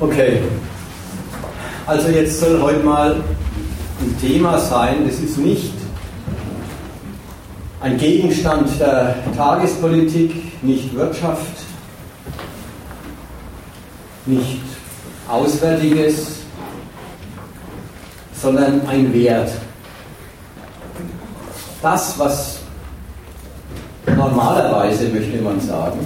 Okay. 0.00 0.42
Also 1.86 2.08
jetzt 2.10 2.38
soll 2.38 2.62
heute 2.62 2.84
mal 2.84 3.16
ein 3.16 4.20
Thema 4.20 4.56
sein, 4.60 5.04
das 5.08 5.18
ist 5.18 5.38
nicht 5.38 5.72
ein 7.80 7.98
Gegenstand 7.98 8.68
der 8.78 9.16
Tagespolitik, 9.36 10.62
nicht 10.62 10.94
Wirtschaft, 10.94 11.64
nicht 14.26 14.60
Auswärtiges, 15.26 16.42
sondern 18.40 18.86
ein 18.86 19.12
Wert. 19.12 19.50
Das, 21.82 22.16
was 22.18 22.60
normalerweise, 24.16 25.08
möchte 25.08 25.42
man 25.42 25.60
sagen, 25.60 25.98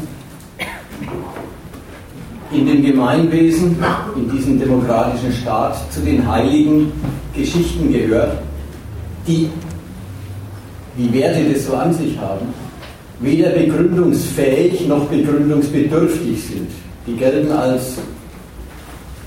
in 2.52 2.66
dem 2.66 2.82
Gemeinwesen, 2.82 3.76
in 4.16 4.30
diesem 4.30 4.58
demokratischen 4.58 5.32
Staat 5.32 5.90
zu 5.92 6.00
den 6.00 6.30
heiligen 6.30 6.92
Geschichten 7.34 7.92
gehört, 7.92 8.38
die, 9.26 9.48
wie 10.96 11.12
Werte 11.12 11.44
das 11.52 11.66
so 11.66 11.74
an 11.74 11.92
sich 11.94 12.18
haben, 12.18 12.46
weder 13.20 13.50
begründungsfähig 13.50 14.86
noch 14.86 15.06
begründungsbedürftig 15.06 16.42
sind. 16.42 16.70
Die 17.06 17.14
gelten 17.14 17.50
als 17.50 17.98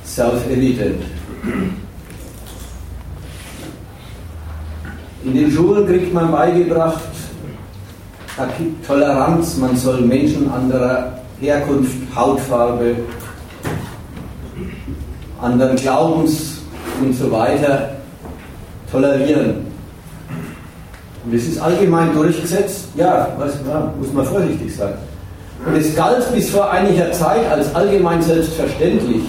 self-evident. 0.05 1.01
In 5.23 5.33
den 5.33 5.51
Schulen 5.51 5.87
kriegt 5.87 6.13
man 6.13 6.31
beigebracht, 6.31 7.01
Toleranz, 8.85 9.57
man 9.57 9.75
soll 9.75 10.01
Menschen 10.01 10.49
anderer 10.51 11.24
Herkunft, 11.39 11.95
Hautfarbe, 12.15 12.95
anderen 15.41 15.75
Glaubens 15.75 16.59
und 17.01 17.13
so 17.13 17.31
weiter 17.31 17.89
tolerieren. 18.91 19.67
Und 21.25 21.33
es 21.33 21.47
ist 21.47 21.59
allgemein 21.59 22.13
durchgesetzt, 22.13 22.87
ja, 22.95 23.27
was, 23.37 23.53
ja, 23.67 23.91
muss 23.99 24.13
man 24.13 24.25
vorsichtig 24.25 24.75
sein. 24.75 24.93
Und 25.65 25.75
es 25.75 25.95
galt 25.95 26.31
bis 26.33 26.49
vor 26.49 26.69
einiger 26.69 27.11
Zeit 27.11 27.49
als 27.49 27.73
allgemein 27.73 28.21
selbstverständlich, 28.21 29.23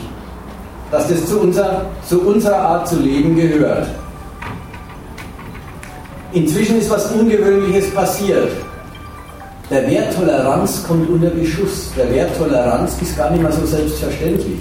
dass 0.91 1.09
das 1.09 1.27
zu, 1.27 1.41
unser, 1.41 1.87
zu 2.07 2.21
unserer 2.21 2.59
Art 2.59 2.89
zu 2.89 3.01
leben 3.01 3.35
gehört. 3.35 3.87
Inzwischen 6.33 6.79
ist 6.79 6.91
was 6.91 7.11
Ungewöhnliches 7.13 7.91
passiert. 7.95 8.51
Der 9.69 9.91
Wert 9.91 10.15
Toleranz 10.15 10.85
kommt 10.87 11.11
unter 11.11 11.31
Beschuss. 11.31 11.91
Der 11.97 12.09
Wert 12.15 12.37
Toleranz 12.39 13.03
ist 13.03 13.17
gar 13.17 13.31
nicht 13.31 13.43
mehr 13.43 13.51
so 13.51 13.67
selbstverständlich. 13.67 14.61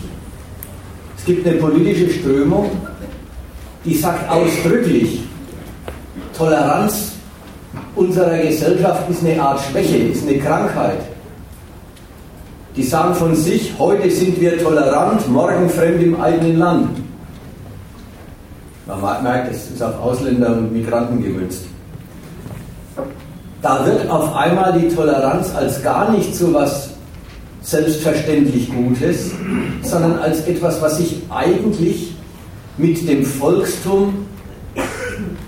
Es 1.15 1.25
gibt 1.25 1.47
eine 1.47 1.57
politische 1.57 2.09
Strömung, 2.09 2.71
die 3.83 3.93
sagt 3.93 4.27
ausdrücklich, 4.29 5.21
Toleranz 6.35 7.11
unserer 7.95 8.37
Gesellschaft 8.39 9.07
ist 9.09 9.23
eine 9.23 9.39
Art 9.39 9.59
Schwäche, 9.61 9.97
ist 9.97 10.27
eine 10.27 10.39
Krankheit. 10.39 11.01
Die 12.75 12.83
sagen 12.83 13.13
von 13.13 13.35
sich, 13.35 13.73
heute 13.77 14.09
sind 14.09 14.41
wir 14.41 14.57
tolerant, 14.61 15.29
morgen 15.29 15.69
fremd 15.69 16.01
im 16.01 16.19
eigenen 16.19 16.57
Land. 16.57 16.97
Man 18.87 19.23
merkt, 19.23 19.51
es 19.51 19.69
ist 19.69 19.83
auf 19.83 19.99
Ausländer 19.99 20.57
und 20.57 20.73
Migranten 20.73 21.23
gemünzt 21.23 21.65
da 23.65 23.83
wird 23.83 24.07
auf 24.11 24.35
einmal 24.35 24.79
die 24.79 24.89
Toleranz 24.89 25.49
als 25.55 25.81
gar 25.81 26.11
nicht 26.11 26.35
so 26.35 26.53
was 26.53 26.91
selbstverständlich 27.63 28.69
Gutes, 28.71 29.31
sondern 29.81 30.19
als 30.19 30.41
etwas, 30.41 30.79
was 30.83 30.97
sich 30.97 31.23
eigentlich 31.31 32.13
mit 32.77 33.09
dem 33.09 33.25
Volkstum, 33.25 34.27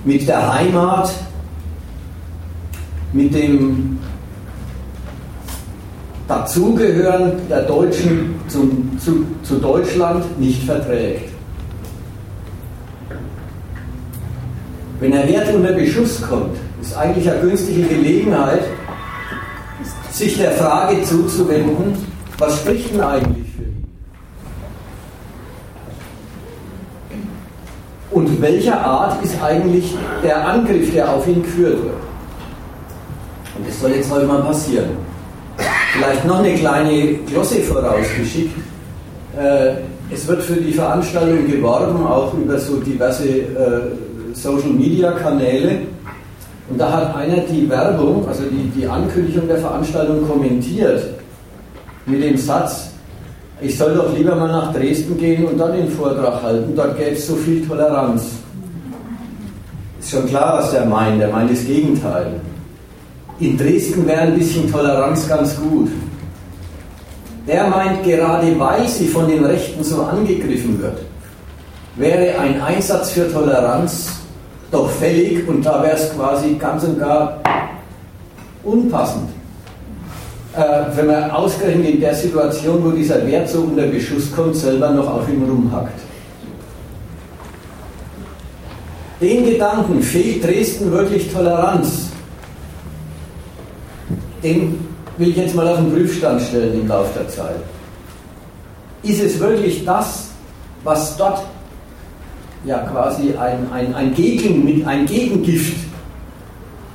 mit 0.04 0.28
der 0.28 0.52
Heimat, 0.52 1.12
mit 3.14 3.36
dem 3.36 4.00
Dazugehören 6.28 7.34
der 7.48 7.62
Deutschen 7.66 8.34
zum, 8.48 8.98
zu, 8.98 9.28
zu 9.44 9.60
Deutschland 9.60 10.40
nicht 10.40 10.64
verträgt. 10.64 11.30
Wenn 15.00 15.14
ein 15.14 15.30
Wert 15.30 15.54
unter 15.54 15.74
Beschuss 15.74 16.20
kommt, 16.20 16.58
ist 16.82 16.96
eigentlich 16.96 17.30
eine 17.30 17.42
günstige 17.42 17.84
Gelegenheit, 17.84 18.64
sich 20.12 20.38
der 20.38 20.52
Frage 20.52 21.04
zuzuwenden, 21.04 21.96
was 22.38 22.58
spricht 22.58 22.94
denn 22.94 23.02
eigentlich 23.02 23.48
für 23.56 23.64
ihn? 23.64 23.84
Und 28.12 28.42
welcher 28.42 28.80
Art 28.80 29.24
ist 29.24 29.42
eigentlich 29.42 29.96
der 30.24 30.48
Angriff, 30.48 30.92
der 30.92 31.12
auf 31.12 31.28
ihn 31.28 31.44
geführt 31.44 31.84
wird? 31.84 31.94
Und 33.58 33.68
das 33.68 33.80
soll 33.80 33.92
jetzt 33.92 34.12
heute 34.12 34.26
mal 34.26 34.42
passieren. 34.42 34.90
Vielleicht 35.94 36.26
noch 36.26 36.40
eine 36.40 36.54
kleine 36.54 37.14
Glosse 37.26 37.62
vorausgeschickt. 37.62 38.56
Äh, 39.38 39.74
es 40.14 40.28
wird 40.28 40.44
für 40.44 40.56
die 40.56 40.74
Veranstaltung 40.74 41.48
geworben, 41.48 42.06
auch 42.06 42.34
über 42.34 42.58
so 42.60 42.78
diverse 42.78 43.28
äh, 43.28 43.82
Social 44.34 44.70
Media 44.70 45.12
Kanäle. 45.12 45.80
Und 46.70 46.80
da 46.80 46.92
hat 46.92 47.16
einer 47.16 47.38
die 47.38 47.70
Werbung, 47.70 48.28
also 48.28 48.44
die, 48.44 48.70
die 48.78 48.88
Ankündigung 48.88 49.48
der 49.48 49.58
Veranstaltung 49.58 50.28
kommentiert 50.28 51.02
mit 52.06 52.22
dem 52.22 52.38
Satz, 52.38 52.92
ich 53.60 53.76
soll 53.78 53.96
doch 53.96 54.16
lieber 54.16 54.36
mal 54.36 54.52
nach 54.52 54.74
Dresden 54.74 55.18
gehen 55.18 55.46
und 55.46 55.58
dann 55.58 55.74
den 55.74 55.90
Vortrag 55.90 56.44
halten, 56.44 56.74
dort 56.76 56.98
gäbe 56.98 57.12
es 57.12 57.26
so 57.26 57.36
viel 57.36 57.66
Toleranz. 57.66 58.24
Ist 60.00 60.12
schon 60.12 60.28
klar, 60.28 60.60
was 60.60 60.72
der 60.72 60.86
meint, 60.86 61.20
der 61.20 61.30
meint 61.30 61.52
das 61.52 61.66
Gegenteil. 61.66 62.40
In 63.40 63.58
Dresden 63.58 64.06
wäre 64.06 64.22
ein 64.22 64.38
bisschen 64.38 64.72
Toleranz 64.72 65.28
ganz 65.28 65.56
gut. 65.56 65.90
Der 67.48 67.68
meint, 67.68 68.04
gerade 68.04 68.60
weil 68.60 68.88
sie 68.88 69.08
von 69.08 69.28
den 69.28 69.44
Rechten 69.44 69.84
so 69.84 70.04
angegriffen 70.04 70.80
wird, 70.82 71.00
wäre 71.96 72.38
ein 72.40 72.62
Einsatz 72.62 73.12
für 73.12 73.32
Toleranz 73.32 74.18
doch 74.72 74.90
fällig 74.90 75.48
und 75.48 75.66
da 75.66 75.82
wäre 75.82 75.96
es 75.96 76.14
quasi 76.14 76.56
ganz 76.56 76.84
und 76.84 77.00
gar 77.00 77.40
unpassend. 78.64 79.30
Äh, 80.56 80.96
wenn 80.96 81.08
man 81.08 81.32
ausgerechnet 81.32 81.90
in 81.90 82.00
der 82.00 82.16
Situation, 82.16 82.84
wo 82.84 82.92
dieser 82.92 83.26
Wert 83.28 83.50
so 83.50 83.62
unter 83.62 83.84
Beschuss 83.84 84.32
kommt, 84.36 84.56
selber 84.56 84.90
noch 84.92 85.08
auf 85.08 85.30
ihm 85.30 85.44
rumhackt. 85.44 86.00
Den 89.22 89.46
Gedanken, 89.46 90.02
fehlt 90.02 90.44
Dresden 90.44 90.92
wirklich 90.92 91.32
Toleranz? 91.32 92.10
Den 94.44 94.80
will 95.18 95.30
ich 95.30 95.38
jetzt 95.38 95.56
mal 95.56 95.68
auf 95.68 95.78
den 95.78 95.92
Prüfstand 95.92 96.42
stellen 96.42 96.82
im 96.82 96.88
Laufe 96.88 97.20
der 97.20 97.28
Zeit. 97.28 97.56
Ist 99.04 99.22
es 99.22 99.40
wirklich 99.40 99.84
das, 99.86 100.30
was 100.84 101.18
dort 101.18 101.44
ja 102.66 102.80
quasi 102.80 103.34
ein, 103.38 103.72
ein, 103.72 103.94
ein, 103.94 104.14
Gegen, 104.14 104.86
ein 104.86 105.06
Gegengift 105.06 105.78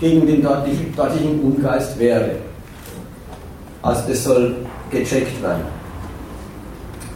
gegen 0.00 0.26
den 0.26 0.42
dortigen, 0.42 0.92
dortigen 0.96 1.40
Ungeist 1.40 1.98
wäre. 1.98 2.32
Also 3.82 4.02
das 4.08 4.24
soll 4.24 4.56
gecheckt 4.90 5.40
werden. 5.42 5.62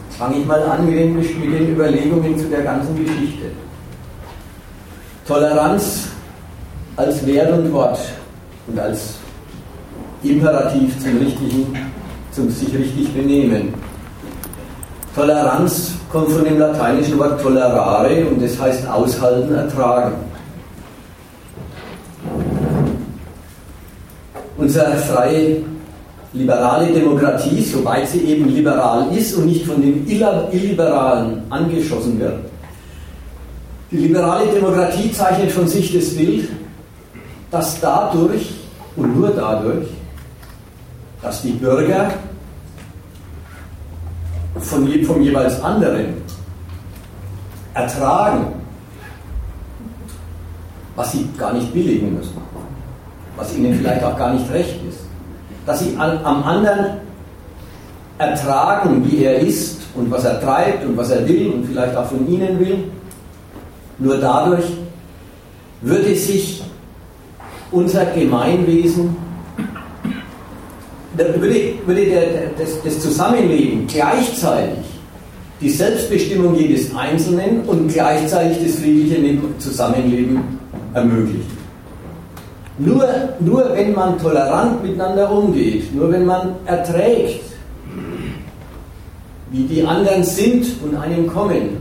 Jetzt 0.07 0.17
fange 0.17 0.37
ich 0.37 0.45
mal 0.45 0.61
an 0.63 0.85
mit 0.85 0.97
den, 0.97 1.15
mit 1.15 1.25
den 1.27 1.73
Überlegungen 1.73 2.37
zu 2.37 2.45
der 2.45 2.61
ganzen 2.61 2.95
Geschichte. 2.95 3.45
Toleranz 5.27 6.07
als 6.95 7.25
Wert 7.25 7.51
und 7.51 7.71
Wort 7.73 7.99
und 8.67 8.79
als 8.79 9.15
Imperativ 10.23 10.97
zum 10.99 11.17
richtigen, 11.17 11.77
zum 12.31 12.49
sich 12.49 12.73
richtig 12.73 13.13
benehmen. 13.13 13.73
Toleranz 15.17 15.93
kommt 16.11 16.29
von 16.29 16.45
dem 16.45 16.59
lateinischen 16.59 17.17
Wort 17.17 17.41
tolerare 17.41 18.23
und 18.27 18.39
das 18.39 18.59
heißt 18.59 18.87
aushalten, 18.87 19.51
ertragen. 19.55 20.13
Unsere 24.57 24.95
freie 24.97 25.63
liberale 26.33 26.93
Demokratie, 26.93 27.63
soweit 27.63 28.07
sie 28.07 28.25
eben 28.25 28.47
liberal 28.49 29.07
ist 29.11 29.35
und 29.35 29.47
nicht 29.47 29.65
von 29.65 29.81
den 29.81 30.07
Illiberalen 30.07 31.41
angeschossen 31.49 32.19
wird. 32.19 32.37
Die 33.89 33.97
liberale 33.97 34.45
Demokratie 34.51 35.11
zeichnet 35.11 35.51
von 35.51 35.67
sich 35.67 35.97
das 35.97 36.15
Bild, 36.15 36.47
dass 37.49 37.81
dadurch 37.81 38.51
und 38.95 39.19
nur 39.19 39.29
dadurch, 39.29 39.87
dass 41.23 41.41
die 41.41 41.53
Bürger 41.53 42.11
von, 44.59 45.03
vom 45.03 45.21
jeweils 45.21 45.61
anderen 45.61 46.21
ertragen, 47.73 48.47
was 50.95 51.11
sie 51.11 51.29
gar 51.37 51.53
nicht 51.53 51.71
billigen 51.73 52.15
müssen, 52.15 52.37
was 53.35 53.55
ihnen 53.55 53.75
vielleicht 53.75 54.03
auch 54.03 54.17
gar 54.17 54.33
nicht 54.33 54.49
recht 54.51 54.79
ist, 54.87 54.99
dass 55.65 55.79
sie 55.79 55.95
am 55.97 56.43
anderen 56.43 56.97
ertragen, 58.17 59.05
wie 59.09 59.23
er 59.23 59.39
ist 59.39 59.81
und 59.95 60.09
was 60.09 60.23
er 60.25 60.41
treibt 60.41 60.85
und 60.85 60.97
was 60.97 61.11
er 61.11 61.27
will 61.27 61.51
und 61.51 61.65
vielleicht 61.65 61.95
auch 61.95 62.05
von 62.05 62.27
Ihnen 62.27 62.59
will. 62.59 62.85
Nur 63.99 64.17
dadurch 64.17 64.65
würde 65.81 66.15
sich 66.15 66.63
unser 67.71 68.05
Gemeinwesen, 68.05 69.15
würde, 71.17 71.73
würde 71.85 72.05
der, 72.05 72.21
das, 72.57 72.81
das 72.83 72.99
Zusammenleben 72.99 73.87
gleichzeitig 73.87 74.85
die 75.59 75.69
Selbstbestimmung 75.69 76.55
jedes 76.55 76.95
Einzelnen 76.95 77.61
und 77.61 77.91
gleichzeitig 77.91 78.63
das 78.63 78.75
friedliche 78.75 79.39
Zusammenleben 79.57 80.39
ermöglichen. 80.93 81.57
Nur, 82.77 83.07
nur 83.39 83.73
wenn 83.73 83.93
man 83.93 84.19
tolerant 84.19 84.83
miteinander 84.83 85.31
umgeht, 85.31 85.93
nur 85.95 86.11
wenn 86.11 86.25
man 86.25 86.55
erträgt, 86.65 87.43
wie 89.49 89.63
die 89.63 89.83
anderen 89.83 90.23
sind 90.23 90.65
und 90.83 90.95
einem 90.95 91.25
kommen, 91.25 91.77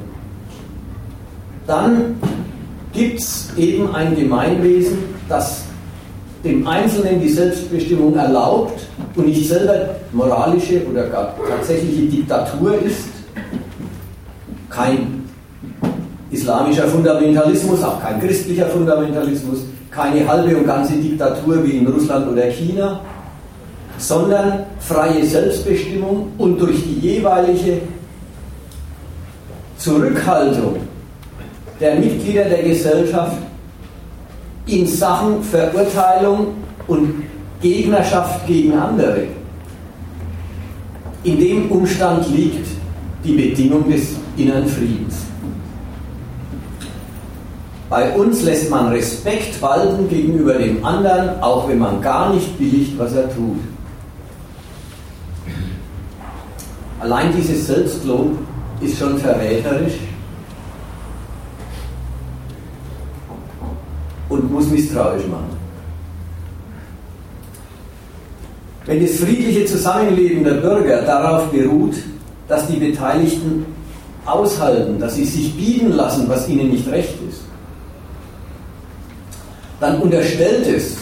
dann 1.66 2.16
gibt 2.94 3.20
es 3.20 3.50
eben 3.58 3.94
ein 3.94 4.16
Gemeinwesen, 4.16 4.98
das 5.28 5.65
dem 6.46 6.66
Einzelnen 6.66 7.20
die 7.20 7.28
Selbstbestimmung 7.28 8.14
erlaubt 8.16 8.86
und 9.14 9.26
nicht 9.26 9.48
selber 9.48 9.90
moralische 10.12 10.86
oder 10.90 11.04
gar 11.08 11.34
tatsächliche 11.48 12.02
Diktatur 12.02 12.80
ist. 12.82 13.08
Kein 14.70 15.24
islamischer 16.30 16.84
Fundamentalismus, 16.84 17.82
auch 17.82 18.00
kein 18.00 18.20
christlicher 18.20 18.66
Fundamentalismus, 18.66 19.60
keine 19.90 20.26
halbe 20.28 20.56
und 20.56 20.66
ganze 20.66 20.94
Diktatur 20.94 21.64
wie 21.64 21.78
in 21.78 21.86
Russland 21.86 22.28
oder 22.28 22.44
China, 22.50 23.00
sondern 23.98 24.64
freie 24.80 25.24
Selbstbestimmung 25.24 26.32
und 26.38 26.60
durch 26.60 26.82
die 26.82 26.98
jeweilige 27.00 27.80
Zurückhaltung 29.78 30.76
der 31.80 31.96
Mitglieder 31.96 32.44
der 32.44 32.62
Gesellschaft 32.62 33.36
in 34.66 34.86
Sachen 34.86 35.42
Verurteilung 35.42 36.54
und 36.86 37.22
Gegnerschaft 37.60 38.46
gegen 38.46 38.76
andere. 38.76 39.28
In 41.22 41.38
dem 41.38 41.70
Umstand 41.70 42.28
liegt 42.30 42.66
die 43.24 43.32
Bedingung 43.32 43.90
des 43.90 44.16
inneren 44.36 44.66
Friedens. 44.66 45.16
Bei 47.88 48.12
uns 48.16 48.42
lässt 48.42 48.68
man 48.68 48.88
Respekt 48.88 49.60
walten 49.62 50.08
gegenüber 50.08 50.54
dem 50.54 50.84
anderen, 50.84 51.40
auch 51.40 51.68
wenn 51.68 51.78
man 51.78 52.00
gar 52.00 52.34
nicht 52.34 52.58
billigt, 52.58 52.98
was 52.98 53.12
er 53.12 53.32
tut. 53.32 53.58
Allein 56.98 57.32
dieses 57.36 57.68
Selbstlob 57.68 58.32
ist 58.80 58.98
schon 58.98 59.18
verräterisch 59.18 59.94
und 64.36 64.52
muss 64.52 64.68
misstrauisch 64.68 65.26
machen. 65.26 65.56
Wenn 68.86 69.04
das 69.04 69.16
friedliche 69.16 69.64
Zusammenleben 69.64 70.44
der 70.44 70.54
Bürger 70.54 71.02
darauf 71.02 71.50
beruht, 71.50 71.96
dass 72.48 72.68
die 72.68 72.76
Beteiligten 72.76 73.66
aushalten, 74.24 74.98
dass 75.00 75.16
sie 75.16 75.24
sich 75.24 75.56
bieten 75.56 75.92
lassen, 75.92 76.28
was 76.28 76.48
ihnen 76.48 76.70
nicht 76.70 76.88
recht 76.88 77.14
ist, 77.28 77.40
dann 79.80 80.00
unterstellt 80.00 80.66
es 80.66 80.96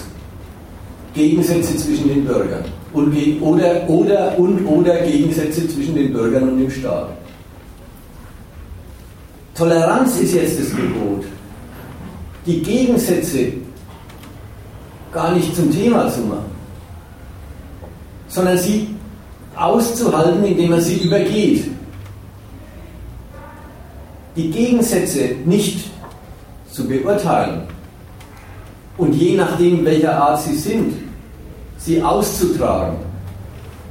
Gegensätze 1.15 1.77
zwischen 1.77 2.09
den 2.09 2.25
Bürgern 2.25 2.65
und, 2.93 3.15
oder, 3.41 3.89
oder, 3.89 4.39
und 4.39 4.67
oder 4.67 5.01
Gegensätze 5.03 5.69
zwischen 5.69 5.95
den 5.95 6.13
Bürgern 6.13 6.49
und 6.49 6.59
dem 6.59 6.71
Staat. 6.71 7.11
Toleranz 9.55 10.19
ist 10.21 10.35
jetzt 10.35 10.59
das 10.59 10.71
Gebot. 10.71 11.25
Die 12.46 12.62
Gegensätze 12.62 13.52
gar 15.12 15.32
nicht 15.32 15.55
zum 15.55 15.70
Thema 15.73 16.11
zu 16.11 16.20
machen, 16.23 16.50
sondern 18.29 18.58
sie 18.58 18.88
auszuhalten, 19.56 20.44
indem 20.44 20.70
man 20.70 20.81
sie 20.81 20.96
übergeht. 20.96 21.70
Die 24.37 24.50
Gegensätze 24.50 25.37
nicht 25.44 25.91
zu 26.70 26.87
beurteilen, 26.88 27.69
und 28.97 29.12
je 29.14 29.37
nachdem, 29.37 29.85
welcher 29.85 30.17
Art 30.17 30.40
sie 30.40 30.56
sind, 30.56 30.94
sie 31.79 32.02
auszutragen, 32.02 32.97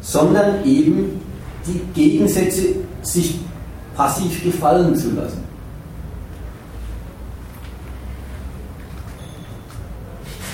sondern 0.01 0.63
eben 0.65 1.21
die 1.65 1.81
Gegensätze 1.93 2.75
sich 3.01 3.35
passiv 3.95 4.43
gefallen 4.43 4.95
zu 4.95 5.11
lassen. 5.11 5.42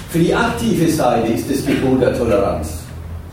Für 0.10 0.18
die 0.20 0.34
aktive 0.34 0.92
Seite 0.92 1.34
ist 1.34 1.50
das 1.50 1.64
Gebot 1.64 2.02
der 2.02 2.18
Toleranz. 2.18 2.80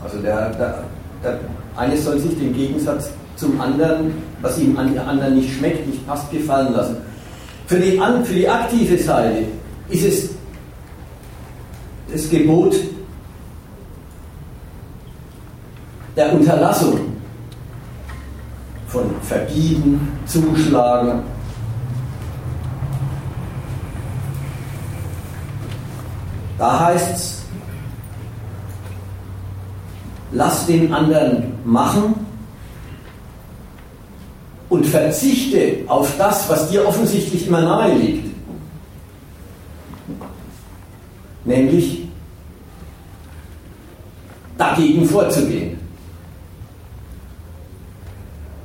Also 0.03 0.19
der, 0.19 0.51
der, 0.51 0.83
der 1.23 1.39
eine 1.75 1.97
soll 1.97 2.19
sich 2.19 2.37
den 2.37 2.53
Gegensatz 2.53 3.09
zum 3.35 3.59
anderen, 3.59 4.13
was 4.41 4.59
ihm 4.59 4.77
an 4.77 4.93
der 4.93 5.07
anderen 5.07 5.35
nicht 5.35 5.57
schmeckt, 5.57 5.87
nicht 5.87 6.05
passt, 6.05 6.29
gefallen 6.31 6.73
lassen. 6.73 6.97
Für 7.65 7.79
die, 7.79 7.99
für 8.23 8.33
die 8.33 8.47
aktive 8.47 8.97
Seite 8.97 9.45
ist 9.89 10.05
es 10.05 10.29
das 12.11 12.29
Gebot 12.29 12.75
der 16.15 16.33
Unterlassung 16.33 16.99
von 18.87 19.03
Verbieten, 19.23 19.99
Zuschlagen, 20.25 21.23
Da 26.57 26.79
heißt 26.87 27.15
es, 27.15 27.41
lass 30.31 30.65
den 30.65 30.93
anderen 30.93 31.53
machen 31.63 32.15
und 34.69 34.85
verzichte 34.85 35.79
auf 35.87 36.11
das, 36.17 36.49
was 36.49 36.69
dir 36.69 36.85
offensichtlich 36.85 37.47
immer 37.47 37.61
nahe 37.61 37.93
liegt. 37.93 38.27
nämlich 41.47 42.07
dagegen 44.57 45.05
vorzugehen. 45.05 45.77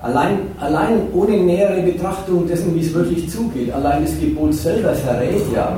Allein, 0.03 0.39
allein 0.59 1.01
ohne 1.13 1.37
nähere 1.37 1.81
Betrachtung 1.83 2.47
dessen, 2.49 2.75
wie 2.75 2.81
es 2.81 2.93
wirklich 2.93 3.31
zugeht, 3.31 3.73
allein 3.73 4.05
das 4.05 4.19
Gebot 4.19 4.53
selber 4.53 4.95
verrät 4.95 5.43
ja, 5.55 5.77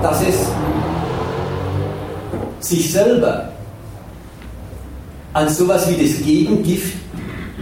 dass 0.00 0.22
es 0.22 0.46
sich 2.64 2.92
selber 2.92 3.48
als 5.32 5.56
sowas 5.56 5.88
wie 5.88 6.06
das 6.06 6.22
Gegengift 6.22 6.94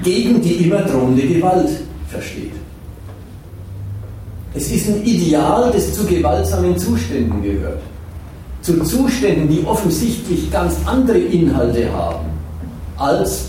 gegen 0.03 0.41
die 0.41 0.65
immer 0.65 0.83
drohende 0.83 1.23
Gewalt 1.23 1.71
versteht. 2.09 2.53
Es 4.55 4.71
ist 4.71 4.89
ein 4.89 5.05
Ideal, 5.05 5.71
das 5.73 5.93
zu 5.93 6.05
gewaltsamen 6.05 6.77
Zuständen 6.77 7.43
gehört 7.43 7.81
zu 8.63 8.83
Zuständen, 8.83 9.49
die 9.49 9.65
offensichtlich 9.67 10.51
ganz 10.51 10.77
andere 10.85 11.19
Inhalte 11.19 11.91
haben, 11.93 12.27
als 12.97 13.49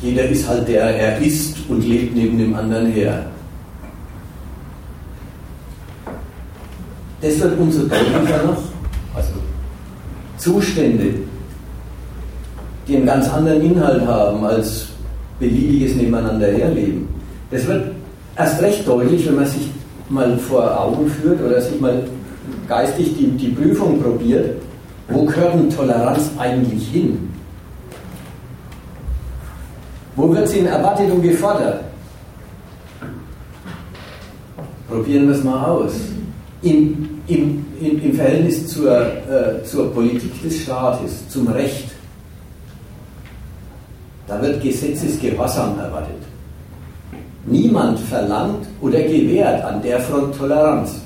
jeder 0.00 0.28
ist 0.28 0.48
halt 0.48 0.66
der 0.66 0.82
er 0.82 1.18
ist 1.18 1.56
und 1.68 1.86
lebt 1.86 2.16
neben 2.16 2.38
dem 2.38 2.54
anderen 2.54 2.86
her. 2.86 3.26
Das 7.20 7.38
wird 7.38 7.56
umso 7.58 7.82
deutlicher 7.82 8.42
noch. 8.44 8.71
Also 9.14 9.32
Zustände, 10.38 11.14
die 12.88 12.96
einen 12.96 13.06
ganz 13.06 13.28
anderen 13.28 13.62
Inhalt 13.62 14.06
haben 14.06 14.44
als 14.44 14.88
beliebiges 15.38 15.94
Nebeneinander 15.96 16.46
herleben. 16.48 17.08
Das 17.50 17.66
wird 17.66 17.92
erst 18.36 18.62
recht 18.62 18.86
deutlich, 18.86 19.26
wenn 19.26 19.36
man 19.36 19.46
sich 19.46 19.70
mal 20.08 20.36
vor 20.38 20.80
Augen 20.80 21.08
führt 21.08 21.40
oder 21.42 21.60
sich 21.60 21.80
mal 21.80 22.02
geistig 22.68 23.16
die, 23.16 23.28
die 23.28 23.48
Prüfung 23.48 24.00
probiert, 24.00 24.56
wo 25.08 25.24
gehört 25.24 25.54
denn 25.54 25.70
Toleranz 25.70 26.30
eigentlich 26.38 26.88
hin? 26.88 27.28
Wo 30.16 30.34
wird 30.34 30.48
sie 30.48 30.58
in 30.58 30.66
erwartet 30.66 31.10
und 31.10 31.22
gefordert? 31.22 31.84
Probieren 34.88 35.26
wir 35.26 35.34
es 35.34 35.42
mal 35.42 35.64
aus. 35.64 35.92
Im, 36.62 37.08
im, 37.26 37.64
im, 37.84 38.02
im 38.02 38.14
Verhältnis 38.14 38.68
zur, 38.68 39.00
äh, 39.00 39.62
zur 39.64 39.92
Politik 39.92 40.42
des 40.42 40.62
Staates, 40.62 41.28
zum 41.28 41.48
Recht, 41.48 41.90
da 44.26 44.40
wird 44.40 44.62
Gesetzesgehorsam 44.62 45.78
erwartet. 45.78 46.22
Niemand 47.44 47.98
verlangt 47.98 48.66
oder 48.80 49.00
gewährt 49.02 49.64
an 49.64 49.82
der 49.82 49.98
Front 50.00 50.36
Toleranz 50.36 51.02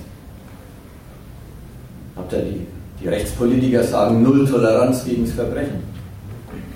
habt 2.16 2.32
ihr 2.32 2.40
die, 2.40 2.66
die 3.00 3.08
Rechtspolitiker 3.08 3.82
sagen 3.82 4.22
Null 4.22 4.48
Toleranz 4.48 5.04
gegen 5.04 5.24
das 5.24 5.34
Verbrechen. 5.34 5.82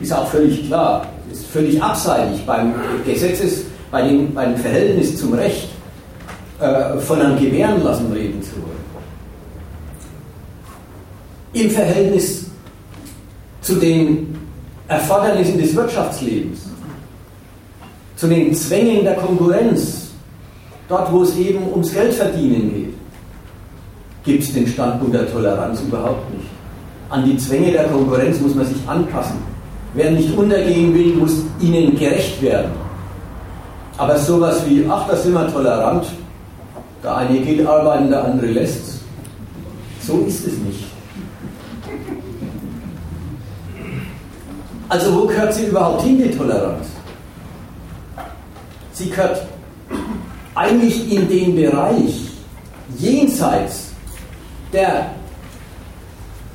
Ist 0.01 0.13
auch 0.13 0.27
völlig 0.29 0.67
klar. 0.67 1.07
ist 1.31 1.47
völlig 1.47 1.83
abseitig 1.83 2.45
beim 2.47 2.75
Gesetzes, 3.05 3.65
bei 3.91 4.03
dem, 4.03 4.33
beim 4.35 4.57
Verhältnis 4.57 5.17
zum 5.17 5.35
Recht 5.35 5.69
äh, 6.61 6.99
von 6.99 7.21
einem 7.21 7.39
Gewähren 7.39 7.83
lassen 7.83 8.13
reden 8.13 8.43
zu 8.43 8.53
wollen. 8.57 8.71
Im 11.61 11.71
Verhältnis 11.71 12.47
zu 13.61 13.75
den 13.75 14.35
Erfordernissen 14.89 15.59
des 15.59 15.77
Wirtschaftslebens, 15.77 16.61
zu 18.17 18.29
den 18.29 18.55
Zwängen 18.55 19.05
der 19.05 19.17
Konkurrenz, 19.17 20.09
dort 20.89 21.13
wo 21.13 21.23
es 21.23 21.37
eben 21.37 21.71
ums 21.71 21.93
Geldverdienen 21.93 22.71
geht, 22.75 22.95
gibt 24.25 24.43
es 24.43 24.55
den 24.55 24.67
Standpunkt 24.67 25.15
der 25.15 25.31
Toleranz 25.31 25.83
überhaupt 25.83 26.33
nicht. 26.35 26.49
An 27.11 27.27
die 27.27 27.37
Zwänge 27.37 27.73
der 27.73 27.85
Konkurrenz 27.85 28.41
muss 28.41 28.55
man 28.55 28.65
sich 28.65 28.79
anpassen. 28.87 29.37
Wer 29.93 30.13
nicht 30.13 30.35
untergehen 30.35 30.95
will, 30.95 31.15
muss 31.15 31.43
ihnen 31.61 31.95
gerecht 31.95 32.41
werden. 32.41 32.71
Aber 33.99 34.17
sowas 34.17 34.63
wie, 34.67 34.87
ach, 34.89 35.07
da 35.09 35.15
sind 35.15 35.35
wir 35.35 35.53
tolerant, 35.53 36.07
der 37.03 37.17
eine 37.17 37.39
geht 37.41 37.67
arbeiten, 37.67 38.09
der 38.09 38.25
andere 38.25 38.47
lässt 38.47 39.01
So 40.01 40.21
ist 40.27 40.47
es 40.47 40.57
nicht. 40.57 40.90
Also 44.91 45.15
wo 45.15 45.25
gehört 45.25 45.55
sie 45.55 45.67
überhaupt 45.67 46.03
hin, 46.03 46.19
die 46.19 46.37
Toleranz? 46.37 46.89
Sie 48.93 49.09
gehört 49.09 49.47
eigentlich 50.57 51.13
in 51.13 51.29
den 51.29 51.55
Bereich 51.55 52.29
jenseits 52.99 53.93
der 54.73 55.13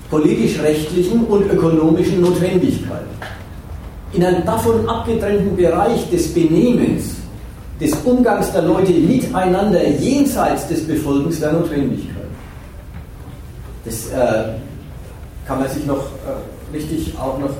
politisch-rechtlichen 0.10 1.24
und 1.24 1.50
ökonomischen 1.50 2.22
Notwendigkeit. 2.22 3.06
In 4.12 4.25
einem 4.25 4.46
davon 4.46 4.88
abgetrennten 4.88 5.56
Bereich 5.56 6.10
des 6.10 6.34
Benehmens, 6.34 7.15
des 7.80 7.94
Umgangs 8.04 8.51
der 8.51 8.63
Leute 8.63 8.92
miteinander 8.92 9.88
jenseits 9.88 10.68
des 10.68 10.86
Befolgens 10.86 11.39
der 11.39 11.54
Notwendigkeit. 11.54 12.15
Das 13.86 14.08
äh, 14.08 14.56
kann 15.48 15.60
man 15.60 15.70
sich 15.70 15.86
noch 15.86 16.04
äh, 16.04 16.75
richtig 16.75 17.13
auch 17.18 17.39
noch 17.39 17.51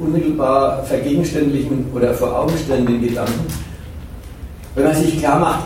unmittelbar 0.00 0.82
vergegenständlichen 0.84 1.86
oder 1.94 2.14
vor 2.14 2.40
Augen 2.40 2.54
stellen, 2.64 2.86
den 2.86 3.02
Gedanken. 3.02 3.46
Wenn 4.74 4.84
man 4.84 4.94
sich 4.94 5.18
klar 5.18 5.38
macht, 5.38 5.64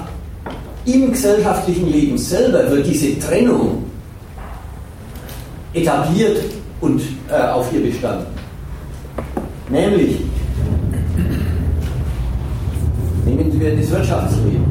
im 0.86 1.10
gesellschaftlichen 1.10 1.90
Leben 1.90 2.16
selber 2.16 2.70
wird 2.70 2.86
diese 2.86 3.18
Trennung 3.18 3.84
etabliert 5.74 6.42
und 6.80 7.00
äh, 7.30 7.48
auf 7.50 7.72
ihr 7.72 7.82
bestanden. 7.82 8.26
Nämlich, 9.68 10.16
nehmen 13.24 13.60
wir 13.60 13.76
das 13.76 13.90
Wirtschaftsleben. 13.90 14.64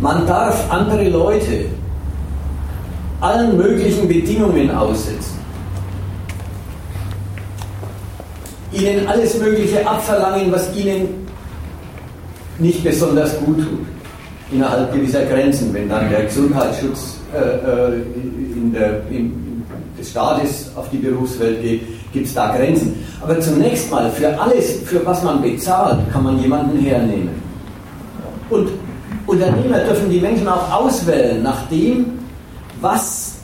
Man 0.00 0.26
darf 0.26 0.70
andere 0.70 1.08
Leute 1.08 1.64
allen 3.20 3.56
möglichen 3.56 4.06
Bedingungen 4.06 4.70
aussetzen, 4.70 5.37
ihnen 8.72 9.06
alles 9.06 9.38
Mögliche 9.38 9.86
abverlangen, 9.86 10.52
was 10.52 10.74
ihnen 10.74 11.26
nicht 12.58 12.82
besonders 12.82 13.38
gut 13.38 13.58
tut, 13.58 13.86
innerhalb 14.50 14.92
gewisser 14.92 15.24
Grenzen, 15.24 15.72
wenn 15.72 15.88
dann 15.88 16.10
der 16.10 16.24
Gesundheitsschutz 16.24 17.18
äh, 17.34 17.38
äh, 17.38 17.94
in 18.56 18.72
der, 18.72 19.02
in, 19.10 19.64
des 19.98 20.10
Staates 20.10 20.70
auf 20.76 20.88
die 20.90 20.98
Berufswelt 20.98 21.60
geht, 21.62 21.82
gibt 22.12 22.26
es 22.26 22.34
da 22.34 22.56
Grenzen. 22.56 23.04
Aber 23.20 23.38
zunächst 23.40 23.90
mal, 23.90 24.10
für 24.10 24.38
alles, 24.40 24.80
für 24.84 25.04
was 25.04 25.22
man 25.22 25.42
bezahlt, 25.42 25.98
kann 26.12 26.22
man 26.22 26.40
jemanden 26.40 26.78
hernehmen. 26.78 27.30
Und 28.50 28.68
Unternehmer 29.26 29.80
dürfen 29.80 30.10
die 30.10 30.20
Menschen 30.20 30.48
auch 30.48 30.70
auswählen 30.72 31.42
nach 31.42 31.68
dem, 31.68 32.06
was 32.80 33.36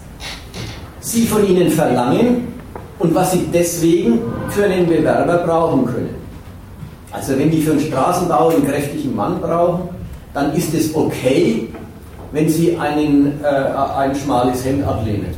sie 1.00 1.26
von 1.26 1.47
ihnen 1.47 1.71
verlangen 1.71 2.53
und 2.98 3.14
was 3.14 3.32
sie 3.32 3.46
deswegen 3.52 4.20
für 4.50 4.64
einen 4.64 4.86
Bewerber 4.86 5.38
brauchen 5.38 5.86
können. 5.86 6.14
Also 7.12 7.38
wenn 7.38 7.50
die 7.50 7.62
für 7.62 7.72
einen 7.72 7.80
Straßenbau 7.80 8.48
einen 8.48 8.66
kräftigen 8.66 9.14
Mann 9.14 9.40
brauchen, 9.40 9.88
dann 10.32 10.52
ist 10.54 10.74
es 10.74 10.94
okay, 10.94 11.68
wenn 12.32 12.48
Sie 12.48 12.76
einen, 12.76 13.40
äh, 13.44 13.46
ein 13.46 14.14
schmales 14.16 14.64
Hemd 14.64 14.84
ablehnen. 14.84 15.32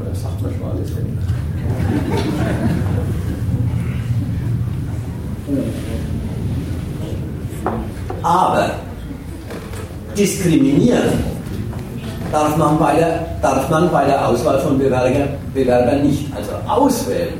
Oder 0.00 0.14
sagt 0.14 0.40
man 0.40 0.50
schmales 0.54 0.88
Hemd? 0.96 1.18
Aber 8.22 8.70
diskriminieren 10.16 11.12
darf 12.32 12.56
man 12.56 12.78
bei 12.78 12.96
der, 12.96 13.26
darf 13.40 13.68
man 13.70 13.90
bei 13.90 14.06
der 14.06 14.26
Auswahl 14.26 14.58
von 14.60 14.78
Bewerber, 14.78 15.28
Bewerbern 15.54 16.02
nicht. 16.02 16.26
Also 16.34 16.52
auswählen 16.66 17.34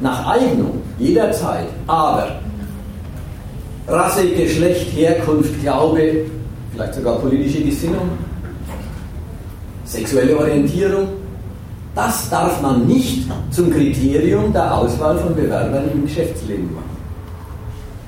nach 0.00 0.26
Eignung 0.26 0.82
jederzeit, 0.98 1.66
aber 1.86 2.28
Rasse, 3.88 4.28
Geschlecht, 4.28 4.92
Herkunft, 4.94 5.60
Glaube, 5.62 6.26
vielleicht 6.72 6.94
sogar 6.94 7.18
politische 7.18 7.62
Gesinnung, 7.62 8.10
sexuelle 9.84 10.36
Orientierung. 10.36 11.08
Das 11.94 12.28
darf 12.28 12.60
man 12.60 12.86
nicht 12.86 13.26
zum 13.50 13.70
Kriterium 13.70 14.52
der 14.52 14.76
Auswahl 14.76 15.16
von 15.18 15.34
Bewerbern 15.34 15.88
im 15.94 16.02
Geschäftsleben 16.02 16.74
machen. 16.74 16.96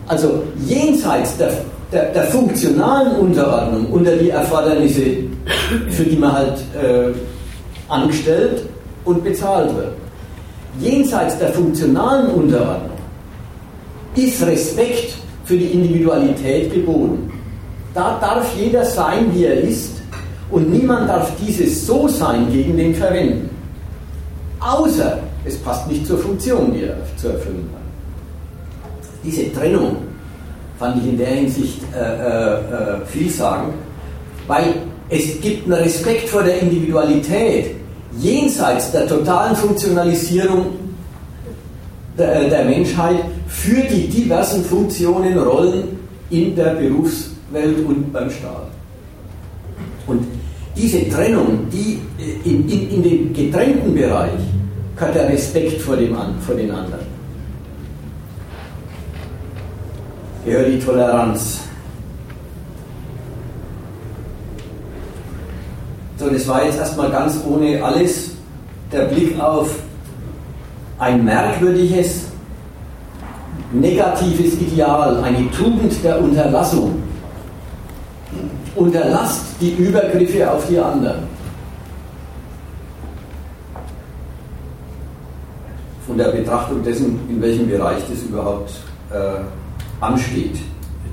Also 0.09 0.43
jenseits 0.67 1.39
der, 1.39 1.53
der, 1.93 2.13
der 2.13 2.25
funktionalen 2.25 3.17
Unterordnung 3.17 3.87
unter 3.87 4.17
die 4.17 4.31
Erfordernisse, 4.31 5.17
für 5.91 6.05
die 6.05 6.17
man 6.17 6.33
halt 6.33 6.59
äh, 6.81 7.13
angestellt 7.89 8.65
und 9.05 9.25
bezahlt 9.25 9.75
wird, 9.75 9.93
jenseits 10.79 11.39
der 11.39 11.49
funktionalen 11.53 12.31
Unterordnung 12.33 12.99
ist 14.15 14.45
Respekt 14.45 15.17
für 15.45 15.57
die 15.57 15.67
Individualität 15.67 16.73
geboten. 16.73 17.33
Da 17.95 18.19
darf 18.21 18.55
jeder 18.57 18.85
sein, 18.85 19.33
wie 19.33 19.45
er 19.45 19.61
ist, 19.61 19.93
und 20.51 20.71
niemand 20.71 21.09
darf 21.09 21.31
dieses 21.37 21.87
So 21.87 22.09
sein 22.09 22.51
gegen 22.51 22.77
den 22.77 22.95
verwenden. 22.95 23.51
Außer 24.61 25.19
es 25.45 25.57
passt 25.59 25.89
nicht 25.89 26.07
zur 26.07 26.19
Funktion, 26.19 26.73
die 26.73 26.85
er 26.85 26.97
zu 27.17 27.29
erfüllen 27.29 27.69
hat. 27.73 27.83
Diese 29.25 29.53
Trennung 29.53 29.97
fand 30.79 31.03
ich 31.03 31.11
in 31.11 31.19
der 31.19 31.29
Hinsicht 31.29 31.81
äh, 31.95 31.99
äh, 31.99 32.55
äh 32.55 33.07
vielsagend, 33.07 33.75
weil 34.47 34.75
es 35.09 35.41
gibt 35.41 35.65
einen 35.65 35.83
Respekt 35.83 36.29
vor 36.29 36.43
der 36.43 36.61
Individualität 36.61 37.75
jenseits 38.19 38.93
der 38.93 39.07
totalen 39.07 39.57
Funktionalisierung 39.57 40.67
der, 42.17 42.49
der 42.49 42.65
Menschheit 42.65 43.21
für 43.47 43.81
die 43.83 44.09
diversen 44.09 44.65
Funktionen, 44.65 45.39
Rollen 45.39 45.99
in 46.31 46.55
der 46.55 46.75
Berufs- 46.75 47.31
Welt 47.51 47.79
und 47.87 48.13
beim 48.13 48.31
Staat. 48.31 48.69
Und 50.07 50.27
diese 50.77 51.09
Trennung, 51.09 51.67
die 51.73 51.99
äh, 52.23 52.49
in, 52.49 52.69
in, 52.69 52.91
in 52.91 53.03
den 53.03 53.33
getrennten 53.33 53.95
Bereich, 53.95 54.41
hat 54.97 55.15
der 55.15 55.29
Respekt 55.29 55.81
vor, 55.81 55.97
dem, 55.97 56.17
vor 56.41 56.55
den 56.55 56.71
anderen. 56.71 57.07
Gehört 60.49 60.69
die 60.69 60.79
Toleranz. 60.79 61.61
So, 66.17 66.31
das 66.31 66.49
war 66.49 66.65
jetzt 66.65 66.79
erstmal 66.79 67.11
ganz 67.11 67.39
ohne 67.47 67.85
alles 67.85 68.31
der 68.91 69.05
Blick 69.05 69.39
auf 69.39 69.69
ein 70.99 71.23
merkwürdiges, 71.23 72.29
negatives 73.73 74.55
Ideal, 74.55 75.23
eine 75.23 75.51
Tugend 75.51 76.03
der 76.03 76.19
Unterlassung 76.19 77.03
unterlasst 78.75 79.45
die 79.61 79.73
Übergriffe 79.73 80.51
auf 80.51 80.67
die 80.67 80.79
anderen. 80.79 81.25
Von 86.07 86.17
der 86.17 86.29
Betrachtung 86.31 86.83
dessen, 86.83 87.21
in 87.29 87.43
welchem 87.43 87.69
Bereich 87.69 88.03
das 88.09 88.23
überhaupt 88.23 88.71
äh, 89.11 89.43
ansteht, 90.01 90.57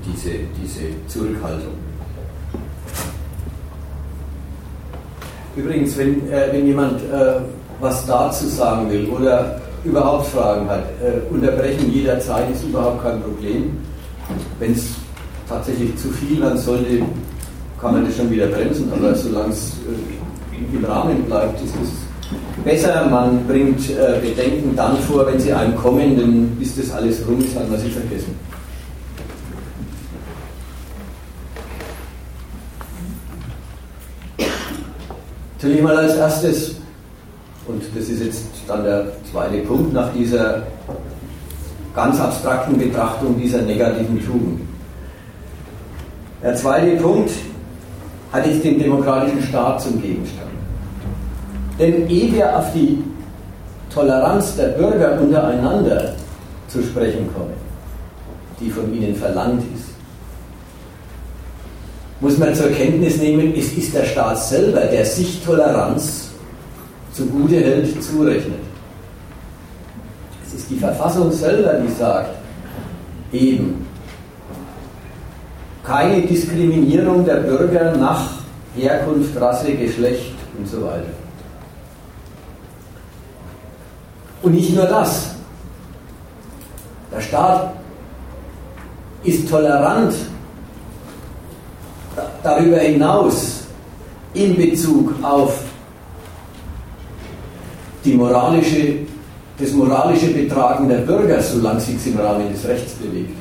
diese, 0.06 0.30
diese 0.60 0.82
Zurückhaltung. 1.08 1.72
Übrigens, 5.56 5.96
wenn, 5.96 6.28
äh, 6.30 6.48
wenn 6.52 6.66
jemand 6.66 7.00
äh, 7.02 7.40
was 7.80 8.06
dazu 8.06 8.46
sagen 8.46 8.90
will 8.90 9.06
oder 9.06 9.60
überhaupt 9.84 10.26
Fragen 10.26 10.68
hat, 10.68 10.84
äh, 11.02 11.32
unterbrechen 11.32 11.90
jederzeit 11.92 12.50
ist 12.50 12.64
überhaupt 12.64 13.02
kein 13.02 13.22
Problem. 13.22 13.76
Wenn 14.58 14.72
es 14.72 14.88
tatsächlich 15.48 15.96
zu 15.96 16.08
viel, 16.08 16.40
dann 16.40 16.58
sollte 16.58 17.02
kann 17.80 17.92
man 17.92 18.06
das 18.06 18.16
schon 18.16 18.30
wieder 18.30 18.46
bremsen, 18.46 18.90
aber 18.92 19.14
solange 19.14 19.52
es 19.52 19.72
äh, 19.86 20.76
im 20.76 20.84
Rahmen 20.84 21.22
bleibt, 21.24 21.62
ist 21.62 21.74
es 21.82 22.06
Besser, 22.64 23.06
man 23.08 23.46
bringt 23.46 23.90
äh, 23.90 24.18
Bedenken 24.20 24.74
dann 24.74 24.96
vor, 24.98 25.26
wenn 25.26 25.38
sie 25.38 25.52
einem 25.52 25.76
kommen, 25.76 26.16
denn 26.16 26.48
bis 26.58 26.74
das 26.74 26.90
alles 26.90 27.24
rum 27.28 27.38
ist, 27.38 27.54
hat 27.54 27.70
man 27.70 27.78
sie 27.78 27.90
vergessen. 27.90 28.34
Natürlich 35.56 35.80
mal 35.82 35.96
als 35.96 36.14
erstes, 36.16 36.76
und 37.66 37.82
das 37.94 38.10
ist 38.10 38.22
jetzt 38.22 38.44
dann 38.68 38.84
der 38.84 39.06
zweite 39.32 39.58
Punkt 39.60 39.90
nach 39.90 40.12
dieser 40.12 40.64
ganz 41.94 42.20
abstrakten 42.20 42.76
Betrachtung 42.76 43.40
dieser 43.40 43.62
negativen 43.62 44.22
Tugend. 44.22 44.60
Der 46.42 46.54
zweite 46.56 46.96
Punkt 46.96 47.30
hat 48.32 48.46
jetzt 48.46 48.64
den 48.64 48.78
demokratischen 48.78 49.42
Staat 49.44 49.80
zum 49.80 50.00
Gegenstand. 50.02 50.50
Denn 51.78 52.06
ehe 52.06 52.32
wir 52.34 52.58
auf 52.58 52.70
die 52.74 53.02
Toleranz 53.88 54.56
der 54.56 54.68
Bürger 54.68 55.18
untereinander 55.18 56.14
zu 56.68 56.82
sprechen 56.82 57.32
kommen, 57.32 57.54
die 58.60 58.68
von 58.68 58.92
ihnen 58.92 59.14
verlangt 59.14 59.62
muss 62.20 62.38
man 62.38 62.54
zur 62.54 62.70
Kenntnis 62.70 63.18
nehmen, 63.18 63.54
es 63.56 63.72
ist 63.72 63.94
der 63.94 64.04
Staat 64.04 64.38
selber, 64.38 64.80
der 64.80 65.04
sich 65.04 65.44
Toleranz 65.44 66.30
zugute 67.12 67.56
hält, 67.56 68.02
zurechnet. 68.02 68.60
Es 70.46 70.54
ist 70.54 70.70
die 70.70 70.76
Verfassung 70.76 71.30
selber, 71.32 71.74
die 71.74 71.92
sagt, 71.92 72.30
eben, 73.32 73.86
keine 75.84 76.22
Diskriminierung 76.22 77.24
der 77.24 77.36
Bürger 77.36 77.96
nach 77.96 78.30
Herkunft, 78.74 79.38
Rasse, 79.40 79.72
Geschlecht 79.72 80.34
und 80.58 80.66
so 80.68 80.82
weiter. 80.82 81.04
Und 84.42 84.54
nicht 84.54 84.74
nur 84.74 84.84
das. 84.84 85.30
Der 87.12 87.20
Staat 87.20 87.72
ist 89.24 89.48
tolerant 89.48 90.14
darüber 92.46 92.78
hinaus 92.78 93.64
in 94.34 94.56
Bezug 94.56 95.12
auf 95.22 95.58
die 98.04 98.14
moralische, 98.14 98.98
das 99.58 99.72
moralische 99.72 100.28
Betragen 100.28 100.88
der 100.88 100.98
Bürger, 100.98 101.40
solange 101.42 101.80
sich 101.80 102.06
im 102.06 102.18
Rahmen 102.18 102.52
des 102.52 102.66
Rechts 102.68 102.92
bewegt. 102.92 103.36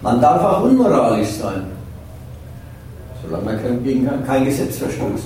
Man 0.00 0.20
darf 0.20 0.42
auch 0.44 0.62
unmoralisch 0.62 1.30
sein, 1.30 1.64
solange 3.22 3.44
man 3.44 3.82
gegen 3.82 4.08
kein 4.24 4.44
Gesetz 4.44 4.78
verstößt. 4.78 5.24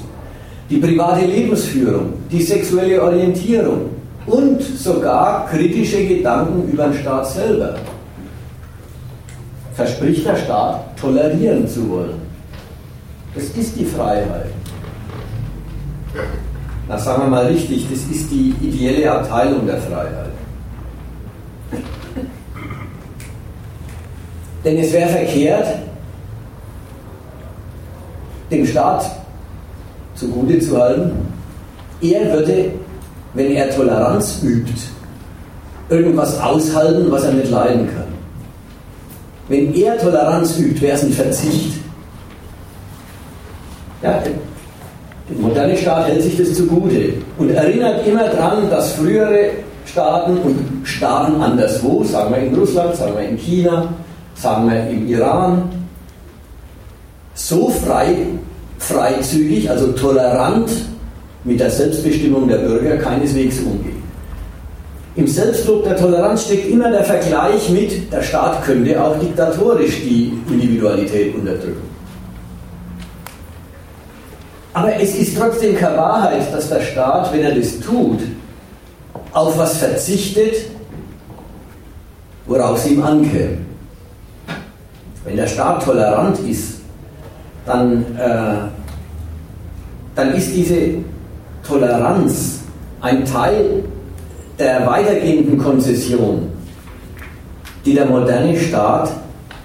Die 0.70 0.78
private 0.78 1.26
Lebensführung, 1.26 2.14
die 2.30 2.42
sexuelle 2.42 3.02
Orientierung 3.02 3.90
und 4.26 4.62
sogar 4.62 5.46
kritische 5.48 6.06
Gedanken 6.06 6.72
über 6.72 6.84
den 6.84 6.94
Staat 6.94 7.28
selber 7.28 7.74
verspricht 9.74 10.26
der 10.26 10.36
Staat, 10.36 10.96
tolerieren 10.98 11.66
zu 11.66 11.88
wollen. 11.88 12.20
Das 13.34 13.44
ist 13.44 13.76
die 13.76 13.84
Freiheit. 13.84 14.46
Na, 16.88 16.98
sagen 16.98 17.22
wir 17.22 17.28
mal 17.28 17.46
richtig, 17.46 17.86
das 17.90 18.00
ist 18.14 18.30
die 18.30 18.54
ideelle 18.60 19.10
Abteilung 19.10 19.66
der 19.66 19.78
Freiheit. 19.78 20.30
Denn 24.64 24.78
es 24.78 24.92
wäre 24.92 25.08
verkehrt, 25.08 25.66
dem 28.50 28.66
Staat 28.66 29.10
zugute 30.14 30.60
zu 30.60 30.78
halten, 30.78 31.12
er 32.02 32.32
würde, 32.32 32.72
wenn 33.32 33.52
er 33.52 33.70
Toleranz 33.70 34.42
übt, 34.42 34.72
irgendwas 35.88 36.38
aushalten, 36.40 37.10
was 37.10 37.24
er 37.24 37.32
nicht 37.32 37.50
leiden 37.50 37.86
kann. 37.86 38.11
Wenn 39.48 39.74
er 39.74 39.98
Toleranz 39.98 40.58
übt, 40.58 40.80
wäre 40.80 40.96
es 40.96 41.04
ein 41.04 41.12
Verzicht. 41.12 41.74
Ja, 44.02 44.22
der 44.22 45.38
moderne 45.38 45.76
Staat 45.76 46.08
hält 46.08 46.22
sich 46.22 46.36
das 46.36 46.54
zugute 46.54 47.14
und 47.38 47.50
erinnert 47.50 48.06
immer 48.06 48.28
daran, 48.28 48.68
dass 48.70 48.92
frühere 48.92 49.50
Staaten 49.84 50.38
und 50.38 50.86
Staaten 50.86 51.40
anderswo, 51.40 52.04
sagen 52.04 52.34
wir 52.34 52.42
in 52.42 52.54
Russland, 52.54 52.96
sagen 52.96 53.14
wir 53.16 53.28
in 53.28 53.36
China, 53.36 53.88
sagen 54.34 54.70
wir 54.70 54.88
im 54.88 55.08
Iran, 55.08 55.70
so 57.34 57.68
frei, 57.68 58.16
freizügig, 58.78 59.70
also 59.70 59.92
tolerant 59.92 60.70
mit 61.44 61.60
der 61.60 61.70
Selbstbestimmung 61.70 62.48
der 62.48 62.58
Bürger 62.58 62.96
keineswegs 62.96 63.58
umgehen. 63.60 64.01
Im 65.14 65.26
Selbstlob 65.26 65.84
der 65.84 65.96
Toleranz 65.96 66.44
steckt 66.44 66.70
immer 66.70 66.90
der 66.90 67.04
Vergleich 67.04 67.68
mit, 67.68 68.10
der 68.10 68.22
Staat 68.22 68.64
könnte 68.64 69.02
auch 69.02 69.18
diktatorisch 69.18 70.00
die 70.00 70.32
Individualität 70.48 71.34
unterdrücken. 71.34 71.92
Aber 74.72 74.96
es 74.98 75.14
ist 75.14 75.36
trotzdem 75.36 75.76
keine 75.76 75.98
Wahrheit, 75.98 76.50
dass 76.52 76.70
der 76.70 76.80
Staat, 76.80 77.30
wenn 77.32 77.42
er 77.42 77.54
das 77.54 77.78
tut, 77.80 78.20
auf 79.32 79.58
was 79.58 79.76
verzichtet, 79.76 80.54
worauf 82.46 82.78
es 82.78 82.90
ihm 82.90 83.02
ankäme. 83.02 83.58
Wenn 85.24 85.36
der 85.36 85.46
Staat 85.46 85.84
tolerant 85.84 86.38
ist, 86.40 86.80
dann, 87.66 88.02
äh, 88.16 88.54
dann 90.14 90.34
ist 90.34 90.54
diese 90.54 90.94
Toleranz 91.66 92.60
ein 93.02 93.26
Teil 93.26 93.84
der 94.62 94.86
weitergehenden 94.86 95.58
Konzession, 95.58 96.48
die 97.84 97.94
der 97.94 98.06
moderne 98.06 98.56
Staat 98.56 99.10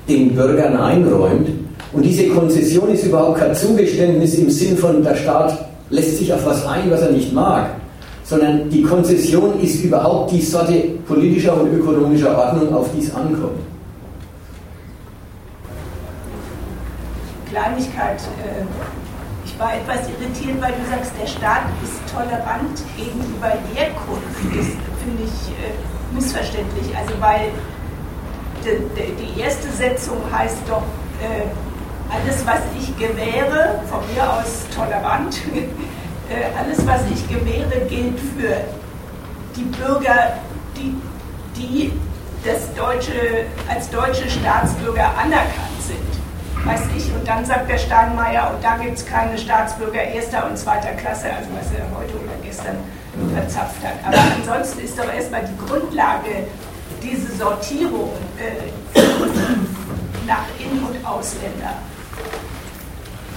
den 0.09 0.33
Bürgern 0.33 0.75
einräumt. 0.75 1.49
Und 1.93 2.03
diese 2.03 2.27
Konzession 2.29 2.89
ist 2.89 3.05
überhaupt 3.05 3.39
kein 3.39 3.53
Zugeständnis 3.53 4.35
im 4.35 4.49
Sinn 4.49 4.75
von, 4.75 5.03
der 5.03 5.15
Staat 5.15 5.65
lässt 5.91 6.17
sich 6.17 6.33
auf 6.33 6.43
was 6.45 6.65
ein, 6.65 6.89
was 6.89 7.01
er 7.01 7.11
nicht 7.11 7.31
mag, 7.31 7.69
sondern 8.23 8.69
die 8.69 8.81
Konzession 8.81 9.59
ist 9.61 9.83
überhaupt 9.83 10.31
die 10.31 10.41
Sorte 10.41 10.83
politischer 11.07 11.61
und 11.61 11.71
ökonomischer 11.71 12.35
Ordnung, 12.35 12.73
auf 12.73 12.89
die 12.93 13.03
es 13.05 13.13
ankommt. 13.13 13.61
Kleinigkeit. 17.51 18.19
Äh, 18.43 18.65
ich 19.47 19.59
war 19.59 19.73
etwas 19.73 20.07
irritiert, 20.09 20.61
weil 20.61 20.73
du 20.73 20.83
sagst, 20.89 21.11
der 21.19 21.27
Staat 21.27 21.63
ist 21.83 21.99
tolerant 22.11 22.77
gegenüber 22.97 23.53
Herkunft. 23.73 24.43
Das 24.53 24.67
finde 25.03 25.23
ich 25.23 25.51
äh, 25.55 26.13
missverständlich. 26.13 26.95
Also, 26.95 27.13
weil 27.19 27.51
die 28.65 29.39
erste 29.39 29.69
Setzung 29.71 30.17
heißt 30.31 30.57
doch, 30.67 30.83
äh, 31.21 31.47
alles, 32.11 32.45
was 32.45 32.59
ich 32.77 32.97
gewähre, 32.97 33.81
von 33.89 33.99
mir 34.13 34.23
aus 34.23 34.65
tolerant, 34.75 35.39
alles, 36.59 36.85
was 36.85 37.01
ich 37.11 37.27
gewähre, 37.29 37.85
gilt 37.87 38.19
für 38.19 38.57
die 39.55 39.63
Bürger, 39.63 40.33
die, 40.75 40.95
die 41.55 41.93
das 42.43 42.73
deutsche, 42.75 43.45
als 43.69 43.89
deutsche 43.89 44.29
Staatsbürger 44.29 45.09
anerkannt 45.17 45.81
sind 45.85 46.16
weiß 46.67 46.81
ich. 46.95 47.13
Und 47.13 47.27
dann 47.27 47.45
sagt 47.45 47.69
der 47.69 47.77
Steinmeier, 47.77 48.51
und 48.53 48.63
da 48.63 48.77
gibt 48.77 48.97
es 48.97 49.05
keine 49.05 49.37
Staatsbürger 49.37 50.01
erster 50.01 50.49
und 50.49 50.57
zweiter 50.57 50.91
Klasse, 50.93 51.27
also 51.33 51.49
was 51.57 51.71
er 51.71 51.85
heute 51.97 52.13
oder 52.15 52.35
gestern 52.43 52.75
verzapft 53.33 53.81
hat. 53.83 53.95
Aber 54.05 54.17
ansonsten 54.35 54.81
ist 54.81 54.97
doch 54.97 55.11
erstmal 55.11 55.43
die 55.45 55.65
Grundlage 55.65 56.47
diese 57.01 57.35
Sortierung 57.35 58.11
äh, 58.37 58.99
nach 60.27 60.45
In- 60.59 60.83
und 60.83 61.05
Ausländer. 61.05 61.73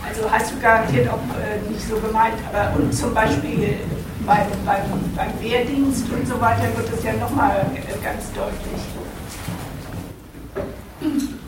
Also 0.07 0.31
hast 0.31 0.51
du 0.51 0.61
garantiert 0.61 1.09
auch 1.09 1.19
äh, 1.39 1.71
nicht 1.71 1.87
so 1.87 1.97
gemeint, 1.97 2.35
aber 2.53 2.77
und 2.77 2.93
zum 2.93 3.15
Beispiel 3.15 3.79
beim, 4.27 4.47
beim, 4.67 4.83
beim 5.15 5.41
Wehrdienst 5.41 6.11
und 6.11 6.27
so 6.27 6.41
weiter 6.41 6.65
wird 6.77 6.93
es 6.93 7.05
ja 7.05 7.13
nochmal 7.13 7.65
äh, 7.75 8.05
ganz 8.05 8.33
deutlich. 8.33 8.83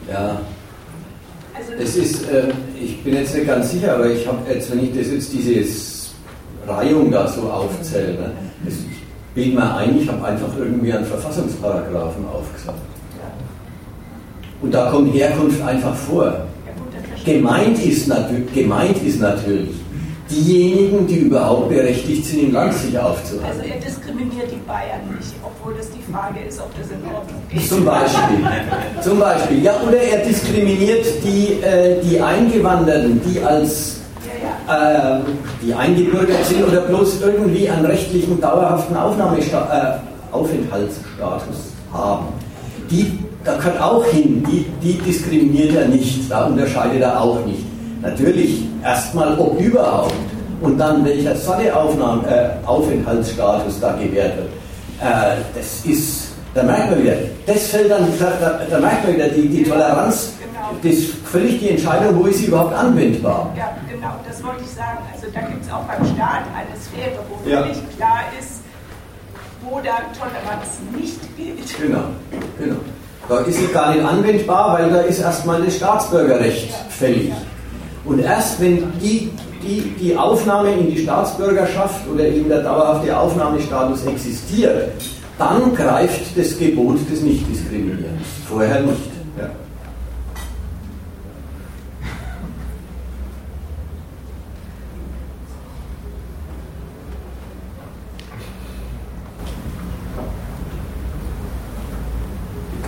Ja, 0.08 0.40
es 1.78 1.96
ist, 1.96 2.28
äh, 2.30 2.48
ich 2.80 3.02
bin 3.02 3.14
jetzt 3.14 3.34
nicht 3.34 3.46
ganz 3.46 3.70
sicher, 3.70 3.94
aber 3.94 4.08
ich 4.08 4.26
habe 4.26 4.38
jetzt, 4.52 4.70
wenn 4.70 4.84
ich 4.84 4.96
das 4.96 5.08
jetzt 5.08 5.32
diese 5.32 5.64
Reihung 6.66 7.10
da 7.10 7.26
so 7.28 7.42
aufzähle, 7.42 8.12
ne, 8.12 8.32
das 8.64 8.74
bildet 9.34 9.54
mir 9.54 9.76
ein, 9.76 9.98
ich 9.98 10.08
habe 10.08 10.24
einfach 10.24 10.48
irgendwie 10.58 10.92
einen 10.92 11.04
Verfassungsparagraphen 11.04 12.24
aufgesagt. 12.26 12.78
Und 14.60 14.72
da 14.72 14.90
kommt 14.90 15.12
Herkunft 15.12 15.60
einfach 15.62 15.94
vor. 15.94 16.46
Gemeint 17.24 17.84
ist, 17.84 18.10
gemeint 18.54 19.02
ist 19.02 19.20
natürlich 19.20 19.81
diejenigen, 20.32 21.06
die 21.06 21.16
überhaupt 21.16 21.68
berechtigt 21.68 22.24
sind, 22.24 22.44
im 22.44 22.52
Land 22.52 22.74
sich 22.74 22.98
aufzuhalten. 22.98 23.46
Also 23.46 23.62
er 23.62 23.80
diskriminiert 23.80 24.50
die 24.50 24.60
Bayern 24.66 25.00
nicht, 25.16 25.32
obwohl 25.42 25.74
das 25.74 25.88
die 25.90 26.12
Frage 26.12 26.40
ist, 26.48 26.60
ob 26.60 26.70
das 26.78 26.90
in 26.90 27.04
Ordnung 27.14 27.42
ist. 27.54 27.68
Zum 27.68 27.84
Beispiel. 27.84 28.38
Zum 29.02 29.18
Beispiel. 29.18 29.62
Ja, 29.62 29.74
oder 29.86 29.98
er 29.98 30.24
diskriminiert 30.24 31.06
die, 31.22 31.62
äh, 31.62 32.00
die 32.02 32.20
Eingewanderten, 32.20 33.20
die 33.28 33.40
als 33.40 34.00
äh, 34.68 35.18
die 35.62 35.74
eingebürgert 35.74 36.44
sind 36.46 36.64
oder 36.66 36.82
bloß 36.82 37.20
irgendwie 37.22 37.68
einen 37.68 37.84
rechtlichen, 37.84 38.40
dauerhaften 38.40 38.96
Aufnahmesta 38.96 40.00
äh, 40.00 40.34
Aufenthaltsstatus 40.34 41.72
haben. 41.92 42.26
Die, 42.90 43.18
da 43.44 43.56
gehört 43.56 43.80
auch 43.80 44.04
hin, 44.06 44.44
die, 44.48 44.66
die 44.82 44.98
diskriminiert 44.98 45.74
er 45.74 45.88
nicht, 45.88 46.30
da 46.30 46.46
unterscheidet 46.46 47.02
er 47.02 47.20
auch 47.20 47.44
nicht. 47.44 47.64
Natürlich 48.02 48.66
erstmal, 48.82 49.38
ob 49.38 49.60
überhaupt 49.60 50.12
und 50.60 50.78
dann 50.78 51.04
welcher 51.04 51.36
Sonneaufnahme, 51.36 52.26
äh, 52.28 52.66
Aufenthaltsstatus 52.66 53.80
da 53.80 53.92
gewährt 53.92 54.36
wird. 54.36 54.48
Äh, 55.00 55.36
das 55.54 55.84
ist, 55.84 56.32
da 56.54 56.64
merkt 56.64 56.90
man 56.90 57.02
wieder, 57.02 57.14
das 57.46 57.68
fällt 57.68 57.90
dann, 57.90 58.06
da, 58.18 58.32
da, 58.40 58.60
da 58.68 58.78
merkt 58.80 59.04
man 59.04 59.14
wieder 59.14 59.28
die, 59.28 59.48
die 59.48 59.64
Toleranz, 59.64 60.32
das 60.82 60.92
ist 60.92 61.14
völlig 61.26 61.60
die 61.60 61.70
Entscheidung, 61.70 62.18
wo 62.18 62.26
ist 62.26 62.38
sie 62.38 62.46
überhaupt 62.46 62.74
anwendbar. 62.74 63.52
Ja, 63.56 63.76
genau, 63.88 64.14
das 64.26 64.42
wollte 64.42 64.62
ich 64.64 64.70
sagen. 64.70 64.98
Also 65.12 65.26
da 65.32 65.40
gibt 65.40 65.64
es 65.64 65.72
auch 65.72 65.82
beim 65.82 66.04
Staat 66.04 66.42
eine 66.56 66.76
Sphäre, 66.80 67.18
wo 67.28 67.48
ja. 67.48 67.62
völlig 67.62 67.96
klar 67.96 68.20
ist, 68.38 68.60
wo 69.62 69.76
da 69.76 69.98
Toleranz 70.18 70.80
nicht 70.96 71.36
gilt. 71.36 71.80
Genau, 71.80 72.04
genau. 72.58 72.76
Da 73.28 73.38
ist 73.40 73.58
sie 73.58 73.66
gar 73.68 73.94
nicht 73.94 74.04
anwendbar, 74.04 74.78
weil 74.78 74.90
da 74.90 75.00
ist 75.02 75.20
erstmal 75.20 75.62
das 75.62 75.76
Staatsbürgerrecht 75.76 76.72
fällig. 76.90 77.32
Und 78.04 78.18
erst 78.18 78.60
wenn 78.60 78.92
die, 79.00 79.30
die, 79.62 79.94
die 80.00 80.16
Aufnahme 80.16 80.72
in 80.72 80.90
die 80.90 81.02
Staatsbürgerschaft 81.02 82.08
oder 82.12 82.26
eben 82.26 82.48
der 82.48 82.62
dauerhafte 82.62 83.16
Aufnahmestatus 83.16 84.06
existiert, 84.06 84.90
dann 85.38 85.74
greift 85.74 86.36
das 86.36 86.58
Gebot 86.58 86.98
des 87.10 87.22
Nichtdiskriminierens. 87.22 88.26
Vorher 88.48 88.80
nicht. 88.80 89.12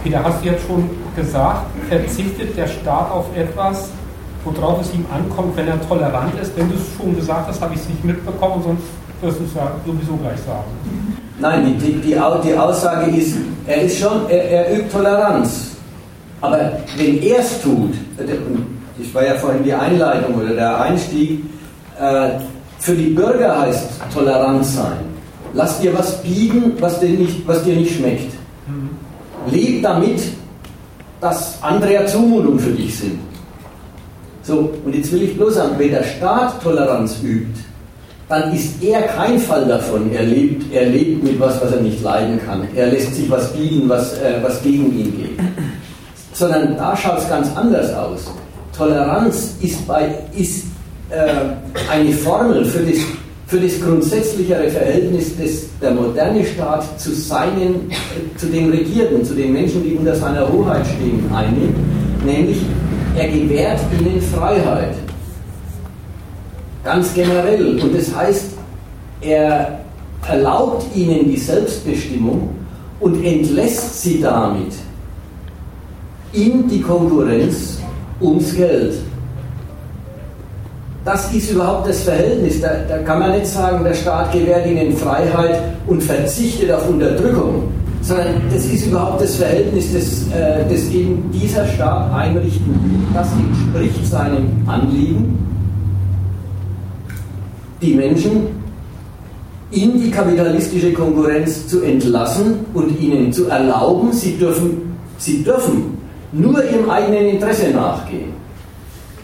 Peter, 0.05 0.23
hast 0.23 0.45
du 0.45 0.49
jetzt 0.51 0.67
schon 0.67 0.91
gesagt, 1.17 1.65
verzichtet 1.89 2.55
der 2.59 2.69
Staat 2.69 3.11
auf 3.11 3.25
etwas, 3.35 3.89
worauf 4.45 4.81
es 4.81 4.93
ihm 4.95 5.05
ankommt, 5.13 5.57
wenn 5.57 5.69
er 5.69 5.81
tolerant 5.89 6.33
ist. 6.41 6.57
Wenn 6.57 6.69
du 6.69 6.77
es 6.77 6.83
schon 6.97 7.17
gesagt 7.17 7.49
hast, 7.49 7.61
habe 7.61 7.75
ich 7.75 7.81
es 7.81 7.89
nicht 7.89 8.05
mitbekommen, 8.05 8.63
sonst 8.63 8.83
wirst 9.21 9.41
du 9.41 9.45
es 9.45 9.55
ja 9.55 9.71
sowieso 9.87 10.17
gleich 10.17 10.39
sagen. 10.47 11.19
Nein, 11.41 11.77
die, 11.79 11.87
die, 11.87 11.93
die, 12.01 12.15
die 12.45 12.55
Aussage 12.55 13.11
ist, 13.11 13.37
er 13.67 13.83
ist 13.83 13.99
schon, 13.99 14.29
er, 14.29 14.51
er 14.51 14.79
übt 14.79 14.91
Toleranz. 14.91 15.71
Aber 16.41 16.73
wenn 16.97 17.23
er 17.23 17.39
es 17.39 17.61
tut, 17.63 17.95
ich 18.99 19.15
war 19.15 19.25
ja 19.25 19.35
vorhin 19.35 19.65
die 19.65 19.73
Einleitung 19.73 20.35
oder 20.35 20.55
der 20.55 20.81
Einstieg, 20.81 21.41
äh, 21.99 22.31
für 22.79 22.95
die 22.95 23.11
Bürger 23.11 23.61
heißt 23.61 23.89
Toleranz 24.13 24.77
sein. 24.77 24.99
Lass 25.55 25.81
dir 25.81 25.97
was 25.97 26.23
bieten, 26.23 26.73
was 26.81 27.01
dir 27.01 27.11
nicht, 27.11 27.47
was 27.47 27.63
dir 27.63 27.77
nicht 27.77 27.97
schmeckt. 27.97 28.33
Mhm. 28.67 28.91
Leb 29.51 29.83
damit, 29.83 30.21
dass 31.21 31.63
andere 31.63 32.05
Zumutung 32.07 32.59
für 32.59 32.73
dich 32.73 32.99
sind. 32.99 33.21
So, 34.47 34.71
und 34.85 34.95
jetzt 34.95 35.11
will 35.11 35.23
ich 35.23 35.37
bloß 35.37 35.55
sagen, 35.55 35.75
wenn 35.79 35.91
der 35.91 36.05
Staat 36.05 36.63
Toleranz 36.63 37.17
übt, 37.23 37.61
dann 38.29 38.55
ist 38.55 38.83
er 38.83 39.03
kein 39.03 39.39
Fall 39.39 39.67
davon. 39.67 40.13
Er 40.13 40.25
lebt, 40.25 40.73
er 40.73 40.87
lebt 40.87 41.25
mit 41.25 41.41
was, 41.41 41.61
was 41.63 41.73
er 41.73 41.81
nicht 41.81 42.03
leiden 42.03 42.39
kann. 42.45 42.67
Er 42.75 42.89
lässt 42.89 43.15
sich 43.15 43.31
was 43.31 43.53
bieten, 43.53 43.89
was, 43.89 44.15
äh, 44.15 44.43
was 44.43 44.63
gegen 44.63 44.87
ihn 44.99 45.17
geht. 45.17 45.41
Sondern 46.35 46.77
da 46.77 46.97
schaut 46.97 47.19
es 47.19 47.29
ganz 47.29 47.49
anders 47.57 47.95
aus. 47.95 48.31
Toleranz 48.77 49.55
ist, 49.63 49.87
bei, 49.87 50.15
ist 50.37 50.65
äh, 51.11 51.91
eine 51.91 52.13
Formel 52.13 52.65
für 52.65 52.81
das, 52.81 52.99
für 53.47 53.61
das 53.61 53.81
grundsätzlichere 53.81 54.69
Verhältnis 54.69 55.37
des, 55.37 55.69
der 55.81 55.93
moderne 55.93 56.45
Staat 56.45 57.01
zu 57.01 57.15
seinen, 57.15 57.91
äh, 57.91 58.37
zu 58.39 58.47
den 58.47 58.71
Regierten, 58.71 59.25
zu 59.25 59.35
den 59.35 59.53
Menschen, 59.53 59.83
die 59.85 59.95
unter 59.95 60.15
seiner 60.17 60.51
Hoheit 60.51 60.85
stehen, 60.87 61.31
einnimmt. 61.33 61.77
Nämlich 62.25 62.59
er 63.17 63.29
gewährt 63.29 63.81
ihnen 63.99 64.21
Freiheit. 64.21 64.95
Ganz 66.85 67.15
generell. 67.15 67.81
Und 67.81 67.95
das 67.97 68.15
heißt, 68.15 68.45
er 69.21 69.81
erlaubt 70.29 70.85
ihnen 70.95 71.31
die 71.31 71.37
Selbstbestimmung 71.37 72.51
und 73.01 73.25
entlässt 73.25 74.03
sie 74.03 74.21
damit 74.21 74.73
in 76.33 76.69
die 76.69 76.81
Konkurrenz 76.81 77.79
ums 78.21 78.55
Geld. 78.55 78.95
Das 81.05 81.33
ist 81.35 81.51
überhaupt 81.51 81.89
das 81.89 82.03
Verhältnis. 82.03 82.61
Da, 82.61 82.71
da, 82.89 82.99
kann 82.99 83.19
man 83.19 83.33
nicht 83.33 83.47
sagen, 83.47 83.85
der 83.85 83.95
Staat 83.95 84.33
gewährt 84.33 84.67
ihnen 84.67 84.97
Freiheit 84.97 85.61
und 85.87 86.03
verzichtet 86.03 86.71
auf 86.71 86.89
Unterdrückung 86.89 87.74
sondern 88.05 88.43
das 88.53 88.67
ist 88.67 88.87
überhaupt 88.87 89.23
das 89.23 89.37
Verhältnis, 89.37 89.93
das, 89.93 90.39
äh, 90.39 90.65
das 90.69 90.91
eben 90.91 91.31
dieser 91.33 91.67
Staat 91.67 92.13
einrichten 92.13 92.67
will. 92.67 93.01
Das 93.15 93.29
entspricht 93.33 94.07
seinem 94.07 94.47
Anliegen, 94.67 95.39
die 97.81 97.95
Menschen 97.95 98.49
in 99.71 100.01
die 100.01 100.11
kapitalistische 100.11 100.93
Konkurrenz 100.93 101.67
zu 101.67 101.83
entlassen 101.83 102.67
und 102.75 103.01
ihnen 103.01 103.33
zu 103.33 103.49
erlauben, 103.49 104.13
sie 104.13 104.37
dürfen, 104.37 104.97
sie 105.17 105.43
dürfen 105.43 105.97
nur 106.33 106.63
ihrem 106.63 106.89
eigenen 106.91 107.27
Interesse 107.29 107.71
nachgehen. 107.71 108.35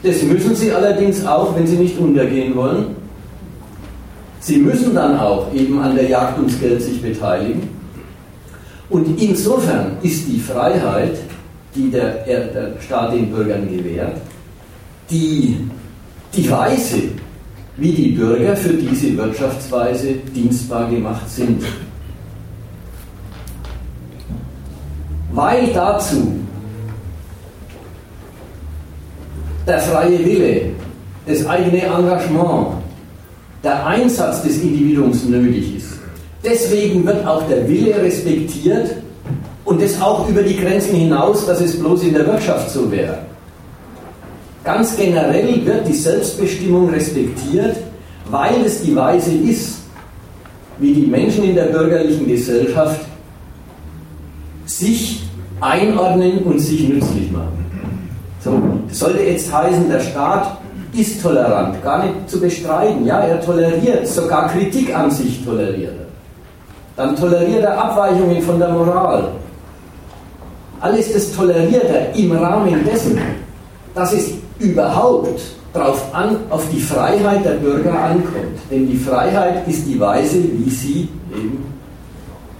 Das 0.03 0.23
müssen 0.23 0.57
sie 0.57 0.73
allerdings 0.73 1.27
auch, 1.27 1.55
wenn 1.55 1.67
sie 1.67 1.77
nicht 1.77 1.99
untergehen 1.99 2.57
wollen. 2.57 2.97
Sie 4.41 4.57
müssen 4.57 4.95
dann 4.95 5.19
auch 5.19 5.53
eben 5.53 5.79
an 5.79 5.95
der 5.95 6.09
Jagd 6.09 6.39
ums 6.39 6.59
Geld 6.59 6.81
sich 6.81 7.03
beteiligen. 7.03 7.80
Und 8.91 9.21
insofern 9.21 9.97
ist 10.03 10.27
die 10.27 10.41
Freiheit, 10.41 11.17
die 11.75 11.91
der, 11.91 12.25
der 12.25 12.73
Staat 12.81 13.13
den 13.13 13.31
Bürgern 13.31 13.69
gewährt, 13.69 14.17
die, 15.09 15.57
die 16.35 16.51
Weise, 16.51 17.03
wie 17.77 17.93
die 17.93 18.11
Bürger 18.11 18.57
für 18.57 18.75
diese 18.75 19.17
Wirtschaftsweise 19.17 20.15
dienstbar 20.35 20.91
gemacht 20.91 21.31
sind. 21.31 21.63
Weil 25.33 25.69
dazu 25.73 26.41
der 29.67 29.79
freie 29.79 30.19
Wille, 30.25 30.73
das 31.27 31.47
eigene 31.47 31.83
Engagement, 31.83 32.75
der 33.63 33.87
Einsatz 33.87 34.43
des 34.43 34.61
Individuums 34.63 35.25
nötig 35.25 35.77
ist. 35.77 36.00
Deswegen 36.43 37.05
wird 37.05 37.27
auch 37.27 37.47
der 37.49 37.69
Wille 37.69 37.95
respektiert 38.03 38.97
und 39.65 39.83
das 39.83 40.01
auch 40.01 40.27
über 40.29 40.43
die 40.43 40.57
Grenzen 40.57 40.97
hinaus, 40.97 41.47
dass 41.47 41.61
es 41.61 41.79
bloß 41.79 42.05
in 42.05 42.15
der 42.15 42.27
Wirtschaft 42.27 42.71
so 42.71 42.91
wäre. 42.91 43.19
Ganz 44.65 44.97
generell 44.97 45.65
wird 45.65 45.87
die 45.87 45.95
Selbstbestimmung 45.95 46.91
respektiert, 46.91 47.77
weil 48.31 48.65
es 48.65 48.83
die 48.83 48.97
Weise 48.97 49.33
ist, 49.33 49.81
wie 50.79 50.95
die 50.95 51.07
Menschen 51.07 51.45
in 51.45 51.55
der 51.55 51.65
bürgerlichen 51.65 52.27
Gesellschaft 52.27 53.01
sich 54.65 55.25
einordnen 55.61 56.39
und 56.45 56.59
sich 56.59 56.89
nützlich 56.89 57.31
machen. 57.31 57.67
So, 58.43 58.63
sollte 58.91 59.23
jetzt 59.23 59.53
heißen, 59.53 59.91
der 59.91 60.01
Staat 60.01 60.59
ist 60.95 61.21
tolerant, 61.21 61.83
gar 61.83 62.03
nicht 62.03 62.31
zu 62.31 62.41
bestreiten. 62.41 63.05
Ja, 63.05 63.21
er 63.21 63.41
toleriert, 63.43 64.07
sogar 64.07 64.49
Kritik 64.49 64.97
an 64.97 65.11
sich 65.11 65.45
toleriert 65.45 65.93
er 65.99 66.10
dann 67.01 67.17
toleriert 67.17 67.63
er 67.63 67.83
Abweichungen 67.83 68.43
von 68.43 68.59
der 68.59 68.69
Moral. 68.69 69.29
Alles 70.81 71.13
das 71.15 71.33
toleriert 71.33 71.85
er 71.85 72.15
im 72.15 72.33
Rahmen 72.33 72.85
dessen, 72.85 73.19
dass 73.95 74.13
es 74.13 74.33
überhaupt 74.59 75.41
darauf 75.73 76.15
an, 76.15 76.37
auf 76.51 76.69
die 76.71 76.81
Freiheit 76.81 77.43
der 77.43 77.53
Bürger 77.53 77.99
ankommt. 77.99 78.59
Denn 78.71 78.87
die 78.87 78.99
Freiheit 78.99 79.67
ist 79.67 79.87
die 79.87 79.99
Weise, 79.99 80.43
wie 80.43 80.69
sie 80.69 81.09
eben 81.35 81.65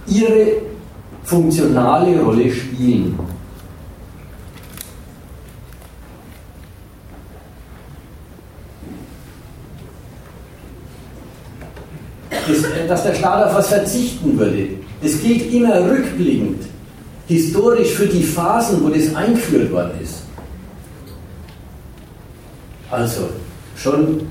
ihre 0.07 0.53
funktionale 1.23 2.19
Rolle 2.19 2.49
spielen. 2.51 3.19
Das, 12.51 12.87
dass 12.87 13.03
der 13.03 13.13
Staat 13.15 13.47
auf 13.47 13.55
was 13.55 13.67
verzichten 13.67 14.37
würde. 14.37 14.69
Das 15.01 15.19
gilt 15.21 15.51
immer 15.53 15.89
rückblickend, 15.89 16.63
historisch 17.27 17.93
für 17.93 18.05
die 18.05 18.23
Phasen, 18.23 18.83
wo 18.83 18.89
das 18.89 19.15
eingeführt 19.15 19.71
worden 19.71 19.91
ist. 20.01 20.23
Also, 22.89 23.29
schon 23.75 24.21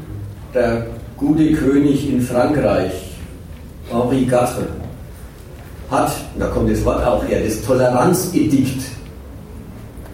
der 0.55 0.87
gute 1.17 1.53
König 1.53 2.09
in 2.09 2.21
Frankreich, 2.21 2.93
Henri 3.91 4.23
IV, 4.23 4.33
hat, 5.91 6.13
da 6.39 6.47
kommt 6.47 6.71
das 6.71 6.85
Wort 6.85 7.05
auch 7.05 7.25
her, 7.27 7.41
das 7.45 7.63
Toleranzedikt 7.63 8.83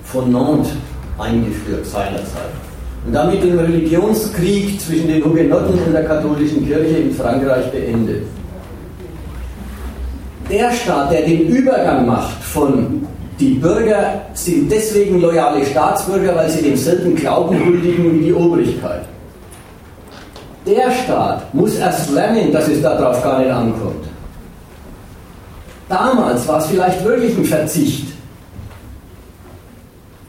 von 0.04 0.32
Nantes 0.32 0.72
eingeführt 1.18 1.84
seinerzeit. 1.86 2.65
Und 3.06 3.12
damit 3.12 3.42
den 3.42 3.58
Religionskrieg 3.58 4.80
zwischen 4.80 5.08
den 5.08 5.24
Hugenotten 5.24 5.78
und 5.78 5.92
der 5.92 6.04
katholischen 6.04 6.66
Kirche 6.66 6.96
in 6.98 7.14
Frankreich 7.14 7.70
beendet. 7.70 8.22
Der 10.50 10.72
Staat, 10.72 11.12
der 11.12 11.22
den 11.22 11.48
Übergang 11.48 12.06
macht 12.06 12.42
von 12.42 13.06
die 13.38 13.54
Bürger 13.54 14.22
sind 14.32 14.70
deswegen 14.72 15.20
loyale 15.20 15.64
Staatsbürger, 15.66 16.34
weil 16.34 16.48
sie 16.48 16.62
demselben 16.62 17.14
Glauben 17.14 17.64
huldigen 17.64 18.18
wie 18.18 18.24
die 18.24 18.32
Obrigkeit. 18.32 19.02
Der 20.66 20.90
Staat 20.90 21.52
muss 21.54 21.76
erst 21.76 22.10
lernen, 22.12 22.50
dass 22.50 22.66
es 22.66 22.80
darauf 22.80 23.22
gar 23.22 23.38
nicht 23.38 23.50
ankommt. 23.50 24.06
Damals 25.88 26.48
war 26.48 26.58
es 26.58 26.66
vielleicht 26.66 27.04
wirklich 27.04 27.36
ein 27.36 27.44
Verzicht. 27.44 28.15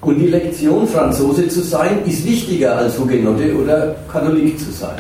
Und 0.02 0.20
die 0.20 0.28
Lektion, 0.28 0.88
Franzose 0.88 1.48
zu 1.48 1.62
sein, 1.62 2.00
ist 2.06 2.26
wichtiger 2.26 2.78
als 2.78 2.98
Hugenotte 3.00 3.56
oder 3.56 3.96
Katholik 4.12 4.60
zu 4.60 4.72
sein. 4.72 4.96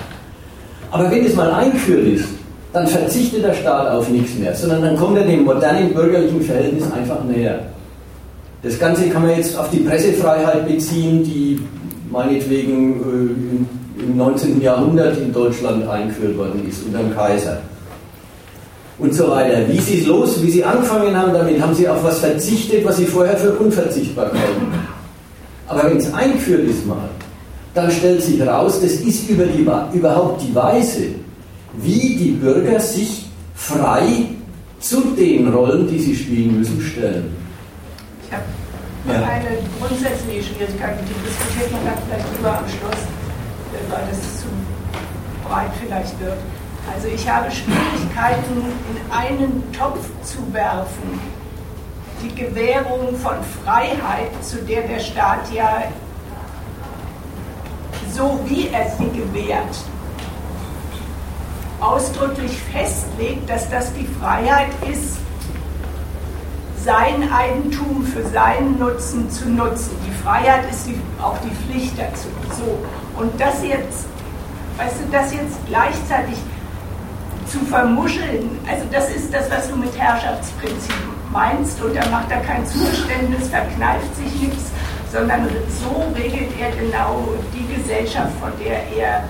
Aber 0.91 1.09
wenn 1.11 1.25
es 1.25 1.35
mal 1.35 1.51
eingeführt 1.51 2.07
ist, 2.07 2.25
dann 2.73 2.87
verzichtet 2.87 3.43
der 3.43 3.53
Staat 3.53 3.91
auf 3.91 4.09
nichts 4.09 4.37
mehr, 4.37 4.53
sondern 4.55 4.81
dann 4.81 4.97
kommt 4.97 5.17
er 5.17 5.25
dem 5.25 5.43
modernen 5.43 5.93
bürgerlichen 5.93 6.41
Verhältnis 6.41 6.91
einfach 6.91 7.23
näher. 7.23 7.59
Das 8.63 8.77
Ganze 8.79 9.07
kann 9.09 9.21
man 9.21 9.37
jetzt 9.37 9.57
auf 9.57 9.69
die 9.69 9.79
Pressefreiheit 9.79 10.67
beziehen, 10.67 11.23
die 11.23 11.59
meinetwegen 12.11 13.65
äh, 13.97 14.03
im 14.03 14.17
19. 14.17 14.61
Jahrhundert 14.61 15.17
in 15.17 15.31
Deutschland 15.31 15.87
eingeführt 15.87 16.37
worden 16.37 16.67
ist, 16.67 16.85
unter 16.85 16.99
dem 16.99 17.15
Kaiser. 17.15 17.59
Und 18.99 19.13
so 19.13 19.29
weiter. 19.29 19.67
Wie 19.69 19.77
sie 19.77 20.01
es 20.01 20.07
los, 20.07 20.41
wie 20.41 20.49
sie 20.49 20.63
angefangen 20.63 21.15
haben 21.15 21.31
damit, 21.31 21.61
haben 21.61 21.75
sie 21.75 21.87
auf 21.87 22.03
was 22.03 22.19
verzichtet, 22.19 22.83
was 22.83 22.97
sie 22.97 23.05
vorher 23.05 23.37
für 23.37 23.51
unverzichtbar 23.51 24.25
galten. 24.25 24.86
Aber 25.67 25.83
wenn 25.83 25.97
es 25.97 26.13
eingeführt 26.13 26.67
ist 26.67 26.85
mal, 26.85 27.09
dann 27.73 27.91
stellt 27.91 28.23
sich 28.23 28.39
heraus, 28.39 28.81
das 28.81 28.93
ist 28.93 29.29
über 29.29 29.45
die, 29.45 29.67
überhaupt 29.93 30.41
die 30.41 30.55
Weise, 30.55 31.09
wie 31.77 32.15
die 32.15 32.31
Bürger 32.31 32.79
sich 32.79 33.27
frei 33.53 34.29
zu 34.79 35.01
den 35.15 35.47
Rollen, 35.49 35.87
die 35.87 35.99
sie 35.99 36.15
spielen 36.15 36.57
müssen, 36.57 36.81
stellen. 36.81 37.35
Ich 38.25 38.31
habe 38.31 38.43
ja. 39.07 39.27
eine 39.27 39.57
grundsätzliche 39.79 40.43
Schwierigkeit, 40.43 40.97
die 41.01 41.27
diskutiert 41.27 41.71
man 41.71 41.85
dann 41.85 41.97
vielleicht 42.07 42.25
lieber 42.35 42.57
am 42.57 42.67
Schluss, 42.67 43.03
weil 43.89 44.07
das 44.09 44.41
zu 44.41 44.47
breit 45.47 45.71
vielleicht 45.81 46.19
wird. 46.19 46.37
Also 46.93 47.07
ich 47.07 47.29
habe 47.29 47.51
Schwierigkeiten, 47.51 48.63
in 48.89 49.11
einen 49.11 49.63
Topf 49.77 49.99
zu 50.23 50.37
werfen, 50.53 51.19
die 52.23 52.33
Gewährung 52.35 53.15
von 53.17 53.37
Freiheit, 53.63 54.31
zu 54.41 54.57
der 54.57 54.83
der 54.83 54.99
Staat 54.99 55.51
ja 55.53 55.83
so 58.17 58.39
wie 58.45 58.69
er 58.69 58.89
sie 58.97 59.09
gewährt, 59.09 59.77
ausdrücklich 61.79 62.57
festlegt, 62.73 63.47
dass 63.47 63.69
das 63.69 63.93
die 63.93 64.07
Freiheit 64.19 64.69
ist, 64.91 65.17
sein 66.83 67.31
Eigentum 67.31 68.03
für 68.03 68.23
seinen 68.29 68.79
Nutzen 68.79 69.29
zu 69.29 69.49
nutzen. 69.49 69.91
Die 70.07 70.23
Freiheit 70.23 70.69
ist 70.71 70.87
die, 70.87 70.99
auch 71.21 71.37
die 71.39 71.51
Pflicht 71.51 71.99
dazu. 71.99 72.27
So. 72.57 73.21
Und 73.21 73.39
das 73.39 73.63
jetzt, 73.63 74.07
weißt 74.77 74.95
du, 75.01 75.11
das 75.11 75.33
jetzt 75.33 75.57
gleichzeitig 75.67 76.37
zu 77.47 77.59
vermuscheln, 77.59 78.57
also 78.67 78.83
das 78.91 79.09
ist 79.09 79.33
das, 79.33 79.49
was 79.51 79.69
du 79.69 79.75
mit 79.75 79.95
Herrschaftsprinzip 79.97 81.16
meinst, 81.31 81.81
und 81.81 81.95
da 81.95 82.05
macht 82.09 82.31
er 82.31 82.41
kein 82.41 82.65
Zugeständnis, 82.65 83.49
verkneift 83.49 84.15
sich 84.15 84.41
nichts, 84.41 84.71
sondern 85.11 85.47
so 85.81 86.13
regelt 86.15 86.49
er 86.59 86.71
genau 86.71 87.23
die 87.53 87.75
Gesellschaft, 87.75 88.31
von 88.39 88.51
der 88.59 88.83
er 88.95 89.23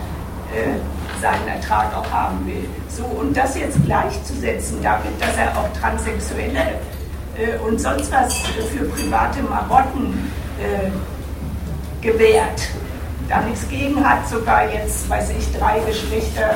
äh, 0.54 0.78
seinen 1.22 1.48
Ertrag 1.48 1.96
auch 1.96 2.10
haben 2.12 2.46
will. 2.46 2.68
So, 2.90 3.04
und 3.04 3.36
das 3.36 3.58
jetzt 3.58 3.84
gleichzusetzen 3.86 4.78
damit, 4.82 5.20
dass 5.20 5.36
er 5.38 5.58
auch 5.58 5.70
Transsexuelle 5.80 6.80
äh, 7.38 7.58
und 7.68 7.80
sonst 7.80 8.12
was 8.12 8.36
für 8.38 8.86
private 8.86 9.42
Marotten 9.44 10.32
äh, 10.60 10.90
gewährt, 12.06 12.70
da 13.30 13.42
nichts 13.42 13.68
gegen 13.70 14.08
hat, 14.08 14.28
sogar 14.30 14.72
jetzt, 14.72 15.10
weiß 15.10 15.32
ich, 15.38 15.58
drei 15.58 15.80
Geschlechter 15.80 16.50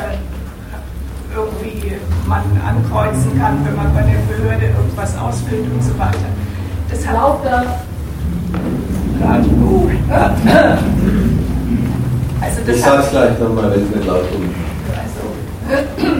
irgendwie 1.36 1.94
man 2.28 2.44
ankreuzen 2.66 3.40
kann, 3.40 3.66
wenn 3.66 3.76
man 3.76 3.94
bei 3.94 4.02
der 4.02 4.20
Behörde 4.28 4.66
irgendwas 4.66 5.18
ausfüllt 5.18 5.66
und 5.72 5.84
so 5.84 5.98
weiter. 5.98 6.30
Das 6.90 7.08
hat 7.08 7.16
auch 7.16 7.40
da. 7.44 7.64
Also 12.42 12.62
das 12.66 12.76
ich 12.76 12.82
sag's 12.82 13.12
gleich 13.12 13.40
nochmal, 13.40 13.72
wenn 13.72 13.84
es 13.84 13.96
mit 13.96 14.06
laut. 14.06 14.24
Also, 14.26 16.16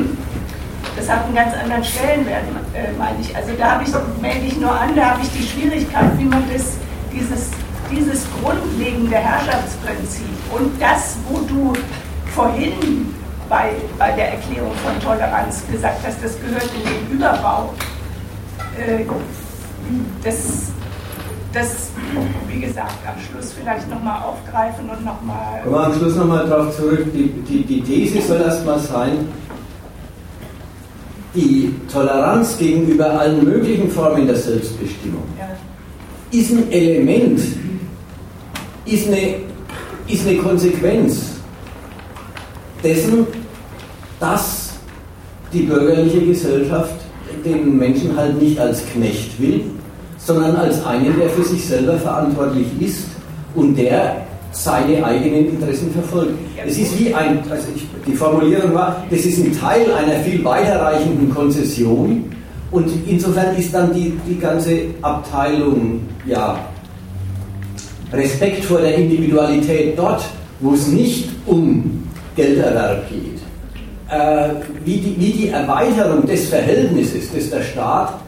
das 0.96 1.10
hat 1.10 1.26
einen 1.26 1.36
ganz 1.36 1.54
anderen 1.62 1.84
Stellenwert, 1.84 2.44
äh, 2.74 2.92
meine 2.98 3.20
ich. 3.20 3.36
Also 3.36 3.52
da 3.58 3.72
habe 3.72 3.84
ich, 3.84 3.90
melde 4.22 4.46
ich 4.46 4.60
nur 4.60 4.72
an, 4.72 4.96
da 4.96 5.12
habe 5.12 5.22
ich 5.24 5.30
die 5.32 5.44
Schwierigkeit, 5.44 6.18
wie 6.18 6.26
man 6.26 6.44
das, 6.54 6.78
dieses, 7.12 7.50
dieses 7.92 8.26
grundlegende 8.42 9.16
Herrschaftsprinzip 9.16 10.28
und 10.52 10.80
das, 10.80 11.18
wo 11.28 11.40
du 11.40 11.74
vorhin 12.34 13.14
bei, 13.52 13.74
bei 14.00 14.12
der 14.14 14.32
Erklärung 14.32 14.72
von 14.76 14.98
Toleranz 15.02 15.64
gesagt 15.70 16.00
hast, 16.08 16.24
das 16.24 16.40
gehört 16.40 16.70
in 16.74 17.10
den 17.10 17.18
Überbau. 17.18 17.74
Äh, 18.80 19.04
das, 20.24 20.72
das, 21.52 21.92
wie 22.48 22.62
gesagt, 22.62 22.96
am 23.06 23.20
Schluss 23.20 23.52
vielleicht 23.52 23.90
nochmal 23.90 24.24
aufgreifen 24.24 24.90
und 24.90 25.04
nochmal. 25.04 25.62
Kommen 25.64 25.76
wir 25.76 25.86
am 25.86 25.94
Schluss 25.94 26.16
nochmal 26.16 26.48
darauf 26.48 26.74
zurück. 26.78 27.06
Die, 27.14 27.28
die, 27.28 27.66
die 27.66 27.82
These 27.82 28.26
soll 28.26 28.40
erstmal 28.40 28.80
sein, 28.80 29.28
die 31.36 31.76
Toleranz 31.92 32.58
gegenüber 32.58 33.20
allen 33.20 33.44
möglichen 33.44 33.92
Formen 33.92 34.28
der 34.28 34.38
Selbstbestimmung 34.38 35.24
ja. 35.38 35.50
ist 36.38 36.52
ein 36.52 36.72
Element, 36.72 37.42
ist 38.86 39.08
eine, 39.08 39.36
ist 40.08 40.26
eine 40.26 40.38
Konsequenz 40.38 41.32
dessen, 42.84 43.28
dass 44.22 44.70
die 45.52 45.64
bürgerliche 45.64 46.22
Gesellschaft 46.22 46.94
den 47.44 47.78
Menschen 47.78 48.16
halt 48.16 48.42
nicht 48.42 48.58
als 48.60 48.82
Knecht 48.94 49.42
will, 49.42 49.64
sondern 50.18 50.56
als 50.56 50.86
einen, 50.86 51.18
der 51.20 51.30
für 51.30 51.44
sich 51.44 51.66
selber 51.66 51.98
verantwortlich 51.98 52.68
ist 52.80 53.08
und 53.56 53.76
der 53.76 54.18
seine 54.52 55.04
eigenen 55.04 55.48
Interessen 55.48 55.92
verfolgt. 55.92 56.34
Es 56.66 56.78
ist 56.78 57.00
wie 57.00 57.14
ein, 57.14 57.40
also 57.50 57.68
ich, 57.76 57.86
die 58.06 58.14
Formulierung 58.14 58.74
war, 58.74 59.04
das 59.10 59.22
ist 59.22 59.40
ein 59.40 59.58
Teil 59.58 59.92
einer 59.94 60.20
viel 60.20 60.44
weiterreichenden 60.44 61.34
Konzession 61.34 62.26
und 62.70 62.90
insofern 63.08 63.56
ist 63.56 63.74
dann 63.74 63.94
die, 63.94 64.14
die 64.28 64.38
ganze 64.38 64.82
Abteilung, 65.02 66.02
ja, 66.26 66.60
Respekt 68.14 68.66
vor 68.66 68.82
der 68.82 68.96
Individualität 68.96 69.98
dort, 69.98 70.24
wo 70.60 70.74
es 70.74 70.88
nicht 70.88 71.30
um 71.46 72.04
Gelderwerb 72.36 73.10
geht, 73.10 73.31
wie, 74.84 74.98
die, 74.98 75.16
wie 75.20 75.32
die 75.32 75.50
Erweiterung 75.50 76.26
des 76.26 76.50
Verhältnisses, 76.50 77.32
das 77.34 77.50
der 77.50 77.62
Staat 77.62 78.20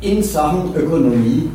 in 0.00 0.22
Sachen 0.22 0.74
Ökonomie 0.74 1.48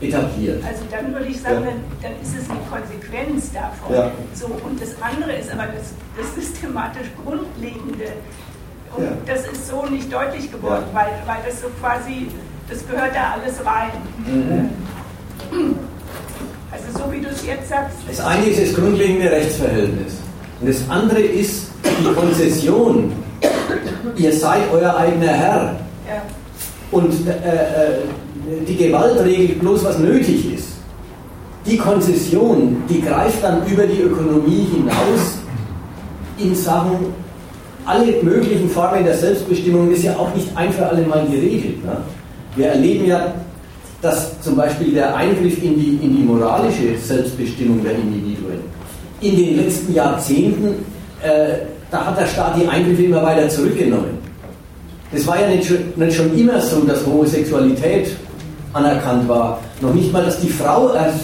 etabliert. 0.00 0.62
Also 0.64 0.84
dann 0.90 1.12
würde 1.12 1.26
ich 1.26 1.40
sagen, 1.40 1.64
ja. 1.64 1.70
dann, 1.70 1.80
dann, 2.02 2.12
ist 2.22 2.36
es 2.40 2.48
eine 2.48 2.60
Konsequenz 2.70 3.52
davon. 3.52 3.94
Ja. 3.94 4.10
So, 4.34 4.46
und 4.46 4.80
das 4.80 4.90
andere 5.00 5.32
ist 5.32 5.50
aber 5.50 5.66
das, 5.66 5.92
das 6.16 6.34
systematisch 6.36 7.08
Grundlegende. 7.24 8.12
Und 8.96 9.04
ja. 9.04 9.10
das 9.26 9.40
ist 9.48 9.66
so 9.66 9.84
nicht 9.86 10.12
deutlich 10.12 10.50
geworden, 10.50 10.84
weil, 10.92 11.10
weil 11.26 11.38
das 11.46 11.60
so 11.60 11.68
quasi, 11.80 12.28
das 12.70 12.86
gehört 12.86 13.14
da 13.14 13.34
alles 13.34 13.58
rein. 13.66 13.90
Mhm. 14.24 15.76
Also 16.70 16.98
so 16.98 17.12
wie 17.12 17.20
du 17.20 17.28
es 17.28 17.44
jetzt 17.44 17.68
sagst. 17.68 17.96
Das 18.06 18.20
eine 18.20 18.46
ist 18.46 18.60
das 18.60 18.74
grundlegende 18.74 19.30
Rechtsverhältnis. 19.30 20.14
Und 20.60 20.68
das 20.68 20.78
andere 20.88 21.20
ist 21.20 21.68
die 21.84 22.12
Konzession. 22.14 23.12
Ihr 24.16 24.32
seid 24.32 24.62
euer 24.72 24.96
eigener 24.96 25.28
Herr. 25.32 25.76
Und 26.90 27.12
äh, 27.26 27.30
äh 27.30 27.98
die 28.66 28.76
Gewalt 28.76 29.20
regelt 29.20 29.60
bloß, 29.60 29.84
was 29.84 29.98
nötig 29.98 30.54
ist. 30.54 30.68
Die 31.66 31.76
Konzession, 31.76 32.82
die 32.88 33.02
greift 33.02 33.44
dann 33.44 33.66
über 33.66 33.86
die 33.86 34.00
Ökonomie 34.00 34.66
hinaus 34.72 35.36
in 36.38 36.54
Sachen 36.54 37.12
alle 37.84 38.22
möglichen 38.22 38.68
Formen 38.68 39.04
der 39.04 39.16
Selbstbestimmung 39.16 39.90
ist 39.90 40.02
ja 40.02 40.16
auch 40.16 40.34
nicht 40.34 40.48
ein 40.54 40.72
für 40.72 40.86
alle 40.86 41.02
Mal 41.06 41.26
geregelt. 41.26 41.84
Ne? 41.84 41.96
Wir 42.54 42.68
erleben 42.68 43.06
ja, 43.06 43.34
dass 44.02 44.40
zum 44.42 44.56
Beispiel 44.56 44.92
der 44.92 45.16
Eingriff 45.16 45.62
in 45.62 45.74
die, 45.78 45.98
in 46.02 46.16
die 46.16 46.22
moralische 46.22 46.96
Selbstbestimmung 46.98 47.82
der 47.82 47.92
Individuen 47.92 48.77
in 49.20 49.36
den 49.36 49.56
letzten 49.56 49.94
Jahrzehnten, 49.94 50.84
äh, 51.22 51.58
da 51.90 52.06
hat 52.06 52.18
der 52.18 52.26
Staat 52.26 52.60
die 52.60 52.66
Eingriffe 52.66 53.02
immer 53.02 53.22
weiter 53.22 53.48
zurückgenommen. 53.48 54.18
Das 55.12 55.26
war 55.26 55.40
ja 55.40 55.48
nicht 55.48 55.66
schon, 55.66 55.78
nicht 55.96 56.16
schon 56.16 56.36
immer 56.38 56.60
so, 56.60 56.80
dass 56.82 57.04
Homosexualität 57.06 58.10
anerkannt 58.72 59.28
war. 59.28 59.60
Noch 59.80 59.94
nicht 59.94 60.12
mal, 60.12 60.24
dass 60.24 60.40
die 60.40 60.50
Frau 60.50 60.88
als 60.88 61.14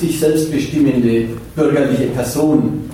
sich 0.00 0.18
selbstbestimmende 0.18 1.28
bürgerliche 1.54 2.08
Person 2.08 2.90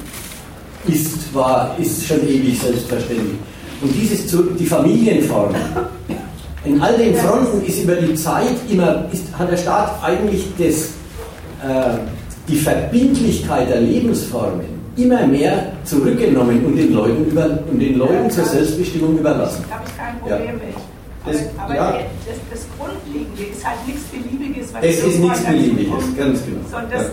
ist, 0.86 1.34
war, 1.34 1.74
ist 1.78 2.06
schon 2.06 2.20
ewig 2.28 2.58
selbstverständlich. 2.60 3.38
Und 3.80 3.94
dieses, 3.94 4.26
die 4.58 4.66
Familienform, 4.66 5.54
in 6.64 6.80
all 6.80 6.96
den 6.96 7.14
Fronten 7.14 7.64
ist 7.66 7.82
über 7.82 7.94
die 7.96 8.14
Zeit 8.14 8.56
immer, 8.70 9.04
ist, 9.12 9.24
hat 9.38 9.50
der 9.50 9.56
Staat 9.56 10.02
eigentlich 10.02 10.44
das, 10.58 10.90
äh, 11.62 11.98
die 12.48 12.57
Verbindlichkeit 12.57 13.68
der 13.68 13.80
Lebensformen 13.80 14.74
immer 14.96 15.26
mehr 15.26 15.72
zurückgenommen 15.85 16.64
und 16.64 16.76
den 16.76 16.92
Leuten, 16.92 17.24
über, 17.26 17.59
und 17.70 17.78
den 17.78 17.98
Leuten 17.98 18.30
zur 18.30 18.44
Selbstbestimmung 18.44 19.18
überlassen. 19.18 19.64
Da 19.68 19.76
habe 19.76 19.85
ich 19.87 19.96
kein 19.96 20.18
Problem 20.20 20.46
ja. 20.46 20.52
mit. 20.52 20.74
Das, 21.26 21.37
aber 21.59 21.74
ja. 21.74 21.92
das, 22.26 22.37
das, 22.50 22.66
Grundlegende 22.78 23.44
ist 23.44 23.66
halt 23.66 23.78
nichts 23.87 24.02
Beliebiges, 24.04 24.74
was 24.74 24.85
Es 24.85 25.02
ist 25.02 25.18
nichts 25.18 25.42
Beliebiges, 25.42 26.16
ganz 26.16 26.44
genau. 26.44 26.61
Sondern 26.70 26.90
das, 26.90 27.07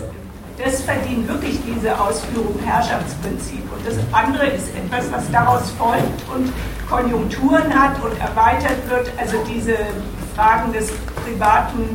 das 0.63 0.81
verdient 0.81 1.27
wirklich 1.29 1.57
diese 1.65 1.97
Ausführung 1.97 2.53
Herrschaftsprinzip. 2.65 3.63
Und 3.71 3.87
das 3.87 3.95
andere 4.11 4.47
ist 4.47 4.67
etwas, 4.75 5.09
was 5.11 5.31
daraus 5.31 5.71
folgt 5.77 6.21
und 6.35 6.51
Konjunkturen 6.89 7.73
hat 7.73 8.03
und 8.03 8.11
erweitert 8.19 8.77
wird. 8.89 9.09
Also 9.17 9.37
diese 9.49 9.77
Fragen 10.35 10.73
des 10.73 10.91
privaten 11.23 11.87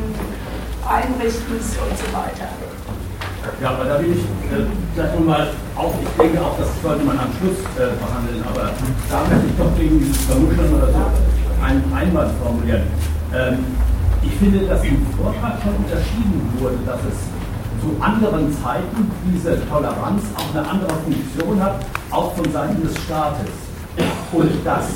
Einrichtens 0.89 1.77
und 1.77 1.99
so 1.99 2.07
weiter. 2.17 2.49
Ja, 3.63 3.71
aber 3.71 3.85
da 3.85 4.01
will 4.01 4.13
ich 4.13 4.25
äh, 4.53 4.67
vielleicht 4.95 5.15
nochmal 5.19 5.49
auch, 5.77 5.95
ich 6.03 6.23
denke 6.23 6.41
auch, 6.41 6.59
das 6.59 6.69
sollte 6.83 7.05
man 7.05 7.19
am 7.19 7.31
Schluss 7.39 7.59
äh, 7.77 7.95
behandeln, 7.97 8.45
aber 8.49 8.71
da 9.11 9.21
möchte 9.29 9.47
ich 9.49 9.57
doch 9.57 9.77
gegen 9.77 9.99
dieses 10.01 10.23
Vermuscheln 10.25 10.75
oder 10.75 10.89
so 10.93 11.03
einen 11.63 11.83
Einwand 11.95 12.33
formulieren. 12.43 12.83
Ähm, 13.35 13.65
ich 14.23 14.33
finde, 14.35 14.67
dass 14.67 14.83
im 14.85 15.07
Vortrag 15.17 15.63
schon 15.63 15.75
unterschieden 15.77 16.53
wurde, 16.59 16.77
dass 16.85 17.01
es 17.01 17.19
zu 17.81 17.97
anderen 18.01 18.53
Zeiten 18.63 19.11
diese 19.33 19.57
Toleranz 19.69 20.23
auch 20.37 20.55
eine 20.55 20.69
andere 20.69 20.95
Funktion 21.05 21.63
hat, 21.63 21.77
auch 22.11 22.35
von 22.35 22.51
Seiten 22.53 22.83
des 22.83 22.95
Staates. 23.05 23.51
Und 24.33 24.51
dass 24.65 24.87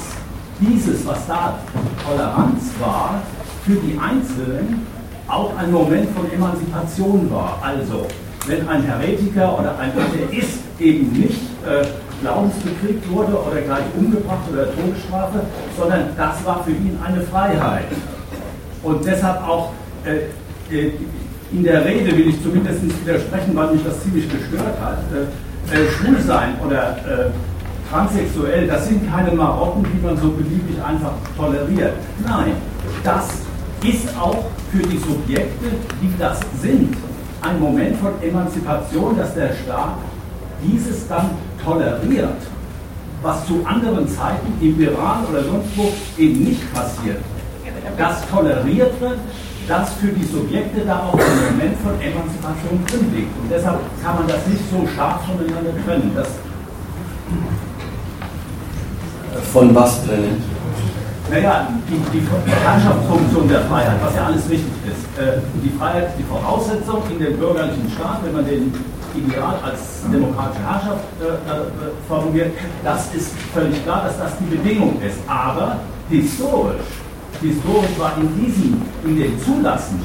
dieses, 0.61 1.07
was 1.07 1.27
da 1.27 1.59
Toleranz 2.07 2.71
war, 2.81 3.23
für 3.65 3.77
die 3.77 3.99
Einzelnen 3.99 4.87
auch 5.29 5.57
ein 5.57 5.71
Moment 5.71 6.11
von 6.11 6.31
Emanzipation 6.31 7.31
war. 7.31 7.59
Also, 7.63 8.07
wenn 8.47 8.69
ein 8.69 8.83
Heretiker 8.83 9.59
oder 9.59 9.79
ein 9.79 9.93
Atheist 9.93 10.61
eben 10.79 11.13
nicht 11.13 11.41
äh, 11.67 11.87
glaubensbekriegt 12.23 13.11
wurde 13.11 13.33
oder 13.33 13.61
gleich 13.61 13.85
umgebracht 13.97 14.45
oder 14.53 14.75
Todesstrafe, 14.75 15.41
sondern 15.79 16.09
das 16.17 16.45
war 16.45 16.65
für 16.65 16.71
ihn 16.71 16.99
eine 17.05 17.21
Freiheit. 17.23 17.87
Und 18.83 19.05
deshalb 19.05 19.47
auch 19.47 19.73
äh, 20.05 20.75
äh, 20.75 20.93
in 21.53 21.65
der 21.65 21.85
Rede 21.85 22.17
will 22.17 22.29
ich 22.29 22.43
zumindest 22.43 22.83
widersprechen, 22.83 23.55
weil 23.55 23.73
mich 23.73 23.85
das 23.85 24.03
ziemlich 24.03 24.29
gestört 24.31 24.81
hat. 24.81 24.99
Äh, 25.13 25.27
äh, 25.69 25.89
schwul 25.91 26.19
sein 26.21 26.55
oder 26.65 26.97
äh, 26.99 27.31
transsexuell, 27.91 28.67
das 28.67 28.89
sind 28.89 29.09
keine 29.11 29.33
Marotten, 29.33 29.85
die 29.85 30.05
man 30.05 30.17
so 30.17 30.31
beliebig 30.31 30.83
einfach 30.83 31.13
toleriert. 31.37 31.95
Nein, 32.27 32.53
das 33.05 33.29
ist 33.85 34.09
auch 34.19 34.45
für 34.73 34.83
die 34.83 34.99
Subjekte, 34.99 35.67
die 36.03 36.13
das 36.19 36.41
sind, 36.61 36.97
ein 37.43 37.61
Moment 37.61 37.97
von 37.97 38.13
Emanzipation, 38.23 39.17
dass 39.17 39.35
der 39.35 39.53
Staat 39.65 39.97
dieses 40.63 41.09
dann 41.09 41.31
toleriert, 41.65 42.37
was 43.23 43.47
zu 43.47 43.65
anderen 43.65 44.09
Zeiten 44.09 44.53
im 44.61 44.81
Iran 44.81 45.25
oder 45.31 45.45
sonst 45.45 45.69
wo 45.77 45.93
eben 46.19 46.45
nicht 46.45 46.75
passiert. 46.75 47.19
Das 47.97 48.27
toleriert 48.31 49.01
wird, 49.01 49.19
dass 49.69 49.93
für 49.95 50.09
die 50.09 50.25
Subjekte 50.25 50.81
da 50.81 50.99
auch 51.01 51.15
ein 51.15 51.53
Moment 51.53 51.79
von 51.81 51.93
Emanzipation 52.01 52.85
drin 52.87 53.13
liegt. 53.15 53.39
Und 53.41 53.51
deshalb 53.51 53.79
kann 54.03 54.17
man 54.17 54.27
das 54.27 54.47
nicht 54.47 54.63
so 54.71 54.87
scharf 54.95 55.21
voneinander 55.27 55.73
trennen. 55.85 56.13
Von 59.53 59.75
was 59.75 60.05
trennen? 60.05 60.50
Naja, 61.31 61.69
die, 61.89 62.19
die 62.19 62.27
Herrschaftsfunktion 62.51 63.49
der 63.49 63.61
Freiheit, 63.63 64.03
was 64.03 64.17
ja 64.17 64.27
alles 64.27 64.51
richtig 64.51 64.75
ist. 64.85 65.07
Äh, 65.17 65.39
die 65.63 65.71
Freiheit 65.79 66.09
ist 66.09 66.19
die 66.19 66.25
Voraussetzung 66.25 67.03
in 67.09 67.21
dem 67.21 67.39
bürgerlichen 67.39 67.89
Staat, 67.95 68.19
wenn 68.25 68.33
man 68.33 68.45
den 68.45 68.75
Ideal 69.15 69.55
als 69.63 70.03
demokratische 70.13 70.63
Herrschaft 70.67 71.05
äh, 71.21 71.27
äh, 71.27 71.91
formuliert, 72.09 72.53
das 72.83 73.15
ist 73.15 73.31
völlig 73.55 73.83
klar, 73.85 74.05
dass 74.05 74.19
das 74.19 74.33
die 74.39 74.57
Bedingung 74.57 75.01
ist. 75.03 75.19
Aber 75.29 75.79
historisch, 76.09 76.91
historisch 77.41 77.99
war 77.99 78.13
in 78.19 78.29
diesem, 78.35 78.83
in 79.05 79.17
dem 79.17 79.41
Zulassen 79.45 80.01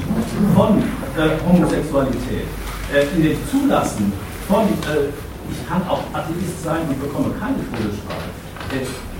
von 0.54 0.78
äh, 0.78 1.34
Homosexualität, 1.42 2.46
äh, 2.94 3.16
in 3.16 3.22
dem 3.22 3.38
Zulassen 3.50 4.12
von, 4.48 4.62
äh, 4.62 5.10
ich 5.50 5.68
kann 5.68 5.82
auch 5.88 6.02
Atheist 6.12 6.62
sein 6.62 6.82
und 6.88 7.00
bekomme 7.00 7.34
keine 7.40 7.58
Schwulenstrafe, 7.66 8.45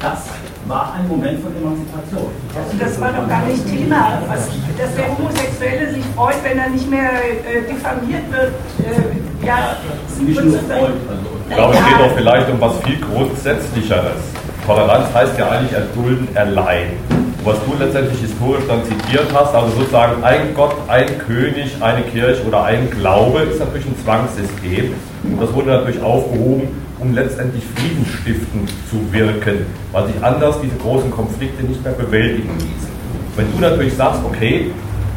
das 0.00 0.24
war 0.66 0.94
ein 0.94 1.08
Moment 1.08 1.40
von 1.40 1.54
Emanzipation. 1.56 2.30
Also 2.54 2.76
das 2.78 3.00
war 3.00 3.12
doch 3.12 3.28
gar 3.28 3.46
nicht 3.46 3.64
Thema, 3.66 4.18
was, 4.28 4.48
dass 4.78 4.94
der 4.94 5.16
Homosexuelle 5.16 5.92
sich 5.92 6.04
freut, 6.14 6.36
wenn 6.42 6.58
er 6.58 6.68
nicht 6.70 6.90
mehr 6.90 7.10
äh, 7.12 7.62
diffamiert 7.62 8.30
wird. 8.30 8.52
Äh, 8.80 9.46
ja, 9.46 9.76
nicht 10.20 10.44
nur 10.44 10.58
freut. 10.60 10.94
Also. 11.08 11.36
Ich 11.48 11.54
glaube, 11.54 11.74
es 11.74 11.86
geht 11.86 12.00
doch 12.00 12.16
vielleicht 12.16 12.50
um 12.50 12.60
was 12.60 12.72
viel 12.84 13.00
Grundsätzlicheres. 13.00 14.20
Toleranz 14.66 15.14
heißt 15.14 15.38
ja 15.38 15.48
eigentlich 15.48 15.72
erdulden, 15.72 16.28
erleihen. 16.34 16.98
Was 17.44 17.56
du 17.64 17.74
letztendlich 17.78 18.20
historisch 18.20 18.64
dann 18.66 18.82
zitiert 18.84 19.28
hast, 19.32 19.54
also 19.54 19.70
sozusagen 19.78 20.24
ein 20.24 20.52
Gott, 20.54 20.74
ein 20.88 21.06
König, 21.18 21.80
eine 21.80 22.02
Kirche 22.02 22.44
oder 22.44 22.64
ein 22.64 22.90
Glaube, 22.90 23.42
ist 23.42 23.60
natürlich 23.60 23.86
ein 23.86 23.96
Zwangssystem. 24.02 24.94
Und 25.22 25.40
das 25.40 25.54
wurde 25.54 25.70
natürlich 25.70 26.02
aufgehoben 26.02 26.85
um 26.98 27.14
letztendlich 27.14 27.62
friedensstiftend 27.74 28.70
zu 28.90 29.12
wirken, 29.12 29.66
weil 29.92 30.06
sich 30.06 30.22
anders 30.22 30.56
diese 30.62 30.76
großen 30.76 31.10
Konflikte 31.10 31.64
nicht 31.64 31.82
mehr 31.84 31.92
bewältigen 31.92 32.54
ließen. 32.54 32.96
Wenn 33.36 33.52
du 33.52 33.58
natürlich 33.60 33.94
sagst, 33.94 34.20
okay, 34.24 34.70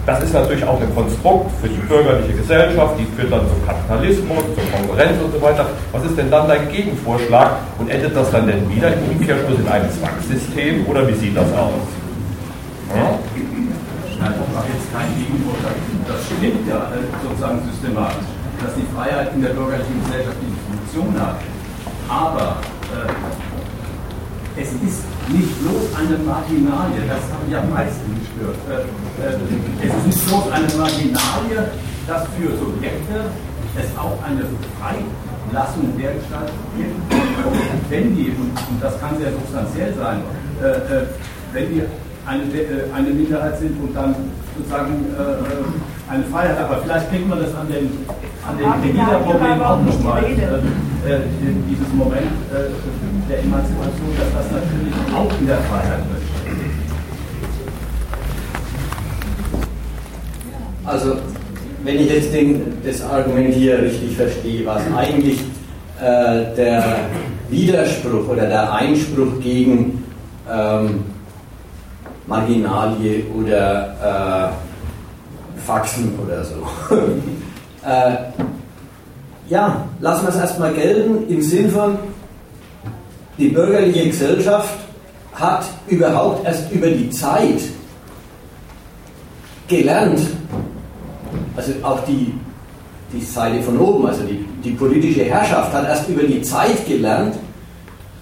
das 0.05 0.23
ist 0.23 0.33
natürlich 0.33 0.63
auch 0.65 0.81
ein 0.81 0.93
Konstrukt 0.95 1.51
für 1.61 1.69
die 1.69 1.77
bürgerliche 1.87 2.33
Gesellschaft, 2.33 2.95
die 2.97 3.05
führt 3.15 3.31
dann 3.31 3.45
zum 3.47 3.65
Kapitalismus, 3.65 4.43
zur 4.55 4.65
Konkurrenz 4.73 5.21
und 5.23 5.31
so 5.33 5.41
weiter. 5.41 5.67
Was 5.91 6.03
ist 6.03 6.17
denn 6.17 6.31
dann 6.31 6.47
dein 6.47 6.67
Gegenvorschlag 6.69 7.57
und 7.77 7.89
endet 7.89 8.15
das 8.15 8.31
dann 8.31 8.47
denn 8.47 8.67
wieder 8.69 8.91
im 8.91 9.15
Umkehrschluss 9.15 9.59
in 9.59 9.67
einem 9.67 9.89
Zwangssystem 9.91 10.85
oder 10.87 11.07
wie 11.07 11.13
sieht 11.13 11.37
das 11.37 11.47
aus? 11.53 11.85
Ja? 12.89 13.19
Nein, 14.19 14.33
ich 14.33 14.53
mache 14.53 14.67
jetzt 14.73 14.89
keinen 14.91 15.13
Gegenvorschlag. 15.15 15.77
Das 16.07 16.19
stimmt 16.25 16.67
ja 16.67 16.89
äh, 16.89 17.05
sozusagen 17.23 17.59
systematisch, 17.71 18.27
dass 18.65 18.73
die 18.75 18.87
Freiheit 18.95 19.31
in 19.35 19.41
der 19.43 19.53
bürgerlichen 19.53 19.95
Gesellschaft 20.03 20.37
diese 20.41 20.59
Funktion 20.67 21.13
hat. 21.21 21.39
Aber 22.09 22.57
äh, 22.89 24.61
es 24.61 24.69
ist 24.73 25.03
nicht 25.29 25.61
bloß 25.61 25.93
eine 25.95 26.17
Marginalie, 26.25 27.05
das 27.07 27.21
habe 27.31 27.45
ich 27.47 27.55
am 27.55 27.69
meisten 27.69 28.17
gestört. 28.17 28.57
Äh, 28.67 28.81
äh, 29.21 29.87
es 29.87 29.93
ist 29.95 30.05
nicht 30.07 30.27
bloß 30.27 30.51
eine 30.51 30.67
Marginalie, 30.75 31.69
dass 32.07 32.23
für 32.33 32.57
Subjekte 32.57 33.29
es 33.77 33.97
auch 33.97 34.17
eine 34.23 34.41
Freilassung 34.81 35.95
dergestalt 35.97 36.51
gibt, 36.75 36.95
wenn 37.89 38.15
die, 38.15 38.29
und, 38.29 38.57
und, 38.57 38.81
das 38.81 38.99
kann 38.99 39.17
sehr 39.19 39.31
substanziell 39.31 39.93
sein, 39.93 40.21
äh, 40.61 40.65
äh, 40.65 41.05
wenn 41.53 41.69
die 41.69 41.83
eine, 42.25 42.43
äh, 42.43 42.91
eine 42.91 43.09
Minderheit 43.09 43.59
sind 43.59 43.79
und 43.81 43.95
dann 43.95 44.15
sozusagen 44.57 45.05
eine 46.09 46.23
Freiheit, 46.25 46.57
aber 46.57 46.81
vielleicht 46.81 47.09
kriegt 47.09 47.27
man 47.27 47.39
das 47.39 47.53
an 47.53 47.67
den, 47.67 48.05
an 48.47 48.57
den 48.57 48.81
Pegida-Problem 48.81 49.61
auch 49.61 49.81
nochmal, 49.81 50.23
äh, 50.25 50.31
äh, 50.31 51.19
dieses 51.69 51.93
Moment 51.93 52.31
äh, 52.51 53.29
der 53.29 53.39
Emanzipation, 53.39 54.09
dass 54.17 54.33
das 54.33 54.51
natürlich 54.51 54.93
auch 55.15 55.31
in 55.39 55.47
der 55.47 55.57
Freiheit 55.57 55.99
wird. 56.09 56.21
Also, 60.85 61.17
wenn 61.83 61.99
ich 61.99 62.09
jetzt 62.09 62.33
den, 62.33 62.77
das 62.83 63.01
Argument 63.03 63.53
hier 63.53 63.79
richtig 63.79 64.15
verstehe, 64.17 64.65
was 64.65 64.81
eigentlich 64.97 65.39
äh, 66.01 66.55
der 66.55 66.83
Widerspruch 67.49 68.27
oder 68.27 68.47
der 68.47 68.73
Einspruch 68.73 69.39
gegen 69.41 70.03
ähm, 70.51 71.03
Marginalie 72.25 73.23
oder 73.35 74.51
äh, 74.51 74.68
Faxen 75.65 76.17
oder 76.23 76.43
so. 76.43 76.67
äh, 77.85 78.15
ja, 79.49 79.87
lassen 79.99 80.23
wir 80.25 80.29
es 80.29 80.35
erstmal 80.35 80.73
gelten 80.73 81.27
im 81.27 81.41
Sinn 81.41 81.71
von, 81.71 81.97
die 83.37 83.49
bürgerliche 83.49 84.07
Gesellschaft 84.07 84.75
hat 85.33 85.65
überhaupt 85.87 86.45
erst 86.45 86.71
über 86.71 86.87
die 86.87 87.09
Zeit 87.09 87.61
gelernt, 89.67 90.19
also 91.55 91.71
auch 91.83 92.03
die, 92.05 92.33
die 93.13 93.21
Seite 93.21 93.63
von 93.63 93.79
oben, 93.79 94.07
also 94.07 94.23
die, 94.23 94.45
die 94.63 94.71
politische 94.71 95.23
Herrschaft 95.23 95.73
hat 95.73 95.85
erst 95.87 96.09
über 96.09 96.23
die 96.23 96.41
Zeit 96.41 96.85
gelernt, 96.85 97.35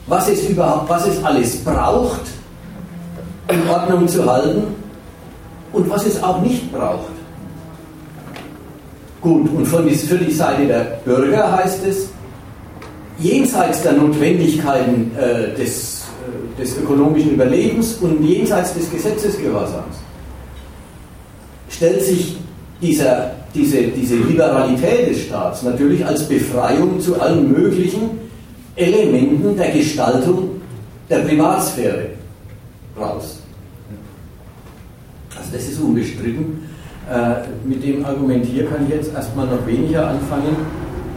was 0.05 0.29
es 0.29 0.47
überhaupt, 0.47 0.89
was 0.89 1.07
es 1.07 1.23
alles 1.23 1.63
braucht, 1.63 2.21
in 3.49 3.67
Ordnung 3.69 4.07
zu 4.07 4.29
halten 4.29 4.63
und 5.73 5.89
was 5.89 6.05
es 6.05 6.21
auch 6.21 6.41
nicht 6.41 6.71
braucht. 6.71 7.16
Gut, 9.21 9.49
und 9.49 9.65
von, 9.65 9.89
für 9.89 10.17
die 10.17 10.31
Seite 10.31 10.67
der 10.67 10.99
Bürger 11.03 11.51
heißt 11.57 11.85
es, 11.85 12.09
jenseits 13.19 13.81
der 13.81 13.93
Notwendigkeiten 13.93 15.11
äh, 15.17 15.55
des, 15.55 16.03
äh, 16.57 16.61
des 16.61 16.77
ökonomischen 16.77 17.31
Überlebens 17.31 17.95
und 17.95 18.23
jenseits 18.23 18.73
des 18.73 18.91
Gesetzesgehorsams 18.91 19.95
stellt 21.69 22.03
sich 22.03 22.37
dieser, 22.81 23.31
diese, 23.53 23.83
diese 23.83 24.15
Liberalität 24.15 25.09
des 25.09 25.23
Staats 25.23 25.63
natürlich 25.63 26.05
als 26.05 26.27
Befreiung 26.27 26.99
zu 26.99 27.19
allen 27.19 27.51
möglichen 27.51 28.11
Elementen 28.75 29.57
der 29.57 29.71
Gestaltung 29.71 30.61
der 31.09 31.19
Privatsphäre 31.19 32.09
raus. 32.99 33.39
Also 35.35 35.49
das 35.51 35.67
ist 35.67 35.79
unbestritten. 35.79 36.66
Äh, 37.09 37.47
mit 37.63 37.81
dem 37.83 38.05
Argument 38.05 38.45
hier 38.45 38.65
kann 38.65 38.85
ich 38.85 38.93
jetzt 38.93 39.13
erstmal 39.13 39.47
noch 39.47 39.65
weniger 39.65 40.09
anfangen. 40.09 40.55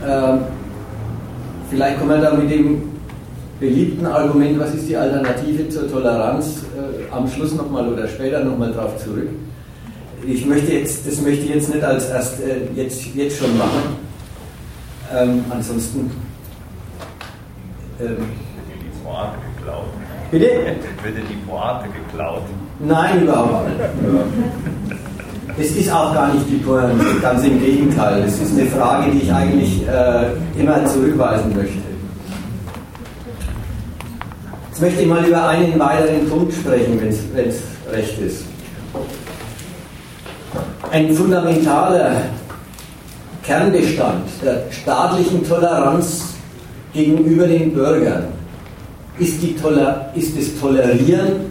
Äh, 0.06 0.38
vielleicht 1.68 1.98
kommen 1.98 2.10
wir 2.10 2.18
da 2.18 2.34
mit 2.34 2.48
dem 2.48 2.82
beliebten 3.58 4.06
Argument, 4.06 4.60
was 4.60 4.72
ist 4.74 4.88
die 4.88 4.96
Alternative 4.96 5.68
zur 5.68 5.90
Toleranz, 5.90 6.64
äh, 6.76 7.12
am 7.12 7.28
Schluss 7.28 7.54
nochmal 7.54 7.92
oder 7.92 8.06
später 8.06 8.44
nochmal 8.44 8.72
drauf 8.72 8.96
zurück. 8.98 9.28
Ich 10.24 10.46
möchte 10.46 10.72
jetzt, 10.74 11.06
das 11.08 11.20
möchte 11.22 11.44
ich 11.44 11.54
jetzt 11.54 11.74
nicht 11.74 11.82
als 11.82 12.08
erst 12.08 12.40
äh, 12.40 12.72
jetzt, 12.76 13.12
jetzt 13.14 13.38
schon 13.38 13.58
machen. 13.58 13.96
Ähm, 15.12 15.44
ansonsten. 15.50 16.10
Ähm, 18.00 18.16
die 18.80 19.04
Pointe 19.04 19.38
geklaut. 19.56 19.86
Bitte? 20.30 20.46
Wird 21.02 21.16
die 21.28 21.50
Pointe 21.50 21.88
geklaut? 21.88 22.42
Nein, 22.78 23.22
überhaupt 23.22 23.68
nicht. 23.68 24.99
Es 25.58 25.76
ist 25.76 25.90
auch 25.90 26.14
gar 26.14 26.32
nicht 26.34 26.46
die 26.48 26.56
Pointe, 26.56 27.04
ganz 27.20 27.44
im 27.44 27.60
Gegenteil. 27.60 28.22
Es 28.22 28.40
ist 28.40 28.52
eine 28.58 28.68
Frage, 28.70 29.10
die 29.10 29.18
ich 29.18 29.32
eigentlich 29.32 29.86
äh, 29.86 30.60
immer 30.60 30.84
zurückweisen 30.86 31.54
möchte. 31.56 31.78
Jetzt 34.68 34.80
möchte 34.80 35.02
ich 35.02 35.08
mal 35.08 35.24
über 35.24 35.48
einen 35.48 35.78
weiteren 35.78 36.28
Punkt 36.28 36.54
sprechen, 36.54 37.00
wenn 37.00 37.08
es 37.48 37.58
recht 37.92 38.18
ist. 38.18 38.44
Ein 40.90 41.12
fundamentaler 41.12 42.22
Kernbestand 43.42 44.24
der 44.42 44.62
staatlichen 44.70 45.46
Toleranz 45.46 46.34
gegenüber 46.92 47.46
den 47.46 47.72
Bürgern 47.72 48.24
ist, 49.18 49.42
die 49.42 49.54
Toler 49.54 50.10
ist 50.14 50.36
das 50.36 50.58
Tolerieren 50.60 51.50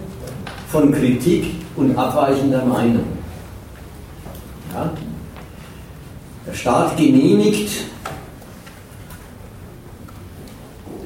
von 0.70 0.91
Kritik 0.91 1.52
und 1.76 1.95
abweichender 1.97 2.66
Meinung. 2.66 3.18
Ja? 4.74 4.91
Der 6.47 6.53
Staat 6.53 6.97
genehmigt, 6.97 7.70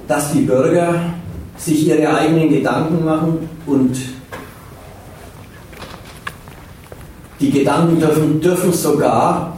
dass 0.07 0.31
die 0.31 0.41
Bürger 0.41 0.95
sich 1.57 1.87
ihre 1.87 2.13
eigenen 2.15 2.49
Gedanken 2.49 3.05
machen 3.05 3.49
und 3.65 3.97
die 7.39 7.51
Gedanken 7.51 7.99
dürfen, 7.99 8.41
dürfen 8.41 8.73
sogar 8.73 9.53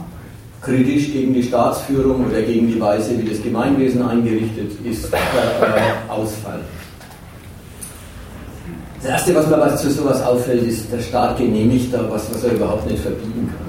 kritisch 0.60 1.12
gegen 1.12 1.34
die 1.34 1.42
Staatsführung 1.42 2.26
oder 2.26 2.42
gegen 2.42 2.66
die 2.66 2.80
Weise, 2.80 3.16
wie 3.18 3.28
das 3.28 3.40
Gemeinwesen 3.42 4.02
eingerichtet 4.02 4.72
ist, 4.84 5.12
äh, 5.12 5.16
ausfallen. 6.08 6.64
Das 9.00 9.10
Erste, 9.10 9.34
was 9.36 9.46
mir 9.46 9.76
zu 9.76 9.90
sowas 9.90 10.20
auffällt, 10.22 10.64
ist, 10.64 10.90
der 10.92 11.00
Staat 11.00 11.38
genehmigt 11.38 11.94
da 11.94 12.04
was, 12.10 12.28
was 12.34 12.42
er 12.42 12.54
überhaupt 12.54 12.90
nicht 12.90 13.00
verbieten 13.00 13.52
kann. 13.56 13.65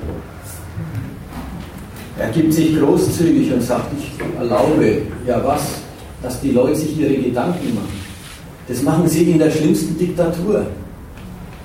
Er 2.20 2.30
gibt 2.30 2.51
sich 2.51 2.80
großzügig 2.80 3.53
und 3.53 3.61
sagt, 3.61 3.91
ich 3.97 4.11
erlaube, 4.39 5.03
ja 5.26 5.41
was, 5.45 5.61
dass 6.24 6.41
die 6.41 6.51
Leute 6.51 6.76
sich 6.76 6.97
ihre 6.97 7.15
Gedanken 7.15 7.76
machen. 7.76 8.01
Das 8.68 8.82
machen 8.82 9.07
sie 9.07 9.32
in 9.32 9.39
der 9.39 9.51
schlimmsten 9.51 9.97
Diktatur. 9.97 10.65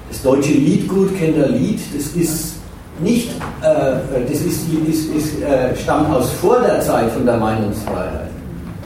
Das 0.09 0.23
deutsche 0.23 0.53
Liedgut 0.53 1.17
kennt 1.19 1.39
der 1.39 1.49
Lied, 1.49 1.81
das 1.97 2.09
ist 2.09 2.57
nicht, 3.03 3.31
äh, 3.63 3.97
das 4.31 4.41
ist, 4.43 4.67
ist, 4.89 5.15
ist, 5.15 5.43
äh, 5.43 5.75
stammt 5.75 6.15
aus 6.15 6.31
vor 6.33 6.61
der 6.61 6.81
Zeit 6.83 7.11
von 7.13 7.25
der 7.25 7.39
Meinungsfreiheit. 7.39 8.31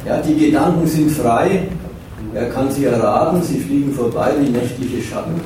Ja, 0.06 0.18
die 0.22 0.36
Gedanken 0.36 0.86
sind 0.86 1.10
frei, 1.10 1.62
er 2.32 2.48
kann 2.50 2.70
sie 2.70 2.84
erraten, 2.84 3.42
sie 3.42 3.58
fliegen 3.58 3.92
vorbei 3.92 4.34
wie 4.40 4.50
nächtliche 4.50 5.02
Schatten. 5.02 5.40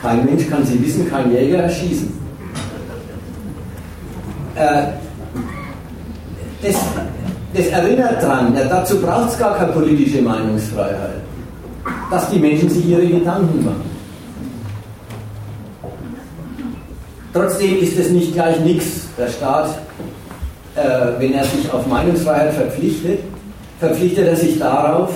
Kein 0.00 0.24
Mensch 0.24 0.48
kann 0.48 0.64
sie 0.64 0.80
wissen, 0.84 1.10
kein 1.10 1.32
Jäger 1.32 1.64
erschießen. 1.64 2.19
Äh, 4.54 4.82
das, 6.62 6.76
das, 7.54 7.66
erinnert 7.66 8.22
daran, 8.22 8.54
ja, 8.54 8.64
dazu 8.64 9.00
braucht 9.00 9.30
es 9.30 9.38
gar 9.38 9.56
keine 9.56 9.72
politische 9.72 10.20
Meinungsfreiheit, 10.20 11.20
dass 12.10 12.28
die 12.30 12.38
Menschen 12.38 12.68
sich 12.68 12.86
ihre 12.86 13.06
Gedanken 13.06 13.64
machen. 13.64 13.90
Trotzdem 17.32 17.78
ist 17.78 17.98
es 17.98 18.10
nicht 18.10 18.34
gleich 18.34 18.58
nichts. 18.60 19.08
Der 19.16 19.28
Staat, 19.28 19.78
äh, 20.74 20.80
wenn 21.18 21.32
er 21.32 21.44
sich 21.44 21.72
auf 21.72 21.86
Meinungsfreiheit 21.86 22.52
verpflichtet, 22.52 23.20
verpflichtet 23.78 24.26
er 24.26 24.36
sich 24.36 24.58
darauf, 24.58 25.10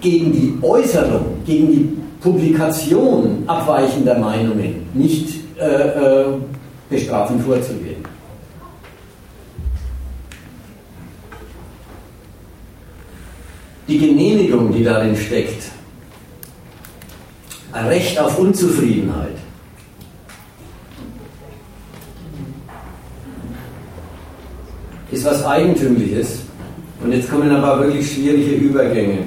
gegen 0.00 0.32
die 0.32 0.58
Äußerung, 0.62 1.42
gegen 1.44 1.72
die 1.72 1.96
Publikation 2.20 3.42
abweichender 3.46 4.18
Meinungen 4.18 4.86
nicht 4.94 5.40
äh, 5.58 5.64
äh, 5.64 6.26
bestrafend 6.88 7.42
vorzugehen. 7.42 8.15
Die 13.88 13.98
Genehmigung, 13.98 14.72
die 14.72 14.82
darin 14.82 15.16
steckt, 15.16 15.70
ein 17.72 17.86
Recht 17.86 18.18
auf 18.18 18.38
Unzufriedenheit, 18.38 19.36
ist 25.12 25.24
was 25.24 25.44
Eigentümliches. 25.44 26.40
Und 27.02 27.12
jetzt 27.12 27.30
kommen 27.30 27.50
aber 27.50 27.84
wirklich 27.84 28.12
schwierige 28.12 28.56
Übergänge. 28.56 29.18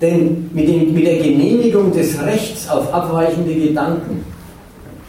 Denn 0.00 0.50
mit, 0.52 0.68
den, 0.68 0.94
mit 0.94 1.06
der 1.06 1.18
Genehmigung 1.18 1.92
des 1.92 2.20
Rechts 2.22 2.68
auf 2.68 2.92
abweichende 2.92 3.54
Gedanken 3.54 4.24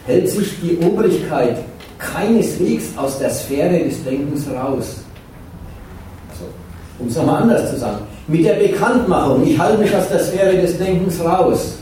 hält 0.06 0.30
sich 0.30 0.54
die 0.62 0.78
Obrigkeit 0.86 1.58
keineswegs 1.98 2.89
aus 2.98 3.18
der 3.18 3.30
Sphäre 3.30 3.86
des 3.86 4.04
Denkens 4.04 4.46
raus. 4.50 5.03
Um 7.04 7.10
es 7.10 7.18
nochmal 7.18 7.41
anders 7.41 7.70
zu 7.70 7.80
sagen. 7.80 7.97
Mit 8.28 8.45
der 8.45 8.54
Bekanntmachung, 8.54 9.45
ich 9.45 9.60
halte 9.60 9.82
mich 9.82 9.93
aus 9.93 10.08
der 10.08 10.20
Sphäre 10.20 10.56
des 10.62 10.78
Denkens 10.78 11.20
raus, 11.20 11.76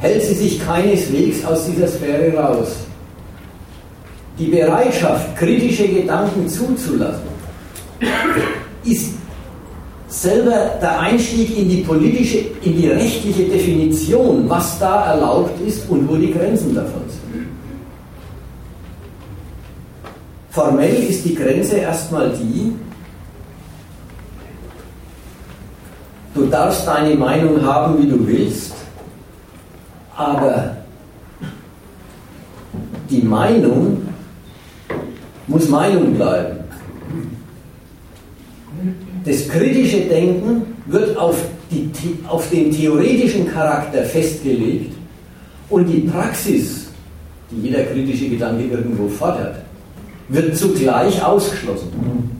hält 0.00 0.22
sie 0.24 0.34
sich 0.34 0.66
keineswegs 0.66 1.44
aus 1.44 1.66
dieser 1.66 1.86
Sphäre 1.86 2.36
raus. 2.36 2.68
Die 4.38 4.46
Bereitschaft, 4.46 5.36
kritische 5.36 5.86
Gedanken 5.86 6.48
zuzulassen, 6.48 7.28
ist 8.84 9.12
selber 10.08 10.72
der 10.80 10.98
Einstieg 10.98 11.56
in 11.56 11.68
die 11.68 11.82
politische, 11.82 12.38
in 12.62 12.76
die 12.76 12.88
rechtliche 12.88 13.44
Definition, 13.44 14.50
was 14.50 14.78
da 14.80 15.12
erlaubt 15.12 15.52
ist 15.64 15.88
und 15.88 16.08
wo 16.08 16.16
die 16.16 16.32
Grenzen 16.32 16.74
davon 16.74 17.02
sind. 17.08 17.46
Formell 20.50 21.04
ist 21.08 21.24
die 21.24 21.34
Grenze 21.36 21.76
erstmal 21.76 22.30
die, 22.30 22.72
du 26.36 26.46
darfst 26.46 26.86
deine 26.86 27.14
Meinung 27.14 27.64
haben, 27.64 28.00
wie 28.02 28.08
du 28.08 28.26
willst, 28.26 28.74
aber 30.14 30.76
die 33.10 33.22
Meinung 33.22 34.02
muss 35.46 35.68
Meinung 35.68 36.14
bleiben. 36.14 36.58
Das 39.24 39.48
kritische 39.48 40.02
Denken 40.02 40.62
wird 40.86 41.16
auf, 41.16 41.42
die, 41.70 41.90
auf 42.28 42.48
den 42.50 42.70
theoretischen 42.70 43.48
Charakter 43.48 44.04
festgelegt 44.04 44.94
und 45.68 45.86
die 45.86 46.00
Praxis, 46.00 46.88
die 47.50 47.68
jeder 47.68 47.82
kritische 47.84 48.28
Gedanke 48.28 48.64
irgendwo 48.64 49.08
fordert, 49.08 49.56
wird 50.28 50.56
zugleich 50.56 51.24
ausgeschlossen. 51.24 52.35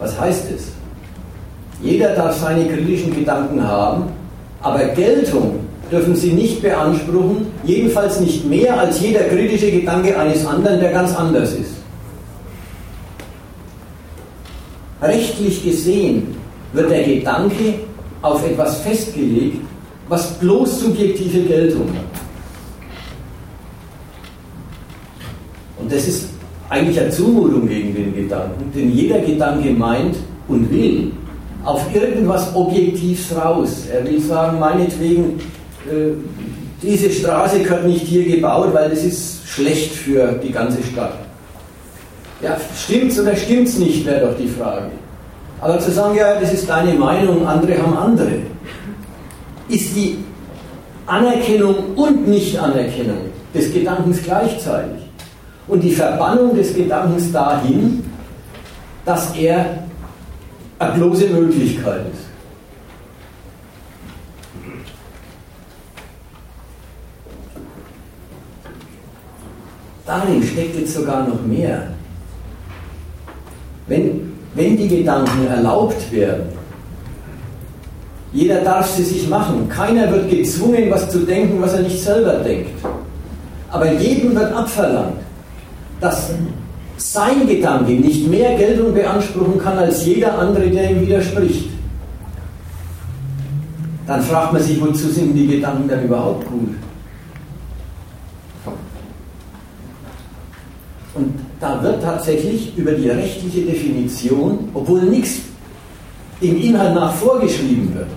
Was 0.00 0.18
heißt 0.18 0.46
es? 0.56 0.68
Jeder 1.82 2.14
darf 2.14 2.38
seine 2.40 2.66
kritischen 2.66 3.14
Gedanken 3.14 3.62
haben, 3.62 4.04
aber 4.62 4.84
Geltung 4.88 5.60
dürfen 5.90 6.16
sie 6.16 6.32
nicht 6.32 6.62
beanspruchen, 6.62 7.46
jedenfalls 7.64 8.20
nicht 8.20 8.44
mehr 8.46 8.78
als 8.78 9.00
jeder 9.00 9.20
kritische 9.24 9.70
Gedanke 9.70 10.18
eines 10.18 10.44
anderen, 10.46 10.80
der 10.80 10.92
ganz 10.92 11.14
anders 11.14 11.52
ist. 11.52 11.72
Rechtlich 15.02 15.64
gesehen 15.64 16.36
wird 16.72 16.90
der 16.90 17.04
Gedanke 17.04 17.74
auf 18.22 18.46
etwas 18.46 18.80
festgelegt, 18.80 19.58
was 20.08 20.32
bloß 20.34 20.80
subjektive 20.80 21.40
Geltung 21.42 21.88
hat. 21.88 22.20
Und 25.78 25.90
das 25.90 26.06
ist 26.06 26.39
eigentlich 26.70 27.00
eine 27.00 27.10
Zumutung 27.10 27.68
gegen 27.68 27.94
den 27.94 28.14
Gedanken, 28.14 28.72
denn 28.74 28.92
jeder 28.92 29.18
Gedanke 29.18 29.70
meint 29.70 30.16
und 30.48 30.70
will 30.70 31.12
auf 31.64 31.84
irgendwas 31.94 32.54
Objektivs 32.54 33.34
raus. 33.36 33.86
Er 33.92 34.04
will 34.04 34.20
sagen, 34.20 34.58
meinetwegen, 34.58 35.40
äh, 35.86 36.12
diese 36.82 37.10
Straße 37.10 37.60
gehört 37.60 37.86
nicht 37.86 38.06
hier 38.06 38.24
gebaut, 38.24 38.68
weil 38.72 38.88
das 38.88 39.04
ist 39.04 39.46
schlecht 39.46 39.92
für 39.92 40.40
die 40.42 40.52
ganze 40.52 40.82
Stadt. 40.82 41.14
Ja, 42.40 42.56
stimmt's 42.74 43.18
oder 43.20 43.36
stimmt's 43.36 43.76
nicht, 43.76 44.06
wäre 44.06 44.28
doch 44.28 44.38
die 44.38 44.48
Frage. 44.48 44.86
Aber 45.60 45.78
zu 45.78 45.90
sagen, 45.90 46.14
ja, 46.16 46.40
das 46.40 46.54
ist 46.54 46.70
deine 46.70 46.94
Meinung, 46.94 47.46
andere 47.46 47.76
haben 47.82 47.96
andere, 47.96 48.30
ist 49.68 49.94
die 49.94 50.16
Anerkennung 51.06 51.74
und 51.96 52.28
Nicht-Anerkennung 52.28 53.18
des 53.52 53.74
Gedankens 53.74 54.22
gleichzeitig. 54.22 55.09
Und 55.70 55.84
die 55.84 55.92
Verbannung 55.92 56.56
des 56.56 56.74
Gedankens 56.74 57.30
dahin, 57.30 58.04
dass 59.04 59.34
er 59.36 59.84
eine 60.80 60.92
bloße 60.94 61.28
Möglichkeit 61.28 62.06
ist. 62.12 62.24
Darin 70.04 70.42
steckt 70.42 70.76
jetzt 70.76 70.94
sogar 70.94 71.28
noch 71.28 71.40
mehr. 71.46 71.86
Wenn, 73.86 74.32
wenn 74.56 74.76
die 74.76 74.88
Gedanken 74.88 75.46
erlaubt 75.46 76.10
werden, 76.10 76.48
jeder 78.32 78.60
darf 78.62 78.88
sie 78.90 79.04
sich 79.04 79.28
machen, 79.28 79.68
keiner 79.68 80.10
wird 80.10 80.28
gezwungen, 80.28 80.90
was 80.90 81.08
zu 81.10 81.20
denken, 81.20 81.62
was 81.62 81.74
er 81.74 81.82
nicht 81.82 82.02
selber 82.02 82.34
denkt. 82.40 82.70
Aber 83.70 83.92
jedem 83.92 84.34
wird 84.34 84.52
abverlangt, 84.52 85.19
dass 86.00 86.30
sein 86.96 87.46
Gedanke 87.46 87.92
nicht 87.92 88.28
mehr 88.28 88.56
Geltung 88.56 88.92
beanspruchen 88.92 89.58
kann 89.58 89.78
als 89.78 90.04
jeder 90.04 90.38
andere, 90.38 90.68
der 90.68 90.90
ihm 90.90 91.00
widerspricht. 91.00 91.70
Dann 94.06 94.22
fragt 94.22 94.52
man 94.52 94.62
sich, 94.62 94.80
wozu 94.80 95.08
sind 95.08 95.34
die 95.34 95.46
Gedanken 95.46 95.88
dann 95.88 96.04
überhaupt 96.04 96.46
gut? 96.46 96.74
Und 101.14 101.34
da 101.60 101.82
wird 101.82 102.02
tatsächlich 102.02 102.76
über 102.76 102.92
die 102.92 103.08
rechtliche 103.08 103.62
Definition, 103.62 104.68
obwohl 104.74 105.02
nichts 105.02 105.40
im 106.40 106.60
Inhalt 106.60 106.94
nach 106.94 107.14
vorgeschrieben 107.14 107.94
wird, 107.94 108.08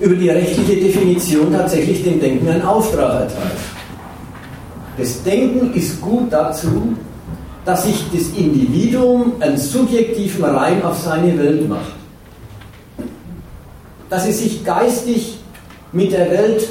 über 0.00 0.14
die 0.14 0.30
rechtliche 0.30 0.76
Definition 0.76 1.52
tatsächlich 1.52 2.02
dem 2.02 2.20
Denken 2.20 2.48
ein 2.48 2.62
Auftrag 2.62 3.22
erteilt. 3.22 3.58
Das 4.98 5.22
Denken 5.22 5.72
ist 5.74 6.00
gut 6.00 6.32
dazu, 6.32 6.96
dass 7.64 7.84
sich 7.84 8.04
das 8.12 8.36
Individuum 8.36 9.34
einen 9.40 9.56
subjektiven 9.56 10.44
Reim 10.44 10.82
auf 10.82 10.98
seine 10.98 11.38
Welt 11.38 11.68
macht. 11.68 11.92
Dass 14.10 14.26
es 14.26 14.40
sich 14.40 14.64
geistig 14.64 15.38
mit 15.92 16.10
der 16.10 16.28
Welt 16.30 16.68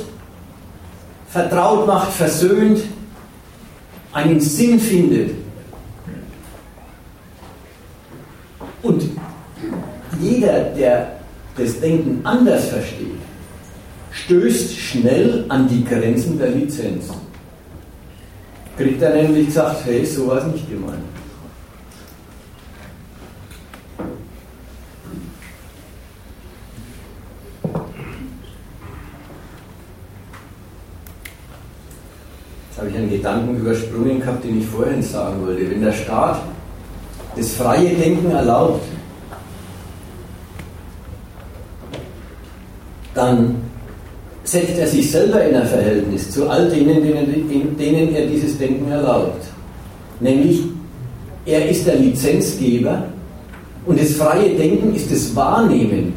vertraut 1.30 1.88
macht, 1.88 2.12
versöhnt, 2.12 2.82
einen 4.12 4.42
Sinn 4.42 4.78
findet. 4.80 5.32
Und 8.82 9.04
jeder, 10.20 10.64
der 10.76 11.20
das 11.56 11.80
Denken 11.80 12.20
anders 12.26 12.68
versteht, 12.68 13.20
stößt 14.12 14.76
schnell 14.76 15.46
an 15.48 15.70
die 15.70 15.86
Grenzen 15.86 16.38
der 16.38 16.50
Lizenz. 16.50 17.06
Kriegt 18.78 19.02
er 19.02 19.16
nämlich 19.16 19.48
gesagt, 19.48 19.86
hey, 19.86 20.06
so 20.06 20.28
war 20.28 20.38
es 20.38 20.46
nicht 20.54 20.70
gemeint. 20.70 21.02
Jetzt 32.70 32.78
habe 32.78 32.90
ich 32.90 32.96
einen 32.98 33.10
Gedanken 33.10 33.58
übersprungen 33.58 34.20
gehabt, 34.20 34.44
den 34.44 34.60
ich 34.60 34.68
vorhin 34.68 35.02
sagen 35.02 35.44
wollte. 35.44 35.72
Wenn 35.72 35.82
der 35.82 35.94
Staat 35.94 36.42
das 37.36 37.54
freie 37.54 37.96
Denken 37.96 38.30
erlaubt, 38.30 38.86
dann 43.16 43.56
setzt 44.48 44.78
er 44.78 44.88
sich 44.88 45.12
selber 45.12 45.44
in 45.44 45.56
ein 45.56 45.68
Verhältnis 45.68 46.32
zu 46.32 46.50
all 46.50 46.70
denen, 46.70 47.04
denen, 47.04 47.78
denen 47.78 48.16
er 48.16 48.28
dieses 48.28 48.58
Denken 48.58 48.90
erlaubt. 48.90 49.46
Nämlich, 50.22 50.62
er 51.46 51.70
ist 51.70 51.86
der 51.86 51.96
Lizenzgeber 51.96 53.04
und 53.86 54.00
das 54.00 54.14
freie 54.14 54.56
Denken 54.56 54.96
ist 54.96 55.12
das 55.12 55.36
Wahrnehmen 55.36 56.14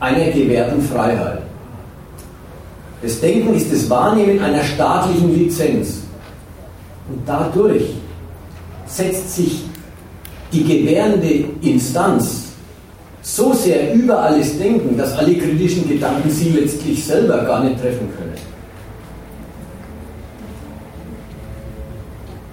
einer 0.00 0.30
gewährten 0.30 0.80
Freiheit. 0.82 1.42
Das 3.02 3.20
Denken 3.20 3.54
ist 3.56 3.70
das 3.70 3.88
Wahrnehmen 3.90 4.40
einer 4.40 4.62
staatlichen 4.62 5.36
Lizenz. 5.36 6.02
Und 7.08 7.20
dadurch 7.26 7.84
setzt 8.86 9.36
sich 9.36 9.64
die 10.52 10.64
gewährende 10.64 11.44
Instanz 11.62 12.41
so 13.22 13.52
sehr 13.52 13.94
über 13.94 14.18
alles 14.20 14.58
denken, 14.58 14.96
dass 14.98 15.16
alle 15.16 15.34
kritischen 15.36 15.88
Gedanken 15.88 16.28
sie 16.28 16.50
letztlich 16.50 17.04
selber 17.04 17.38
gar 17.44 17.62
nicht 17.64 17.80
treffen 17.80 18.08
können. 18.16 18.32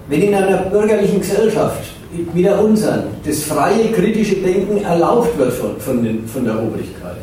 Wenn 0.08 0.22
in 0.22 0.34
einer 0.34 0.58
bürgerlichen 0.58 1.20
Gesellschaft 1.20 1.84
wie 2.34 2.42
der 2.42 2.62
unseren 2.62 3.04
das 3.24 3.44
freie 3.44 3.92
kritische 3.92 4.36
Denken 4.36 4.82
erlaubt 4.82 5.36
wird 5.38 5.52
von, 5.52 5.78
von, 5.78 6.02
den, 6.02 6.26
von 6.26 6.44
der 6.44 6.60
Obrigkeit, 6.60 7.18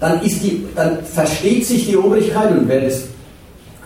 dann, 0.00 0.20
die, 0.20 0.66
dann 0.74 1.02
versteht 1.04 1.64
sich 1.64 1.86
die 1.86 1.96
Obrigkeit 1.96 2.50
und 2.50 2.68
wer 2.68 2.82
das 2.82 3.04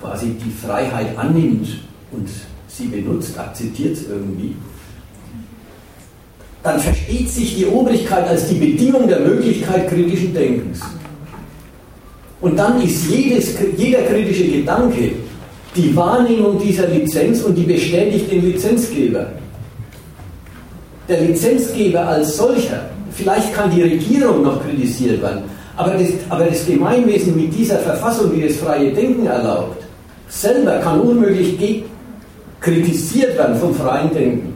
quasi 0.00 0.30
die 0.30 0.50
Freiheit 0.50 1.16
annimmt 1.16 1.68
und 2.10 2.28
sie 2.68 2.86
benutzt, 2.86 3.38
akzeptiert 3.38 3.96
es 3.96 4.08
irgendwie, 4.08 4.56
dann 6.66 6.80
versteht 6.80 7.30
sich 7.30 7.56
die 7.56 7.66
Obrigkeit 7.66 8.26
als 8.26 8.48
die 8.48 8.56
Bedingung 8.56 9.06
der 9.06 9.20
Möglichkeit 9.20 9.88
kritischen 9.88 10.34
Denkens. 10.34 10.80
Und 12.40 12.58
dann 12.58 12.82
ist 12.82 13.08
jedes, 13.08 13.54
jeder 13.76 14.02
kritische 14.02 14.48
Gedanke 14.48 15.12
die 15.76 15.94
Wahrnehmung 15.94 16.58
dieser 16.58 16.88
Lizenz 16.88 17.42
und 17.42 17.54
die 17.54 17.62
bestätigt 17.62 18.30
den 18.32 18.50
Lizenzgeber. 18.50 19.26
Der 21.08 21.20
Lizenzgeber 21.20 22.04
als 22.04 22.36
solcher, 22.36 22.90
vielleicht 23.12 23.54
kann 23.54 23.70
die 23.70 23.82
Regierung 23.82 24.42
noch 24.42 24.60
kritisiert 24.64 25.22
werden, 25.22 25.44
aber 25.76 25.92
das, 25.92 26.08
aber 26.28 26.46
das 26.46 26.66
Gemeinwesen 26.66 27.36
mit 27.36 27.54
dieser 27.54 27.78
Verfassung, 27.78 28.34
die 28.34 28.42
das 28.42 28.56
freie 28.56 28.92
Denken 28.92 29.26
erlaubt, 29.26 29.84
selber 30.28 30.78
kann 30.78 31.00
unmöglich 31.00 31.84
kritisiert 32.60 33.38
werden 33.38 33.56
vom 33.56 33.72
freien 33.72 34.12
Denken. 34.12 34.55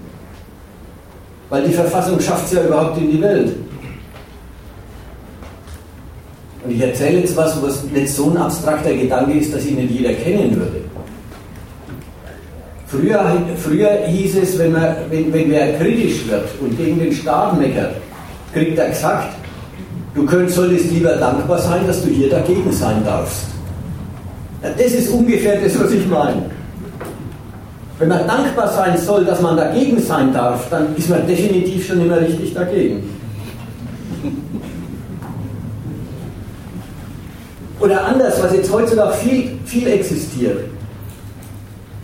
Weil 1.50 1.64
die 1.64 1.72
Verfassung 1.72 2.18
schafft 2.20 2.46
es 2.46 2.52
ja 2.52 2.64
überhaupt 2.64 2.96
in 2.98 3.10
die 3.10 3.20
Welt. 3.20 3.54
Und 6.64 6.70
ich 6.70 6.80
erzähle 6.80 7.20
jetzt 7.20 7.36
was, 7.36 7.60
was 7.62 7.84
nicht 7.84 8.08
so 8.08 8.30
ein 8.30 8.36
abstrakter 8.36 8.94
Gedanke 8.94 9.32
ist, 9.38 9.52
dass 9.52 9.66
ihn 9.66 9.76
nicht 9.76 9.90
jeder 9.90 10.12
kennen 10.12 10.54
würde. 10.54 10.80
Früher, 12.86 13.24
früher 13.56 14.06
hieß 14.06 14.36
es, 14.36 14.58
wenn, 14.58 14.72
man, 14.72 14.96
wenn, 15.10 15.32
wenn 15.32 15.50
wer 15.50 15.78
kritisch 15.78 16.26
wird 16.28 16.48
und 16.60 16.76
gegen 16.76 16.98
den 16.98 17.12
Staat 17.12 17.58
meckert, 17.58 17.94
kriegt 18.52 18.78
er 18.78 18.88
gesagt, 18.88 19.34
du 20.14 20.26
könnt, 20.26 20.50
solltest 20.50 20.90
lieber 20.90 21.14
dankbar 21.14 21.58
sein, 21.58 21.86
dass 21.86 22.02
du 22.02 22.08
hier 22.08 22.28
dagegen 22.28 22.72
sein 22.72 23.04
darfst. 23.04 23.46
Ja, 24.62 24.70
das 24.70 24.92
ist 24.92 25.08
ungefähr 25.08 25.60
das, 25.60 25.78
was 25.80 25.92
ich 25.92 26.06
meine. 26.06 26.50
Wenn 28.00 28.08
man 28.08 28.26
dankbar 28.26 28.66
sein 28.68 28.96
soll, 28.96 29.26
dass 29.26 29.42
man 29.42 29.58
dagegen 29.58 30.00
sein 30.00 30.32
darf, 30.32 30.70
dann 30.70 30.96
ist 30.96 31.10
man 31.10 31.26
definitiv 31.26 31.86
schon 31.86 32.00
immer 32.00 32.18
richtig 32.18 32.54
dagegen. 32.54 33.02
Oder 37.78 38.06
anders, 38.06 38.42
was 38.42 38.54
jetzt 38.54 38.72
heutzutage 38.72 39.12
viel, 39.16 39.50
viel 39.66 39.86
existiert. 39.88 40.60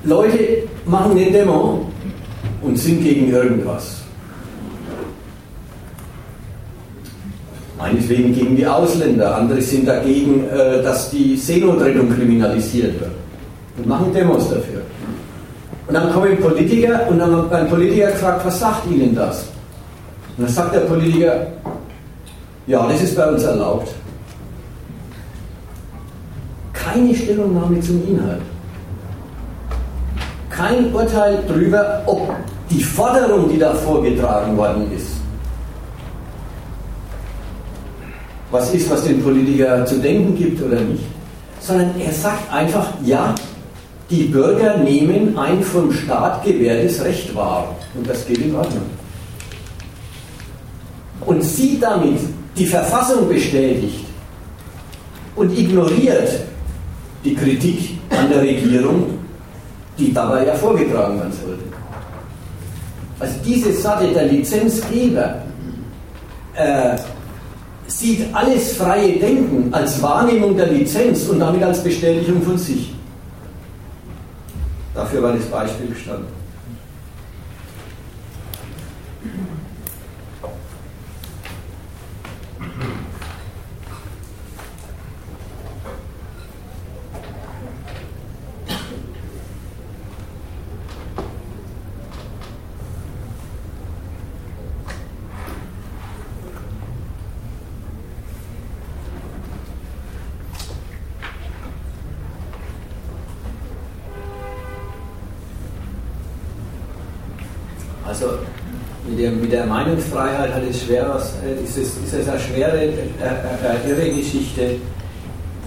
Leute 0.05 0.65
machen 0.85 1.13
eine 1.13 1.31
Demo 1.31 1.87
und 2.61 2.79
sind 2.79 3.03
gegen 3.03 3.33
irgendwas. 3.33 4.03
Meinetwegen 7.79 8.35
gegen 8.35 8.55
die 8.55 8.67
Ausländer, 8.67 9.35
andere 9.35 9.63
sind 9.63 9.89
dagegen, 9.89 10.47
äh, 10.49 10.83
dass 10.83 11.11
die 11.11 11.37
Seenotrettung 11.37 12.11
kriminalisiert 12.11 13.01
wird 13.01 13.13
und 13.79 13.87
machen 13.87 14.13
Demos 14.13 14.51
dafür. 14.51 14.76
Und 15.89 15.95
dann 15.95 16.13
kommen 16.13 16.37
Politiker 16.39 17.07
und 17.09 17.19
dann 17.19 17.31
wird 17.33 17.53
ein 17.53 17.69
Politiker 17.69 18.09
gefragt, 18.09 18.45
was 18.45 18.59
sagt 18.59 18.91
Ihnen 18.91 19.15
das? 19.15 19.43
Und 20.37 20.47
dann 20.47 20.53
sagt 20.53 20.75
der 20.75 20.81
Politiker, 20.81 21.47
Ja, 22.67 22.87
das 22.89 23.01
ist 23.03 23.17
bei 23.17 23.27
uns 23.29 23.45
erlaubt. 23.45 23.89
Keine 26.73 27.15
Stellungnahme 27.15 27.81
zum 27.81 28.03
Inhalt. 28.09 28.43
Kein 30.51 30.93
Urteil 30.93 31.39
darüber, 31.47 32.03
ob 32.07 32.35
die 32.71 32.83
Forderung, 32.83 33.49
die 33.49 33.59
da 33.59 33.73
vorgetragen 33.75 34.57
worden 34.57 34.91
ist, 34.97 35.07
was 38.51 38.73
ist, 38.75 38.91
was 38.91 39.05
den 39.05 39.23
Politiker 39.23 39.85
zu 39.87 39.99
denken 39.99 40.37
gibt 40.37 40.63
oder 40.63 40.81
nicht, 40.81 41.05
sondern 41.61 41.91
er 42.01 42.13
sagt 42.13 42.53
einfach, 42.53 42.89
ja, 43.05 43.35
die 44.11 44.25
Bürger 44.25 44.77
nehmen 44.79 45.37
ein 45.37 45.63
vom 45.63 45.93
Staat 45.93 46.45
gewährtes 46.45 47.03
Recht 47.03 47.35
wahr 47.35 47.75
und 47.95 48.09
das 48.09 48.27
geht 48.27 48.39
in 48.39 48.55
Ordnung. 48.55 48.87
Und 51.25 51.43
sie 51.43 51.79
damit 51.81 52.21
die 52.57 52.67
Verfassung 52.67 53.29
bestätigt 53.29 54.05
und 55.35 55.57
ignoriert 55.59 56.41
die 57.25 57.35
Kritik 57.35 57.99
an 58.11 58.29
der 58.31 58.43
Regierung, 58.43 59.19
die 59.99 60.13
dabei 60.13 60.47
ja 60.47 60.55
vorgetragen 60.55 61.19
werden 61.19 61.33
sollte. 61.33 61.65
Also 63.19 63.35
diese 63.45 63.73
Sache 63.73 64.09
der 64.09 64.27
Lizenzgeber 64.27 65.43
äh, 66.55 66.97
sieht 67.87 68.35
alles 68.35 68.77
freie 68.77 69.19
Denken 69.19 69.73
als 69.73 70.01
Wahrnehmung 70.03 70.57
der 70.57 70.67
Lizenz 70.67 71.27
und 71.29 71.41
damit 71.41 71.63
als 71.63 71.83
Bestätigung 71.83 72.43
von 72.43 72.59
sich. 72.59 72.96
Dafür 74.97 75.23
war 75.23 75.33
das 75.35 75.45
Beispiel 75.45 75.89
gestanden. 75.89 76.47
Also 108.09 108.39
mit 109.07 109.19
der, 109.19 109.33
mit 109.33 109.53
der 109.53 109.67
Meinungsfreiheit 110.67 110.69
hat 110.69 110.71
es 110.71 110.83
schwer 110.83 111.09
was, 111.09 111.35
äh, 111.45 111.63
ist 111.63 111.79
es, 111.79 111.97
ist 111.97 112.15
es 112.15 112.29
eine 112.29 112.41
schwere, 112.41 112.79
äh, 112.79 112.89
äh, 112.89 113.91
irre 113.91 114.17
Geschichte. 114.17 114.77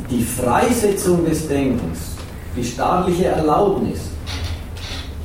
Die 0.10 0.24
Freisetzung 0.24 1.26
des 1.26 1.48
Denkens, 1.48 2.16
die 2.56 2.64
staatliche 2.64 3.26
Erlaubnis, 3.26 4.00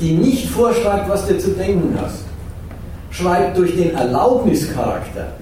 die 0.01 0.13
nicht 0.13 0.49
vorschreibt, 0.51 1.09
was 1.09 1.27
du 1.27 1.39
zu 1.39 1.51
denken 1.53 1.97
hast, 2.01 2.25
schreibt 3.11 3.57
durch 3.57 3.75
den 3.77 3.95
Erlaubnischarakter 3.95 5.33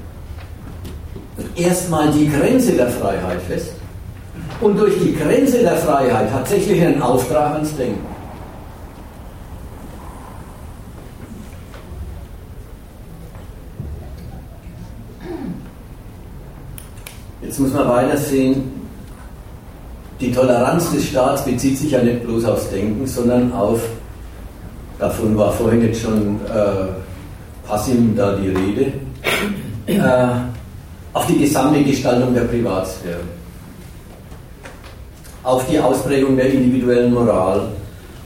erstmal 1.56 2.10
die 2.12 2.28
Grenze 2.28 2.72
der 2.72 2.88
Freiheit 2.88 3.40
fest 3.48 3.72
und 4.60 4.78
durch 4.78 4.94
die 4.98 5.14
Grenze 5.16 5.58
der 5.58 5.76
Freiheit 5.76 6.30
tatsächlich 6.30 6.80
einen 6.82 7.02
Auftrag 7.02 7.54
ans 7.54 7.74
Denken. 7.76 8.11
Muss 17.62 17.72
man 17.72 17.88
weiter 17.88 18.16
sehen, 18.16 18.70
die 20.20 20.32
Toleranz 20.32 20.90
des 20.92 21.06
Staats 21.06 21.44
bezieht 21.44 21.78
sich 21.78 21.92
ja 21.92 22.02
nicht 22.02 22.24
bloß 22.24 22.44
aufs 22.44 22.70
Denken, 22.70 23.06
sondern 23.06 23.52
auf, 23.52 23.80
davon 24.98 25.36
war 25.36 25.52
vorhin 25.52 25.82
jetzt 25.82 26.02
schon 26.02 26.40
äh, 26.46 26.88
Passim 27.66 28.14
da 28.16 28.36
die 28.36 28.48
Rede, 28.48 28.92
äh, 29.86 30.02
auf 31.12 31.26
die 31.26 31.38
gesamte 31.38 31.82
Gestaltung 31.82 32.34
der 32.34 32.42
Privatsphäre, 32.42 33.20
auf 35.42 35.64
die 35.68 35.78
Ausprägung 35.78 36.36
der 36.36 36.52
individuellen 36.52 37.12
Moral, 37.12 37.68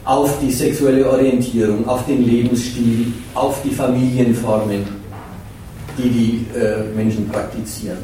auf 0.04 0.38
die 0.40 0.52
sexuelle 0.52 1.10
Orientierung, 1.10 1.86
auf 1.88 2.06
den 2.06 2.24
Lebensstil, 2.24 3.12
auf 3.34 3.60
die 3.62 3.70
Familienformen, 3.70 4.84
die 5.98 6.08
die 6.08 6.58
äh, 6.58 6.84
Menschen 6.94 7.28
praktizieren. 7.28 7.98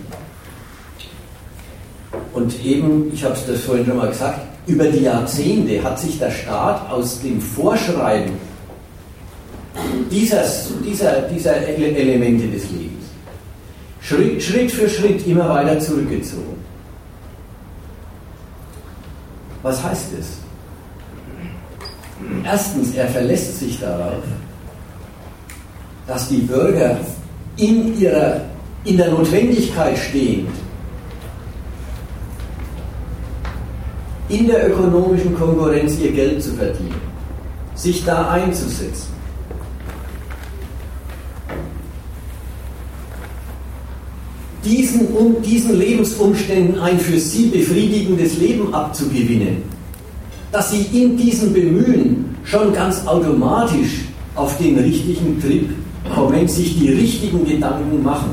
Und 2.33 2.65
eben, 2.65 3.11
ich 3.13 3.25
habe 3.25 3.35
es 3.35 3.47
das 3.47 3.61
vorhin 3.61 3.85
schon 3.85 3.97
mal 3.97 4.09
gesagt, 4.09 4.41
über 4.67 4.85
die 4.85 5.03
Jahrzehnte 5.03 5.83
hat 5.83 5.99
sich 5.99 6.19
der 6.19 6.31
Staat 6.31 6.91
aus 6.91 7.21
dem 7.21 7.41
Vorschreiben 7.41 8.33
dieses, 10.11 10.71
dieser, 10.85 11.23
dieser 11.23 11.57
Elemente 11.67 12.47
des 12.47 12.71
Lebens 12.71 12.93
Schritt, 14.03 14.43
Schritt 14.43 14.71
für 14.71 14.89
Schritt 14.89 15.27
immer 15.27 15.49
weiter 15.49 15.79
zurückgezogen. 15.79 16.57
Was 19.63 19.83
heißt 19.83 20.07
das? 20.19 20.27
Erstens, 22.45 22.95
er 22.95 23.07
verlässt 23.09 23.59
sich 23.61 23.79
darauf, 23.79 24.23
dass 26.07 26.29
die 26.29 26.39
Bürger 26.39 26.99
in, 27.57 27.99
ihrer, 27.99 28.41
in 28.85 28.97
der 28.97 29.11
Notwendigkeit 29.11 29.97
stehen, 29.97 30.49
in 34.33 34.47
der 34.47 34.71
ökonomischen 34.71 35.35
Konkurrenz 35.35 35.99
ihr 35.99 36.11
Geld 36.13 36.43
zu 36.43 36.53
verdienen, 36.53 37.01
sich 37.75 38.03
da 38.05 38.31
einzusetzen. 38.31 39.13
Diesen, 44.65 45.09
um, 45.09 45.43
diesen 45.43 45.79
Lebensumständen 45.79 46.81
ein 46.81 46.99
für 46.99 47.19
sie 47.19 47.49
befriedigendes 47.49 48.39
Leben 48.39 48.73
abzugewinnen, 48.73 49.59
dass 50.51 50.71
sie 50.71 50.87
in 50.93 51.17
diesem 51.17 51.53
Bemühen 51.53 52.37
schon 52.45 52.73
ganz 52.73 53.07
automatisch 53.07 54.07
auf 54.35 54.57
den 54.59 54.79
richtigen 54.79 55.41
Trip 55.41 55.69
kommen, 56.15 56.49
sich 56.49 56.79
die 56.79 56.91
richtigen 56.91 57.45
Gedanken 57.45 58.03
machen. 58.03 58.31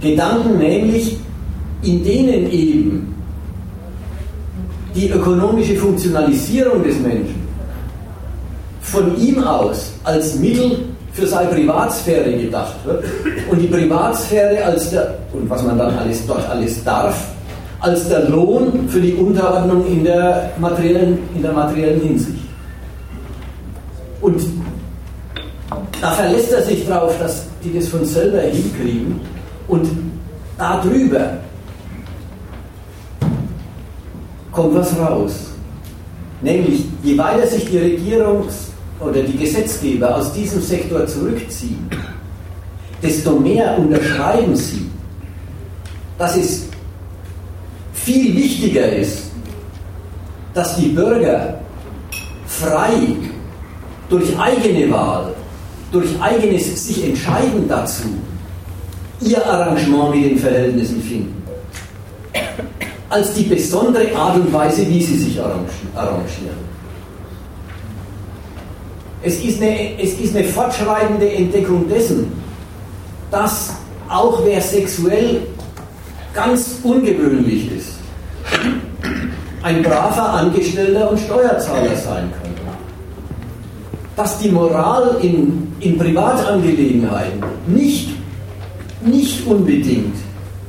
Gedanken 0.00 0.58
nämlich, 0.58 1.18
in 1.82 2.04
denen 2.04 2.50
eben 2.50 3.17
die 4.94 5.10
ökonomische 5.10 5.76
Funktionalisierung 5.76 6.82
des 6.82 6.98
Menschen 6.98 7.48
von 8.82 9.16
ihm 9.18 9.42
aus 9.42 9.92
als 10.04 10.36
Mittel 10.36 10.78
für 11.12 11.26
seine 11.26 11.50
Privatsphäre 11.50 12.32
gedacht 12.32 12.74
wird 12.84 13.04
und 13.50 13.58
die 13.58 13.66
Privatsphäre 13.66 14.64
als 14.64 14.90
der, 14.90 15.14
und 15.32 15.48
was 15.50 15.62
man 15.62 15.76
dann 15.76 15.96
alles 15.98 16.26
dort 16.26 16.48
alles 16.48 16.82
darf, 16.84 17.28
als 17.80 18.08
der 18.08 18.28
Lohn 18.28 18.88
für 18.88 19.00
die 19.00 19.14
Unterordnung 19.14 19.86
in 19.86 20.04
der 20.04 20.52
materiellen, 20.58 21.18
in 21.34 21.42
der 21.42 21.52
materiellen 21.52 22.00
Hinsicht. 22.00 22.42
Und 24.20 24.42
da 26.00 26.10
verlässt 26.12 26.52
er 26.52 26.62
sich 26.62 26.86
darauf, 26.86 27.16
dass 27.18 27.44
die 27.62 27.76
das 27.76 27.88
von 27.88 28.04
selber 28.04 28.40
hinkriegen 28.40 29.20
und 29.68 29.88
darüber 30.56 31.38
kommt 34.58 34.74
was 34.74 34.98
raus. 34.98 35.32
Nämlich, 36.42 36.84
je 37.04 37.16
weiter 37.16 37.46
sich 37.46 37.64
die 37.66 37.78
Regierungs- 37.78 38.70
oder 39.00 39.22
die 39.22 39.36
Gesetzgeber 39.36 40.16
aus 40.16 40.32
diesem 40.32 40.60
Sektor 40.60 41.06
zurückziehen, 41.06 41.88
desto 43.00 43.38
mehr 43.38 43.78
unterschreiben 43.78 44.56
sie, 44.56 44.86
dass 46.18 46.36
es 46.36 46.66
viel 47.92 48.36
wichtiger 48.36 48.92
ist, 48.96 49.30
dass 50.54 50.76
die 50.76 50.88
Bürger 50.88 51.60
frei 52.46 53.14
durch 54.08 54.36
eigene 54.36 54.90
Wahl, 54.90 55.34
durch 55.92 56.08
eigenes 56.20 56.86
sich 56.86 57.04
entscheiden 57.04 57.68
dazu, 57.68 58.08
ihr 59.20 59.44
Arrangement 59.46 60.16
mit 60.16 60.24
den 60.32 60.38
Verhältnissen 60.38 61.00
finden 61.00 61.37
als 63.08 63.32
die 63.34 63.44
besondere 63.44 64.14
Art 64.14 64.36
und 64.36 64.52
Weise, 64.52 64.86
wie 64.88 65.02
sie 65.02 65.16
sich 65.16 65.40
arrangieren. 65.40 66.68
Es 69.22 69.42
ist 69.42 69.60
eine, 69.60 70.00
es 70.00 70.12
ist 70.20 70.36
eine 70.36 70.44
fortschreitende 70.44 71.30
Entdeckung 71.30 71.88
dessen, 71.88 72.32
dass 73.30 73.74
auch 74.08 74.44
wer 74.44 74.60
sexuell 74.60 75.42
ganz 76.34 76.78
ungewöhnlich 76.82 77.72
ist, 77.72 77.94
ein 79.62 79.82
braver 79.82 80.30
Angestellter 80.34 81.10
und 81.10 81.18
Steuerzahler 81.18 81.96
sein 81.96 82.30
kann. 82.30 82.48
Dass 84.16 84.38
die 84.38 84.50
Moral 84.50 85.16
in, 85.22 85.72
in 85.80 85.98
Privatangelegenheiten 85.98 87.42
nicht 87.66 88.10
nicht 89.00 89.46
unbedingt 89.46 90.16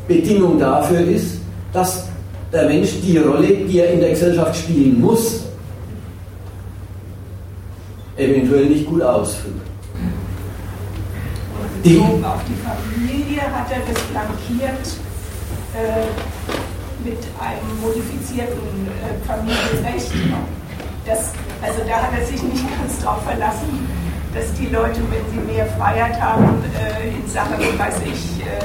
Bedingung 0.08 0.60
dafür 0.60 1.02
ist, 1.02 1.40
dass 1.74 2.08
der 2.52 2.68
Mensch 2.68 2.90
die 3.02 3.18
Rolle, 3.18 3.48
die 3.48 3.80
er 3.80 3.94
in 3.94 4.00
der 4.00 4.10
Gesellschaft 4.10 4.56
spielen 4.56 5.00
muss, 5.00 5.46
eventuell 8.18 8.66
nicht 8.66 8.86
gut 8.86 9.02
ausführt. 9.02 9.56
Bezogen 11.84 12.26
auf 12.26 12.42
die 12.48 12.56
Familie 12.60 13.42
hat 13.42 13.72
er 13.72 13.80
das 13.88 14.02
flankiert 14.04 14.86
äh, 15.74 17.08
mit 17.08 17.18
einem 17.40 17.82
modifizierten 17.82 18.88
äh, 18.88 19.26
Familienrecht. 19.26 20.12
Das, 21.06 21.32
also 21.62 21.80
da 21.88 22.04
hat 22.04 22.20
er 22.20 22.26
sich 22.26 22.42
nicht 22.44 22.66
ganz 22.78 23.00
drauf 23.02 23.24
verlassen, 23.24 23.88
dass 24.34 24.54
die 24.54 24.68
Leute, 24.68 25.00
wenn 25.10 25.24
sie 25.32 25.54
mehr 25.54 25.66
Freiheit 25.78 26.20
haben 26.20 26.62
äh, 26.76 27.16
in 27.16 27.28
Sachen, 27.30 27.58
weiß 27.58 27.96
ich, 28.06 28.44
äh, 28.46 28.60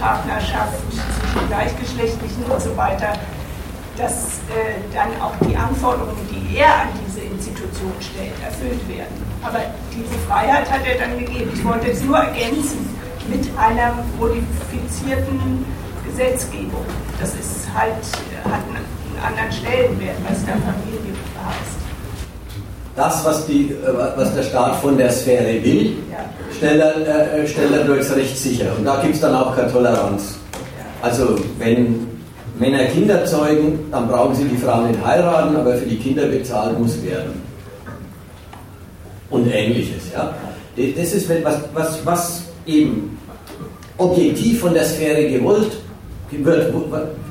Partnerschaft 0.00 0.80
zwischen 0.90 1.48
Gleichgeschlechtlichen 1.48 2.44
und 2.44 2.60
so 2.60 2.76
weiter, 2.76 3.12
dass 3.96 4.38
äh, 4.48 4.80
dann 4.94 5.08
auch 5.20 5.34
die 5.46 5.54
Anforderungen, 5.54 6.26
die 6.30 6.56
er 6.56 6.82
an 6.82 6.88
diese 7.06 7.20
Institution 7.20 7.92
stellt, 8.00 8.32
erfüllt 8.42 8.88
werden. 8.88 9.14
Aber 9.42 9.60
diese 9.92 10.18
Freiheit 10.26 10.70
hat 10.70 10.80
er 10.86 10.98
dann 10.98 11.18
gegeben. 11.18 11.50
Ich 11.54 11.64
wollte 11.64 11.90
es 11.90 12.02
nur 12.02 12.16
ergänzen 12.16 12.88
mit 13.28 13.46
einer 13.58 13.94
modifizierten 14.18 15.64
Gesetzgebung. 16.06 16.84
Das 17.20 17.34
ist 17.34 17.68
halt, 17.74 17.94
hat 18.44 18.64
einen 18.68 19.24
anderen 19.24 19.52
Stellenwert, 19.52 20.16
was 20.26 20.44
da 20.46 20.52
Familie 20.52 21.12
heißt. 21.36 21.79
Das, 22.96 23.24
was, 23.24 23.46
die, 23.46 23.74
was 24.16 24.34
der 24.34 24.42
Staat 24.42 24.76
von 24.76 24.98
der 24.98 25.10
Sphäre 25.10 25.62
will, 25.62 25.96
stellt, 26.56 26.80
er, 26.80 27.34
äh, 27.34 27.46
stellt 27.46 27.72
er 27.72 27.84
durchs 27.84 28.14
Recht 28.14 28.36
sicher. 28.36 28.66
Und 28.76 28.84
da 28.84 29.00
gibt 29.00 29.14
es 29.14 29.20
dann 29.20 29.34
auch 29.34 29.54
keine 29.54 29.70
Toleranz. 29.72 30.36
Also 31.00 31.36
wenn 31.58 32.06
Männer 32.58 32.84
Kinder 32.86 33.24
zeugen, 33.24 33.78
dann 33.90 34.08
brauchen 34.08 34.34
sie 34.34 34.44
die 34.44 34.56
Frau 34.56 34.82
nicht 34.82 34.98
heiraten, 35.04 35.56
aber 35.56 35.74
für 35.74 35.86
die 35.86 35.96
Kinder 35.96 36.26
bezahlt 36.26 36.78
muss 36.78 37.02
werden. 37.02 37.40
Und 39.30 39.46
ähnliches. 39.50 40.12
Ja? 40.12 40.34
Das 40.76 41.12
ist 41.14 41.30
was, 41.42 41.58
was, 41.72 42.04
was 42.04 42.42
eben 42.66 43.16
objektiv 43.96 44.60
von 44.60 44.74
der 44.74 44.84
Sphäre 44.84 45.30
gewollt 45.30 45.72
wird. 46.30 46.72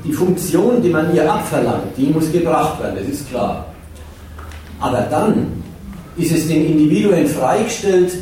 Die 0.03 0.13
Funktion, 0.13 0.81
die 0.81 0.89
man 0.89 1.13
ihr 1.15 1.31
abverlangt, 1.31 1.95
die 1.97 2.07
muss 2.07 2.31
gebracht 2.31 2.81
werden, 2.81 2.97
das 2.99 3.07
ist 3.07 3.29
klar. 3.29 3.65
Aber 4.79 5.01
dann 5.09 5.63
ist 6.17 6.31
es 6.31 6.47
den 6.47 6.65
Individuen 6.65 7.27
freigestellt, 7.27 8.13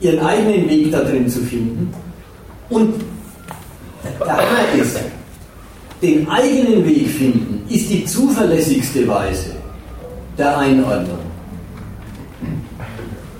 ihren 0.00 0.20
eigenen 0.20 0.68
Weg 0.68 0.92
da 0.92 1.00
drin 1.00 1.28
zu 1.28 1.40
finden. 1.40 1.92
Und 2.70 2.94
der 4.20 4.36
Hammer 4.36 4.82
ist, 4.82 4.98
den 6.02 6.28
eigenen 6.28 6.84
Weg 6.86 7.08
finden, 7.08 7.64
ist 7.68 7.90
die 7.90 8.04
zuverlässigste 8.04 9.06
Weise 9.08 9.56
der 10.36 10.56
Einordnung. 10.58 11.18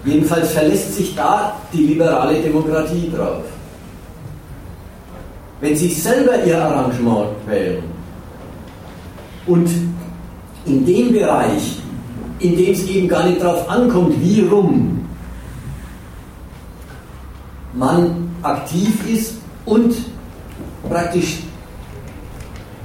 Jedenfalls 0.05 0.53
verlässt 0.53 0.97
sich 0.97 1.15
da 1.15 1.57
die 1.73 1.83
liberale 1.83 2.41
Demokratie 2.41 3.11
drauf. 3.15 3.45
Wenn 5.61 5.77
Sie 5.77 5.89
selber 5.89 6.45
Ihr 6.45 6.61
Arrangement 6.61 7.29
wählen 7.47 7.83
und 9.47 9.69
in 10.67 10.87
dem 10.87 11.13
Bereich, 11.13 11.81
in 12.41 12.57
dem 12.57 12.73
es 12.73 12.87
eben 12.87 13.09
gar 13.09 13.27
nicht 13.27 13.41
darauf 13.41 13.69
ankommt, 13.69 14.15
wie 14.21 14.43
rum 14.43 15.05
man 17.75 18.31
aktiv 18.43 18.95
ist 19.09 19.35
und 19.65 19.95
praktisch 20.89 21.39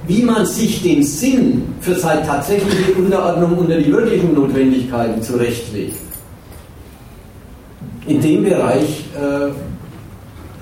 wie 0.06 0.22
man 0.22 0.44
sich 0.44 0.82
den 0.82 1.02
Sinn 1.02 1.62
für 1.80 1.94
seine 1.94 2.26
tatsächliche 2.26 2.92
Unterordnung 2.92 3.56
unter 3.58 3.78
die 3.78 3.90
wirklichen 3.90 4.34
Notwendigkeiten 4.34 5.22
zurechtlegt. 5.22 5.96
In 8.06 8.20
dem 8.20 8.44
Bereich 8.44 9.04
äh, 9.14 9.50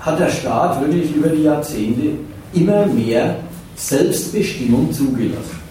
hat 0.00 0.20
der 0.20 0.28
Staat 0.28 0.80
wirklich 0.80 1.14
über 1.16 1.28
die 1.28 1.42
Jahrzehnte 1.42 2.10
immer 2.52 2.86
mehr 2.86 3.36
Selbstbestimmung 3.74 4.92
zugelassen. 4.92 5.61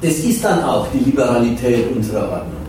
Das 0.00 0.18
ist 0.18 0.44
dann 0.44 0.62
auch 0.62 0.86
die 0.92 1.10
Liberalität 1.10 1.86
unserer 1.94 2.30
Ordnung. 2.30 2.68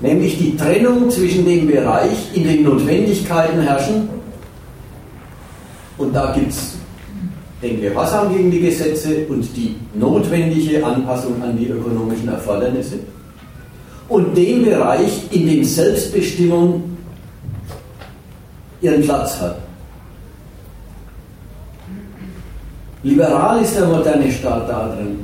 Nämlich 0.00 0.38
die 0.38 0.56
Trennung 0.56 1.10
zwischen 1.10 1.44
dem 1.44 1.66
Bereich, 1.66 2.34
in 2.34 2.44
dem 2.44 2.64
Notwendigkeiten 2.64 3.60
herrschen, 3.60 4.08
und 5.96 6.14
da 6.14 6.32
gibt 6.32 6.50
es 6.50 6.74
den 7.60 7.80
Gehorsam 7.80 8.34
gegen 8.34 8.50
die 8.50 8.60
Gesetze 8.60 9.26
und 9.28 9.44
die 9.56 9.76
notwendige 9.94 10.84
Anpassung 10.84 11.42
an 11.42 11.58
die 11.58 11.68
ökonomischen 11.68 12.28
Erfordernisse, 12.28 12.98
und 14.08 14.36
dem 14.36 14.64
Bereich, 14.64 15.24
in 15.32 15.46
dem 15.46 15.64
Selbstbestimmung 15.64 16.96
ihren 18.80 19.02
Platz 19.02 19.40
hat. 19.40 19.58
Liberal 23.02 23.62
ist 23.62 23.76
der 23.76 23.86
moderne 23.86 24.30
Staat 24.30 24.68
darin, 24.68 25.18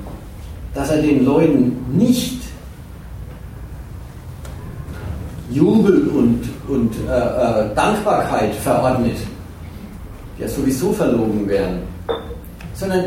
dass 0.75 0.91
er 0.91 1.03
den 1.03 1.25
Leuten 1.25 1.77
nicht 1.93 2.41
Jubel 5.51 6.09
und, 6.09 6.41
und 6.69 6.93
äh, 7.09 7.17
äh, 7.17 7.75
Dankbarkeit 7.75 8.55
verordnet, 8.55 9.17
die 10.37 10.43
ja 10.43 10.49
sowieso 10.49 10.93
verlogen 10.93 11.49
wären, 11.49 11.79
sondern, 12.75 13.05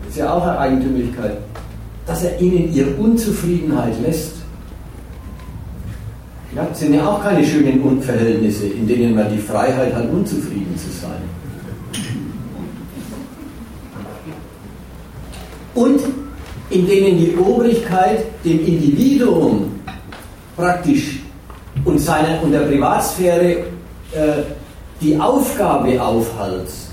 das 0.00 0.10
ist 0.10 0.16
ja 0.16 0.32
auch 0.32 0.42
eine 0.42 0.58
Eigentümlichkeit, 0.58 1.38
dass 2.06 2.24
er 2.24 2.40
ihnen 2.40 2.72
ihre 2.72 2.90
Unzufriedenheit 2.96 3.94
lässt. 4.02 4.32
Ja, 6.54 6.64
das 6.64 6.78
sind 6.78 6.94
ja 6.94 7.06
auch 7.06 7.22
keine 7.22 7.44
schönen 7.44 8.00
Verhältnisse, 8.00 8.66
in 8.66 8.86
denen 8.88 9.14
man 9.14 9.30
die 9.30 9.38
Freiheit 9.38 9.94
hat, 9.94 10.10
unzufrieden 10.10 10.74
zu 10.76 10.88
sein. 11.00 11.35
Und 15.76 16.00
in 16.70 16.86
denen 16.86 17.18
die 17.18 17.36
Obrigkeit 17.36 18.24
dem 18.44 18.66
Individuum 18.66 19.70
praktisch 20.56 21.20
und, 21.84 21.98
seine, 21.98 22.40
und 22.40 22.50
der 22.50 22.60
Privatsphäre 22.60 23.50
äh, 24.12 24.42
die 25.00 25.18
Aufgabe 25.20 26.02
aufhalst, 26.02 26.90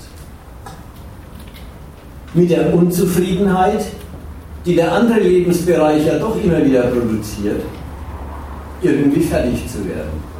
mit 2.34 2.50
der 2.50 2.74
Unzufriedenheit, 2.74 3.84
die 4.66 4.76
der 4.76 4.92
andere 4.92 5.20
Lebensbereich 5.20 6.06
ja 6.06 6.18
doch 6.18 6.36
immer 6.42 6.64
wieder 6.64 6.82
produziert, 6.82 7.62
irgendwie 8.82 9.20
fertig 9.20 9.66
zu 9.66 9.78
werden. 9.88 10.33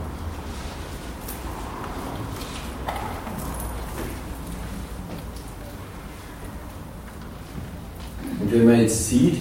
Wenn 8.55 8.67
man 8.67 8.81
jetzt 8.83 9.09
sieht, 9.09 9.39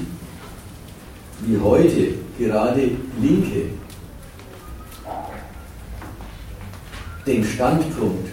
wie 1.46 1.58
heute 1.60 2.08
gerade 2.40 2.90
Linke 3.22 3.70
den 7.28 7.44
Standpunkt 7.44 8.28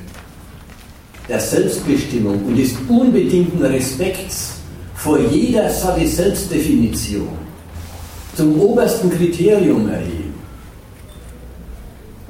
der 1.29 1.39
Selbstbestimmung 1.39 2.45
und 2.47 2.57
des 2.57 2.75
unbedingten 2.89 3.63
Respekts 3.63 4.55
vor 4.95 5.19
jeder 5.19 5.71
Selbstdefinition 5.71 7.29
zum 8.35 8.59
obersten 8.59 9.11
Kriterium 9.11 9.89
erheben. 9.89 10.35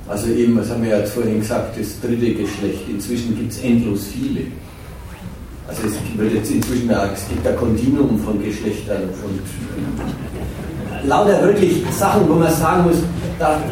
Also 0.09 0.29
eben, 0.33 0.59
was 0.59 0.69
haben 0.71 0.83
wir 0.83 0.99
ja 0.99 1.07
vorhin 1.07 1.39
gesagt, 1.39 1.79
das 1.79 2.01
dritte 2.01 2.35
Geschlecht. 2.35 2.83
Inzwischen 2.91 3.37
gibt 3.37 3.53
es 3.53 3.61
endlos 3.61 4.09
viele. 4.13 4.47
Also 5.71 5.83
es 5.87 6.19
wird 6.19 6.35
jetzt 6.35 6.51
inzwischen 6.51 6.93
auch, 6.93 7.07
es 7.15 7.29
gibt 7.29 7.47
ein 7.47 7.57
Kontinuum 7.57 8.19
von 8.19 8.43
Geschlechtern 8.43 9.03
und 9.25 11.09
lauter 11.09 11.41
wirklich 11.45 11.85
Sachen, 11.97 12.29
wo 12.29 12.35
man 12.35 12.53
sagen 12.53 12.83
muss, 12.89 12.97
da, 13.39 13.63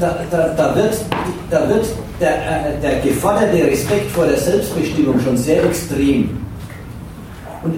da, 0.00 0.18
da, 0.28 0.48
da 0.56 0.74
wird, 0.74 1.04
da 1.50 1.68
wird 1.68 1.86
der, 2.20 2.34
äh, 2.34 2.80
der 2.80 2.98
geforderte 2.98 3.64
Respekt 3.64 4.10
vor 4.10 4.26
der 4.26 4.38
Selbstbestimmung 4.38 5.20
schon 5.20 5.36
sehr 5.36 5.62
extrem. 5.64 6.30
Und 7.62 7.76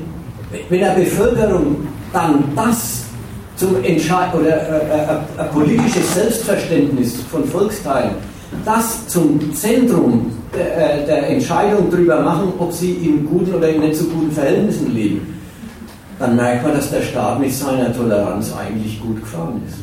wenn 0.71 0.81
der 0.81 0.95
Bevölkerung 0.95 1.87
dann 2.11 2.43
das 2.57 3.05
zum 3.57 3.85
Entscheid 3.85 4.35
oder 4.35 4.49
äh, 4.49 5.13
äh, 5.13 5.43
ein 5.43 5.51
politisches 5.53 6.15
Selbstverständnis 6.15 7.17
von 7.31 7.45
Volksteilen, 7.45 8.15
das 8.65 9.07
zum 9.09 9.55
Zentrum 9.55 10.33
der, 10.55 11.09
äh, 11.09 11.35
Entscheidung 11.35 11.91
darüber 11.91 12.21
machen, 12.21 12.53
ob 12.59 12.73
sie 12.73 12.93
in 12.93 13.27
guten 13.27 13.55
oder 13.55 13.69
in 13.69 13.81
nicht 13.81 13.97
so 13.97 14.05
guten 14.07 14.31
Verhältnissen 14.31 14.95
leben, 14.95 15.35
dann 16.19 16.37
merkt 16.37 16.65
man, 16.65 16.75
dass 16.75 16.91
der 16.91 17.03
Staat 17.03 17.41
mit 17.41 17.53
seiner 17.53 17.95
Toleranz 17.95 18.53
eigentlich 18.55 19.01
gut 19.01 19.21
gefahren 19.21 19.61
ist. 19.67 19.79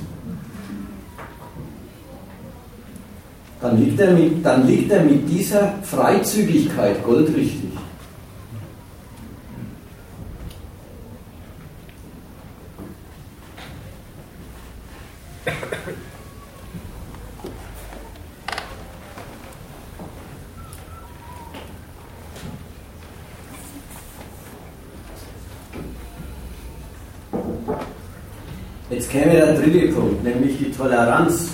Dann 3.62 3.80
liegt 3.80 4.00
er 4.00 4.12
mit, 4.12 4.44
dann 4.44 4.66
liegt 4.66 4.92
er 4.92 5.04
mit 5.04 5.30
dieser 5.30 5.74
Freizügigkeit 5.84 7.04
goldrichtig. 7.04 7.70
Dritte 29.62 29.94
Punkt, 29.94 30.24
nämlich 30.24 30.58
die 30.58 30.72
Toleranz. 30.72 31.50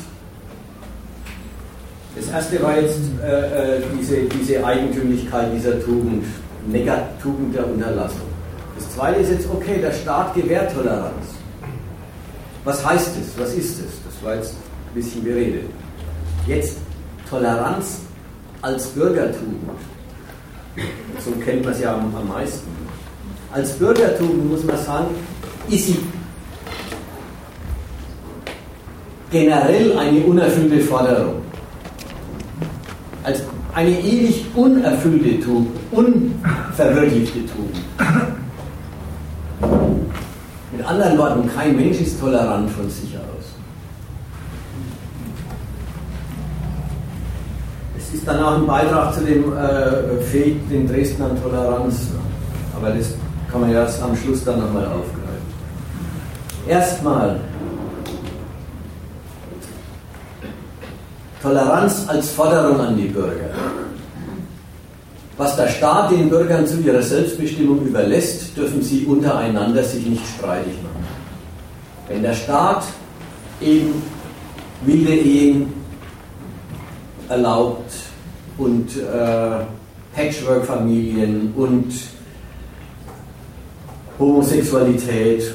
Das 2.16 2.30
erste 2.30 2.62
war 2.62 2.80
jetzt 2.80 2.99
äh, 3.24 3.78
äh 3.78 3.82
diese, 3.97 4.18
diese 4.24 4.66
Eigentümlichkeit 4.66 5.53
dieser 5.53 5.80
Tugend, 5.84 6.26
Negatugend 6.68 7.55
der 7.55 7.68
Unterlassung. 7.68 8.28
Das 8.76 8.93
zweite 8.93 9.22
ist 9.22 9.32
jetzt, 9.32 9.47
okay, 9.49 9.80
der 9.82 9.91
Staat 9.91 10.34
gewährt 10.36 10.74
Toleranz. 10.74 11.26
Was 12.64 12.86
heißt 12.86 13.12
es? 13.22 13.39
Was 13.39 13.53
ist 13.53 13.80
es? 13.80 13.91
Das 14.05 14.24
war 14.24 14.36
jetzt 14.36 14.53
ein 14.53 14.95
bisschen 14.95 15.24
geredet. 15.24 15.70
Jetzt 16.45 16.78
Toleranz 17.30 17.99
als 18.62 18.88
Bürgertugend. 18.88 19.62
So 21.24 21.32
kennt 21.43 21.64
man 21.64 21.74
es 21.74 21.82
ja 21.82 21.93
am, 21.93 22.14
am 22.16 22.28
meisten. 22.28 22.68
Als 23.51 23.72
Bürgertugend 23.74 24.49
muss 24.49 24.64
man 24.64 24.78
sagen, 24.78 25.08
ist 25.70 25.88
sie 25.88 25.97
generell 29.32 29.98
eine 29.98 30.20
unerfüllte 30.22 30.80
Forderung. 30.80 31.42
Als 33.24 33.42
eine 33.74 33.92
ewig 33.92 34.46
unerfüllte 34.56 35.40
Tugend, 35.40 35.70
unverwirklichte 35.92 37.40
Tugend. 37.46 37.78
Mit 40.72 40.86
anderen 40.86 41.18
Worten, 41.18 41.50
kein 41.56 41.76
Mensch 41.76 42.00
ist 42.00 42.20
tolerant 42.20 42.70
von 42.72 42.90
sich 42.90 43.16
aus. 43.18 43.46
Es 47.98 48.14
ist 48.14 48.28
dann 48.28 48.42
auch 48.42 48.58
ein 48.58 48.66
Beitrag 48.66 49.14
zu 49.14 49.22
dem 49.22 49.54
äh, 49.54 50.22
Fake, 50.24 50.70
den 50.70 50.88
Dresden 50.88 51.24
an 51.24 51.42
Toleranz, 51.42 52.08
aber 52.76 52.92
das 52.92 53.14
kann 53.52 53.62
man 53.62 53.72
ja 53.72 53.82
erst 53.82 54.02
am 54.02 54.16
Schluss 54.16 54.44
dann 54.44 54.60
nochmal 54.60 54.86
aufgreifen. 54.86 55.28
Erstmal 56.68 57.40
Toleranz 61.42 62.06
als 62.08 62.32
Forderung 62.32 62.80
an 62.80 62.98
die 62.98 63.08
Bürger. 63.10 63.52
Was 65.38 65.56
der 65.56 65.68
Staat 65.68 66.12
den 66.12 66.30
Bürgern 66.30 66.66
zu 66.66 66.78
ihrer 66.78 67.02
Selbstbestimmung 67.02 67.86
überlässt, 67.86 68.58
dürfen 68.58 68.82
sie 68.82 69.06
untereinander 69.06 69.84
sich 69.84 70.04
nicht 70.06 70.24
streitig 70.36 70.74
machen. 70.82 71.06
Wenn 72.08 72.24
der 72.24 72.34
Staat 72.34 72.84
eben 73.62 74.02
wilde 74.84 75.14
Ehen 75.14 75.74
erlaubt 77.30 77.92
und 78.58 78.98
äh, 78.98 79.66
Patchwork-Familien 80.16 81.54
und 81.56 81.94
Homosexualität 84.18 85.54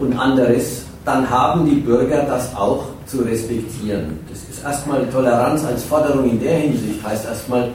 und 0.00 0.18
anderes, 0.18 0.86
dann 1.04 1.28
haben 1.28 1.64
die 1.66 1.76
Bürger 1.76 2.24
das 2.24 2.54
auch 2.56 2.86
zu 3.12 3.18
respektieren. 3.18 4.18
Das 4.30 4.38
ist 4.48 4.64
erstmal 4.64 5.06
Toleranz 5.08 5.64
als 5.64 5.84
Forderung 5.84 6.30
in 6.30 6.40
der 6.40 6.56
Hinsicht, 6.56 7.04
heißt 7.04 7.26
erstmal, 7.26 7.68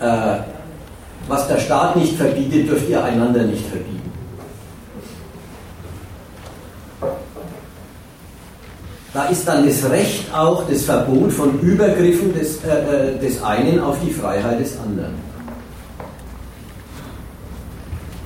äh, 0.00 0.36
was 1.26 1.48
der 1.48 1.58
Staat 1.58 1.96
nicht 1.96 2.16
verbietet, 2.16 2.68
dürft 2.68 2.88
ihr 2.88 3.02
einander 3.02 3.42
nicht 3.42 3.66
verbieten. 3.66 4.12
Da 9.12 9.24
ist 9.24 9.48
dann 9.48 9.66
das 9.66 9.90
Recht 9.90 10.32
auch, 10.32 10.68
das 10.68 10.82
Verbot 10.82 11.32
von 11.32 11.58
Übergriffen 11.60 12.32
des, 12.32 12.62
äh, 12.62 13.14
äh 13.14 13.18
des 13.18 13.42
einen 13.42 13.80
auf 13.80 13.96
die 14.04 14.12
Freiheit 14.12 14.60
des 14.60 14.78
anderen. 14.78 15.14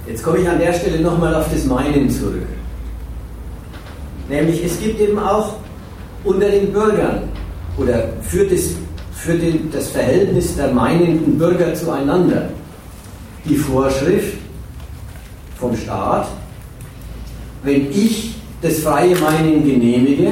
Jetzt 0.07 0.23
komme 0.23 0.39
ich 0.39 0.49
an 0.49 0.59
der 0.59 0.73
Stelle 0.75 1.01
nochmal 1.01 1.35
auf 1.35 1.47
das 1.51 1.65
Meinen 1.65 2.11
zurück. 2.11 2.49
Nämlich 4.29 4.65
es 4.65 4.81
gibt 4.81 5.01
eben 5.01 5.19
auch 5.19 5.60
unter 6.25 6.49
den 6.49 6.73
Bürgern 6.73 7.23
oder 7.77 8.09
für 8.23 8.45
das, 8.47 8.71
für 9.13 9.35
den, 9.35 9.71
das 9.71 9.89
Verhältnis 9.89 10.57
der 10.57 10.73
meinenden 10.73 11.39
Bürger 11.39 11.75
zueinander 11.75 12.49
die 13.45 13.57
Vorschrift 13.57 14.39
vom 15.59 15.77
Staat, 15.77 16.29
wenn 17.63 17.91
ich 17.91 18.35
das 18.63 18.79
freie 18.81 19.17
Meinen 19.17 19.65
genehmige, 19.65 20.31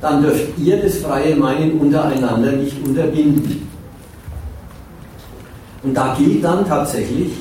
dann 0.00 0.22
dürft 0.22 0.58
ihr 0.58 0.80
das 0.80 0.98
freie 0.98 1.34
Meinen 1.34 1.78
untereinander 1.78 2.52
nicht 2.52 2.76
unterbinden. 2.86 3.68
Und 5.82 5.94
da 5.94 6.14
gilt 6.18 6.44
dann 6.44 6.66
tatsächlich 6.66 7.32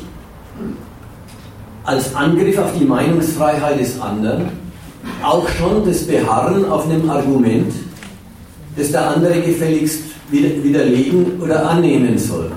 als 1.83 2.15
Angriff 2.15 2.57
auf 2.57 2.77
die 2.77 2.86
Meinungsfreiheit 2.86 3.79
des 3.79 3.99
anderen 3.99 4.64
auch 5.24 5.47
schon 5.49 5.86
das 5.86 6.03
Beharren 6.03 6.66
auf 6.66 6.89
einem 6.89 7.10
Argument, 7.10 7.74
das 8.76 8.91
der 8.91 9.10
andere 9.12 9.41
gefälligst 9.41 10.01
widerlegen 10.30 11.39
oder 11.41 11.70
annehmen 11.70 12.18
soll. 12.18 12.51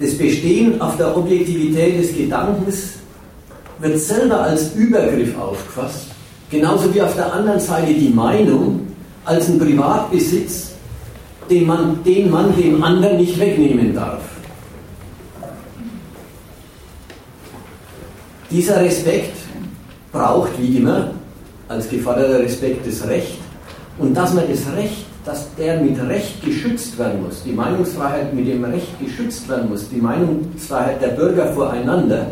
Das 0.00 0.18
Bestehen 0.18 0.80
auf 0.80 0.96
der 0.96 1.16
Objektivität 1.16 2.02
des 2.02 2.16
Gedankens 2.16 2.94
wird 3.78 3.98
selber 3.98 4.42
als 4.42 4.74
Übergriff 4.74 5.38
aufgefasst, 5.38 6.06
genauso 6.50 6.92
wie 6.92 7.02
auf 7.02 7.14
der 7.14 7.32
anderen 7.32 7.60
Seite 7.60 7.92
die 7.92 8.08
Meinung 8.08 8.80
als 9.24 9.48
ein 9.48 9.58
Privatbesitz, 9.58 10.72
den 11.48 11.66
man, 11.66 12.02
den 12.04 12.30
man 12.30 12.56
dem 12.56 12.82
anderen 12.82 13.18
nicht 13.18 13.38
wegnehmen 13.38 13.94
darf. 13.94 14.31
Dieser 18.52 18.82
Respekt 18.82 19.34
braucht 20.12 20.50
wie 20.58 20.76
immer 20.76 21.12
als 21.68 21.88
geforderter 21.88 22.40
Respekt 22.40 22.86
das 22.86 23.08
Recht 23.08 23.38
und 23.96 24.12
dass 24.12 24.34
man 24.34 24.44
das 24.46 24.60
Recht, 24.76 25.06
dass 25.24 25.46
der 25.54 25.80
mit 25.80 25.98
Recht 26.06 26.44
geschützt 26.44 26.98
werden 26.98 27.22
muss, 27.22 27.42
die 27.44 27.52
Meinungsfreiheit 27.52 28.34
mit 28.34 28.46
dem 28.46 28.62
Recht 28.64 29.00
geschützt 29.00 29.48
werden 29.48 29.70
muss, 29.70 29.88
die 29.88 30.02
Meinungsfreiheit 30.02 31.00
der 31.00 31.08
Bürger 31.08 31.46
voreinander, 31.54 32.26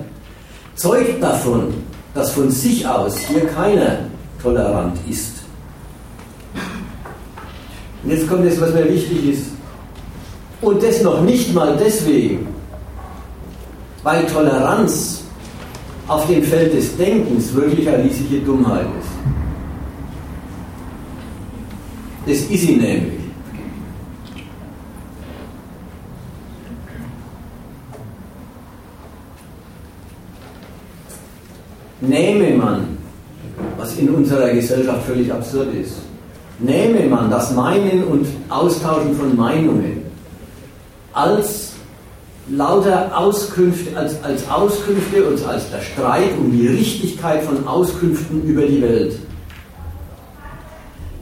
zeugt 0.75 1.23
davon, 1.23 1.73
dass 2.13 2.33
von 2.33 2.51
sich 2.51 2.87
aus 2.87 3.17
hier 3.21 3.47
keiner 3.47 4.01
tolerant 4.43 4.99
ist. 5.09 5.37
Und 8.03 8.11
jetzt 8.11 8.29
kommt 8.29 8.45
das, 8.47 8.61
was 8.61 8.75
mir 8.75 8.87
wichtig 8.87 9.27
ist. 9.31 9.47
Und 10.61 10.83
das 10.83 11.01
noch 11.03 11.23
nicht 11.23 11.55
mal 11.55 11.79
deswegen, 11.83 12.47
weil 14.03 14.27
Toleranz 14.27 15.20
auf 16.11 16.27
dem 16.27 16.43
Feld 16.43 16.75
des 16.75 16.97
Denkens 16.97 17.55
wirklich 17.55 17.89
eine 17.89 18.03
riesige 18.03 18.41
Dummheit 18.41 18.87
ist. 18.99 19.11
Das 22.27 22.51
ist 22.51 22.67
sie 22.67 22.75
nämlich. 22.75 23.21
Nähme 32.01 32.57
man, 32.57 32.99
was 33.77 33.97
in 33.97 34.09
unserer 34.09 34.51
Gesellschaft 34.51 35.07
völlig 35.07 35.33
absurd 35.33 35.73
ist, 35.75 35.99
nähme 36.59 37.07
man 37.07 37.31
das 37.31 37.55
Meinen 37.55 38.03
und 38.03 38.27
Austauschen 38.49 39.15
von 39.15 39.37
Meinungen 39.37 40.03
als 41.13 41.70
lauter 42.49 43.17
Auskünfte, 43.17 43.97
als, 43.97 44.23
als 44.23 44.49
Auskünfte 44.51 45.25
und 45.25 45.47
als 45.47 45.71
der 45.71 45.81
Streit 45.81 46.31
um 46.39 46.51
die 46.51 46.69
Richtigkeit 46.69 47.43
von 47.43 47.67
Auskünften 47.67 48.43
über 48.43 48.63
die 48.63 48.83
Welt, 48.83 49.19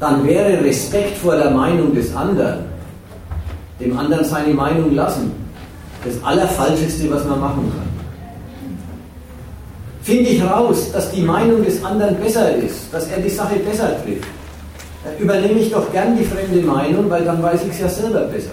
dann 0.00 0.26
wäre 0.26 0.62
Respekt 0.64 1.18
vor 1.18 1.36
der 1.36 1.50
Meinung 1.50 1.94
des 1.94 2.14
anderen, 2.14 2.66
dem 3.80 3.98
anderen 3.98 4.24
seine 4.24 4.54
Meinung 4.54 4.94
lassen, 4.94 5.32
das 6.04 6.22
Allerfalscheste, 6.22 7.10
was 7.10 7.24
man 7.24 7.40
machen 7.40 7.72
kann. 7.72 7.88
Finde 10.02 10.30
ich 10.30 10.42
raus, 10.42 10.90
dass 10.92 11.10
die 11.10 11.22
Meinung 11.22 11.64
des 11.64 11.84
anderen 11.84 12.16
besser 12.16 12.54
ist, 12.56 12.92
dass 12.92 13.08
er 13.08 13.18
die 13.18 13.28
Sache 13.28 13.56
besser 13.56 13.90
trifft, 14.02 14.28
dann 15.04 15.18
übernehme 15.18 15.60
ich 15.60 15.70
doch 15.70 15.90
gern 15.92 16.16
die 16.16 16.24
fremde 16.24 16.60
Meinung, 16.66 17.10
weil 17.10 17.24
dann 17.24 17.42
weiß 17.42 17.62
ich 17.64 17.70
es 17.72 17.80
ja 17.80 17.88
selber 17.88 18.20
besser. 18.20 18.52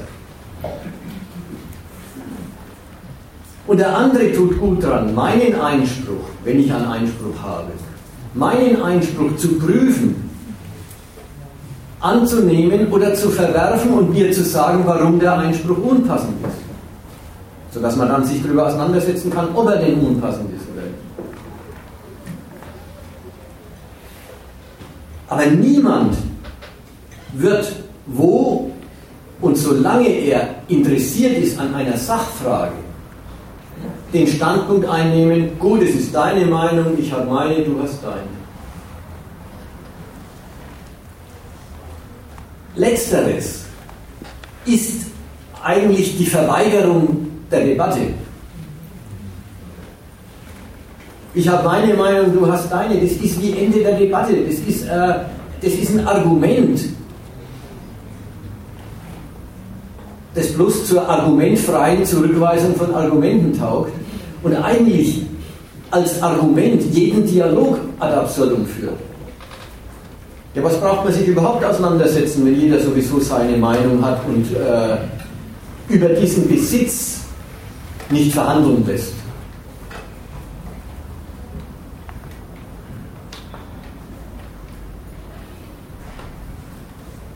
Und 3.68 3.80
der 3.80 3.98
andere 3.98 4.32
tut 4.32 4.60
gut 4.60 4.84
dran, 4.84 5.14
meinen 5.16 5.60
Einspruch, 5.60 6.26
wenn 6.44 6.60
ich 6.60 6.72
einen 6.72 6.86
Einspruch 6.86 7.42
habe, 7.42 7.72
meinen 8.34 8.82
Einspruch 8.82 9.36
zu 9.38 9.58
prüfen 9.60 10.26
anzunehmen 12.06 12.92
oder 12.92 13.14
zu 13.16 13.30
verwerfen 13.30 13.92
und 13.92 14.12
mir 14.12 14.32
zu 14.32 14.44
sagen, 14.44 14.84
warum 14.86 15.20
der 15.20 15.40
Einspruch 15.40 15.78
unpassend 15.78 16.36
ist. 16.46 17.74
Sodass 17.74 17.96
man 17.96 18.08
dann 18.10 18.24
sich 18.24 18.42
darüber 18.44 18.68
auseinandersetzen 18.68 19.32
kann, 19.32 19.48
ob 19.56 19.68
er 19.70 19.78
denn 19.78 20.00
unpassend 20.00 20.50
ist 20.54 20.64
oder 20.72 20.84
nicht. 20.84 20.96
Aber 25.28 25.46
niemand 25.48 26.16
wird 27.34 27.74
wo 28.06 28.72
und 29.42 29.58
solange 29.58 30.08
er 30.08 30.50
interessiert 30.68 31.38
ist 31.40 31.60
an 31.60 31.74
einer 31.74 31.98
Sachfrage, 31.98 32.74
den 34.16 34.28
Standpunkt 34.28 34.88
einnehmen, 34.88 35.60
gut, 35.60 35.82
es 35.84 35.94
ist 35.94 36.16
deine 36.16 36.46
Meinung, 36.46 36.98
ich 36.98 37.12
habe 37.12 37.26
meine, 37.26 37.64
du 37.64 37.80
hast 37.82 38.02
deine. 38.04 38.24
Letzteres 42.76 43.66
ist 44.66 45.06
eigentlich 45.64 46.18
die 46.18 46.26
Verweigerung 46.26 47.28
der 47.52 47.66
Debatte. 47.66 48.00
Ich 51.34 51.48
habe 51.48 51.64
meine 51.66 51.94
Meinung, 51.94 52.34
du 52.34 52.50
hast 52.50 52.72
deine. 52.72 53.00
Das 53.00 53.12
ist 53.12 53.42
wie 53.42 53.58
Ende 53.58 53.80
der 53.80 53.98
Debatte. 53.98 54.34
Das 54.36 54.56
ist, 54.56 54.84
äh, 54.84 55.20
das 55.62 55.74
ist 55.74 55.92
ein 55.92 56.08
Argument, 56.08 56.80
das 60.34 60.54
bloß 60.54 60.88
zur 60.88 61.08
argumentfreien 61.08 62.06
Zurückweisung 62.06 62.76
von 62.76 62.94
Argumenten 62.94 63.58
taugt 63.58 63.92
und 64.46 64.56
eigentlich 64.56 65.24
als 65.90 66.22
Argument 66.22 66.82
jeden 66.94 67.26
Dialog 67.26 67.80
ad 68.00 68.14
absurdum 68.14 68.66
führt. 68.66 68.94
Ja, 70.54 70.64
was 70.64 70.80
braucht 70.80 71.04
man 71.04 71.14
sich 71.14 71.28
überhaupt 71.28 71.66
auseinandersetzen, 71.66 72.46
wenn 72.46 72.60
jeder 72.60 72.80
sowieso 72.80 73.20
seine 73.20 73.58
Meinung 73.58 74.06
hat 74.06 74.20
und 74.28 74.46
äh, 74.56 74.98
über 75.94 76.10
diesen 76.10 76.48
Besitz 76.48 77.22
nicht 78.12 78.34
verhandeln 78.34 78.86
lässt? 78.86 79.14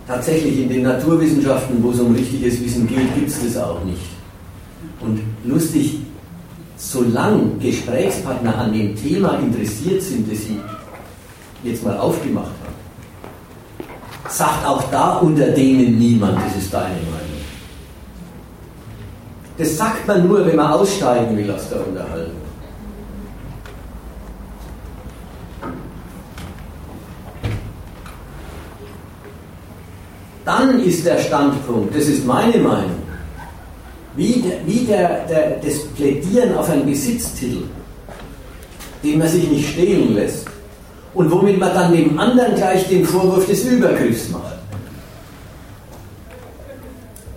Tatsächlich 0.08 0.62
in 0.62 0.70
den 0.70 0.84
Naturwissenschaften, 0.84 1.84
wo 1.84 1.90
es 1.90 2.00
um 2.00 2.14
richtiges 2.14 2.64
Wissen 2.64 2.88
geht, 2.88 3.16
gibt 3.16 3.30
es 3.30 3.44
das 3.44 3.58
auch 3.64 3.84
nicht. 3.84 4.02
Und 5.02 5.22
lustig, 5.44 6.02
solange 6.80 7.58
Gesprächspartner 7.60 8.58
an 8.58 8.74
dem 8.74 8.96
Thema 8.96 9.38
interessiert 9.38 10.02
sind, 10.02 10.32
das 10.32 10.40
sie 10.40 10.60
jetzt 11.64 11.84
mal 11.84 11.98
aufgemacht 11.98 12.46
haben, 12.48 13.90
sagt 14.30 14.66
auch 14.66 14.84
da 14.90 15.18
unter 15.18 15.48
denen 15.48 16.00
niemand, 16.00 16.38
das 16.46 16.64
ist 16.64 16.74
deine 16.74 16.96
Meinung. 16.96 17.30
Das 19.58 19.78
sagt 19.78 20.08
man 20.08 20.26
nur, 20.26 20.46
wenn 20.46 20.56
man 20.56 20.72
aussteigen 20.72 21.38
will 21.38 21.52
aus 21.52 21.70
der 21.70 21.86
Unterhaltung. 21.86 22.40
Dann 30.46 30.80
ist 30.80 31.06
der 31.06 31.20
Standpunkt, 31.20 31.94
das 31.94 32.06
ist 32.06 32.26
meine 32.26 32.58
Meinung, 32.58 33.09
wie, 34.20 34.42
der, 34.42 34.58
wie 34.66 34.86
der, 34.86 35.26
der, 35.30 35.52
das 35.64 35.80
Plädieren 35.96 36.54
auf 36.58 36.70
einen 36.70 36.86
Besitztitel, 36.86 37.64
den 39.02 39.18
man 39.18 39.30
sich 39.30 39.50
nicht 39.50 39.70
stehlen 39.70 40.14
lässt, 40.14 40.46
und 41.14 41.32
womit 41.32 41.58
man 41.58 41.74
dann 41.74 41.94
dem 41.94 42.20
anderen 42.20 42.54
gleich 42.54 42.86
den 42.90 43.06
Vorwurf 43.06 43.48
des 43.48 43.64
Übergriffs 43.64 44.30
macht. 44.30 44.58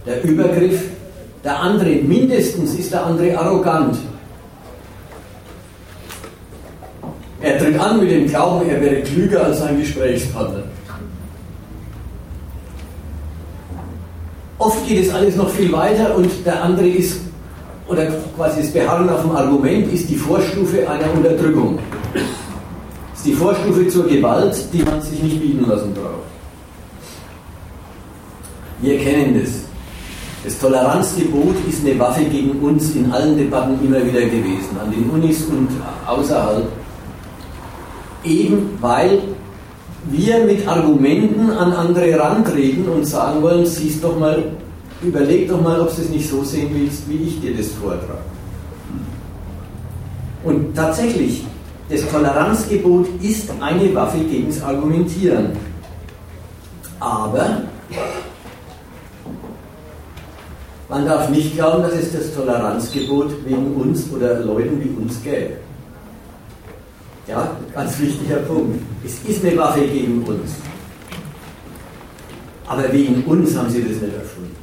Der 0.04 0.24
Übergriff, 0.24 0.82
der 1.44 1.60
andere, 1.60 1.90
mindestens 1.90 2.74
ist 2.74 2.92
der 2.92 3.06
andere 3.06 3.38
arrogant. 3.38 3.96
Er 7.40 7.58
tritt 7.58 7.78
an 7.78 8.00
mit 8.00 8.10
dem 8.10 8.26
Glauben, 8.26 8.68
er 8.68 8.80
wäre 8.80 9.02
klüger 9.02 9.44
als 9.44 9.60
sein 9.60 9.78
Gesprächspartner. 9.78 10.64
Oft 14.62 14.86
geht 14.86 15.06
es 15.06 15.12
alles 15.12 15.34
noch 15.34 15.50
viel 15.50 15.72
weiter 15.72 16.14
und 16.14 16.30
der 16.46 16.62
andere 16.62 16.86
ist, 16.86 17.20
oder 17.88 18.06
quasi 18.36 18.60
das 18.60 18.70
Beharren 18.70 19.10
auf 19.10 19.22
dem 19.22 19.32
Argument 19.32 19.92
ist 19.92 20.08
die 20.08 20.14
Vorstufe 20.14 20.88
einer 20.88 21.12
Unterdrückung 21.12 21.80
ist 23.22 23.26
die 23.26 23.32
Vorstufe 23.32 23.88
zur 23.88 24.06
Gewalt, 24.08 24.56
die 24.72 24.82
man 24.82 25.00
sich 25.00 25.20
nicht 25.22 25.40
bieten 25.40 25.68
lassen 25.68 25.92
braucht. 25.94 26.30
Wir 28.80 28.98
kennen 28.98 29.40
das. 29.40 29.50
Das 30.44 30.58
Toleranzgebot 30.58 31.54
ist 31.68 31.84
eine 31.84 31.98
Waffe 32.00 32.24
gegen 32.24 32.58
uns 32.60 32.94
in 32.96 33.12
allen 33.12 33.36
Debatten 33.36 33.78
immer 33.84 34.04
wieder 34.04 34.22
gewesen, 34.22 34.76
an 34.80 34.90
den 34.90 35.08
Unis 35.10 35.44
und 35.44 35.68
außerhalb. 36.06 36.66
Eben 38.24 38.70
weil 38.80 39.22
wir 40.04 40.44
mit 40.44 40.66
Argumenten 40.66 41.50
an 41.50 41.72
andere 41.72 42.18
rantreten 42.18 42.88
und 42.88 43.04
sagen 43.06 43.42
wollen, 43.42 43.64
siehst 43.64 44.02
doch 44.02 44.18
mal, 44.18 44.42
überleg 45.02 45.48
doch 45.48 45.60
mal, 45.60 45.80
ob 45.80 45.94
du 45.94 46.02
es 46.02 46.08
nicht 46.08 46.28
so 46.28 46.42
sehen 46.42 46.70
willst, 46.74 47.08
wie 47.08 47.28
ich 47.28 47.40
dir 47.40 47.56
das 47.56 47.68
vortrage. 47.68 48.18
Und 50.44 50.74
tatsächlich, 50.74 51.44
das 51.88 52.08
Toleranzgebot 52.08 53.08
ist 53.22 53.50
eine 53.60 53.94
Waffe 53.94 54.18
gegen 54.18 54.48
das 54.48 54.62
Argumentieren. 54.62 55.52
Aber 56.98 57.62
man 60.88 61.06
darf 61.06 61.28
nicht 61.30 61.54
glauben, 61.54 61.82
dass 61.82 61.94
es 61.94 62.12
das 62.12 62.34
Toleranzgebot 62.34 63.44
wegen 63.44 63.74
uns 63.76 64.10
oder 64.12 64.40
Leuten 64.40 64.82
wie 64.82 65.02
uns 65.02 65.22
gäbe. 65.22 65.56
Ja, 67.26 67.56
ganz 67.74 67.98
wichtiger 68.00 68.36
Punkt. 68.36 68.82
Es 69.04 69.18
ist 69.28 69.44
eine 69.44 69.56
Waffe 69.56 69.80
gegen 69.86 70.22
uns. 70.24 70.50
Aber 72.66 72.92
wegen 72.92 73.22
uns 73.24 73.56
haben 73.56 73.70
sie 73.70 73.82
das 73.82 74.00
nicht 74.00 74.14
erfunden. 74.14 74.56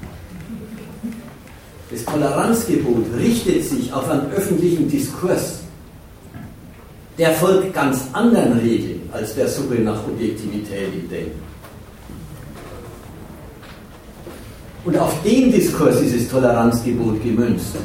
Das 1.92 2.06
Toleranzgebot 2.06 3.06
richtet 3.18 3.64
sich 3.66 3.92
auf 3.92 4.10
einen 4.10 4.32
öffentlichen 4.32 4.90
Diskurs 4.90 5.60
der 7.20 7.34
folgt 7.34 7.74
ganz 7.74 8.08
anderen 8.14 8.60
Regeln 8.60 9.02
als 9.12 9.36
der 9.36 9.50
Suche 9.50 9.76
nach 9.76 10.08
Objektivität 10.08 10.94
im 10.94 11.10
Denken. 11.10 11.42
Und 14.86 14.98
auf 14.98 15.22
den 15.24 15.52
Diskurs 15.52 16.00
ist 16.00 16.16
das 16.16 16.30
Toleranzgebot 16.30 17.22
gemünzt. 17.22 17.76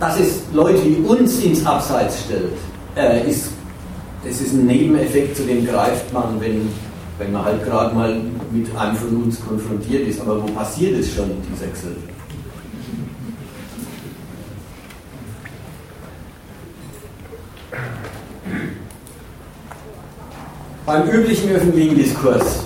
Dass 0.00 0.18
es 0.18 0.40
Leute 0.54 0.82
wie 0.84 0.96
uns 1.06 1.38
ins 1.40 1.64
Abseits 1.64 2.24
stellt, 2.24 2.54
äh, 2.96 3.28
ist, 3.28 3.50
das 4.24 4.40
ist 4.40 4.54
ein 4.54 4.66
Nebeneffekt, 4.66 5.36
zu 5.36 5.44
dem 5.44 5.66
greift 5.66 6.12
man, 6.12 6.40
wenn, 6.40 6.68
wenn 7.18 7.32
man 7.32 7.44
halt 7.44 7.64
gerade 7.64 7.94
mal 7.94 8.20
mit 8.50 8.74
einem 8.76 8.96
von 8.96 9.24
uns 9.24 9.38
konfrontiert 9.46 10.08
ist. 10.08 10.20
Aber 10.22 10.42
wo 10.42 10.46
passiert 10.46 10.98
es 10.98 11.14
schon 11.14 11.30
in 11.30 11.42
dieser 11.52 11.66
Gesellschaft? 11.66 12.10
beim 20.90 21.08
üblichen 21.08 21.52
öffentlichen 21.52 21.94
Diskurs, 21.94 22.64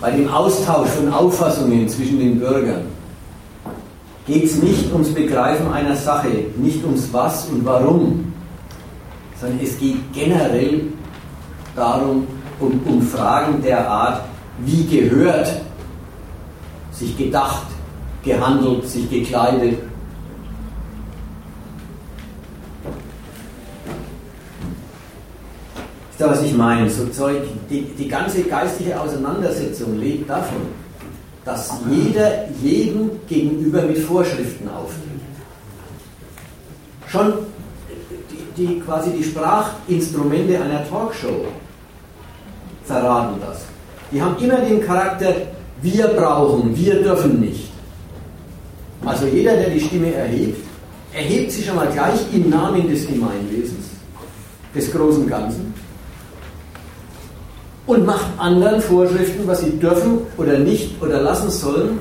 bei 0.00 0.10
dem 0.10 0.26
Austausch 0.26 0.88
von 0.88 1.12
Auffassungen 1.12 1.86
zwischen 1.86 2.18
den 2.18 2.40
Bürgern, 2.40 2.86
geht 4.26 4.44
es 4.44 4.62
nicht 4.62 4.92
ums 4.92 5.12
Begreifen 5.12 5.72
einer 5.72 5.96
Sache, 5.96 6.28
nicht 6.56 6.84
ums 6.84 7.12
Was 7.12 7.46
und 7.46 7.64
Warum, 7.64 8.32
sondern 9.40 9.60
es 9.62 9.78
geht 9.78 9.96
generell 10.12 10.82
darum, 11.74 12.26
um, 12.58 12.80
um 12.84 13.02
Fragen 13.02 13.62
der 13.62 13.88
Art, 13.88 14.22
wie 14.64 14.86
gehört 14.86 15.60
sich 16.92 17.16
gedacht, 17.16 17.66
gehandelt, 18.22 18.86
sich 18.86 19.08
gekleidet, 19.08 19.78
da, 26.20 26.30
was 26.30 26.42
ich 26.42 26.54
meine? 26.54 26.88
So 26.90 27.06
Zeug, 27.06 27.42
die, 27.70 27.82
die 27.82 28.08
ganze 28.08 28.42
geistige 28.42 29.00
Auseinandersetzung 29.00 29.98
lebt 29.98 30.28
davon, 30.28 30.60
dass 31.44 31.72
jeder 31.90 32.48
jedem 32.62 33.10
gegenüber 33.28 33.82
mit 33.82 33.98
Vorschriften 33.98 34.68
auftritt. 34.68 35.10
Schon 37.08 37.32
die, 38.30 38.66
die, 38.66 38.80
quasi 38.80 39.10
die 39.10 39.24
Sprachinstrumente 39.24 40.60
einer 40.60 40.88
Talkshow 40.88 41.46
verraten 42.84 43.40
das. 43.40 43.62
Die 44.12 44.20
haben 44.20 44.36
immer 44.42 44.60
den 44.60 44.84
Charakter, 44.84 45.34
wir 45.82 46.08
brauchen, 46.08 46.76
wir 46.76 47.02
dürfen 47.02 47.40
nicht. 47.40 47.70
Also 49.04 49.26
jeder, 49.26 49.56
der 49.56 49.70
die 49.70 49.80
Stimme 49.80 50.12
erhebt, 50.12 50.62
erhebt 51.12 51.52
sie 51.52 51.62
schon 51.62 51.76
mal 51.76 51.88
gleich 51.88 52.20
im 52.32 52.50
Namen 52.50 52.88
des 52.88 53.06
Gemeinwesens, 53.06 53.86
des 54.74 54.92
großen 54.92 55.26
Ganzen 55.26 55.72
und 57.86 58.06
macht 58.06 58.26
anderen 58.38 58.80
Vorschriften, 58.80 59.46
was 59.46 59.60
sie 59.60 59.78
dürfen 59.78 60.18
oder 60.36 60.58
nicht 60.58 61.00
oder 61.02 61.20
lassen 61.20 61.50
sollen, 61.50 61.98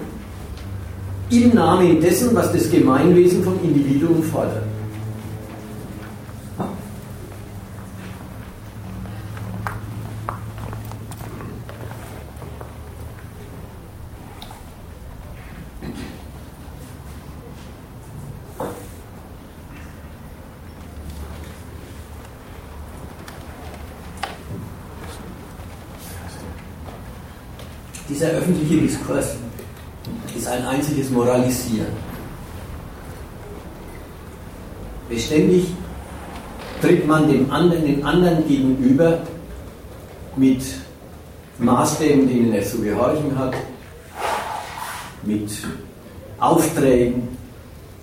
im 1.29 1.53
Namen 1.53 2.01
dessen, 2.01 2.35
was 2.35 2.51
das 2.51 2.69
Gemeinwesen 2.69 3.43
vom 3.43 3.53
Individuum 3.63 4.23
fordert. 4.23 4.63
Dieser 28.09 28.38
öffentliche 28.49 28.81
Diskurs 28.81 29.35
ist 30.35 30.47
ein 30.47 30.65
einziges 30.65 31.09
Moralisieren. 31.11 31.93
Beständig 35.07 35.67
tritt 36.81 37.07
man 37.07 37.29
dem 37.29 37.51
anderen, 37.51 37.85
den 37.85 38.03
anderen 38.03 38.47
gegenüber 38.47 39.19
mit 40.35 40.63
Maßstäben, 41.59 42.27
denen 42.27 42.53
er 42.53 42.63
zu 42.63 42.79
gehorchen 42.79 43.37
hat, 43.37 43.53
mit 45.23 45.51
Aufträgen, 46.39 47.27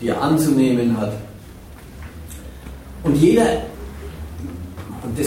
die 0.00 0.08
er 0.08 0.20
anzunehmen 0.20 0.96
hat. 1.00 1.12
Und 3.02 3.16
jeder, 3.16 3.62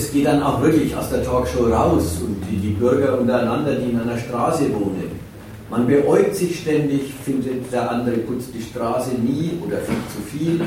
das 0.10 0.16
geht 0.16 0.26
dann 0.26 0.42
auch 0.42 0.60
wirklich 0.60 0.96
aus 0.96 1.12
der 1.12 1.24
Talkshow 1.24 1.66
raus, 1.66 2.18
und 2.26 2.42
die, 2.50 2.58
die 2.58 2.74
Bürger 2.74 3.20
untereinander, 3.20 3.76
die 3.76 3.92
in 3.92 4.00
einer 4.00 4.18
Straße 4.18 4.64
wohnen, 4.74 5.12
man 5.70 5.86
beäugt 5.86 6.36
sich 6.36 6.62
ständig, 6.62 7.14
findet 7.24 7.72
der 7.72 7.92
andere 7.92 8.18
putzt 8.18 8.50
die 8.56 8.62
Straße 8.62 9.12
nie 9.12 9.52
oder 9.64 9.78
viel 9.78 9.96
zu 10.12 10.36
viel. 10.36 10.62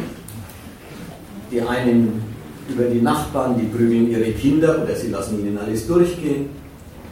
Die 1.50 1.60
einen 1.60 2.22
über 2.68 2.84
die 2.84 3.00
Nachbarn, 3.00 3.56
die 3.58 3.66
prügeln 3.66 4.08
ihre 4.08 4.30
Kinder 4.30 4.80
oder 4.80 4.94
sie 4.94 5.08
lassen 5.08 5.40
ihnen 5.40 5.58
alles 5.58 5.88
durchgehen. 5.88 6.50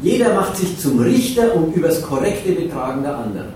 Jeder 0.00 0.34
macht 0.34 0.56
sich 0.56 0.78
zum 0.78 1.00
Richter 1.00 1.52
und 1.56 1.74
übers 1.74 2.00
korrekte 2.00 2.52
Betragen 2.52 3.02
der 3.02 3.18
anderen. 3.18 3.48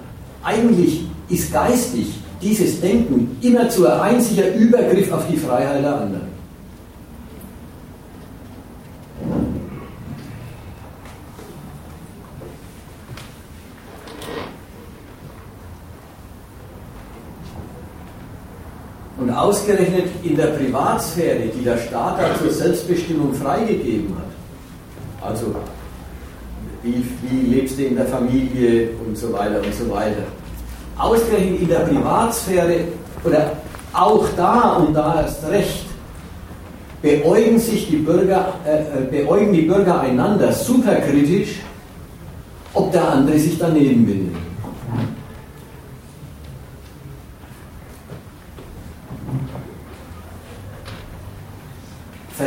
Eigentlich 0.42 1.04
ist 1.28 1.52
geistig 1.52 2.14
dieses 2.42 2.80
Denken 2.80 3.36
immer 3.40 3.68
zu 3.68 3.86
ein 3.86 4.00
einziger 4.00 4.52
Übergriff 4.56 5.12
auf 5.12 5.28
die 5.30 5.36
Freiheit 5.36 5.84
der 5.84 5.94
anderen. 5.94 6.34
Und 19.24 19.30
ausgerechnet 19.44 20.08
in 20.22 20.36
der 20.36 20.48
Privatsphäre, 20.48 21.48
die 21.54 21.64
der 21.64 21.76
Staat 21.78 22.18
da 22.18 22.38
zur 22.38 22.50
Selbstbestimmung 22.50 23.34
freigegeben 23.34 24.14
hat, 24.16 25.28
also 25.28 25.54
wie, 26.82 27.04
wie 27.22 27.54
lebst 27.54 27.78
du 27.78 27.84
in 27.84 27.96
der 27.96 28.06
Familie 28.06 28.90
und 29.04 29.16
so 29.16 29.32
weiter 29.32 29.60
und 29.62 29.74
so 29.74 29.90
weiter, 29.90 30.24
ausgerechnet 30.96 31.60
in 31.60 31.68
der 31.68 31.80
Privatsphäre 31.80 32.80
oder 33.22 33.52
auch 33.92 34.26
da 34.36 34.76
und 34.76 34.94
da 34.94 35.22
erst 35.22 35.46
recht, 35.48 35.86
beäugen 37.02 37.58
sich 37.58 37.88
die 37.88 37.96
Bürger, 37.96 38.54
äh, 38.66 38.78
äh 38.78 39.24
beäugen 39.24 39.52
die 39.52 39.62
Bürger 39.62 40.00
einander 40.00 40.52
superkritisch, 40.52 41.60
ob 42.72 42.92
der 42.92 43.08
andere 43.08 43.38
sich 43.38 43.58
daneben 43.58 44.06
benimmt. 44.06 44.43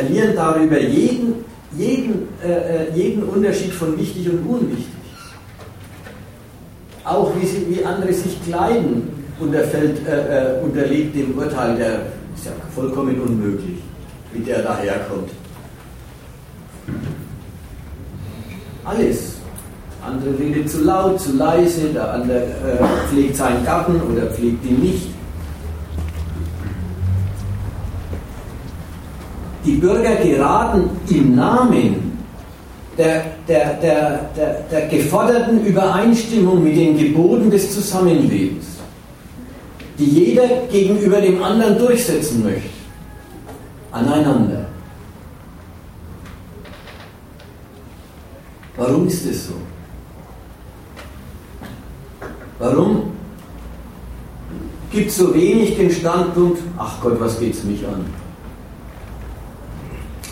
Verlieren 0.08 0.34
darüber 0.34 0.80
jeden, 0.80 1.44
jeden, 1.76 2.28
äh, 2.42 2.86
äh, 2.86 2.94
jeden 2.94 3.22
Unterschied 3.24 3.72
von 3.72 3.98
wichtig 3.98 4.28
und 4.30 4.46
unwichtig. 4.46 4.86
Auch 7.04 7.32
wie, 7.36 7.46
sie, 7.46 7.66
wie 7.68 7.84
andere 7.84 8.12
sich 8.12 8.42
kleiden, 8.44 9.10
unterfällt, 9.38 10.06
äh, 10.06 10.56
äh, 10.56 10.62
unterliegt 10.62 11.14
dem 11.14 11.36
Urteil, 11.36 11.76
der 11.76 11.94
ist 12.34 12.46
ja 12.46 12.52
vollkommen 12.74 13.20
unmöglich, 13.20 13.78
wie 14.32 14.40
der 14.40 14.62
daherkommt. 14.62 15.30
Alles. 18.84 19.34
Der 20.00 20.12
andere 20.14 20.38
redet 20.38 20.70
zu 20.70 20.84
laut, 20.84 21.20
zu 21.20 21.36
leise, 21.36 21.88
der 21.92 22.14
andere 22.14 22.44
äh, 22.44 23.08
pflegt 23.10 23.36
seinen 23.36 23.64
Garten 23.64 24.00
oder 24.00 24.26
pflegt 24.26 24.64
ihn 24.64 24.80
nicht. 24.80 25.17
Die 29.64 29.72
Bürger 29.72 30.16
geraten 30.16 30.90
im 31.08 31.34
Namen 31.34 32.08
der, 32.96 33.24
der, 33.46 33.74
der, 33.74 34.30
der, 34.36 34.60
der 34.70 34.88
geforderten 34.88 35.64
Übereinstimmung 35.64 36.64
mit 36.64 36.76
den 36.76 36.98
Geboten 36.98 37.50
des 37.50 37.72
Zusammenlebens, 37.72 38.66
die 39.98 40.04
jeder 40.04 40.48
gegenüber 40.70 41.20
dem 41.20 41.42
anderen 41.42 41.78
durchsetzen 41.78 42.42
möchte, 42.42 42.68
aneinander. 43.92 44.66
Warum 48.76 49.06
ist 49.06 49.26
es 49.26 49.46
so? 49.46 49.54
Warum 52.58 53.12
gibt 54.90 55.10
es 55.10 55.16
so 55.16 55.32
wenig 55.34 55.76
den 55.76 55.90
Standpunkt, 55.90 56.60
ach 56.76 57.00
Gott, 57.00 57.20
was 57.20 57.38
geht 57.38 57.54
es 57.54 57.64
mich 57.64 57.86
an? 57.86 58.04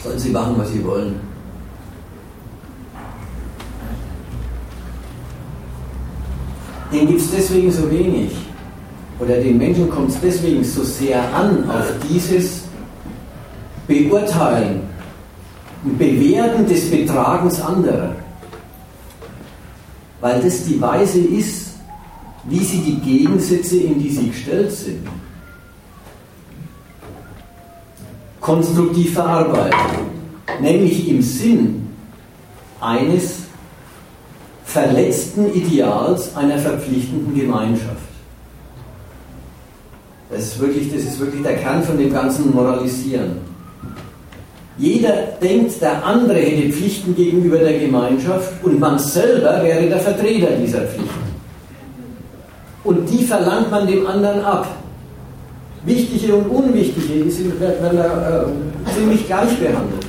Sollen 0.06 0.18
sie 0.20 0.30
machen, 0.30 0.54
was 0.56 0.70
sie 0.70 0.84
wollen. 0.84 1.16
Den 6.92 7.08
gibt 7.08 7.20
es 7.20 7.30
deswegen 7.32 7.72
so 7.72 7.90
wenig. 7.90 8.30
Oder 9.18 9.38
den 9.38 9.58
Menschen 9.58 9.90
kommt 9.90 10.10
es 10.10 10.20
deswegen 10.20 10.62
so 10.62 10.84
sehr 10.84 11.20
an 11.34 11.68
auf 11.68 11.92
dieses 12.08 12.62
Beurteilen 13.88 14.82
und 15.82 15.98
Bewerten 15.98 16.68
des 16.68 16.88
Betragens 16.88 17.60
anderer. 17.60 18.14
Weil 20.20 20.40
das 20.40 20.64
die 20.66 20.80
Weise 20.80 21.18
ist, 21.18 21.74
wie 22.44 22.60
sie 22.60 22.78
die 22.78 23.00
Gegensätze, 23.00 23.78
in 23.78 24.00
die 24.00 24.10
sie 24.10 24.28
gestellt 24.28 24.70
sind, 24.70 25.08
konstruktiv 28.46 29.14
verarbeiten, 29.14 30.06
nämlich 30.60 31.08
im 31.08 31.20
Sinn 31.20 31.88
eines 32.80 33.38
verletzten 34.64 35.52
Ideals 35.52 36.36
einer 36.36 36.56
verpflichtenden 36.56 37.34
Gemeinschaft. 37.34 38.06
Das 40.30 40.42
ist, 40.42 40.60
wirklich, 40.60 40.92
das 40.92 41.02
ist 41.02 41.18
wirklich 41.18 41.42
der 41.42 41.56
Kern 41.56 41.82
von 41.82 41.98
dem 41.98 42.12
ganzen 42.12 42.54
Moralisieren. 42.54 43.38
Jeder 44.78 45.14
denkt, 45.42 45.80
der 45.82 46.04
andere 46.04 46.38
hätte 46.38 46.72
Pflichten 46.72 47.16
gegenüber 47.16 47.58
der 47.58 47.80
Gemeinschaft 47.80 48.62
und 48.62 48.78
man 48.78 48.98
selber 48.98 49.60
wäre 49.64 49.88
der 49.88 49.98
Vertreter 49.98 50.52
dieser 50.52 50.82
Pflichten. 50.82 51.26
Und 52.84 53.10
die 53.10 53.24
verlangt 53.24 53.72
man 53.72 53.88
dem 53.88 54.06
anderen 54.06 54.40
ab. 54.42 54.68
Wichtige 55.86 56.34
und 56.34 56.48
Unwichtige 56.48 57.22
die 57.22 57.30
sind, 57.30 57.60
werden 57.60 57.96
äh, 57.96 58.92
ziemlich 58.92 59.24
gleich 59.26 59.56
behandelt. 59.60 60.04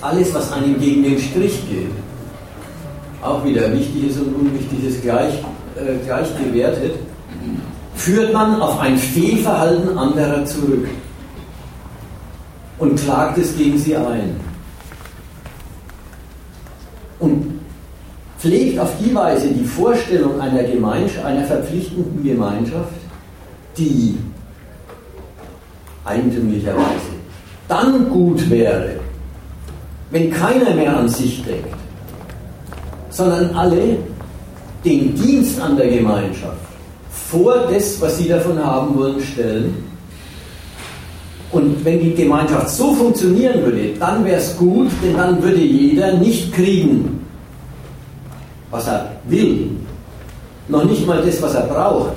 Alles, 0.00 0.32
was 0.32 0.52
einem 0.52 0.80
gegen 0.80 1.02
den 1.02 1.18
Strich 1.18 1.68
geht, 1.68 1.90
auch 3.22 3.44
wieder 3.44 3.72
Wichtiges 3.72 4.18
und 4.18 4.34
Unwichtiges 4.34 5.00
gleich, 5.02 5.34
äh, 5.76 6.04
gleich 6.04 6.28
gewertet, 6.42 6.92
führt 7.94 8.32
man 8.32 8.60
auf 8.60 8.78
ein 8.80 8.96
Fehlverhalten 8.96 9.96
anderer 9.96 10.44
zurück 10.44 10.88
und 12.78 12.98
klagt 12.98 13.38
es 13.38 13.56
gegen 13.56 13.78
sie 13.78 13.96
ein. 13.96 14.36
Und 17.18 17.60
pflegt 18.38 18.78
auf 18.78 18.90
die 18.98 19.14
Weise 19.14 19.48
die 19.48 19.64
Vorstellung 19.64 20.40
einer 20.40 20.62
Gemeinschaft, 20.62 21.24
einer 21.24 21.44
verpflichtenden 21.44 22.24
Gemeinschaft, 22.24 22.94
die 23.76 24.16
eigentümlicherweise 26.04 27.20
dann 27.68 28.08
gut 28.08 28.48
wäre, 28.48 28.96
wenn 30.10 30.30
keiner 30.30 30.74
mehr 30.74 30.96
an 30.96 31.08
sich 31.08 31.44
denkt, 31.44 31.68
sondern 33.10 33.54
alle 33.54 33.98
den 34.84 35.14
Dienst 35.14 35.60
an 35.60 35.76
der 35.76 35.88
Gemeinschaft 35.88 36.56
vor 37.10 37.68
das, 37.70 38.00
was 38.00 38.18
sie 38.18 38.28
davon 38.28 38.58
haben 38.64 38.96
wollen, 38.96 39.20
stellen. 39.20 39.84
Und 41.52 41.84
wenn 41.84 42.00
die 42.00 42.14
Gemeinschaft 42.14 42.70
so 42.70 42.94
funktionieren 42.94 43.64
würde, 43.64 43.94
dann 43.98 44.24
wäre 44.24 44.40
es 44.40 44.56
gut, 44.56 44.88
denn 45.02 45.16
dann 45.16 45.42
würde 45.42 45.60
jeder 45.60 46.14
nicht 46.14 46.52
kriegen, 46.52 47.24
was 48.70 48.86
er 48.86 49.12
will, 49.28 49.70
noch 50.68 50.84
nicht 50.84 51.06
mal 51.06 51.22
das, 51.22 51.42
was 51.42 51.54
er 51.54 51.62
braucht, 51.62 52.16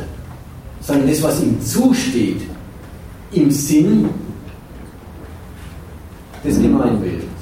sondern 0.81 1.07
das, 1.07 1.21
was 1.23 1.41
ihm 1.41 1.59
zusteht, 1.61 2.41
im 3.31 3.49
Sinn 3.49 4.09
des 6.43 6.61
Gemeinwesens. 6.61 7.32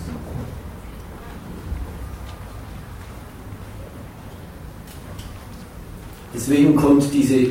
Deswegen 6.34 6.76
kommt 6.76 7.04
diese 7.14 7.48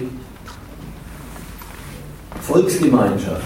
Volksgemeinschaft, 2.41 3.43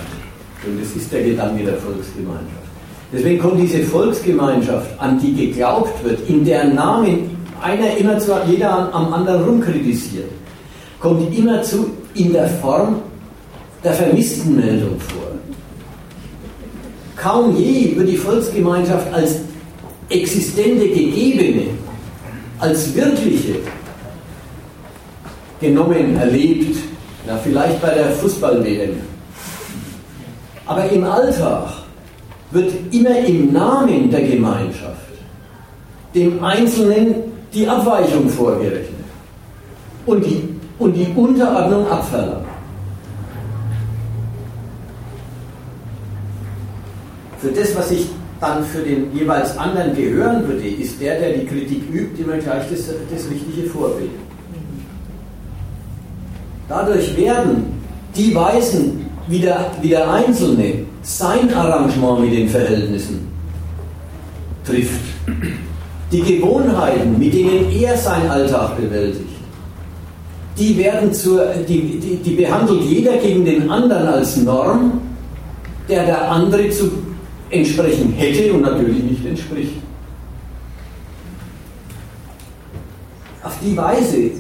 und 0.67 0.81
das 0.81 0.95
ist 0.95 1.13
der 1.13 1.23
Gedanke 1.25 1.65
der 1.65 1.77
Volksgemeinschaft, 1.77 2.65
deswegen 3.13 3.39
kommt 3.41 3.61
diese 3.61 3.83
Volksgemeinschaft, 3.83 4.99
an 5.01 5.19
die 5.21 5.35
geglaubt 5.35 6.05
wird, 6.05 6.29
in 6.29 6.45
deren 6.45 6.75
Namen 6.75 7.37
einer 7.61 7.97
immer 7.97 8.19
zu, 8.19 8.33
jeder 8.47 8.95
am 8.95 9.13
anderen 9.13 9.45
rumkritisiert, 9.45 10.31
kommt 11.01 11.37
immer 11.37 11.63
zu 11.63 11.91
in 12.15 12.33
der 12.33 12.49
Form 12.49 13.01
der 13.83 13.93
Vermisstenmeldung 13.93 14.99
vor. 15.01 15.33
Kaum 17.17 17.57
je 17.57 17.97
wird 17.97 18.09
die 18.09 18.17
Volksgemeinschaft 18.17 19.13
als 19.13 19.37
existente 20.09 20.89
Gegebene, 20.89 21.67
als 22.59 22.95
wirkliche 22.95 23.57
genommen, 25.65 26.17
erlebt, 26.17 26.77
na, 27.27 27.37
vielleicht 27.39 27.81
bei 27.81 27.95
der 27.95 28.11
Fußball-WM. 28.11 29.01
Aber 30.67 30.89
im 30.91 31.05
Alltag 31.05 31.69
wird 32.51 32.73
immer 32.93 33.19
im 33.19 33.53
Namen 33.53 34.11
der 34.11 34.23
Gemeinschaft 34.23 34.95
dem 36.15 36.43
Einzelnen 36.45 37.15
die 37.53 37.67
Abweichung 37.67 38.29
vorgerechnet 38.29 39.05
und 40.07 40.25
die, 40.25 40.49
und 40.79 40.93
die 40.95 41.09
Unterordnung 41.17 41.89
abverlangt. 41.89 42.47
Für 47.41 47.49
das, 47.51 47.77
was 47.77 47.91
ich 47.91 48.07
dann 48.41 48.65
für 48.65 48.81
den 48.81 49.15
jeweils 49.15 49.57
anderen 49.59 49.95
gehören 49.95 50.47
würde, 50.47 50.67
ist 50.67 51.01
der, 51.01 51.19
der 51.19 51.33
die 51.35 51.47
Kritik 51.47 51.83
übt, 51.93 52.23
immer 52.23 52.37
gleich 52.39 52.65
das, 52.71 52.87
das 53.11 53.31
richtige 53.31 53.69
Vorbild. 53.69 54.11
Dadurch 56.69 57.17
werden 57.17 57.81
die 58.17 58.35
Weisen, 58.35 59.07
wie 59.29 59.41
der, 59.41 59.71
wie 59.81 59.89
der 59.89 60.11
Einzelne 60.11 60.85
sein 61.03 61.53
Arrangement 61.53 62.21
mit 62.21 62.33
den 62.33 62.49
Verhältnissen 62.49 63.29
trifft, 64.65 65.01
die 66.11 66.23
Gewohnheiten, 66.23 67.19
mit 67.19 67.35
denen 67.35 67.71
er 67.71 67.97
seinen 67.97 68.31
Alltag 68.31 68.77
bewältigt, 68.77 69.29
die 70.57 70.79
werden 70.79 71.13
zur, 71.13 71.47
die, 71.69 71.99
die, 71.99 72.17
die 72.17 72.35
behandelt 72.37 72.83
jeder 72.83 73.17
gegen 73.17 73.45
den 73.45 73.69
anderen 73.69 74.07
als 74.07 74.37
Norm, 74.37 75.01
der 75.89 76.07
der 76.07 76.31
andere 76.31 76.71
zu 76.71 76.91
entsprechen 77.51 78.13
hätte 78.13 78.53
und 78.53 78.63
natürlich 78.63 79.03
nicht 79.03 79.27
entspricht. 79.27 79.75
Auf 83.43 83.57
die 83.63 83.77
Weise 83.77 84.31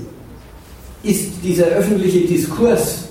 ist 1.04 1.32
dieser 1.42 1.66
öffentliche 1.66 2.20
Diskurs, 2.20 3.04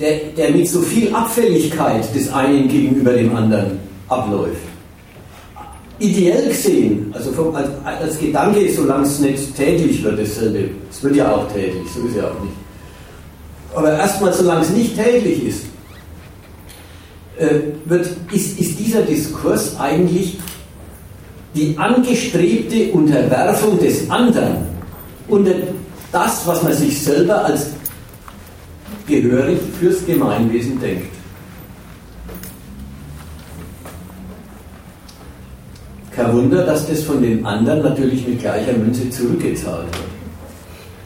der, 0.00 0.18
der 0.36 0.50
mit 0.50 0.68
so 0.68 0.80
viel 0.80 1.14
Abfälligkeit 1.14 2.14
des 2.14 2.32
einen 2.32 2.68
gegenüber 2.68 3.12
dem 3.12 3.34
anderen 3.36 3.78
abläuft. 4.08 4.56
Ideell 5.98 6.48
gesehen, 6.48 7.12
also 7.12 7.30
vom, 7.32 7.54
als, 7.54 7.68
als 7.84 8.18
Gedanke, 8.18 8.72
solange 8.72 9.04
es 9.04 9.18
nicht 9.18 9.54
täglich 9.54 10.02
wird, 10.02 10.18
dasselbe, 10.18 10.70
es 10.90 11.02
wird 11.02 11.16
ja 11.16 11.30
auch 11.30 11.46
täglich, 11.52 11.86
so 11.94 12.06
ist 12.06 12.16
ja 12.16 12.24
auch 12.24 12.42
nicht. 12.42 12.54
Aber 13.74 13.92
erstmal, 13.92 14.32
solange 14.32 14.62
es 14.62 14.70
nicht 14.70 14.96
täglich 14.96 15.44
ist, 15.44 15.64
äh, 17.38 17.60
wird, 17.84 18.08
ist, 18.32 18.58
ist 18.58 18.78
dieser 18.78 19.02
Diskurs 19.02 19.78
eigentlich 19.78 20.38
die 21.54 21.76
angestrebte 21.76 22.92
Unterwerfung 22.92 23.78
des 23.78 24.10
anderen 24.10 24.56
unter 25.28 25.52
das, 26.12 26.46
was 26.46 26.62
man 26.62 26.72
sich 26.72 27.02
selber 27.02 27.44
als 27.44 27.66
gehörig 29.06 29.58
fürs 29.78 30.04
Gemeinwesen 30.06 30.80
denkt. 30.80 31.12
Kein 36.14 36.32
Wunder, 36.32 36.64
dass 36.66 36.86
das 36.86 37.02
von 37.02 37.22
den 37.22 37.44
anderen 37.46 37.82
natürlich 37.82 38.26
mit 38.26 38.40
gleicher 38.40 38.72
Münze 38.72 39.08
zurückgezahlt 39.10 39.86
wird. 39.86 40.10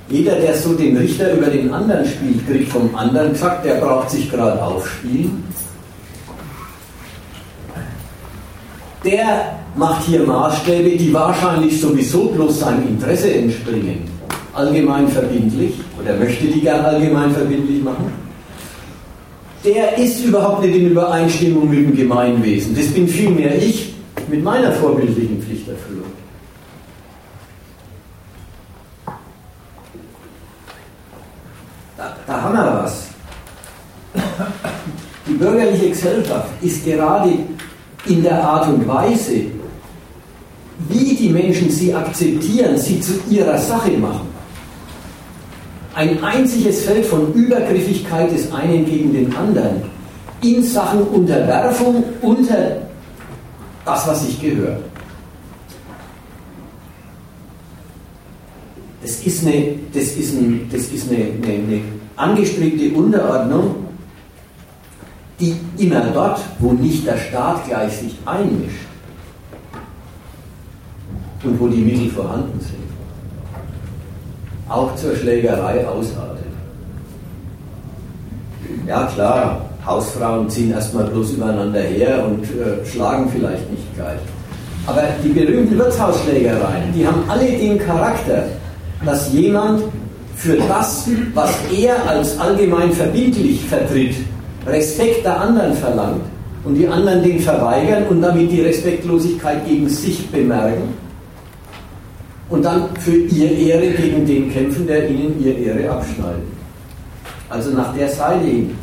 Jeder, 0.08 0.36
der 0.36 0.54
so 0.54 0.74
den 0.74 0.96
Richter 0.96 1.32
über 1.34 1.46
den 1.46 1.72
anderen 1.72 2.04
spielt, 2.06 2.46
kriegt 2.46 2.70
vom 2.70 2.94
anderen 2.94 3.32
gesagt, 3.32 3.64
der 3.64 3.76
braucht 3.76 4.10
sich 4.10 4.30
gerade 4.30 4.62
aufspielen. 4.62 5.44
Der 9.02 9.58
macht 9.76 10.04
hier 10.06 10.24
Maßstäbe, 10.24 10.96
die 10.96 11.12
wahrscheinlich 11.12 11.80
sowieso 11.80 12.28
bloß 12.28 12.60
seinem 12.60 12.88
Interesse 12.88 13.34
entspringen 13.34 14.13
allgemein 14.54 15.08
verbindlich 15.08 15.74
oder 16.00 16.16
möchte 16.16 16.46
die 16.46 16.60
gern 16.60 16.84
allgemein 16.84 17.30
verbindlich 17.32 17.82
machen, 17.82 18.12
der 19.64 19.96
ist 19.98 20.24
überhaupt 20.24 20.62
nicht 20.62 20.76
in 20.76 20.90
Übereinstimmung 20.90 21.68
mit 21.68 21.78
dem 21.80 21.96
Gemeinwesen. 21.96 22.74
Das 22.76 22.86
bin 22.86 23.08
vielmehr 23.08 23.56
ich 23.56 23.94
mit 24.28 24.42
meiner 24.42 24.72
vorbildlichen 24.72 25.42
Pflichterfüllung. 25.42 26.04
Da, 31.96 32.16
da 32.26 32.42
haben 32.42 32.54
wir 32.54 32.82
was. 32.84 33.06
Die 35.26 35.32
bürgerliche 35.32 35.88
Gesellschaft 35.88 36.48
ist 36.60 36.84
gerade 36.84 37.30
in 38.06 38.22
der 38.22 38.42
Art 38.42 38.68
und 38.68 38.86
Weise, 38.86 39.46
wie 40.88 41.14
die 41.14 41.30
Menschen 41.30 41.70
sie 41.70 41.94
akzeptieren, 41.94 42.76
sie 42.76 43.00
zu 43.00 43.14
ihrer 43.30 43.56
Sache 43.56 43.92
machen, 43.92 44.33
ein 45.94 46.22
einziges 46.22 46.84
Feld 46.84 47.06
von 47.06 47.32
Übergriffigkeit 47.34 48.32
des 48.32 48.52
einen 48.52 48.84
gegen 48.84 49.12
den 49.12 49.34
anderen 49.36 49.82
in 50.42 50.62
Sachen 50.62 51.02
Unterwerfung 51.02 52.02
unter 52.20 52.82
das, 53.84 54.06
was 54.06 54.26
sich 54.26 54.40
gehört. 54.40 54.82
Das 59.02 59.20
ist 59.24 59.46
eine, 59.46 59.74
das 59.92 60.04
ist 60.04 60.34
ein, 60.34 60.68
das 60.72 60.82
ist 60.88 61.10
eine, 61.10 61.24
eine, 61.24 61.52
eine 61.52 61.80
angestrebte 62.16 62.96
Unterordnung, 62.96 63.76
die 65.38 65.54
immer 65.76 66.00
dort, 66.12 66.40
wo 66.58 66.72
nicht 66.72 67.06
der 67.06 67.18
Staat 67.18 67.66
gleich 67.68 67.92
sich 67.92 68.16
einmischt 68.24 68.86
und 71.42 71.60
wo 71.60 71.68
die 71.68 71.82
Mittel 71.82 72.08
vorhanden 72.10 72.58
sind 72.60 72.83
auch 74.68 74.94
zur 74.96 75.14
Schlägerei 75.16 75.86
ausartet. 75.86 76.44
Ja 78.86 79.04
klar, 79.14 79.60
Hausfrauen 79.86 80.48
ziehen 80.48 80.72
erstmal 80.72 81.04
bloß 81.04 81.32
übereinander 81.32 81.80
her 81.80 82.24
und 82.26 82.44
äh, 82.44 82.84
schlagen 82.86 83.30
vielleicht 83.30 83.70
nicht 83.70 83.94
gleich. 83.94 84.18
Aber 84.86 85.02
die 85.22 85.28
berühmten 85.28 85.78
Wirtshausschlägereien, 85.78 86.92
die 86.94 87.06
haben 87.06 87.22
alle 87.28 87.46
den 87.46 87.78
Charakter, 87.78 88.44
dass 89.04 89.32
jemand 89.32 89.82
für 90.36 90.56
das, 90.56 91.08
was 91.32 91.54
er 91.72 91.96
als 92.08 92.38
allgemein 92.38 92.92
verbindlich 92.92 93.64
vertritt, 93.64 94.16
Respekt 94.66 95.24
der 95.24 95.40
anderen 95.40 95.74
verlangt 95.74 96.22
und 96.64 96.74
die 96.74 96.88
anderen 96.88 97.22
den 97.22 97.38
verweigern 97.40 98.04
und 98.08 98.22
damit 98.22 98.50
die 98.50 98.62
Respektlosigkeit 98.62 99.66
gegen 99.66 99.88
sich 99.88 100.26
bemerken 100.30 101.03
und 102.54 102.62
dann 102.62 102.94
für 103.00 103.16
ihr 103.16 103.50
Ehre 103.50 103.90
gegen 103.90 104.24
den 104.24 104.52
kämpfen, 104.52 104.86
der 104.86 105.10
ihnen 105.10 105.42
ihr 105.42 105.58
Ehre 105.58 105.90
abschneidet. 105.90 106.44
Also 107.48 107.70
nach 107.70 107.92
der 107.94 108.08
Seite 108.08 108.46
hin. 108.46 108.78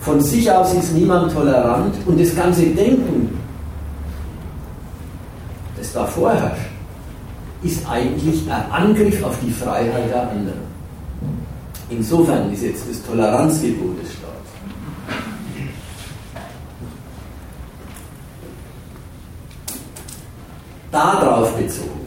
Von 0.00 0.20
sich 0.20 0.50
aus 0.50 0.74
ist 0.74 0.94
niemand 0.94 1.32
tolerant 1.32 1.94
und 2.06 2.20
das 2.20 2.34
ganze 2.34 2.62
Denken, 2.62 3.38
das 5.78 5.92
da 5.92 6.04
vorherrscht, 6.06 6.70
ist 7.62 7.88
eigentlich 7.88 8.50
ein 8.50 8.72
Angriff 8.72 9.22
auf 9.22 9.36
die 9.40 9.52
Freiheit 9.52 10.10
der 10.10 10.22
anderen. 10.22 10.70
Insofern 11.88 12.52
ist 12.52 12.64
jetzt 12.64 12.82
das 12.90 13.00
Toleranzgebot 13.04 14.02
des 14.02 14.12
Staates. 14.12 14.29
Darauf 21.30 21.52
bezogen. 21.54 22.00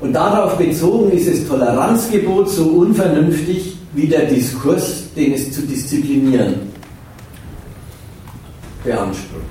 Und 0.00 0.12
darauf 0.12 0.56
bezogen 0.56 1.10
ist 1.10 1.28
das 1.28 1.46
Toleranzgebot 1.46 2.48
so 2.48 2.64
unvernünftig 2.64 3.76
wie 3.92 4.06
der 4.06 4.26
Diskurs, 4.26 5.12
den 5.16 5.34
es 5.34 5.52
zu 5.52 5.62
disziplinieren 5.62 6.54
beansprucht. 8.84 9.42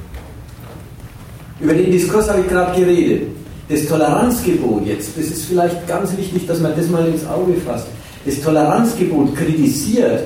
Über 1.59 1.73
den 1.73 1.91
Diskurs 1.91 2.29
habe 2.29 2.41
ich 2.41 2.47
gerade 2.47 2.79
geredet. 2.79 3.29
Das 3.67 3.85
Toleranzgebot 3.85 4.85
jetzt, 4.85 5.17
das 5.17 5.25
ist 5.25 5.45
vielleicht 5.45 5.85
ganz 5.87 6.15
wichtig, 6.15 6.47
dass 6.47 6.61
man 6.61 6.73
das 6.77 6.87
mal 6.87 7.05
ins 7.07 7.27
Auge 7.27 7.53
fasst. 7.55 7.87
Das 8.25 8.39
Toleranzgebot 8.39 9.35
kritisiert 9.35 10.23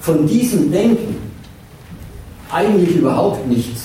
von 0.00 0.26
diesem 0.26 0.72
Denken 0.72 1.16
eigentlich 2.50 2.96
überhaupt 2.96 3.46
nichts. 3.46 3.77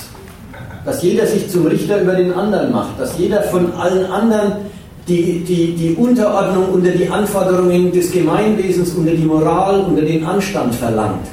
Dass 0.86 1.02
jeder 1.02 1.26
sich 1.26 1.50
zum 1.50 1.68
Richter 1.68 2.02
über 2.02 2.14
den 2.14 2.34
anderen 2.34 2.72
macht, 2.72 3.00
dass 3.00 3.18
jeder 3.18 3.42
von 3.44 3.74
allen 3.74 4.06
anderen 4.06 4.54
die, 5.08 5.44
die, 5.44 5.74
die 5.76 5.96
Unterordnung 5.96 6.70
unter 6.70 6.92
die 6.92 7.10
Anforderungen 7.10 7.92
des 7.92 8.12
Gemeinwesens, 8.12 8.94
unter 8.94 9.12
die 9.12 9.26
Moral, 9.26 9.82
unter 9.82 10.02
den 10.02 10.26
Anstand 10.26 10.74
verlangt. 10.76 11.28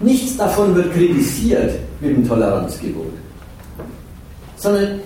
Nichts 0.00 0.36
davon 0.36 0.74
wird 0.74 0.92
kritisiert 0.92 1.74
mit 2.00 2.16
dem 2.16 2.26
Toleranzgebot, 2.26 3.12
sondern 4.56 5.00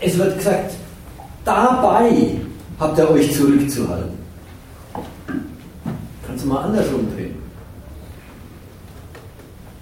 es 0.00 0.16
wird 0.16 0.38
gesagt, 0.38 0.74
dabei 1.44 2.36
habt 2.78 2.98
ihr 2.98 3.10
euch 3.10 3.34
zurückzuhalten. 3.34 4.16
Kannst 6.26 6.44
du 6.44 6.48
mal 6.48 6.64
andersrum 6.64 7.08
drehen. 7.14 7.45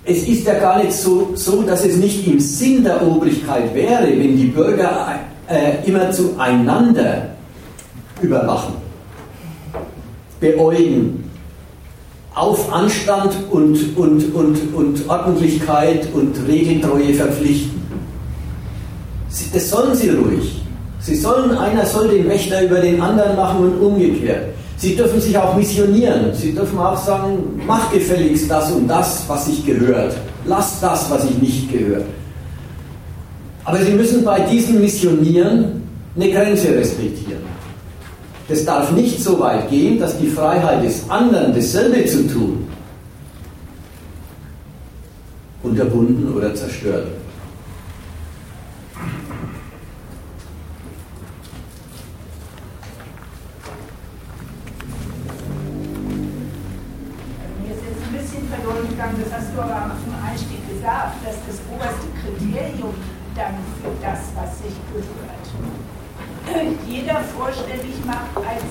Es 0.07 0.29
ist 0.29 0.47
ja 0.47 0.55
gar 0.55 0.83
nicht 0.83 0.93
so, 0.93 1.31
so, 1.35 1.63
dass 1.63 1.85
es 1.85 1.97
nicht 1.97 2.27
im 2.27 2.39
Sinn 2.39 2.85
der 2.85 3.07
Obrigkeit 3.07 3.75
wäre, 3.75 4.07
wenn 4.09 4.37
die 4.37 4.47
Bürger 4.47 5.19
äh, 5.49 5.87
immer 5.87 6.11
zueinander 6.11 7.31
überwachen, 8.21 8.75
beäugen, 10.41 11.31
auf 12.35 12.73
Anstand 12.73 13.33
und, 13.51 13.97
und, 13.97 14.35
und, 14.35 14.75
und 14.75 15.09
Ordentlichkeit 15.09 16.09
und 16.13 16.37
Regeltreue 16.47 17.15
verpflichten. 17.15 17.81
Das 19.53 19.71
sollen 19.71 19.95
sie 19.95 20.11
ruhig. 20.11 20.63
Sie 21.01 21.15
sollen, 21.15 21.57
einer 21.57 21.87
soll 21.87 22.09
den 22.09 22.29
Wächter 22.29 22.63
über 22.63 22.81
den 22.81 23.01
anderen 23.01 23.37
machen 23.37 23.65
und 23.65 23.79
umgekehrt. 23.81 24.55
Sie 24.85 24.95
dürfen 24.95 25.19
sich 25.19 25.35
auch 25.39 25.57
missionieren. 25.57 26.35
Sie 26.35 26.53
dürfen 26.53 26.79
auch 26.79 26.99
sagen, 26.99 27.59
mach 27.67 27.91
gefälligst 27.91 28.51
das 28.51 28.71
und 28.71 28.87
das, 28.87 29.25
was 29.27 29.47
sich 29.47 29.65
gehört. 29.65 30.15
Lass 30.45 30.79
das, 30.79 31.11
was 31.11 31.23
sich 31.23 31.39
nicht 31.39 31.73
gehört. 31.73 32.05
Aber 33.65 33.79
Sie 33.79 33.93
müssen 33.93 34.23
bei 34.23 34.41
diesem 34.41 34.83
Missionieren 34.83 35.89
eine 36.15 36.31
Grenze 36.31 36.77
respektieren. 36.77 37.41
Das 38.47 38.63
darf 38.67 38.93
nicht 38.93 39.23
so 39.23 39.41
weit 39.41 39.71
gehen, 39.71 39.99
dass 39.99 40.19
die 40.19 40.29
Freiheit 40.29 40.85
des 40.85 41.09
anderen, 41.09 41.55
dasselbe 41.55 42.05
zu 42.05 42.29
tun, 42.29 42.67
unterbunden 45.63 46.31
oder 46.31 46.55
zerstört 46.55 47.07
wird. 47.07 47.24
Vorstellig 67.55 68.05
macht, 68.05 68.37
als 68.37 68.63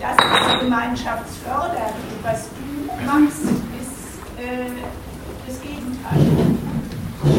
das 0.00 0.16
ist 0.16 0.60
gemeinschaftsfördernd. 0.60 1.94
Was 2.22 2.48
du 2.48 3.06
machst, 3.06 3.44
ist 3.80 4.18
äh, 4.38 4.66
das 5.46 5.60
Gegenteil. 5.62 6.56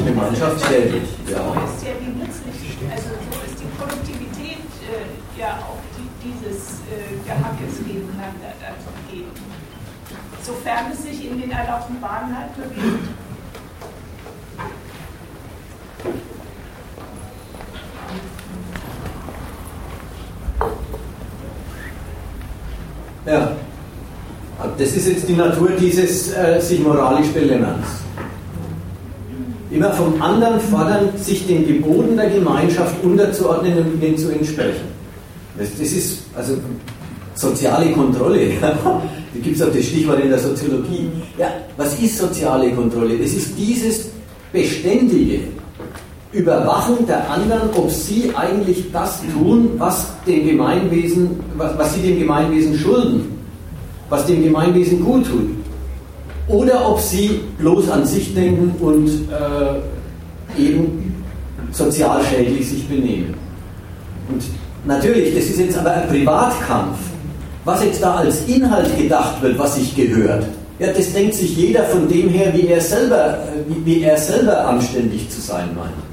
Gemeinschaftsschädlich, 0.06 1.10
ja. 1.28 1.44
So 1.44 1.52
ist 1.52 1.84
ja 1.84 1.94
die 2.00 2.14
nützliche, 2.18 2.92
also 2.92 3.10
so 3.10 3.38
ist 3.46 3.60
die 3.60 3.70
Produktivität 3.78 4.66
äh, 4.88 5.40
ja 5.40 5.60
auch 5.60 5.82
die, 5.98 6.08
dieses 6.24 6.82
äh, 6.90 7.18
Gehackes 7.26 7.78
gegeneinander 7.80 8.54
geben. 9.10 9.32
Sofern 10.44 10.92
es 10.92 11.04
sich 11.04 11.30
in 11.30 11.42
den 11.42 11.52
erlaubten 11.52 12.00
Bahnen 12.00 12.36
halt 12.38 12.56
bewegt. 12.56 13.10
Ja. 23.26 23.52
Das 24.78 24.96
ist 24.96 25.08
jetzt 25.08 25.28
die 25.28 25.34
Natur 25.34 25.70
dieses 25.80 26.34
äh, 26.34 26.60
sich 26.60 26.80
moralisch 26.80 27.28
Belämmerns. 27.30 27.88
Immer 29.72 29.92
vom 29.94 30.22
anderen 30.22 30.60
fordern, 30.60 31.10
sich 31.18 31.48
den 31.48 31.66
Geboten 31.66 32.16
der 32.16 32.30
Gemeinschaft 32.30 32.96
unterzuordnen 33.04 33.78
und 33.80 34.04
ihnen 34.04 34.18
zu 34.18 34.30
entsprechen. 34.30 34.86
Das, 35.58 35.70
das 35.80 35.92
ist 35.92 36.24
also 36.36 36.58
soziale 37.34 37.92
Kontrolle. 37.92 38.52
da 38.62 39.02
gibt 39.42 39.56
es 39.56 39.62
auch 39.64 39.74
das 39.74 39.86
Stichwort 39.86 40.20
in 40.20 40.30
der 40.30 40.40
Soziologie. 40.40 41.10
Ja, 41.38 41.48
was 41.78 41.98
ist 42.00 42.18
soziale 42.18 42.72
Kontrolle? 42.72 43.18
Das 43.18 43.32
ist 43.32 43.58
dieses 43.58 44.10
beständige 44.52 45.40
Überwachen 46.34 47.06
der 47.08 47.30
anderen, 47.30 47.70
ob 47.76 47.92
sie 47.92 48.32
eigentlich 48.36 48.92
das 48.94 49.22
tun, 49.34 49.72
was 49.78 50.08
dem 50.26 50.48
Gemeinwesen, 50.48 51.40
was, 51.58 51.78
was 51.78 51.94
sie 51.94 52.02
dem 52.02 52.20
Gemeinwesen 52.20 52.78
schulden, 52.78 53.38
was 54.10 54.26
dem 54.26 54.44
Gemeinwesen 54.44 55.04
gut 55.04 55.26
tut. 55.26 55.50
Oder 56.48 56.90
ob 56.90 57.00
sie 57.00 57.42
bloß 57.58 57.90
an 57.90 58.06
sich 58.06 58.34
denken 58.34 58.74
und 58.80 59.08
äh, 59.08 60.62
eben 60.62 61.14
sozial 61.72 62.24
schädlich 62.24 62.70
sich 62.70 62.88
benehmen. 62.88 63.34
Und 64.30 64.44
natürlich, 64.86 65.36
das 65.36 65.46
ist 65.46 65.60
jetzt 65.60 65.78
aber 65.78 65.92
ein 65.92 66.08
Privatkampf. 66.08 66.98
Was 67.64 67.84
jetzt 67.84 68.02
da 68.02 68.16
als 68.16 68.48
Inhalt 68.48 68.98
gedacht 68.98 69.42
wird, 69.42 69.60
was 69.60 69.76
sich 69.76 69.96
gehört, 69.96 70.46
ja, 70.80 70.88
das 70.92 71.14
denkt 71.14 71.36
sich 71.36 71.56
jeder 71.56 71.84
von 71.84 72.08
dem 72.08 72.30
her, 72.30 72.52
wie 72.56 72.68
er 72.68 72.82
selber, 72.82 73.38
wie, 73.68 73.86
wie 73.86 74.02
er 74.02 74.18
selber 74.18 74.66
anständig 74.68 75.30
zu 75.30 75.40
sein 75.40 75.70
meint. 75.76 76.11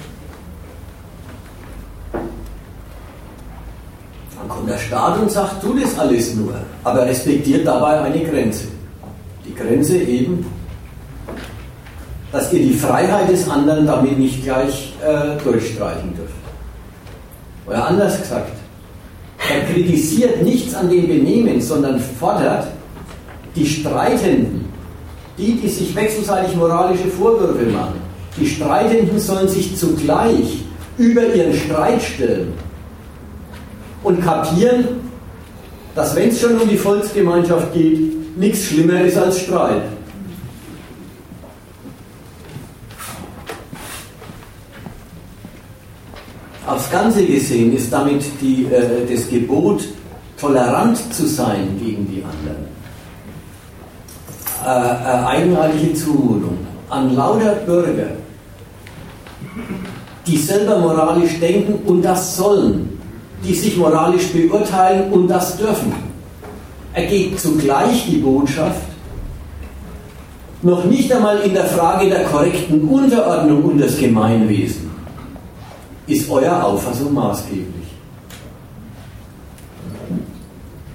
Kommt 4.48 4.68
der 4.68 4.78
Staat 4.78 5.20
und 5.20 5.30
sagt, 5.30 5.62
tu 5.62 5.74
das 5.78 5.98
alles 5.98 6.34
nur, 6.34 6.54
aber 6.84 7.06
respektiert 7.06 7.66
dabei 7.66 8.00
eine 8.00 8.24
Grenze. 8.24 8.64
Die 9.46 9.54
Grenze 9.54 9.98
eben, 9.98 10.46
dass 12.32 12.52
ihr 12.52 12.60
die 12.60 12.74
Freiheit 12.74 13.30
des 13.30 13.48
anderen 13.48 13.86
damit 13.86 14.18
nicht 14.18 14.42
gleich 14.44 14.94
äh, 15.04 15.42
durchstreichen 15.42 16.14
dürft. 16.16 16.32
Oder 17.66 17.86
anders 17.86 18.18
gesagt, 18.20 18.52
er 19.50 19.72
kritisiert 19.72 20.42
nichts 20.42 20.74
an 20.74 20.90
dem 20.90 21.06
Benehmen, 21.06 21.60
sondern 21.60 22.00
fordert, 22.00 22.66
die 23.54 23.66
Streitenden, 23.66 24.66
die, 25.36 25.56
die 25.56 25.68
sich 25.68 25.94
wechselseitig 25.94 26.56
moralische 26.56 27.08
Vorwürfe 27.08 27.66
machen, 27.66 28.00
die 28.38 28.46
Streitenden 28.46 29.18
sollen 29.18 29.48
sich 29.48 29.76
zugleich 29.76 30.64
über 30.96 31.22
ihren 31.34 31.54
Streit 31.54 32.02
stellen 32.02 32.52
und 34.02 34.22
kapieren, 34.22 34.84
dass 35.94 36.14
wenn 36.14 36.28
es 36.28 36.40
schon 36.40 36.58
um 36.60 36.68
die 36.68 36.76
Volksgemeinschaft 36.76 37.72
geht, 37.72 38.36
nichts 38.38 38.66
schlimmer 38.66 39.00
ist 39.00 39.16
als 39.16 39.40
Streit. 39.40 39.82
Aufs 46.66 46.90
Ganze 46.90 47.24
gesehen 47.24 47.74
ist 47.74 47.92
damit 47.92 48.22
die, 48.40 48.66
äh, 48.66 49.06
das 49.10 49.28
Gebot, 49.28 49.82
tolerant 50.38 50.98
zu 51.12 51.26
sein 51.26 51.78
gegen 51.82 52.06
die 52.06 52.22
anderen, 52.22 52.68
äh, 54.64 54.68
äh, 54.68 55.26
eigenartige 55.26 55.94
Zumutung 55.94 56.58
an 56.90 57.16
lauter 57.16 57.54
Bürger, 57.66 58.10
die 60.26 60.36
selber 60.36 60.78
moralisch 60.78 61.40
denken 61.40 61.86
und 61.86 62.02
das 62.02 62.36
sollen, 62.36 62.97
die 63.44 63.54
sich 63.54 63.76
moralisch 63.76 64.28
beurteilen 64.28 65.12
und 65.12 65.28
das 65.28 65.56
dürfen. 65.56 65.92
Ergeht 66.92 67.38
zugleich 67.38 68.06
die 68.06 68.16
Botschaft, 68.16 68.82
noch 70.62 70.84
nicht 70.84 71.12
einmal 71.12 71.38
in 71.40 71.54
der 71.54 71.66
Frage 71.66 72.08
der 72.08 72.24
korrekten 72.24 72.88
Unterordnung 72.88 73.62
und 73.64 73.78
des 73.78 73.98
Gemeinwesen 73.98 74.90
ist 76.08 76.28
euer 76.28 76.64
Auffassung 76.64 77.14
maßgeblich. 77.14 77.68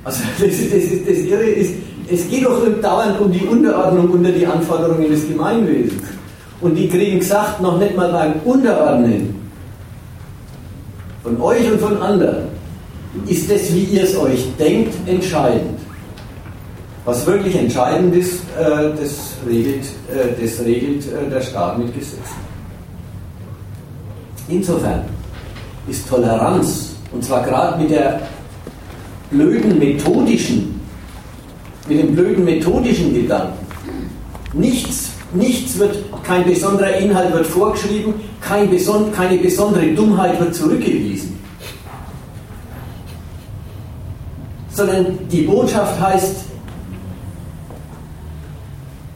Also 0.04 0.20
das, 0.40 0.50
das, 0.50 0.84
das 1.08 1.18
Irre 1.20 1.44
ist, 1.44 1.74
es 2.12 2.30
geht 2.30 2.46
doch 2.46 2.60
dauernd 2.82 3.20
um 3.22 3.32
die 3.32 3.46
Unterordnung 3.46 4.10
unter 4.10 4.32
die 4.32 4.46
Anforderungen 4.46 5.10
des 5.10 5.28
Gemeinwesens. 5.28 6.04
Und 6.60 6.76
die 6.76 6.90
kriegen 6.90 7.20
gesagt, 7.20 7.62
noch 7.62 7.78
nicht 7.80 7.96
mal 7.96 8.12
beim 8.12 8.34
Unterordnen 8.44 9.43
von 11.24 11.42
euch 11.42 11.72
und 11.72 11.80
von 11.80 11.98
anderen, 12.02 12.50
ist 13.28 13.50
das, 13.50 13.74
wie 13.74 13.84
ihr 13.84 14.04
es 14.04 14.18
euch 14.18 14.46
denkt, 14.60 14.94
entscheidend. 15.08 15.80
Was 17.06 17.26
wirklich 17.26 17.56
entscheidend 17.56 18.16
ist, 18.16 18.42
äh, 18.60 18.90
das 19.00 19.36
regelt, 19.48 19.86
äh, 20.10 20.42
das 20.42 20.66
regelt 20.66 21.06
äh, 21.06 21.30
der 21.30 21.42
Staat 21.42 21.78
mit 21.78 21.94
Gesetzen. 21.94 22.44
Insofern 24.48 25.04
ist 25.88 26.08
Toleranz, 26.08 26.96
und 27.12 27.24
zwar 27.24 27.44
gerade 27.44 27.82
mit 27.82 27.92
der 27.92 28.22
blöden 29.32 29.78
methodischen, 29.80 30.80
mit 31.88 32.00
dem 32.00 32.16
blöden 32.16 32.46
methodischen 32.46 33.14
Gedanken, 33.14 33.66
nichts, 34.54 35.12
nichts 35.34 35.78
wird, 35.78 35.98
kein 36.24 36.46
besonderer 36.46 36.96
Inhalt 36.98 37.34
wird 37.34 37.48
vorgeschrieben, 37.48 38.14
kein 38.48 38.70
beson 38.70 39.12
keine 39.12 39.38
besondere 39.38 39.88
Dummheit 39.94 40.40
wird 40.40 40.54
zurückgewiesen. 40.54 41.40
Sondern 44.72 45.18
die 45.32 45.42
Botschaft 45.44 46.00
heißt, 46.02 46.46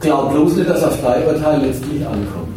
glaub 0.00 0.32
bloß 0.32 0.56
nicht, 0.56 0.70
dass 0.70 0.84
auf 0.84 0.96
dein 1.02 1.26
Urteil 1.26 1.60
letztlich 1.60 2.06
ankommt. 2.06 2.48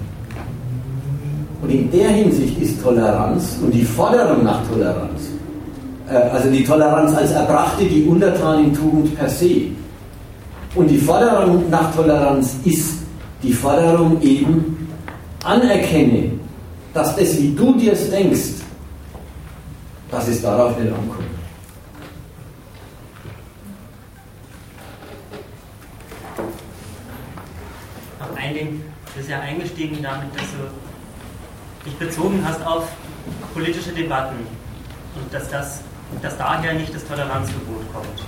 Und 1.62 1.70
in 1.70 1.92
der 1.92 2.10
Hinsicht 2.10 2.60
ist 2.60 2.82
Toleranz 2.82 3.58
und 3.64 3.74
die 3.74 3.84
Forderung 3.84 4.44
nach 4.44 4.62
Toleranz, 4.68 5.30
äh, 6.10 6.16
also 6.16 6.50
die 6.50 6.64
Toleranz 6.64 7.16
als 7.16 7.32
erbrachte 7.32 7.86
die 7.86 8.06
Untertanentugend 8.06 9.18
per 9.18 9.30
se, 9.30 9.68
und 10.74 10.88
die 10.88 10.98
Forderung 10.98 11.70
nach 11.70 11.94
Toleranz 11.94 12.56
ist 12.64 13.00
die 13.44 13.52
Forderung 13.52 14.22
eben, 14.22 14.88
anerkenne, 15.44 16.32
dass 16.94 17.16
das, 17.16 17.38
wie 17.38 17.54
du 17.56 17.74
dir 17.76 17.94
es 17.94 18.10
denkst, 18.10 18.62
dass 20.10 20.28
es 20.28 20.42
darauf 20.42 20.78
nicht 20.78 20.92
ankommt. 20.92 21.28
Noch 28.20 28.38
ein 28.38 28.54
Ding, 28.54 28.84
du 29.06 29.12
bist 29.16 29.30
ja 29.30 29.40
eingestiegen 29.40 30.04
damit, 30.04 30.36
dass 30.36 30.44
du 30.52 31.90
dich 31.90 31.98
bezogen 31.98 32.44
hast 32.46 32.66
auf 32.66 32.88
politische 33.54 33.92
Debatten 33.92 34.38
und 35.16 35.34
dass, 35.34 35.50
das, 35.50 35.82
dass 36.22 36.38
daher 36.38 36.74
nicht 36.74 36.94
das 36.94 37.06
Toleranzgebot 37.08 37.94
kommt. 37.94 38.26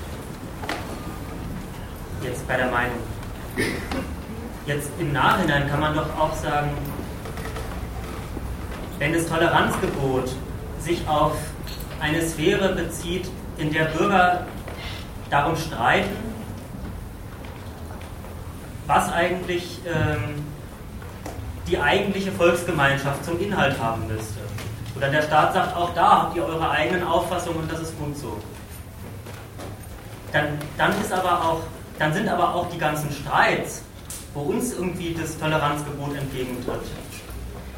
Jetzt 2.23 2.47
bei 2.47 2.55
der 2.55 2.71
Meinung. 2.71 2.97
Jetzt 4.65 4.87
im 4.97 5.11
Nachhinein 5.11 5.69
kann 5.69 5.81
man 5.81 5.93
doch 5.93 6.07
auch 6.17 6.33
sagen, 6.37 6.71
wenn 9.03 9.11
das 9.11 9.27
Toleranzgebot 9.27 10.31
sich 10.79 11.05
auf 11.09 11.33
eine 11.99 12.25
Sphäre 12.25 12.73
bezieht, 12.73 13.27
in 13.57 13.73
der 13.73 13.83
Bürger 13.83 14.45
darum 15.29 15.57
streiten, 15.57 16.15
was 18.87 19.11
eigentlich 19.11 19.81
ähm, 19.85 20.45
die 21.67 21.77
eigentliche 21.77 22.31
Volksgemeinschaft 22.31 23.25
zum 23.25 23.41
Inhalt 23.41 23.77
haben 23.77 24.07
müsste. 24.07 24.39
Oder 24.95 25.09
der 25.09 25.23
Staat 25.23 25.53
sagt, 25.53 25.75
auch 25.75 25.93
da 25.93 26.21
habt 26.21 26.37
ihr 26.37 26.45
eure 26.45 26.69
eigenen 26.69 27.03
Auffassungen 27.03 27.59
und 27.59 27.69
das 27.69 27.81
ist 27.81 27.99
gut 27.99 28.17
so. 28.17 28.37
Dann, 30.31 30.57
dann, 30.77 30.91
ist 31.01 31.11
aber 31.11 31.43
auch, 31.43 31.63
dann 31.99 32.13
sind 32.13 32.29
aber 32.29 32.55
auch 32.55 32.69
die 32.69 32.77
ganzen 32.77 33.11
Streits, 33.11 33.83
wo 34.33 34.43
uns 34.43 34.71
irgendwie 34.71 35.13
das 35.13 35.37
Toleranzgebot 35.37 36.15
entgegentritt, 36.15 36.83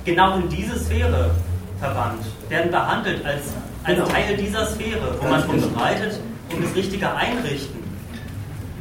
genau 0.05 0.37
in 0.37 0.49
diese 0.49 0.79
Sphäre 0.79 1.31
verwandt, 1.79 2.23
werden 2.49 2.71
behandelt 2.71 3.25
als, 3.25 3.41
als 3.83 3.97
genau. 3.97 4.07
Teil 4.07 4.37
dieser 4.37 4.65
Sphäre, 4.67 5.15
wo 5.19 5.27
man 5.27 5.41
drum 5.41 5.59
streitet, 5.59 6.19
um 6.53 6.61
das 6.61 6.75
richtige 6.75 7.13
Einrichten 7.13 7.79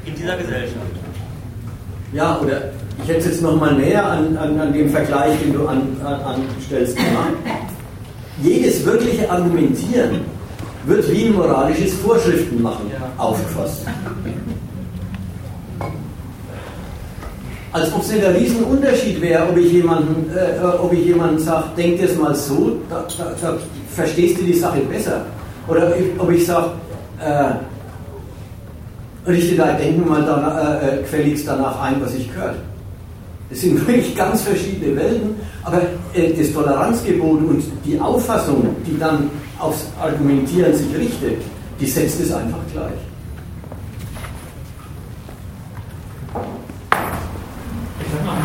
in 0.05 0.15
dieser 0.15 0.37
Gesellschaft. 0.37 0.77
Ja, 2.13 2.39
oder 2.39 2.71
ich 3.03 3.09
hätte 3.09 3.21
es 3.21 3.27
jetzt 3.27 3.43
nochmal 3.43 3.75
näher 3.75 4.07
an, 4.07 4.37
an, 4.37 4.61
an 4.61 4.73
dem 4.73 4.89
Vergleich, 4.91 5.37
den 5.41 5.55
du 5.55 5.67
an, 5.67 5.97
anstellst, 6.05 6.97
gemacht. 6.97 7.33
Jedes 8.43 8.85
wirkliche 8.85 9.29
Argumentieren 9.31 10.21
wird 10.87 11.11
wie 11.11 11.27
ein 11.27 11.35
moralisches 11.35 11.95
Vorschriftenmachen 11.95 12.91
ja. 12.91 13.11
aufgefasst. 13.17 13.87
Als 17.75 17.93
ob 17.93 18.03
es 18.03 18.13
nicht 18.13 18.25
ein 18.25 18.37
Riesenunterschied 18.37 19.21
wäre, 19.21 19.49
ob 19.49 19.57
ich 19.57 19.73
jemanden, 19.73 20.31
äh, 20.31 20.95
ich 20.95 21.07
jemanden 21.07 21.41
sage, 21.41 21.65
denk 21.77 22.01
es 22.01 22.17
mal 22.17 22.33
so, 22.33 22.77
da, 22.89 23.05
da, 23.19 23.35
da, 23.43 23.59
verstehst 23.93 24.39
du 24.39 24.45
die 24.45 24.55
Sache 24.55 24.79
besser. 24.83 25.23
Oder 25.67 25.93
ob 26.19 26.31
ich 26.31 26.47
sage, 26.47 26.71
äh, 27.21 27.51
richte 29.29 29.57
dein 29.57 29.77
Denken 29.77 30.09
mal 30.09 30.23
danach, 30.23 30.83
äh, 30.85 30.99
äh, 30.99 30.99
gefälligst 31.01 31.49
danach 31.49 31.83
ein, 31.83 32.01
was 32.01 32.15
ich 32.15 32.33
gehört. 32.33 32.55
Das 33.51 33.61
sind 33.61 33.75
wirklich 33.89 34.15
ganz 34.15 34.43
verschiedene 34.43 34.95
Welten, 34.95 35.35
aber 35.65 35.83
äh, 36.15 36.33
das 36.33 36.53
Toleranzgebot 36.53 37.41
und 37.41 37.65
die 37.85 37.99
Auffassung, 37.99 38.69
die 38.87 38.97
dann 39.01 39.29
aufs 39.59 39.89
Argumentieren 40.01 40.73
sich 40.73 40.97
richtet, 40.97 41.43
die 41.81 41.87
setzt 41.87 42.21
es 42.21 42.31
einfach 42.31 42.61
gleich. 42.73 43.14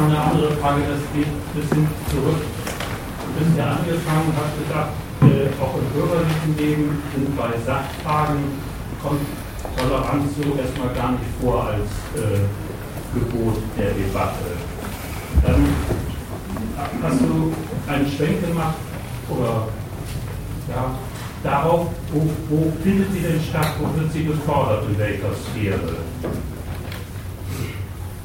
Eine 0.10 0.22
andere 0.22 0.52
Frage, 0.54 0.82
das 0.90 1.06
geht 1.14 1.28
ein 1.28 1.54
bisschen 1.54 1.88
zurück. 2.10 2.42
Du 2.42 3.46
bist 3.46 3.56
ja 3.56 3.78
angefangen 3.78 4.26
und 4.26 4.38
hast 4.42 4.58
gesagt, 4.58 4.90
äh, 5.22 5.62
auch 5.62 5.78
im 5.78 5.86
bürgerlichen 5.94 6.58
Leben 6.58 7.04
sind 7.14 7.38
bei 7.38 7.54
Sachfragen 7.64 8.42
kommt 9.04 9.22
Toleranz 9.78 10.32
so 10.36 10.58
erstmal 10.58 10.96
gar 10.96 11.12
nicht 11.12 11.30
vor 11.40 11.64
als 11.68 11.86
äh, 12.18 12.42
Gebot 13.14 13.62
der 13.78 13.92
Debatte. 13.92 14.50
Dann 15.46 15.68
hast 17.04 17.22
du 17.22 17.54
einen 17.88 18.10
Schwenk 18.10 18.42
gemacht 18.48 18.78
oder 19.30 19.68
ja, 20.74 20.96
darauf, 21.44 21.86
wo, 22.12 22.28
wo 22.50 22.74
findet 22.82 23.14
sie 23.14 23.20
denn 23.20 23.40
statt, 23.48 23.74
wo 23.80 23.86
wird 23.96 24.12
sie 24.12 24.26
gefordert, 24.26 24.86
in 24.90 24.98
welcher 24.98 25.36
Sphäre. 25.36 25.98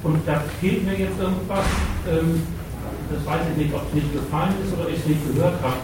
Und 0.05 0.21
da 0.27 0.43
fehlt 0.61 0.85
mir 0.85 0.97
jetzt 0.99 1.19
irgendwas, 1.19 1.65
ähm, 2.09 2.43
das 3.11 3.27
weiß 3.27 3.41
ich 3.51 3.65
nicht, 3.65 3.75
ob 3.75 3.83
es 3.89 3.95
nicht 3.95 4.13
gefallen 4.13 4.55
ist 4.65 4.73
oder 4.73 4.89
ich 4.89 4.99
es 4.99 5.07
nicht 5.07 5.35
gehört 5.35 5.61
habe. 5.63 5.77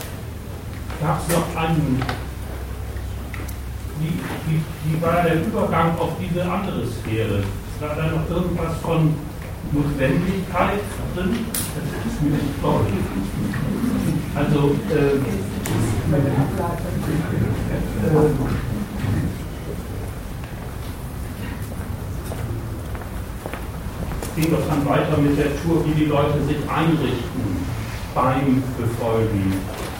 Gab 1.00 1.22
es 1.26 1.34
noch 1.34 1.56
einen 1.56 2.02
wie, 4.00 4.16
wie, 4.46 4.60
wie 4.84 5.02
war 5.02 5.22
der 5.22 5.44
Übergang 5.44 5.98
auf 5.98 6.12
diese 6.20 6.42
andere 6.42 6.86
Sphäre? 6.86 7.42
War 7.80 7.94
da 7.96 8.06
noch 8.06 8.30
irgendwas 8.30 8.76
von 8.82 9.14
Notwendigkeit 9.72 10.80
drin? 11.14 11.46
Das 11.74 12.12
ist 12.12 12.22
mir 12.22 12.30
nicht 12.30 12.60
klar. 12.60 12.80
Also, 14.34 14.74
äh, 14.90 15.16
äh, 15.16 15.20
ging 24.40 24.50
das 24.52 24.66
dann 24.68 24.88
weiter 24.88 25.16
mit 25.18 25.36
der 25.36 25.50
Tour, 25.62 25.84
wie 25.84 25.92
die 25.92 26.06
Leute 26.06 26.42
sich 26.48 26.56
einrichten 26.68 27.66
beim 28.14 28.62
Befolgen 28.78 29.54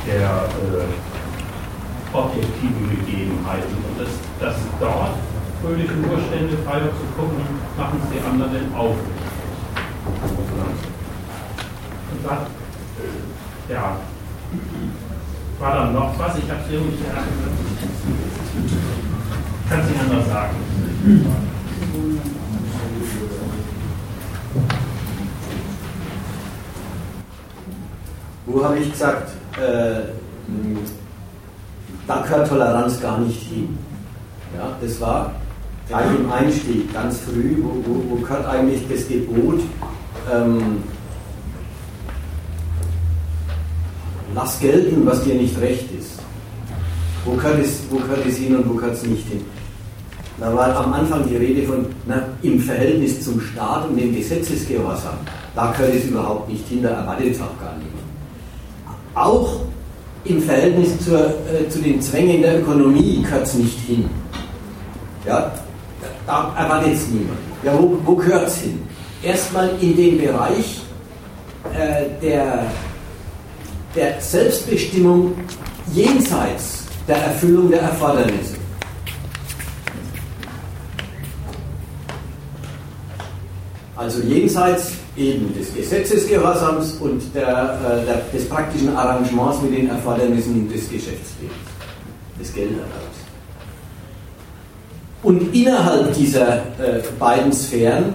der 0.06 0.48
äh, 0.64 2.16
objektiven 2.16 2.88
Gegebenheiten. 2.90 3.76
Und 3.88 4.00
dass, 4.00 4.08
dass 4.40 4.56
dort 4.80 5.16
fröhliche 5.60 5.92
Urstände 5.92 6.56
frei 6.64 6.80
zu 6.80 7.06
gucken, 7.16 7.44
machen 7.76 8.00
es 8.02 8.10
die 8.10 8.20
anderen 8.24 8.74
auch. 8.74 8.96
Und 12.10 12.24
dann, 12.24 12.38
ja, 13.68 13.96
war 15.58 15.74
dann 15.74 15.92
noch 15.92 16.18
was, 16.18 16.38
ich 16.38 16.50
habe 16.50 16.60
es 16.66 16.72
irgendwie 16.72 17.04
kann 19.68 19.80
es 19.80 19.88
nicht 19.88 20.00
anders 20.00 20.26
sagen. 20.26 20.56
Wo 28.46 28.64
habe 28.64 28.78
ich 28.78 28.90
gesagt, 28.90 29.30
äh, 29.56 30.00
da 32.06 32.22
gehört 32.22 32.48
Toleranz 32.48 33.00
gar 33.00 33.18
nicht 33.18 33.42
hin. 33.42 33.78
Ja, 34.56 34.76
das 34.80 35.00
war 35.00 35.32
gleich 35.88 36.10
im 36.18 36.32
Einstieg, 36.32 36.92
ganz 36.92 37.20
früh, 37.20 37.56
wo, 37.62 37.68
wo, 37.84 38.10
wo 38.10 38.16
gehört 38.16 38.46
eigentlich 38.46 38.82
das 38.88 39.06
Gebot, 39.06 39.60
ähm, 40.32 40.82
lass 44.34 44.58
gelten, 44.58 45.06
was 45.06 45.22
dir 45.22 45.34
nicht 45.34 45.60
recht 45.60 45.88
ist. 45.96 46.18
Wo 47.24 47.32
gehört 47.32 47.60
es, 47.60 47.82
wo 47.90 47.98
gehört 47.98 48.26
es 48.26 48.38
hin 48.38 48.56
und 48.56 48.68
wo 48.68 48.74
gehört 48.74 48.94
es 48.94 49.04
nicht 49.04 49.28
hin? 49.28 49.44
Da 50.38 50.54
war 50.54 50.74
am 50.74 50.92
Anfang 50.92 51.28
die 51.28 51.36
Rede 51.36 51.66
von 51.66 51.86
na, 52.06 52.22
im 52.42 52.60
Verhältnis 52.60 53.22
zum 53.24 53.40
Staat 53.40 53.88
und 53.88 53.96
dem 53.96 54.14
Gesetzesgehorsam. 54.14 55.18
Da 55.54 55.72
gehört 55.72 55.94
es 55.94 56.04
überhaupt 56.06 56.48
nicht 56.48 56.66
hin, 56.68 56.82
da 56.82 56.90
erwartet 56.90 57.34
es 57.34 57.40
auch 57.40 57.58
gar 57.60 57.74
niemand. 57.76 58.00
Auch 59.14 59.60
im 60.24 60.42
Verhältnis 60.42 60.98
zur, 61.04 61.26
äh, 61.26 61.68
zu 61.68 61.80
den 61.80 62.00
Zwängen 62.00 62.42
der 62.42 62.60
Ökonomie 62.60 63.22
gehört 63.22 63.46
es 63.46 63.54
nicht 63.54 63.78
hin. 63.80 64.08
Ja, 65.26 65.52
da 66.26 66.54
erwartet 66.56 66.94
es 66.94 67.08
niemand. 67.08 67.38
Ja, 67.62 67.78
wo, 67.78 67.98
wo 68.04 68.14
gehört 68.16 68.48
es 68.48 68.58
hin? 68.58 68.82
Erstmal 69.22 69.70
in 69.80 69.96
den 69.96 70.18
Bereich 70.18 70.80
äh, 71.74 72.04
der, 72.22 72.66
der 73.94 74.20
Selbstbestimmung 74.20 75.32
jenseits 75.92 76.84
der 77.06 77.16
Erfüllung 77.16 77.70
der 77.70 77.82
Erfordernisse. 77.82 78.59
Also 84.00 84.22
jenseits 84.22 84.92
eben 85.14 85.52
des 85.54 85.74
Gesetzesgehorsams 85.74 86.94
und 87.00 87.20
der, 87.34 87.42
äh, 87.46 88.06
der, 88.06 88.22
des 88.32 88.48
praktischen 88.48 88.96
Arrangements 88.96 89.60
mit 89.60 89.76
den 89.76 89.90
Erfordernissen 89.90 90.66
des 90.70 90.88
Geschäftslebens, 90.88 91.68
des 92.40 92.54
Gelderwerbs. 92.54 93.18
Und 95.22 95.54
innerhalb 95.54 96.14
dieser 96.14 96.54
äh, 96.54 97.02
beiden 97.18 97.52
Sphären, 97.52 98.14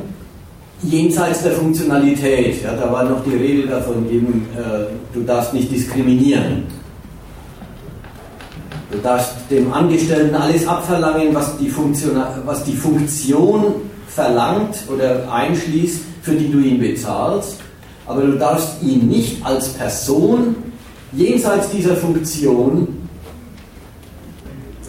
jenseits 0.81 1.43
der 1.43 1.51
Funktionalität, 1.51 2.63
ja, 2.63 2.73
da 2.73 2.91
war 2.91 3.03
noch 3.03 3.23
die 3.23 3.35
Rede 3.35 3.67
davon, 3.67 4.09
eben, 4.09 4.47
äh, 4.57 4.87
du 5.13 5.21
darfst 5.21 5.53
nicht 5.53 5.71
diskriminieren. 5.71 6.63
Du 8.89 8.97
darfst 8.97 9.35
dem 9.51 9.71
Angestellten 9.71 10.33
alles 10.33 10.67
abverlangen, 10.67 11.35
was 11.35 11.55
die, 11.57 11.69
Funktion, 11.69 12.19
was 12.43 12.63
die 12.63 12.75
Funktion 12.75 13.75
verlangt 14.15 14.77
oder 14.87 15.29
einschließt, 15.31 15.99
für 16.21 16.31
die 16.31 16.49
du 16.49 16.59
ihn 16.59 16.79
bezahlst, 16.79 17.57
aber 18.07 18.21
du 18.21 18.37
darfst 18.37 18.81
ihn 18.81 19.07
nicht 19.09 19.45
als 19.45 19.69
Person 19.69 20.55
jenseits 21.11 21.69
dieser 21.69 21.95
Funktion 21.97 22.87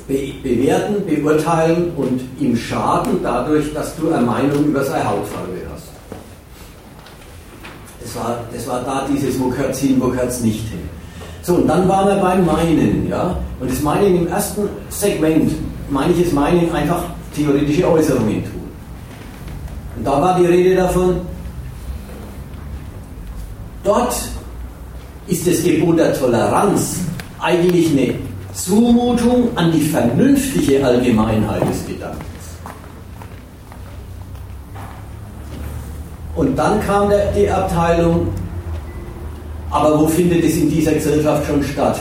be 0.06 0.32
bewerten, 0.42 1.04
beurteilen 1.04 1.92
und 1.96 2.20
ihm 2.38 2.56
schaden 2.56 3.18
dadurch, 3.22 3.74
dass 3.74 3.96
du 3.96 4.12
eine 4.12 4.24
Meinung 4.24 4.64
über 4.64 4.84
seine 4.84 5.04
Hautfarbe 5.04 5.58
hast. 5.74 5.88
Das 8.00 8.14
war, 8.14 8.38
das 8.52 8.68
war 8.68 8.84
da 8.84 9.08
dieses, 9.10 9.40
wo 9.40 9.48
gehört 9.48 9.74
hin, 9.74 9.96
wo 9.98 10.06
gehört 10.08 10.40
nicht 10.42 10.68
hin. 10.68 10.88
So, 11.42 11.54
und 11.54 11.66
dann 11.66 11.88
waren 11.88 12.08
wir 12.08 12.22
beim 12.22 12.46
Meinen, 12.46 13.08
ja. 13.08 13.36
Und 13.58 13.70
das 13.70 13.82
Meinen 13.82 14.16
im 14.16 14.28
ersten 14.28 14.68
Segment, 14.90 15.52
meine 15.90 16.12
ich 16.12 16.26
es 16.26 16.32
Meinen 16.32 16.70
einfach 16.72 17.02
theoretische 17.34 17.90
Äußerungen 17.90 18.44
tun. 18.44 18.65
Und 19.96 20.04
da 20.04 20.20
war 20.20 20.38
die 20.38 20.46
Rede 20.46 20.76
davon, 20.76 21.20
dort 23.82 24.14
ist 25.26 25.46
das 25.46 25.62
Gebot 25.62 25.98
der 25.98 26.12
Toleranz 26.18 26.98
eigentlich 27.40 27.90
eine 27.90 28.14
Zumutung 28.52 29.56
an 29.56 29.72
die 29.72 29.80
vernünftige 29.80 30.84
Allgemeinheit 30.84 31.62
des 31.62 31.86
Gedankens. 31.86 32.24
Und 36.34 36.56
dann 36.56 36.80
kam 36.86 37.10
die 37.34 37.48
Abteilung, 37.48 38.28
aber 39.70 39.98
wo 39.98 40.06
findet 40.06 40.44
es 40.44 40.56
in 40.56 40.70
dieser 40.70 40.92
Gesellschaft 40.92 41.46
schon 41.46 41.62
statt? 41.62 41.98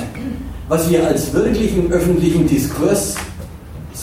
Was 0.68 0.90
wir 0.90 1.08
als 1.08 1.32
wirklichen 1.34 1.92
öffentlichen 1.92 2.48
Diskurs 2.48 3.16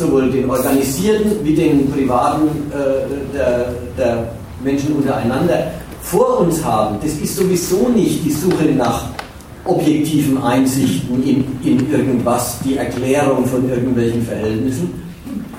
sowohl 0.02 0.30
den 0.30 0.48
organisierten 0.50 1.44
wie 1.44 1.54
den 1.54 1.90
privaten 1.90 2.48
äh, 2.70 3.34
der, 3.34 3.72
der 3.96 4.28
Menschen 4.62 4.94
untereinander 4.94 5.70
vor 6.02 6.40
uns 6.40 6.62
haben, 6.64 6.96
das 7.02 7.12
ist 7.12 7.36
sowieso 7.36 7.88
nicht 7.88 8.24
die 8.24 8.32
Suche 8.32 8.64
nach 8.76 9.04
objektiven 9.64 10.42
Einsichten 10.42 11.22
in, 11.22 11.44
in 11.62 11.90
irgendwas, 11.92 12.58
die 12.64 12.76
Erklärung 12.76 13.46
von 13.46 13.68
irgendwelchen 13.68 14.22
Verhältnissen, 14.22 14.92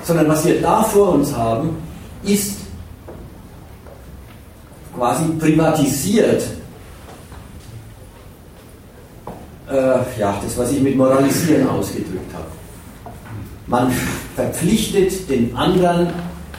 sondern 0.02 0.28
was 0.28 0.44
wir 0.44 0.60
da 0.60 0.82
vor 0.82 1.14
uns 1.14 1.34
haben, 1.34 1.70
ist 2.22 2.58
quasi 4.94 5.24
privatisiert. 5.38 6.44
Äh, 9.70 10.20
ja, 10.20 10.38
das, 10.42 10.58
was 10.58 10.72
ich 10.72 10.80
mit 10.82 10.96
Moralisieren 10.96 11.66
ausgedrückt 11.68 12.34
habe. 12.34 12.63
Man 13.66 13.90
verpflichtet 14.36 15.28
den 15.30 15.56
anderen 15.56 16.08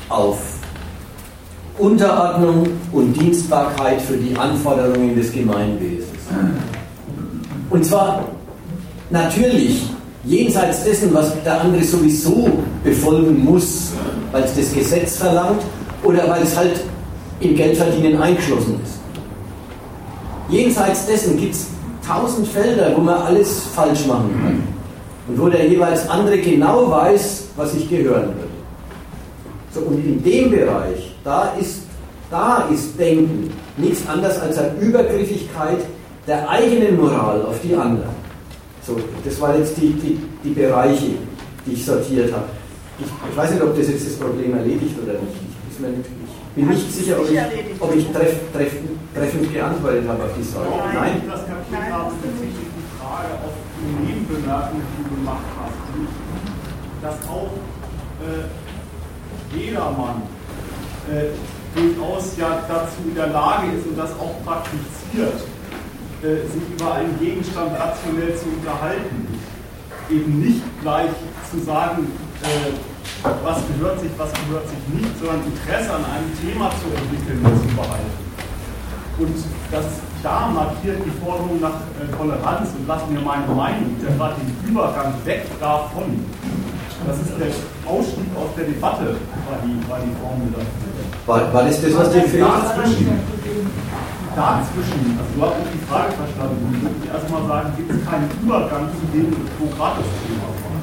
auf 0.09 0.39
Unterordnung 1.77 2.67
und 2.91 3.13
Dienstbarkeit 3.13 4.01
für 4.01 4.17
die 4.17 4.35
Anforderungen 4.35 5.15
des 5.15 5.31
Gemeinwesens. 5.31 6.07
Und 7.69 7.85
zwar 7.85 8.25
natürlich 9.11 9.83
jenseits 10.23 10.83
dessen, 10.83 11.13
was 11.13 11.31
der 11.43 11.61
andere 11.61 11.83
sowieso 11.83 12.49
befolgen 12.83 13.43
muss, 13.45 13.91
weil 14.31 14.43
es 14.43 14.55
das 14.55 14.73
Gesetz 14.73 15.17
verlangt 15.17 15.61
oder 16.03 16.27
weil 16.27 16.41
es 16.41 16.57
halt 16.57 16.79
im 17.39 17.55
Geldverdienen 17.55 18.19
eingeschlossen 18.19 18.79
ist. 18.83 18.93
Jenseits 20.49 21.05
dessen 21.05 21.37
gibt 21.37 21.53
es 21.53 21.67
tausend 22.07 22.47
Felder, 22.47 22.93
wo 22.95 23.01
man 23.01 23.15
alles 23.21 23.61
falsch 23.75 24.07
machen 24.07 24.31
kann 24.41 24.74
und 25.27 25.39
wo 25.39 25.49
der 25.49 25.67
jeweils 25.67 26.07
andere 26.09 26.37
genau 26.37 26.89
weiß, 26.89 27.47
was 27.55 27.73
ich 27.73 27.89
gehören 27.89 28.27
würde. 28.27 28.55
So, 29.73 29.81
und 29.81 30.05
in 30.05 30.23
dem 30.23 30.51
Bereich, 30.51 31.15
da 31.23 31.53
ist, 31.59 31.81
da 32.29 32.67
ist 32.71 32.97
Denken 32.99 33.51
nichts 33.77 34.07
anderes 34.07 34.39
als 34.39 34.57
eine 34.57 34.73
Übergriffigkeit 34.79 35.79
der 36.27 36.47
eigenen 36.49 36.97
Moral 36.97 37.41
auf 37.43 37.59
die 37.61 37.75
anderen. 37.75 38.15
So, 38.85 38.97
das 39.23 39.39
waren 39.41 39.59
jetzt 39.59 39.75
die, 39.77 39.93
die, 39.93 40.19
die 40.43 40.51
Bereiche, 40.51 41.11
die 41.65 41.73
ich 41.73 41.85
sortiert 41.85 42.31
habe. 42.31 42.45
Ich, 42.99 43.05
ich, 43.05 43.37
weiß 43.37 43.51
nicht, 43.51 43.63
ob 43.63 43.75
das 43.75 43.89
jetzt 43.89 44.05
das 44.05 44.13
Problem 44.13 44.55
erledigt 44.55 44.95
oder 45.03 45.13
nicht. 45.13 45.35
Ich, 45.69 45.79
nicht, 45.79 45.91
ich 46.55 46.63
bin 46.63 46.69
nicht 46.69 46.93
sicher, 46.93 47.17
ob 47.19 47.29
ich, 47.29 47.37
ob 47.81 47.95
ich 47.95 48.07
treff, 48.11 48.39
treff, 48.53 48.71
treffend 49.13 49.53
geantwortet 49.53 50.07
habe 50.07 50.23
auf 50.23 50.29
die 50.37 50.43
Frage. 50.43 50.69
Nein? 50.93 51.21
Das 51.27 51.41
Kapitel 51.45 51.91
habe 51.91 52.11
bezüglich 52.21 52.53
die 52.55 52.97
Frage 52.97 53.33
auf 53.43 53.64
die 53.85 54.05
Nebenbemerkung, 54.05 54.81
die 54.81 55.03
du 55.03 55.15
gemacht 55.15 55.45
hast. 55.59 55.77
Dass 57.01 57.29
auch 57.29 57.51
äh, 58.25 59.57
jedermann 59.57 60.21
äh, 61.11 61.29
durchaus 61.75 62.37
ja 62.37 62.63
dazu 62.67 62.97
in 63.07 63.15
der 63.15 63.27
Lage 63.27 63.67
ist 63.77 63.85
und 63.87 63.97
das 63.97 64.11
auch 64.13 64.33
praktiziert, 64.43 65.43
äh, 66.23 66.47
sich 66.49 66.63
über 66.73 66.95
einen 66.95 67.19
Gegenstand 67.19 67.77
rationell 67.79 68.35
zu 68.35 68.45
unterhalten. 68.57 69.27
Eben 70.09 70.39
nicht 70.39 70.61
gleich 70.81 71.09
zu 71.51 71.59
sagen, 71.59 72.07
äh, 72.43 72.71
was 73.43 73.57
gehört 73.67 73.99
sich, 73.99 74.11
was 74.17 74.31
gehört 74.33 74.67
sich 74.69 75.01
nicht, 75.01 75.19
sondern 75.19 75.41
Interesse 75.45 75.93
an 75.93 76.05
einem 76.05 76.31
Thema 76.41 76.69
zu 76.71 76.87
entwickeln 76.95 77.39
und 77.43 77.69
zu 77.69 77.75
behalten. 77.75 78.25
Und 79.17 79.35
das 79.71 79.85
da 80.25 80.49
markiert 80.49 81.05
die 81.05 81.13
Forderung 81.21 81.61
nach 81.61 81.77
äh, 82.01 82.09
Toleranz 82.17 82.73
und 82.73 82.87
lassen 82.87 83.13
wir 83.13 83.21
meine 83.21 83.45
Meinung, 83.45 83.93
der 84.01 84.17
gerade 84.17 84.33
den 84.41 84.49
Übergang 84.65 85.13
weg 85.23 85.45
davon. 85.61 86.17
Das 87.05 87.21
ist 87.21 87.37
der 87.37 87.53
Ausstieg 87.85 88.25
aus 88.33 88.49
der 88.57 88.65
Debatte, 88.65 89.21
war 89.45 89.61
die, 89.61 89.77
war 89.85 90.01
die 90.01 90.15
Formel 90.17 90.49
dafür. 90.49 91.53
War 91.53 91.63
das 91.63 91.77
das, 91.79 91.93
was 91.93 92.09
dir 92.09 92.25
fehlt? 92.25 92.41
Dazwischen, 92.41 93.21
dazwischen, 94.33 95.01
also 95.13 95.29
du 95.37 95.41
hast 95.45 95.69
die 95.69 95.85
Frage 95.85 96.11
verstanden, 96.17 96.73
ich 96.73 96.81
würde 96.81 97.05
erstmal 97.13 97.45
sagen, 97.45 97.69
gibt 97.77 97.91
es 97.93 98.01
keinen 98.09 98.29
Übergang 98.41 98.89
zu 98.97 99.05
dem, 99.13 99.29
wo 99.61 99.69
gerade 99.77 100.01
das 100.01 100.09
Thema 100.25 100.49
war. 100.49 100.81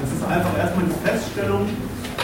Das 0.00 0.08
ist 0.08 0.24
einfach 0.24 0.56
erstmal 0.56 0.84
die 0.88 0.98
Feststellung, 1.04 1.68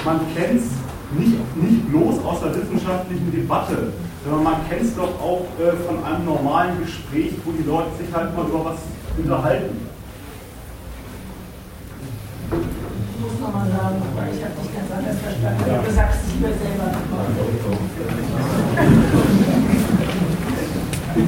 man 0.09 0.21
kennt 0.33 0.65
es 0.65 0.86
nicht, 1.13 1.57
nicht 1.57 1.89
bloß 1.91 2.25
aus 2.25 2.41
der 2.41 2.57
wissenschaftlichen 2.57 3.31
Debatte, 3.31 3.93
sondern 4.25 4.43
man 4.43 4.69
kennt 4.69 4.83
es 4.83 4.97
doch 4.97 5.21
auch 5.21 5.47
äh, 5.61 5.73
von 5.87 6.03
einem 6.03 6.25
normalen 6.25 6.81
Gespräch, 6.81 7.33
wo 7.45 7.53
die 7.53 7.63
Leute 7.63 7.91
sich 7.99 8.13
halt 8.13 8.37
mal 8.37 8.47
über 8.47 8.65
was 8.65 8.79
unterhalten. 9.17 9.87
Ich 12.51 13.23
muss 13.23 13.41
nochmal 13.41 13.69
sagen, 13.71 14.03
weil 14.15 14.35
ich 14.35 14.43
habe 14.43 14.55
dich 14.59 14.75
ganz 14.75 14.91
anders 14.91 15.19
verstanden. 15.23 15.65
Ja. 15.67 15.83
Du 15.83 15.93
sagst 15.93 16.19
es 16.27 16.35
lieber 16.35 16.49
selber. 16.49 16.91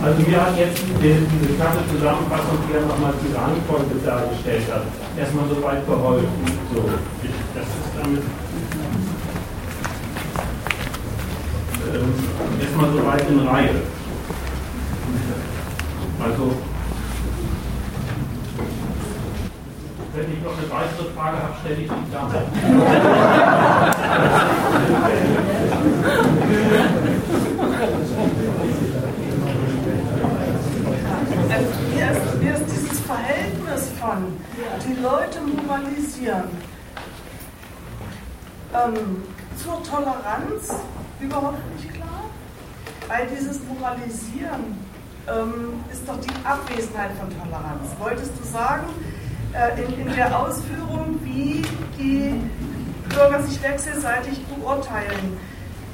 Also 0.04 0.26
wir 0.26 0.44
haben 0.44 0.56
jetzt 0.58 0.82
diese 0.84 1.54
knappe 1.56 1.80
Zusammenfassung, 1.88 2.58
die 2.68 2.74
er 2.76 2.82
nochmal 2.82 3.14
zu 3.24 3.32
der 3.32 3.40
Antwort 3.40 3.88
dargestellt 4.04 4.64
hat, 4.70 4.84
erstmal 5.16 5.48
so 5.48 5.62
weit 5.62 5.86
geholfen. 5.86 6.28
So, 6.74 6.84
das 7.54 7.64
ist 7.64 7.96
damit 7.96 8.22
äh, 11.94 12.62
erstmal 12.62 12.90
so 12.92 13.06
weit 13.06 13.28
in 13.28 13.40
Reihe. 13.46 13.70
Also, 16.22 16.52
wenn 20.14 20.32
ich 20.32 20.42
noch 20.42 20.56
eine 20.58 20.70
weitere 20.70 21.04
Frage 21.14 21.36
habe, 21.36 21.54
stelle 21.60 21.76
ich 21.76 21.88
sie 21.88 21.94
dann. 22.12 22.28
ist, 32.12 32.42
mir 32.42 32.54
ist 32.54 32.64
dieses 32.66 33.00
Verhältnis 33.00 33.90
davon, 33.98 34.36
die 34.86 35.02
Leute 35.02 35.40
moralisieren. 35.40 36.44
Ähm, 38.74 39.22
zur 39.56 39.82
Toleranz 39.82 40.74
überhaupt 41.20 41.58
nicht 41.76 41.92
klar, 41.94 42.24
weil 43.08 43.26
dieses 43.28 43.60
Moralisieren 43.64 44.76
ähm, 45.28 45.80
ist 45.92 46.08
doch 46.08 46.18
die 46.20 46.46
Abwesenheit 46.46 47.10
von 47.18 47.28
Toleranz. 47.38 47.90
Wolltest 47.98 48.32
du 48.38 48.44
sagen, 48.44 48.86
äh, 49.52 49.82
in, 49.82 50.06
in 50.06 50.14
der 50.14 50.38
Ausführung, 50.38 51.18
wie 51.22 51.62
die 51.98 52.40
Bürger 53.08 53.42
sich 53.42 53.62
wechselseitig 53.62 54.44
beurteilen, 54.46 55.38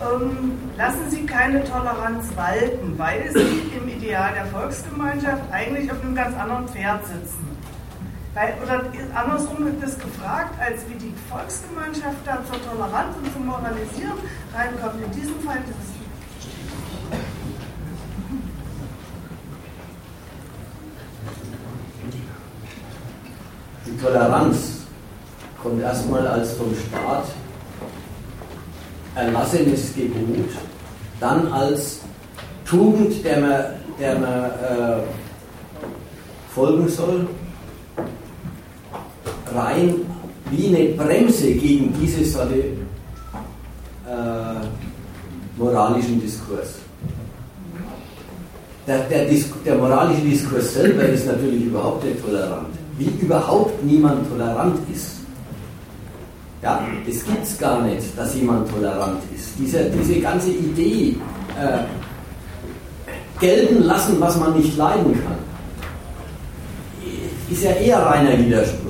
ähm, 0.00 0.58
lassen 0.76 1.10
sie 1.10 1.24
keine 1.24 1.62
Toleranz 1.64 2.26
walten, 2.34 2.98
weil 2.98 3.30
sie 3.32 3.72
im 3.76 3.88
Ideal 3.88 4.34
der 4.34 4.46
Volksgemeinschaft 4.46 5.42
eigentlich 5.52 5.90
auf 5.90 6.02
einem 6.02 6.14
ganz 6.14 6.36
anderen 6.36 6.68
Pferd 6.68 7.06
sitzen. 7.06 7.53
Weil, 8.34 8.54
oder 8.64 8.82
andersrum 9.14 9.64
wird 9.64 9.80
es 9.82 9.96
gefragt, 9.96 10.60
als 10.60 10.82
wie 10.88 10.96
die 10.96 11.14
Volksgemeinschaft 11.30 12.16
da 12.26 12.42
zur 12.44 12.60
Toleranz 12.68 13.16
und 13.22 13.32
zum 13.32 13.46
Moralisieren 13.46 14.18
reinkommt. 14.52 15.04
In 15.04 15.12
diesem 15.12 15.40
Fall 15.40 15.58
dieses 15.62 15.94
Die 23.86 23.96
Toleranz 23.98 24.80
kommt 25.62 25.80
erstmal 25.80 26.26
als 26.26 26.54
vom 26.54 26.74
Staat 26.74 27.26
erlassenes 29.14 29.94
Gebot, 29.94 30.50
dann 31.20 31.52
als 31.52 32.00
Tugend, 32.64 33.24
der 33.24 33.40
man, 33.40 33.64
der 34.00 34.18
man 34.18 34.44
äh, 34.50 35.02
folgen 36.52 36.88
soll, 36.88 37.28
rein 39.54 39.94
wie 40.50 40.68
eine 40.68 40.84
Bremse 40.90 41.52
gegen 41.52 41.92
diese 42.00 42.24
Sorte 42.24 42.54
äh, 42.54 42.64
moralischen 45.56 46.20
Diskurs. 46.20 46.76
Der, 48.86 48.98
der, 49.08 49.24
der, 49.64 49.76
moralische 49.76 50.20
Diskurs 50.22 50.74
selber 50.74 51.04
ist 51.04 51.26
natürlich 51.26 51.64
überhaupt 51.64 52.04
nicht 52.04 52.22
tolerant. 52.22 52.68
Wie 52.98 53.10
überhaupt 53.20 53.82
niemand 53.82 54.28
tolerant 54.28 54.78
ist. 54.94 55.12
Ja, 56.62 56.86
das 57.06 57.24
gibt 57.24 57.42
es 57.42 57.56
gar 57.58 57.82
nicht, 57.82 58.16
dass 58.16 58.34
jemand 58.34 58.70
tolerant 58.70 59.22
ist. 59.34 59.48
Diese, 59.58 59.90
diese 59.90 60.20
ganze 60.20 60.50
Idee, 60.50 61.16
äh, 61.58 61.84
gelten 63.40 63.84
lassen, 63.84 64.20
was 64.20 64.38
man 64.38 64.56
nicht 64.56 64.76
leiden 64.76 65.12
kann, 65.22 65.38
ist 67.50 67.62
ja 67.62 67.72
eher 67.72 67.98
reiner 67.98 68.38
Widerspruch. 68.38 68.83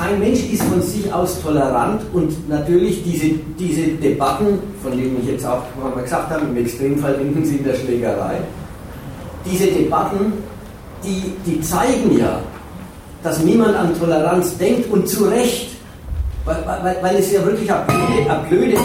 Kein 0.00 0.18
Mensch 0.18 0.40
ist 0.50 0.62
von 0.62 0.80
sich 0.80 1.12
aus 1.12 1.42
tolerant 1.42 2.00
und 2.14 2.48
natürlich 2.48 3.02
diese, 3.04 3.34
diese 3.58 3.82
Debatten, 3.82 4.58
von 4.82 4.92
denen 4.92 5.18
ich 5.20 5.28
jetzt 5.28 5.44
auch 5.44 5.62
mal 5.78 6.02
gesagt 6.02 6.30
habe, 6.30 6.46
im 6.46 6.56
Extremfall 6.56 7.16
enden 7.16 7.44
sie 7.44 7.56
in 7.56 7.64
der 7.64 7.74
Schlägerei, 7.74 8.38
diese 9.44 9.66
Debatten, 9.66 10.32
die, 11.04 11.34
die 11.44 11.60
zeigen 11.60 12.16
ja, 12.18 12.40
dass 13.22 13.40
niemand 13.44 13.76
an 13.76 13.98
Toleranz 13.98 14.56
denkt 14.56 14.90
und 14.90 15.06
zu 15.06 15.24
Recht, 15.24 15.72
weil, 16.46 16.64
weil, 16.66 16.96
weil 17.02 17.16
es 17.16 17.30
ja 17.32 17.44
wirklich 17.44 17.70
eine 17.70 17.84
blöde, 17.84 18.30
eine 18.30 18.48
blöde, 18.48 18.76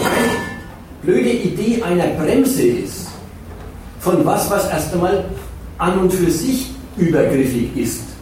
blöde 1.02 1.30
Idee 1.30 1.82
einer 1.82 2.08
Bremse 2.08 2.62
ist, 2.62 3.06
von 4.00 4.22
was, 4.26 4.50
was 4.50 4.68
erst 4.68 4.92
einmal 4.92 5.24
an 5.78 5.98
und 5.98 6.12
für 6.12 6.30
sich 6.30 6.72
übergriffig 6.98 7.74
ist. 7.74 8.15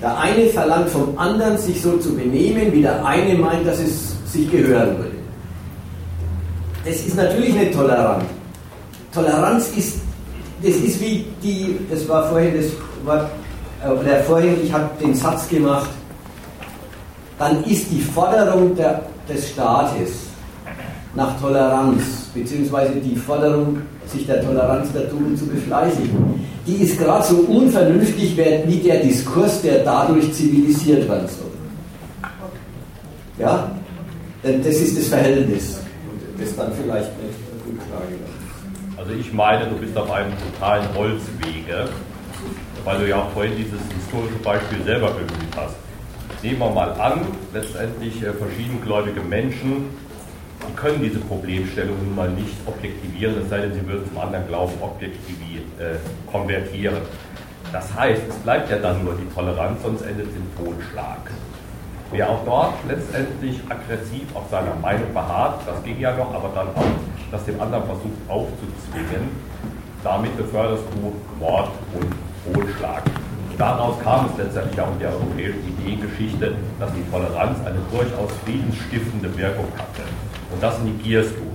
Der 0.00 0.18
eine 0.18 0.46
verlangt 0.46 0.88
vom 0.88 1.16
anderen, 1.18 1.58
sich 1.58 1.82
so 1.82 1.96
zu 1.98 2.14
benehmen, 2.14 2.72
wie 2.72 2.82
der 2.82 3.04
eine 3.04 3.34
meint, 3.34 3.66
dass 3.66 3.78
es 3.78 4.14
sich 4.32 4.50
gehören 4.50 4.96
würde. 4.96 5.10
Das 6.84 6.96
ist 6.96 7.16
natürlich 7.16 7.54
nicht 7.54 7.74
tolerant. 7.74 8.24
Toleranz 9.12 9.70
ist, 9.76 9.98
das 10.62 10.74
ist 10.76 11.00
wie 11.00 11.26
die, 11.42 11.76
das 11.90 12.08
war 12.08 12.28
vorhin 12.30 12.54
das 12.56 12.66
Wort 13.04 13.30
oder 13.82 14.20
vorhin, 14.20 14.56
ich 14.62 14.72
habe 14.72 14.88
den 15.02 15.14
Satz 15.14 15.48
gemacht, 15.48 15.90
dann 17.38 17.64
ist 17.64 17.90
die 17.90 18.00
Forderung 18.00 18.74
der, 18.76 19.02
des 19.28 19.50
Staates 19.50 20.10
nach 21.14 21.38
Toleranz, 21.40 22.02
beziehungsweise 22.34 22.92
die 22.96 23.16
Forderung, 23.16 23.82
sich 24.10 24.26
der 24.26 24.44
Toleranz 24.44 24.92
der 24.92 25.08
Tugend 25.10 25.38
zu 25.38 25.46
befleißigen, 25.46 26.46
die 26.66 26.82
ist 26.82 26.98
gerade 26.98 27.24
so 27.24 27.36
unvernünftig 27.36 28.36
wie 28.36 28.76
der 28.76 29.00
Diskurs, 29.00 29.62
der 29.62 29.84
dadurch 29.84 30.32
zivilisiert 30.32 31.08
werden 31.08 31.28
soll. 31.28 31.50
Ja? 33.38 33.70
Das 34.42 34.74
ist 34.76 34.98
das 34.98 35.08
Verhältnis. 35.08 35.78
Und 36.10 36.40
das 36.40 36.56
dann 36.56 36.72
vielleicht 36.72 37.10
nicht 37.22 37.38
Rückfrage. 37.66 38.16
Also 38.96 39.12
ich 39.12 39.32
meine, 39.32 39.66
du 39.66 39.76
bist 39.76 39.96
auf 39.96 40.10
einem 40.10 40.32
totalen 40.52 40.84
Holzwege 40.94 41.88
weil 42.84 42.98
du 42.98 43.08
ja 43.08 43.16
auch 43.16 43.30
vorhin 43.30 43.56
dieses 43.56 43.80
historische 43.94 44.38
Beispiel 44.42 44.82
selber 44.84 45.10
bemüht 45.10 45.56
hast. 45.56 45.76
Nehmen 46.42 46.58
wir 46.58 46.70
mal 46.70 46.92
an, 46.92 47.20
letztendlich 47.52 48.22
äh, 48.22 48.32
verschiedengläubige 48.32 49.20
Menschen, 49.20 49.86
können 50.76 51.02
diese 51.02 51.18
Problemstellung 51.20 51.96
nun 52.04 52.14
mal 52.14 52.30
nicht 52.30 52.56
objektivieren, 52.66 53.42
es 53.42 53.48
sei 53.48 53.60
denn, 53.60 53.74
sie 53.74 53.86
würden 53.86 54.08
zum 54.08 54.18
anderen 54.18 54.46
Glauben 54.48 54.72
objektivieren, 54.80 55.66
äh, 55.78 55.96
konvertieren. 56.30 57.02
Das 57.72 57.94
heißt, 57.94 58.22
es 58.28 58.36
bleibt 58.36 58.70
ja 58.70 58.78
dann 58.78 59.04
nur 59.04 59.14
die 59.14 59.28
Toleranz, 59.34 59.82
sonst 59.82 60.02
endet 60.02 60.26
es 60.28 60.36
im 60.36 60.64
Totschlag. 60.64 61.30
Wer 62.10 62.28
auch 62.28 62.44
dort 62.44 62.74
letztendlich 62.88 63.60
aggressiv 63.68 64.24
auf 64.34 64.50
seiner 64.50 64.74
Meinung 64.82 65.14
beharrt, 65.14 65.60
das 65.64 65.82
ging 65.84 66.00
ja 66.00 66.16
noch, 66.16 66.34
aber 66.34 66.50
dann 66.54 66.68
auch 66.74 66.90
das 67.30 67.44
dem 67.44 67.60
anderen 67.60 67.84
versucht 67.84 68.18
aufzuzwingen, 68.28 69.30
damit 70.02 70.36
beförderst 70.36 70.82
du 70.94 71.12
Mord 71.38 71.70
und 71.94 72.56
Hohlschlag. 72.56 73.04
Daraus 73.56 74.00
kam 74.00 74.26
es 74.26 74.38
letztendlich 74.38 74.80
auch 74.80 74.90
in 74.92 74.98
der 75.00 75.12
europäischen 75.12 75.62
Ideengeschichte, 75.68 76.54
dass 76.80 76.90
die 76.94 77.08
Toleranz 77.10 77.58
eine 77.66 77.78
durchaus 77.92 78.32
friedensstiftende 78.44 79.36
Wirkung 79.36 79.66
hatte. 79.76 80.02
Und 80.52 80.62
das 80.62 80.78
negierst 80.80 81.32
du. 81.36 81.50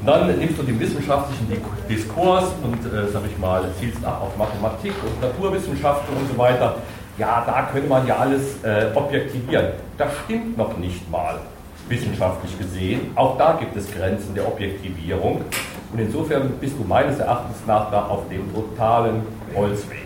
Und 0.00 0.06
dann 0.06 0.26
nimmst 0.38 0.58
du 0.58 0.62
den 0.64 0.80
wissenschaftlichen 0.80 1.46
Diskurs 1.88 2.46
und, 2.64 2.92
äh, 2.92 3.06
sag 3.12 3.22
ich 3.24 3.38
mal, 3.38 3.64
zielst 3.78 4.04
ab 4.04 4.22
auf 4.22 4.36
Mathematik 4.36 4.92
und 5.04 5.20
Naturwissenschaften 5.20 6.16
und 6.16 6.28
so 6.28 6.36
weiter. 6.36 6.76
Ja, 7.18 7.44
da 7.46 7.68
könnte 7.70 7.88
man 7.88 8.06
ja 8.06 8.16
alles 8.16 8.62
äh, 8.64 8.86
objektivieren. 8.94 9.66
Das 9.98 10.10
stimmt 10.24 10.58
noch 10.58 10.76
nicht 10.78 11.08
mal, 11.10 11.38
wissenschaftlich 11.88 12.58
gesehen. 12.58 13.12
Auch 13.14 13.38
da 13.38 13.52
gibt 13.52 13.76
es 13.76 13.90
Grenzen 13.92 14.34
der 14.34 14.48
Objektivierung. 14.48 15.42
Und 15.92 15.98
insofern 15.98 16.50
bist 16.60 16.74
du 16.78 16.84
meines 16.84 17.18
Erachtens 17.18 17.58
nach 17.66 17.90
da 17.90 18.06
auf 18.06 18.28
dem 18.28 18.52
totalen 18.52 19.22
Holzweg. 19.54 19.98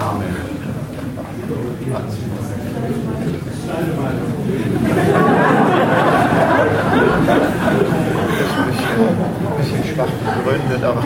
Amen. 0.00 0.49
Ein 1.80 1.96
bisschen 9.56 9.84
schwach 9.84 10.12
begründet, 10.44 10.84
aber. 10.84 11.02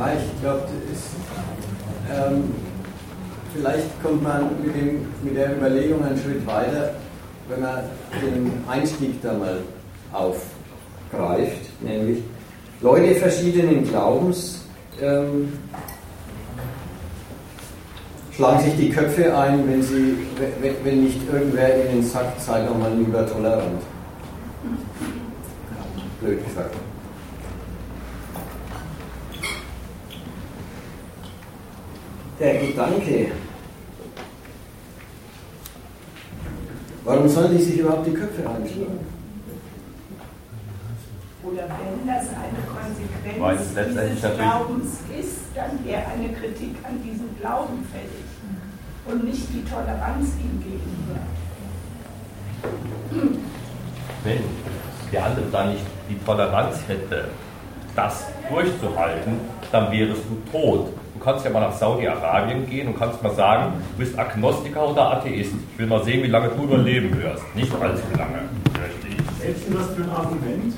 Ja, 0.00 0.12
ich 0.14 0.40
glaube, 0.40 0.62
ähm, 2.10 2.54
vielleicht 3.52 4.02
kommt 4.02 4.22
man 4.22 4.48
mit, 5.22 5.36
der 5.36 5.56
Überlegung 5.56 6.04
einen 6.04 6.18
Schritt 6.18 6.46
weiter, 6.46 6.94
wenn 7.48 7.60
man 7.60 7.80
den 8.20 8.52
Einstieg 8.68 9.20
da 9.22 9.32
mal 9.34 9.58
aufgreift, 10.12 11.70
nämlich 11.80 12.22
Leute 12.80 13.14
verschiedenen 13.16 13.86
Glaubens 13.86 14.64
ähm, 15.00 15.52
schlagen 18.34 18.60
sich 18.60 18.76
die 18.76 18.90
Köpfe 18.90 19.36
ein, 19.36 19.68
wenn, 19.68 19.82
sie, 19.82 20.16
wenn, 20.60 20.74
wenn 20.84 21.04
nicht 21.04 21.20
irgendwer 21.30 21.90
ihnen 21.90 22.02
sagt, 22.02 22.40
sei 22.40 22.64
doch 22.64 22.78
mal 22.78 22.92
lieber 22.94 23.26
tolerant. 23.26 23.82
Blöd 26.20 26.44
gesagt. 26.46 26.74
der 32.40 32.54
Gedanke, 32.54 33.26
warum 37.04 37.28
sollen 37.28 37.56
die 37.56 37.62
sich 37.62 37.78
überhaupt 37.78 38.06
die 38.06 38.12
Köpfe 38.12 38.42
einschlagen? 38.48 39.00
Oder 41.42 41.62
wenn 41.62 42.06
das 42.06 42.28
eine 42.28 42.60
Konsequenz 42.68 43.40
Weil 43.40 43.56
es 43.56 43.74
letztendlich 43.74 44.20
dieses 44.20 44.36
Glaubens 44.36 44.98
ist, 45.18 45.40
dann 45.54 45.84
wäre 45.84 46.02
eine 46.06 46.32
Kritik 46.34 46.76
an 46.84 47.02
diesem 47.02 47.34
Glauben 47.40 47.84
fällig 47.90 48.26
und 49.06 49.24
nicht 49.24 49.48
die 49.48 49.64
Toleranz 49.64 50.28
ihm 50.38 50.62
gegenüber. 50.62 51.20
Wenn 54.22 54.44
der 55.10 55.24
andere 55.24 55.46
da 55.50 55.64
nicht 55.64 55.84
die 56.08 56.18
Toleranz 56.24 56.76
hätte, 56.86 57.28
das 57.96 58.26
durchzuhalten, 58.48 59.40
dann 59.72 59.90
wärest 59.90 60.22
du 60.28 60.52
tot. 60.52 60.92
Du 61.14 61.20
kannst 61.24 61.44
ja 61.44 61.50
mal 61.50 61.60
nach 61.60 61.72
Saudi-Arabien 61.72 62.68
gehen 62.68 62.88
und 62.88 62.98
kannst 62.98 63.22
mal 63.22 63.34
sagen, 63.34 63.72
du 63.96 64.04
bist 64.04 64.18
Agnostiker 64.18 64.90
oder 64.90 65.12
Atheist. 65.12 65.52
Ich 65.72 65.78
will 65.78 65.86
mal 65.86 66.02
sehen, 66.04 66.22
wie 66.22 66.28
lange 66.28 66.48
du 66.48 66.64
überleben 66.64 67.16
wirst. 67.20 67.42
Nicht 67.54 67.72
allzu 67.74 68.02
lange, 68.16 68.48
fürchte 68.74 69.08
ich. 69.08 69.42
Selbst 69.42 69.64
das 69.72 69.96
für 69.96 70.02
ein 70.02 70.10
Argument. 70.10 70.74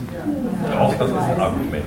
Auch 0.78 0.94
das 0.94 1.08
ist 1.08 1.16
ein 1.16 1.40
Argument. 1.40 1.84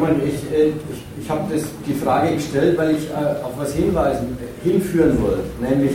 Mal, 0.00 0.16
ich, 0.26 0.52
äh, 0.52 0.70
ich, 0.70 1.22
ich 1.22 1.30
habe 1.30 1.42
die 1.86 1.94
Frage 1.94 2.34
gestellt, 2.34 2.76
weil 2.76 2.96
ich 2.96 3.08
äh, 3.10 3.44
auf 3.44 3.52
was 3.56 3.74
hinweisen, 3.74 4.36
hinführen 4.64 5.22
wollte, 5.22 5.44
nämlich 5.60 5.94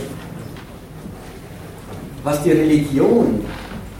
was 2.24 2.42
die 2.42 2.52
Religion 2.52 3.44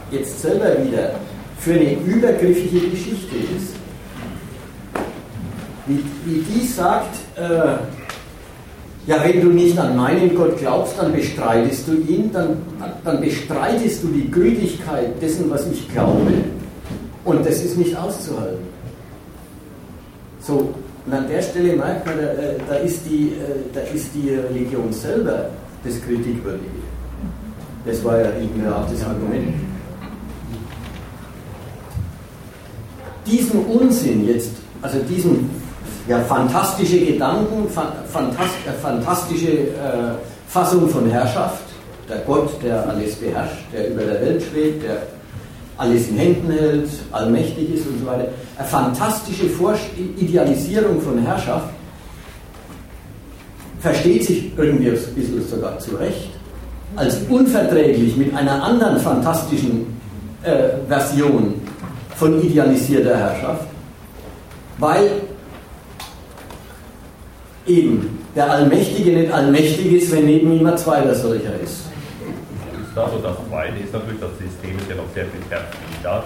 jetzt 0.09 0.41
selber 0.41 0.83
wieder 0.83 1.11
für 1.59 1.73
eine 1.73 1.93
übergriffige 1.93 2.89
Geschichte 2.89 3.35
ist. 3.55 3.75
Wie, 5.87 6.03
wie 6.25 6.39
die 6.41 6.65
sagt, 6.65 7.15
äh, 7.35 7.77
ja, 9.07 9.23
wenn 9.23 9.41
du 9.41 9.49
nicht 9.49 9.77
an 9.79 9.97
meinen 9.97 10.35
Gott 10.35 10.57
glaubst, 10.59 10.93
dann 10.99 11.11
bestreitest 11.11 11.87
du 11.87 11.93
ihn, 11.93 12.31
dann, 12.31 12.57
dann 13.03 13.19
bestreitest 13.19 14.03
du 14.03 14.07
die 14.09 14.29
Gültigkeit 14.29 15.19
dessen, 15.21 15.49
was 15.49 15.65
ich 15.67 15.91
glaube. 15.91 16.31
Und 17.25 17.45
das 17.45 17.63
ist 17.63 17.77
nicht 17.77 17.95
auszuhalten. 17.95 18.65
So, 20.39 20.73
und 21.05 21.13
an 21.13 21.27
der 21.27 21.41
Stelle 21.41 21.75
merkt 21.75 22.05
man, 22.05 22.17
da, 22.17 22.23
äh, 22.23 22.57
da, 22.67 22.75
ist, 22.75 23.01
die, 23.09 23.29
äh, 23.29 23.73
da 23.73 23.81
ist 23.81 24.09
die 24.13 24.29
Religion 24.29 24.93
selber 24.93 25.49
das 25.83 25.99
Kritikwürdige. 26.01 26.69
Das 27.85 28.03
war 28.03 28.19
ja 28.19 28.27
eben 28.39 28.67
auch 28.71 28.87
das 28.89 29.03
Argument. 29.03 29.53
Diesen 33.25 33.65
Unsinn 33.65 34.27
jetzt, 34.27 34.51
also 34.81 34.99
diesen 35.09 35.49
ja, 36.11 36.19
fantastische 36.19 36.99
Gedanken, 37.05 37.69
fan- 37.69 37.93
fantast, 38.11 38.49
äh, 38.67 38.71
fantastische 38.81 39.51
äh, 39.51 40.15
Fassung 40.47 40.87
von 40.89 41.09
Herrschaft, 41.09 41.63
der 42.09 42.17
Gott, 42.27 42.49
der 42.63 42.87
alles 42.89 43.15
beherrscht, 43.15 43.63
der 43.73 43.89
über 43.91 44.01
der 44.03 44.21
Welt 44.21 44.43
schwebt, 44.43 44.83
der 44.83 44.97
alles 45.77 46.09
in 46.09 46.17
Händen 46.17 46.51
hält, 46.51 46.89
allmächtig 47.11 47.75
ist 47.75 47.87
und 47.87 47.99
so 48.01 48.05
weiter. 48.05 48.27
Eine 48.57 48.67
fantastische 48.67 49.47
Vorst 49.49 49.83
Idealisierung 50.17 51.01
von 51.01 51.17
Herrschaft 51.19 51.69
versteht 53.79 54.25
sich 54.25 54.51
irgendwie 54.57 54.89
ein 54.89 54.97
bisschen 55.15 55.47
sogar 55.49 55.79
zurecht 55.79 56.29
als 56.97 57.17
unverträglich 57.29 58.17
mit 58.17 58.35
einer 58.35 58.61
anderen 58.61 58.99
fantastischen 58.99 59.87
äh, 60.43 60.69
Version 60.87 61.53
von 62.17 62.41
idealisierter 62.43 63.15
Herrschaft, 63.17 63.65
weil 64.77 65.09
eben 67.67 68.19
der 68.35 68.49
Allmächtige 68.49 69.11
nicht 69.11 69.31
allmächtig 69.31 69.93
ist, 69.93 70.11
wenn 70.11 70.25
neben 70.25 70.51
ihm 70.51 70.65
ein 70.65 70.77
zweiter 70.77 71.13
solcher 71.13 71.59
ist. 71.63 71.85
ist 72.91 72.95
da 72.95 73.09
so. 73.09 73.17
Das 73.19 73.37
Zweite 73.49 73.79
ist 73.79 73.93
natürlich, 73.93 74.19
das 74.19 74.37
System 74.37 74.77
ist 74.77 74.89
ja 74.89 74.95
noch 74.95 75.13
sehr 75.13 75.25
viel 75.25 75.41
perfider. 75.49 76.23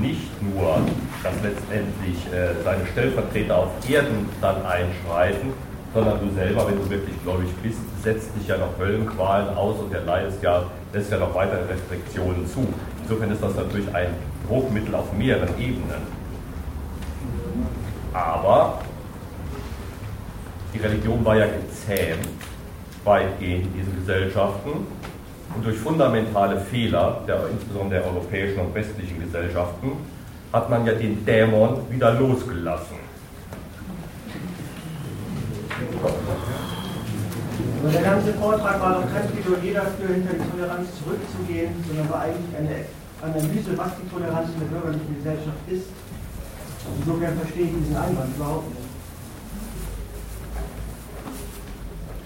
Nicht 0.00 0.30
nur, 0.42 0.80
dass 1.22 1.32
letztendlich 1.42 2.16
äh, 2.32 2.62
seine 2.62 2.84
Stellvertreter 2.92 3.56
auf 3.56 3.68
Erden 3.88 4.28
dann 4.40 4.56
einschreiten, 4.66 5.52
sondern 5.94 6.20
du 6.20 6.34
selber, 6.34 6.68
wenn 6.68 6.76
du 6.76 6.90
wirklich 6.90 7.16
gläubig 7.22 7.48
bist, 7.62 7.78
setzt 8.02 8.28
dich 8.36 8.46
ja 8.46 8.58
noch 8.58 8.78
Höllenqualen 8.78 9.56
aus 9.56 9.76
und 9.80 9.92
erleidest 9.92 10.42
ja, 10.42 10.64
lässt 10.92 11.10
ja 11.10 11.18
noch 11.18 11.34
weitere 11.34 11.64
Restriktionen 11.72 12.46
zu. 12.46 12.66
Insofern 13.02 13.32
ist 13.32 13.42
das 13.42 13.54
natürlich 13.54 13.92
ein 13.94 14.08
Druckmittel 14.46 14.94
auf 14.94 15.12
mehreren 15.14 15.48
Ebenen. 15.58 16.18
Aber 18.12 18.80
die 20.78 20.86
Religion 20.86 21.24
war 21.24 21.36
ja 21.36 21.46
gezähmt, 21.46 22.28
weitgehend 23.04 23.66
in 23.66 23.72
diesen 23.74 23.96
Gesellschaften. 23.96 24.86
Und 25.54 25.64
durch 25.64 25.78
fundamentale 25.78 26.60
Fehler, 26.60 27.22
der, 27.26 27.48
insbesondere 27.50 28.00
der 28.00 28.10
europäischen 28.10 28.60
und 28.60 28.74
westlichen 28.74 29.20
Gesellschaften, 29.20 29.92
hat 30.52 30.70
man 30.70 30.86
ja 30.86 30.92
den 30.92 31.24
Dämon 31.24 31.90
wieder 31.90 32.14
losgelassen. 32.14 32.96
Aber 37.80 37.92
der 37.92 38.02
ganze 38.02 38.34
Vortrag 38.34 38.80
war 38.80 39.00
doch 39.00 39.12
kein 39.12 39.30
Plädoyer 39.30 39.74
dafür, 39.82 40.14
hinter 40.14 40.34
die 40.34 40.50
Toleranz 40.50 40.88
zurückzugehen, 41.02 41.72
sondern 41.86 42.10
war 42.10 42.20
eigentlich 42.20 42.56
eine 42.56 42.84
Analyse, 43.22 43.76
was 43.76 43.88
die 44.02 44.08
Toleranz 44.10 44.48
in 44.54 44.60
der 44.60 44.66
bürgerlichen 44.66 45.16
Gesellschaft 45.16 45.62
ist. 45.70 45.86
Insofern 46.98 47.36
verstehe 47.38 47.64
ich 47.64 47.74
diesen 47.82 47.96
Einwand 47.96 48.36
überhaupt 48.36 48.68
nicht. 48.68 48.77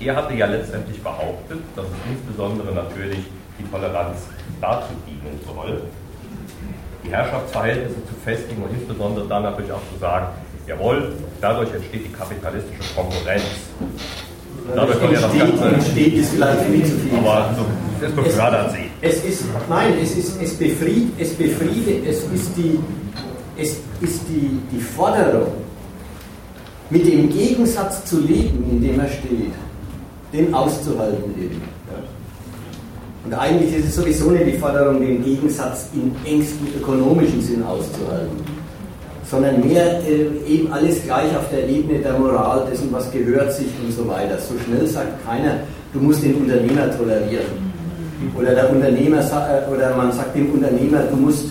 Er 0.04 0.16
hatte 0.16 0.34
ja 0.34 0.46
letztendlich 0.46 1.00
behauptet, 1.00 1.60
dass 1.76 1.84
es 1.84 2.10
insbesondere 2.10 2.74
natürlich 2.74 3.20
die 3.58 3.70
Toleranz 3.70 4.18
dazu 4.60 4.88
dienen 5.06 5.38
soll, 5.46 5.82
die 7.04 7.10
Herrschaftsverhältnisse 7.10 8.04
zu 8.06 8.14
festigen 8.24 8.62
und 8.62 8.70
insbesondere 8.72 9.28
dann 9.28 9.44
natürlich 9.44 9.70
auch 9.70 9.82
zu 9.92 9.98
sagen, 10.00 10.26
jawohl, 10.66 11.12
dadurch 11.40 11.72
entsteht 11.72 12.06
die 12.06 12.12
kapitalistische 12.12 12.94
Konkurrenz. 12.94 13.42
Dadurch 14.74 14.98
soll 14.98 15.12
ja 15.12 15.20
das 15.20 15.32
entsteht, 15.32 15.60
Ganze. 15.60 15.74
entsteht 15.74 16.14
ist 16.14 16.30
vielleicht 16.30 16.62
viel 16.62 16.84
zu 16.84 16.98
viel. 16.98 17.18
Aber 17.18 17.54
so, 17.56 18.06
es 18.06 18.12
befördert 18.12 18.72
sie. 18.72 18.90
Es 19.00 19.24
ist, 19.24 19.44
nein, 19.68 19.94
es 20.02 20.16
ist, 20.16 20.42
es 20.42 20.54
befriedet, 20.54 21.12
es 21.18 21.34
befriedet, 21.34 22.06
es 22.06 22.22
ist 22.24 22.56
die, 22.56 22.78
es 23.56 23.76
ist 24.00 24.22
die, 24.28 24.58
die 24.72 24.80
Forderung, 24.80 25.52
mit 26.90 27.06
dem 27.06 27.28
Gegensatz 27.30 28.04
zu 28.04 28.20
leben, 28.20 28.64
in 28.70 28.82
dem 28.82 29.00
er 29.00 29.08
steht, 29.08 29.52
den 30.32 30.54
auszuhalten 30.54 31.34
eben. 31.38 31.60
Und 33.24 33.34
eigentlich 33.34 33.76
ist 33.76 33.88
es 33.88 33.96
sowieso 33.96 34.30
nicht 34.30 34.46
die 34.46 34.58
Forderung, 34.58 35.00
den 35.00 35.22
Gegensatz 35.24 35.88
im 35.94 36.10
engsten 36.24 36.66
ökonomischen 36.76 37.40
Sinn 37.40 37.62
auszuhalten, 37.62 38.36
sondern 39.30 39.66
mehr 39.66 40.00
äh, 40.04 40.26
eben 40.46 40.72
alles 40.72 41.02
gleich 41.04 41.36
auf 41.36 41.48
der 41.50 41.68
Ebene 41.68 42.00
der 42.00 42.18
Moral, 42.18 42.66
dessen, 42.70 42.92
was 42.92 43.10
gehört 43.12 43.52
sich 43.52 43.68
und 43.84 43.92
so 43.92 44.06
weiter. 44.08 44.38
So 44.38 44.54
schnell 44.64 44.86
sagt 44.86 45.24
keiner, 45.24 45.58
du 45.92 46.00
musst 46.00 46.24
den 46.24 46.34
Unternehmer 46.34 46.90
tolerieren. 46.96 47.72
Oder 48.36 48.54
der 48.54 48.70
Unternehmer 48.70 49.18
äh, 49.18 49.72
oder 49.72 49.96
man 49.96 50.10
sagt 50.12 50.34
dem 50.34 50.52
Unternehmer, 50.52 51.02
du 51.10 51.16
musst 51.16 51.46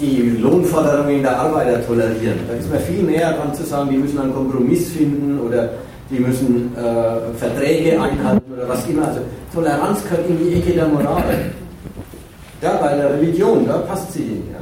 die 0.00 0.38
Lohnforderungen 0.40 1.22
der 1.22 1.40
Arbeiter 1.40 1.84
tolerieren. 1.84 2.38
Da 2.46 2.54
ist 2.54 2.70
man 2.70 2.80
viel 2.80 3.02
näher 3.02 3.32
dran 3.32 3.52
zu 3.54 3.64
sagen, 3.64 3.90
die 3.90 3.96
müssen 3.96 4.18
einen 4.20 4.34
Kompromiss 4.34 4.90
finden 4.90 5.40
oder 5.40 5.70
die 6.10 6.20
müssen 6.20 6.76
äh, 6.76 7.36
Verträge 7.36 8.00
einhalten 8.00 8.52
oder 8.52 8.68
was 8.68 8.86
immer. 8.86 9.08
Also 9.08 9.20
Toleranz 9.52 10.02
gehört 10.04 10.28
in 10.28 10.38
die 10.38 10.54
Ecke 10.54 10.72
der 10.72 10.88
Moral. 10.88 11.52
Ja, 12.62 12.76
bei 12.76 12.94
der 12.94 13.14
Religion, 13.14 13.66
da 13.66 13.78
passt 13.78 14.12
sie 14.12 14.22
hin. 14.22 14.42
Ja. 14.52 14.58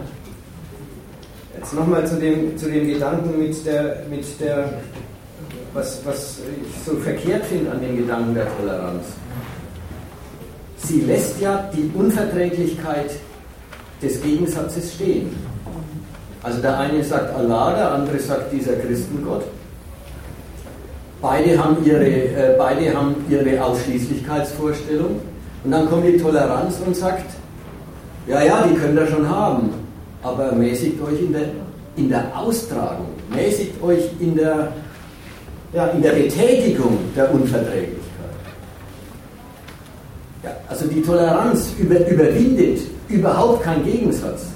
Jetzt 1.56 1.74
nochmal 1.74 2.06
zu 2.06 2.16
dem, 2.16 2.56
zu 2.56 2.70
dem 2.70 2.88
Gedanken 2.88 3.38
mit 3.38 3.64
der, 3.66 4.02
mit 4.10 4.24
der 4.40 4.68
was, 5.74 6.00
was 6.04 6.38
ich 6.62 6.84
so 6.84 6.96
verkehrt 6.98 7.44
finde 7.46 7.72
an 7.72 7.80
dem 7.80 7.96
Gedanken 7.96 8.34
der 8.34 8.46
Toleranz. 8.56 9.04
Sie 10.76 11.00
lässt 11.00 11.40
ja 11.40 11.68
die 11.74 11.90
Unverträglichkeit 11.94 13.10
des 14.02 14.22
Gegensatzes 14.22 14.94
stehen. 14.94 15.34
Also 16.42 16.60
der 16.60 16.78
eine 16.78 17.02
sagt 17.02 17.34
Allah, 17.34 17.74
der 17.74 17.92
andere 17.92 18.18
sagt 18.18 18.52
dieser 18.52 18.74
Christengott. 18.74 19.44
Beide 21.24 21.56
haben 21.58 21.78
ihre, 21.86 22.04
äh, 22.04 22.54
beide 22.58 22.94
haben 22.94 23.14
ihre 23.30 23.64
Ausschließlichkeitsvorstellung. 23.64 25.22
Und 25.64 25.70
dann 25.70 25.88
kommt 25.88 26.04
die 26.04 26.18
Toleranz 26.18 26.74
und 26.84 26.94
sagt, 26.94 27.24
ja, 28.26 28.42
ja, 28.42 28.66
die 28.68 28.74
könnt 28.74 28.98
ihr 28.98 29.06
schon 29.06 29.26
haben, 29.26 29.70
aber 30.22 30.52
mäßigt 30.52 31.00
euch 31.00 31.18
in 31.20 31.32
der, 31.32 31.46
in 31.96 32.10
der 32.10 32.24
Austragung, 32.38 33.06
mäßigt 33.34 33.82
euch 33.82 34.04
in 34.20 34.36
der, 34.36 34.70
ja, 35.72 35.86
in 35.86 36.02
der 36.02 36.10
Betätigung 36.10 36.98
der 37.16 37.32
Unverträglichkeit. 37.32 38.02
Ja, 40.42 40.50
also 40.68 40.86
die 40.88 41.00
Toleranz 41.00 41.72
über, 41.78 42.06
überwindet 42.06 42.80
überhaupt 43.08 43.62
keinen 43.62 43.86
Gegensatz, 43.86 44.48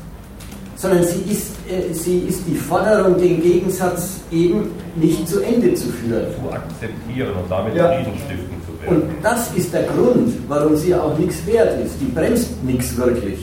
sondern 0.79 1.03
sie 1.05 1.21
ist, 1.31 1.51
äh, 1.69 1.93
sie 1.93 2.21
ist 2.21 2.43
die 2.47 2.55
Forderung, 2.55 3.19
den 3.19 3.43
Gegensatz 3.43 4.21
eben 4.31 4.71
nicht 4.95 5.29
zu 5.29 5.41
Ende 5.41 5.75
zu 5.75 5.89
führen. 5.89 6.27
Zu 6.41 6.53
akzeptieren 6.53 7.33
und 7.33 7.51
damit 7.51 7.75
Ja. 7.75 7.89
Frieden 7.89 8.13
stiften 8.25 8.57
zu 8.65 8.81
werden. 8.83 9.03
Und 9.03 9.25
das 9.25 9.53
ist 9.57 9.75
der 9.75 9.83
Grund, 9.85 10.33
warum 10.49 10.77
sie 10.77 10.95
auch 10.95 11.19
nichts 11.19 11.45
wert 11.47 11.85
ist. 11.85 11.95
Die 12.01 12.07
bremst 12.07 12.63
nichts 12.63 12.97
wirklich. 12.97 13.41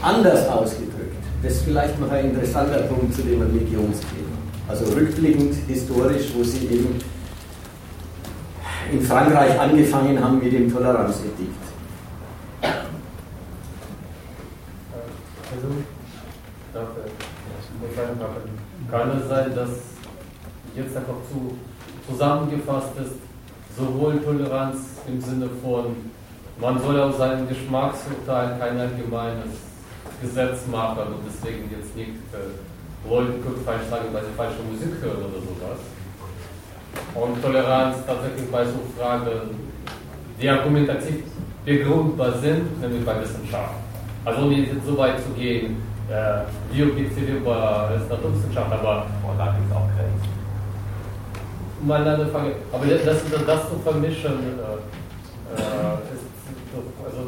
Anders 0.00 0.48
ausgedrückt. 0.48 0.88
Das 1.42 1.52
ist 1.52 1.62
vielleicht 1.62 2.00
noch 2.00 2.10
ein 2.10 2.30
interessanter 2.30 2.78
Punkt 2.82 3.14
zu 3.14 3.22
dem 3.22 3.42
Religionsthema. 3.42 4.32
Also 4.68 4.84
rückblickend, 4.94 5.54
historisch, 5.68 6.32
wo 6.34 6.42
sie 6.42 6.66
eben 6.66 6.96
in 8.92 9.02
Frankreich 9.02 9.58
angefangen 9.60 10.22
haben 10.22 10.38
mit 10.38 10.52
dem 10.52 10.72
Toleranzedikt. 10.72 11.62
Also, 15.54 15.68
danke. 16.72 17.00
Nur 17.92 18.04
kleine 18.04 18.16
Frage. 18.18 18.48
Kann 18.90 19.20
es 19.20 19.28
sein, 19.28 19.54
dass 19.54 19.70
jetzt 20.74 20.96
einfach 20.96 21.20
zu 21.30 21.56
zusammengefasst 22.08 22.92
ist, 22.98 23.14
sowohl 23.76 24.18
Toleranz 24.20 24.78
im 25.06 25.20
Sinne 25.20 25.48
von, 25.62 25.96
man 26.60 26.80
soll 26.80 27.00
aus 27.00 27.18
seinem 27.18 27.48
Geschmacksurteil 27.48 28.58
kein 28.58 28.78
allgemeines 28.78 29.52
Gesetz 30.20 30.66
machen 30.70 31.14
und 31.14 31.22
deswegen 31.26 31.70
jetzt 31.70 31.94
nicht 31.96 32.10
äh, 32.32 33.08
Leute 33.08 33.32
falsch 33.64 33.86
sagen, 33.88 34.06
weil 34.12 34.22
sie 34.22 34.36
falsche 34.36 34.62
Musik 34.70 34.92
hören 35.02 35.18
oder 35.18 35.40
sowas. 35.40 35.80
Und 37.14 37.42
Toleranz 37.42 37.96
tatsächlich 38.06 38.50
bei 38.50 38.64
so 38.64 38.80
Fragen, 38.98 39.56
die 40.40 40.48
argumentativ 40.48 41.24
begründbar 41.64 42.32
sind, 42.38 42.80
nämlich 42.80 43.04
bei 43.04 43.20
Wissenschaft. 43.20 43.74
Also 44.24 44.42
ohne 44.42 44.56
jetzt 44.56 44.86
so 44.86 44.96
weit 44.98 45.22
zu 45.22 45.30
gehen, 45.30 45.76
äh, 46.12 46.82
objektivierbar 46.82 47.94
ist 47.96 48.08
Naturwissenschaft, 48.10 48.72
aber 48.72 49.06
Und 49.28 49.38
da 49.38 49.46
gibt 49.46 49.70
es 49.70 49.76
auch 49.76 49.88
Grenzen. 49.96 50.32
Frage. 52.28 52.54
Aber 52.72 52.86
das, 52.86 53.04
das, 53.04 53.46
das 53.46 53.70
zu 53.70 53.76
vermischen, 53.82 54.32
äh, 54.32 55.60
äh, 55.60 55.96
ist, 56.14 56.24
also, 57.04 57.22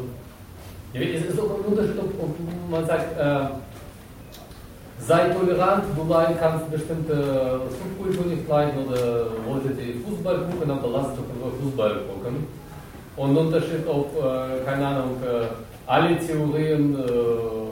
ist 1.25 1.37
doch 1.37 1.57
ein 1.57 1.65
Unterschied, 1.65 1.99
ob, 1.99 2.69
man 2.69 2.85
sagt, 2.85 3.19
äh, 3.19 3.47
sei 4.99 5.29
tolerant, 5.29 5.83
du 5.95 6.13
leid 6.13 6.39
kannst 6.39 6.71
bestimmte 6.71 7.61
Subkultur 7.69 8.25
nicht 8.31 8.47
leiden 8.47 8.85
oder 8.87 9.27
wollte 9.45 9.69
die 9.69 10.01
Fußball 10.03 10.37
gucken, 10.49 10.71
aber 10.71 10.87
lass 10.93 11.07
doch 11.07 11.27
Fußball 11.61 11.99
gucken. 12.07 12.47
Und 13.17 13.37
Unterschied, 13.37 13.85
ob, 13.87 14.15
äh, 14.17 14.63
keine 14.65 14.87
Ahnung, 14.87 15.17
äh, 15.23 15.47
alle 15.87 16.17
Theorien 16.17 16.95
äh, 16.95 17.65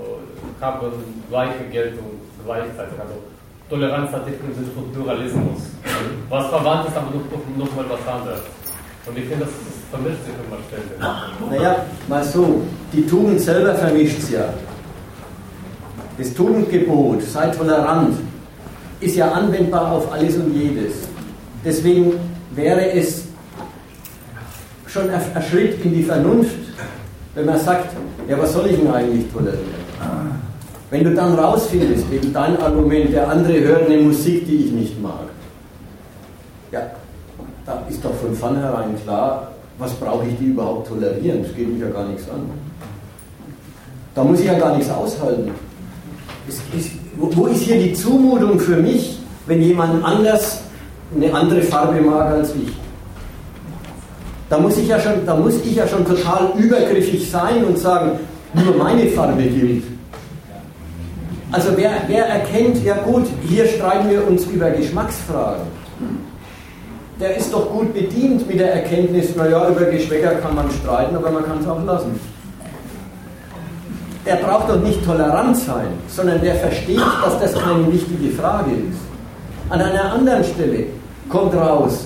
haben 0.63 0.87
gleiche 1.29 1.63
Geltung 1.71 2.05
gleichzeitig. 2.45 2.99
Also 2.99 3.15
Toleranz 3.69 4.11
hat 4.11 4.27
im 4.27 4.53
Sinne 4.53 4.67
von 4.73 4.91
Pluralismus. 4.91 5.61
Was 6.29 6.47
verwandt 6.47 6.87
ist, 6.87 6.97
aber 6.97 7.07
noch, 7.11 7.65
noch, 7.65 7.75
mal 7.75 7.85
was 7.89 8.13
anderes. 8.13 8.41
Und 9.05 9.17
ich 9.17 9.25
finde, 9.25 9.45
das 9.45 9.53
vermischt 9.91 10.23
sich 10.23 10.33
immer 10.45 10.57
ständig. 10.67 11.59
Naja, 11.59 11.85
mal 12.07 12.23
so, 12.23 12.61
die 12.93 13.05
Tugend 13.05 13.41
selber 13.41 13.75
vermischt 13.75 14.19
es 14.19 14.31
ja. 14.31 14.53
Das 16.17 16.33
Tugendgebot, 16.33 17.23
sei 17.23 17.47
tolerant, 17.47 18.17
ist 18.99 19.15
ja 19.15 19.31
anwendbar 19.31 19.91
auf 19.91 20.11
alles 20.11 20.37
und 20.37 20.53
jedes. 20.55 20.93
Deswegen 21.65 22.13
wäre 22.51 22.91
es 22.91 23.25
schon 24.87 25.09
ein 25.09 25.43
Schritt 25.49 25.83
in 25.83 25.93
die 25.93 26.03
Vernunft, 26.03 26.55
wenn 27.33 27.45
man 27.45 27.59
sagt, 27.59 27.95
ja, 28.29 28.39
was 28.39 28.53
soll 28.53 28.67
ich 28.67 28.77
denn 28.77 28.91
eigentlich 28.93 29.31
tolerieren? 29.33 29.83
Wenn 30.93 31.05
du 31.05 31.15
dann 31.15 31.33
rausfindest, 31.33 32.11
wegen 32.11 32.31
dein 32.31 32.55
Argument, 32.61 33.11
der 33.11 33.27
andere 33.27 33.59
hört 33.61 33.89
eine 33.89 33.97
Musik, 33.97 34.45
die 34.45 34.65
ich 34.65 34.71
nicht 34.71 35.01
mag. 35.01 35.25
Ja, 36.71 36.81
da 37.65 37.81
ist 37.89 38.05
doch 38.05 38.13
von 38.13 38.35
vornherein 38.35 38.95
klar, 39.03 39.53
was 39.79 39.91
brauche 39.93 40.27
ich 40.27 40.37
die 40.37 40.49
überhaupt 40.49 40.87
tolerieren? 40.87 41.41
Das 41.41 41.55
geht 41.55 41.67
mich 41.67 41.81
ja 41.81 41.89
gar 41.89 42.07
nichts 42.07 42.29
an. 42.29 42.47
Da 44.13 44.23
muss 44.23 44.39
ich 44.39 44.45
ja 44.45 44.53
gar 44.53 44.77
nichts 44.77 44.91
aushalten. 44.91 45.49
Ist, 46.47 46.61
wo, 47.17 47.27
wo 47.37 47.47
ist 47.47 47.63
hier 47.63 47.79
die 47.79 47.93
Zumutung 47.93 48.59
für 48.59 48.77
mich, 48.77 49.17
wenn 49.47 49.63
jemand 49.63 50.05
anders 50.05 50.61
eine 51.15 51.33
andere 51.33 51.63
Farbe 51.63 52.01
mag 52.01 52.33
als 52.33 52.51
ich? 52.51 52.71
Da 54.47 54.59
muss 54.59 54.77
ich 54.77 54.89
ja 54.89 54.99
schon, 54.99 55.25
da 55.25 55.35
muss 55.35 55.55
ich 55.55 55.75
ja 55.75 55.87
schon 55.87 56.05
total 56.05 56.51
übergriffig 56.55 57.31
sein 57.31 57.65
und 57.65 57.79
sagen, 57.79 58.11
nur 58.53 58.75
meine 58.77 59.07
Farbe 59.07 59.41
gilt. 59.41 59.92
Also 61.53 61.69
wer, 61.77 61.91
wer 62.07 62.25
erkennt, 62.25 62.83
ja 62.83 62.95
gut, 62.95 63.27
hier 63.47 63.65
streiten 63.65 64.09
wir 64.09 64.27
uns 64.27 64.45
über 64.47 64.69
Geschmacksfragen 64.71 65.67
der 67.19 67.37
ist 67.37 67.53
doch 67.53 67.69
gut 67.69 67.93
bedient 67.93 68.47
mit 68.47 68.59
der 68.59 68.73
Erkenntnis, 68.73 69.35
naja, 69.35 69.69
über 69.69 69.85
Geschmäcker 69.85 70.35
kann 70.35 70.55
man 70.55 70.69
streiten, 70.71 71.15
aber 71.15 71.31
man 71.31 71.45
kann 71.45 71.59
es 71.59 71.67
auch 71.67 71.83
lassen. 71.85 72.19
Der 74.25 74.35
braucht 74.35 74.69
doch 74.69 74.81
nicht 74.81 75.03
tolerant 75.05 75.55
sein, 75.57 75.87
sondern 76.07 76.41
der 76.41 76.55
versteht, 76.55 77.01
dass 77.23 77.39
das 77.39 77.53
keine 77.53 77.91
wichtige 77.91 78.29
Frage 78.35 78.71
ist. 78.71 78.99
An 79.69 79.81
einer 79.81 80.11
anderen 80.11 80.43
Stelle 80.43 80.85
kommt 81.29 81.53
raus, 81.55 82.05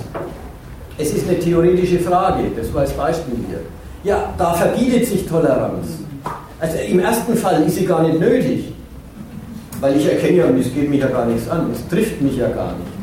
es 0.98 1.14
ist 1.14 1.28
eine 1.28 1.40
theoretische 1.40 2.00
Frage, 2.00 2.52
das 2.56 2.74
war 2.74 2.82
das 2.82 2.94
Beispiel 2.94 3.36
hier. 3.48 3.60
Ja, 4.04 4.34
da 4.38 4.54
verbietet 4.54 5.08
sich 5.08 5.28
Toleranz. 5.28 5.88
Also 6.60 6.78
im 6.78 7.00
ersten 7.00 7.36
Fall 7.36 7.64
ist 7.64 7.76
sie 7.76 7.86
gar 7.86 8.04
nicht 8.04 8.20
nötig, 8.20 8.74
weil 9.80 9.98
ich 9.98 10.06
erkenne 10.06 10.38
ja, 10.38 10.46
es 10.60 10.74
geht 10.74 10.90
mich 10.90 11.00
ja 11.00 11.08
gar 11.08 11.26
nichts 11.26 11.50
an, 11.50 11.70
es 11.72 11.88
trifft 11.88 12.22
mich 12.22 12.38
ja 12.38 12.50
gar 12.50 12.74
nicht. 12.74 12.98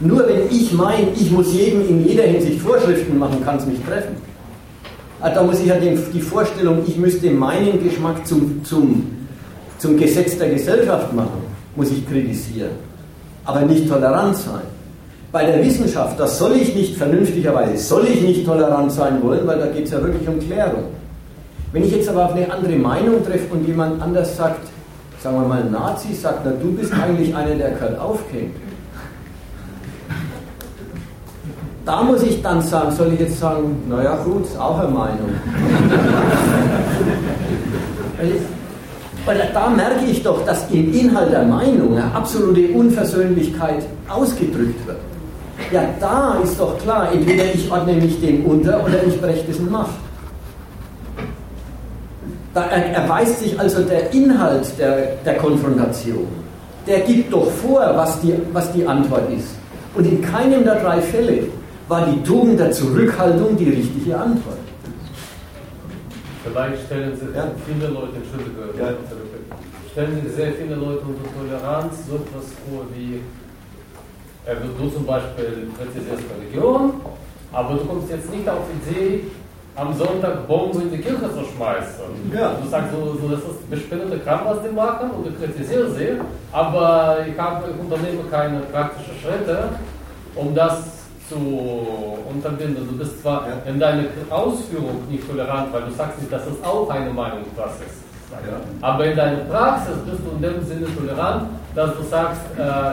Nur 0.00 0.26
wenn 0.26 0.48
ich 0.50 0.72
meine, 0.72 1.08
ich 1.14 1.30
muss 1.30 1.52
jedem 1.54 1.88
in 1.88 2.06
jeder 2.06 2.24
Hinsicht 2.24 2.60
Vorschriften 2.60 3.18
machen, 3.18 3.42
kann 3.44 3.56
es 3.56 3.66
mich 3.66 3.80
treffen. 3.84 4.16
Ah, 5.20 5.30
Da 5.30 5.42
muss 5.42 5.60
ich 5.60 5.66
ja 5.66 5.76
die 5.76 6.20
Vorstellung, 6.20 6.78
ich 6.86 6.96
müsste 6.96 7.30
meinen 7.30 7.82
Geschmack 7.82 8.26
zum, 8.26 8.64
zum, 8.64 9.06
zum 9.78 9.96
Gesetz 9.96 10.36
der 10.36 10.50
Gesellschaft 10.50 11.12
machen, 11.12 11.42
muss 11.76 11.90
ich 11.92 12.06
kritisieren. 12.08 12.70
Aber 13.44 13.60
nicht 13.60 13.88
tolerant 13.88 14.36
sein. 14.36 14.62
Bei 15.30 15.46
der 15.46 15.64
Wissenschaft, 15.64 16.18
das 16.18 16.38
soll 16.38 16.52
ich 16.56 16.74
nicht 16.74 16.96
vernünftigerweise, 16.96 17.78
soll 17.78 18.06
ich 18.06 18.20
nicht 18.20 18.44
tolerant 18.44 18.92
sein 18.92 19.22
wollen, 19.22 19.46
weil 19.46 19.58
da 19.58 19.66
geht 19.66 19.84
es 19.86 19.92
ja 19.92 20.02
wirklich 20.02 20.28
um 20.28 20.38
Klärung. 20.40 20.84
Wenn 21.72 21.84
ich 21.84 21.92
jetzt 21.92 22.08
aber 22.08 22.26
auf 22.26 22.34
eine 22.34 22.52
andere 22.52 22.76
Meinung 22.76 23.24
treffe 23.24 23.54
und 23.54 23.66
jemand 23.66 24.02
anders 24.02 24.36
sagt, 24.36 24.66
sagen 25.22 25.36
wir 25.40 25.46
mal 25.46 25.64
Nazi, 25.64 26.14
sagt, 26.14 26.40
na 26.44 26.50
du 26.50 26.72
bist 26.72 26.92
eigentlich 26.92 27.34
einer, 27.34 27.54
der 27.54 27.72
Kerl 27.76 27.96
aufkennt. 27.96 28.54
Da 31.84 32.02
muss 32.02 32.22
ich 32.22 32.42
dann 32.42 32.60
sagen, 32.62 32.90
soll 32.92 33.12
ich 33.14 33.20
jetzt 33.20 33.38
sagen, 33.40 33.82
naja 33.88 34.16
gut, 34.24 34.44
ist 34.46 34.58
auch 34.58 34.78
eine 34.78 34.88
Meinung. 34.88 35.30
Weil- 38.18 38.32
Weil 39.24 39.48
da 39.54 39.68
merke 39.70 40.04
ich 40.10 40.20
doch, 40.24 40.44
dass 40.44 40.68
im 40.72 40.92
Inhalt 40.92 41.30
der 41.30 41.44
Meinung 41.44 41.92
eine 41.96 42.12
absolute 42.12 42.72
Unversöhnlichkeit 42.72 43.84
ausgedrückt 44.08 44.84
wird. 44.84 44.96
Ja, 45.70 45.82
da 46.00 46.38
ist 46.42 46.58
doch 46.58 46.76
klar, 46.78 47.12
entweder 47.12 47.44
ich 47.54 47.70
ordne 47.70 47.92
mich 47.92 48.20
dem 48.20 48.44
unter 48.44 48.82
oder 48.84 49.04
ich 49.06 49.20
breche 49.20 49.44
dessen 49.44 49.70
Macht. 49.70 49.92
Da 52.54 52.64
er- 52.66 52.92
erweist 52.92 53.40
sich 53.40 53.58
also 53.58 53.82
der 53.82 54.12
Inhalt 54.12 54.66
der, 54.78 55.16
der 55.24 55.36
Konfrontation. 55.36 56.26
Der 56.86 57.00
gibt 57.00 57.32
doch 57.32 57.50
vor, 57.50 57.80
was 57.94 58.20
die, 58.20 58.34
was 58.52 58.70
die 58.72 58.86
Antwort 58.86 59.30
ist. 59.32 59.48
Und 59.94 60.06
in 60.06 60.20
keinem 60.20 60.64
der 60.64 60.76
drei 60.82 61.00
Fälle 61.00 61.44
war 61.88 62.06
die 62.06 62.22
Tugend 62.22 62.58
der 62.58 62.70
Zurückhaltung 62.72 63.56
die 63.56 63.70
richtige 63.70 64.16
Antwort. 64.18 64.58
Vielleicht 66.44 66.86
stellen 66.86 67.14
sich 67.16 67.28
Ja. 67.34 67.46
viele 67.66 67.86
Leute, 67.88 68.16
Entschuldige, 68.16 68.60
Ja. 68.78 68.92
stellen 69.92 70.22
sich 70.24 70.32
sehr 70.34 70.52
viele 70.52 70.74
Leute 70.74 71.02
unter 71.06 71.28
Toleranz 71.38 71.94
so 72.08 72.16
etwas 72.16 72.46
vor 72.66 72.84
wie, 72.94 73.20
äh, 74.46 74.54
du 74.78 74.90
zum 74.90 75.06
Beispiel 75.06 75.68
kritisierst 75.78 76.24
Religion, 76.36 76.94
aber 77.52 77.74
du 77.74 77.84
kommst 77.84 78.10
jetzt 78.10 78.28
nicht 78.34 78.48
auf 78.48 78.58
die 78.68 78.90
Idee, 78.90 79.20
am 79.74 79.94
Sonntag 79.94 80.46
Bomben 80.46 80.82
in 80.82 80.90
die 80.90 80.98
Kirche 80.98 81.30
zu 81.32 81.44
schmeißen. 81.54 82.04
Ja. 82.34 82.52
Du 82.62 82.68
sagst 82.68 82.92
so, 82.92 83.16
so 83.20 83.28
das 83.28 83.40
ist 83.40 83.70
bespinnende 83.70 84.18
Kram, 84.18 84.40
was 84.44 84.58
die 84.62 84.74
machen, 84.74 85.10
und 85.10 85.26
du 85.26 85.32
kritisierst 85.32 85.96
sie, 85.96 86.20
aber 86.52 87.18
ich, 87.26 87.38
habe, 87.38 87.64
ich 87.70 87.80
unternehme 87.80 88.24
keine 88.30 88.60
praktischen 88.72 89.14
Schritte, 89.22 89.70
um 90.34 90.54
das 90.54 90.82
zu 91.28 91.36
unterbinden. 92.28 92.86
Du 92.86 92.98
bist 92.98 93.22
zwar 93.22 93.46
Ja. 93.48 93.70
in 93.70 93.80
deiner 93.80 94.04
Ausführung 94.28 95.02
nicht 95.08 95.26
tolerant, 95.26 95.72
weil 95.72 95.82
du 95.82 95.90
sagst 95.92 96.18
nicht, 96.20 96.30
das 96.32 96.46
ist 96.46 96.62
auch 96.64 96.88
eine 96.90 97.10
Meinung, 97.10 97.40
was 97.56 97.72
ist. 97.76 98.02
Ja. 98.30 98.60
Aber 98.80 99.04
in 99.06 99.16
deiner 99.16 99.38
Praxis 99.44 99.94
bist 100.06 100.20
du 100.24 100.30
in 100.36 100.42
dem 100.42 100.64
Sinne 100.66 100.86
tolerant, 100.96 101.48
dass 101.74 101.96
du 101.96 102.02
sagst, 102.02 102.40
äh, 102.58 102.92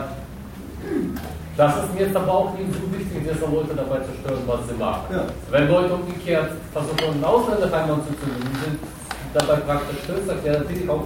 das 1.56 1.84
ist 1.84 1.94
mir 1.94 2.06
jetzt 2.06 2.16
aber 2.16 2.32
auch 2.32 2.54
nicht 2.54 2.72
so 2.72 2.80
wichtig, 2.92 3.20
diese 3.20 3.44
Leute 3.44 3.74
dabei 3.74 3.98
zu 3.98 4.12
stören, 4.20 4.42
was 4.46 4.60
sie 4.68 4.78
machen. 4.78 5.04
Ja. 5.12 5.24
Wenn 5.50 5.68
Leute 5.68 5.94
umgekehrt 5.94 6.52
versuchen, 6.72 7.14
einen 7.14 7.24
Ausländer 7.24 7.66
einmal 7.66 7.98
zu 8.06 8.12
tun, 8.16 8.32
sind 8.64 8.78
dabei 9.34 9.56
praktisch 9.56 10.04
stößt, 10.04 10.44
ja, 10.44 10.52
natürlich 10.52 10.88
auch 10.88 11.04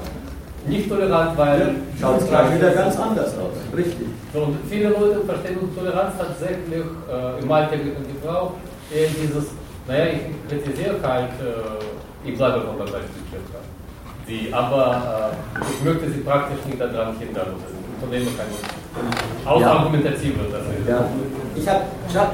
nicht 0.66 0.88
tolerant, 0.88 1.36
weil. 1.36 1.60
Ja, 1.60 1.74
schaut 2.00 2.20
es 2.20 2.28
gleich 2.28 2.54
wieder 2.54 2.70
ganz 2.70 2.98
anders 2.98 3.32
aus. 3.38 3.76
Richtig. 3.76 4.06
So, 4.32 4.40
und 4.40 4.58
viele 4.68 4.88
Leute 4.90 5.20
verstehen 5.26 5.58
Toleranz 5.76 6.14
tatsächlich 6.18 6.84
äh, 7.10 7.42
im 7.42 7.52
alltäglichen 7.52 8.06
Gebrauch 8.08 8.52
eher 8.92 9.08
dieses, 9.08 9.50
naja, 9.86 10.06
ich 10.06 10.48
kritisiere 10.48 10.96
halt, 11.02 11.30
äh, 11.40 12.28
ich 12.28 12.36
bleibe 12.36 12.62
von 12.62 12.76
der 12.78 12.84
Beispielschrift. 12.84 13.52
Die, 14.26 14.52
aber 14.52 15.32
äh, 15.60 15.64
ich 15.70 15.84
möchte 15.84 16.10
sie 16.10 16.20
praktisch 16.20 16.64
nicht 16.66 16.80
daran 16.80 17.16
hindern. 17.18 17.54
Unternehmen 18.00 18.36
keine 18.36 18.83
Ausargumentative. 19.44 20.34
Ja. 20.88 20.92
ja. 20.94 21.10
Ich 21.56 21.68
habe 21.68 21.82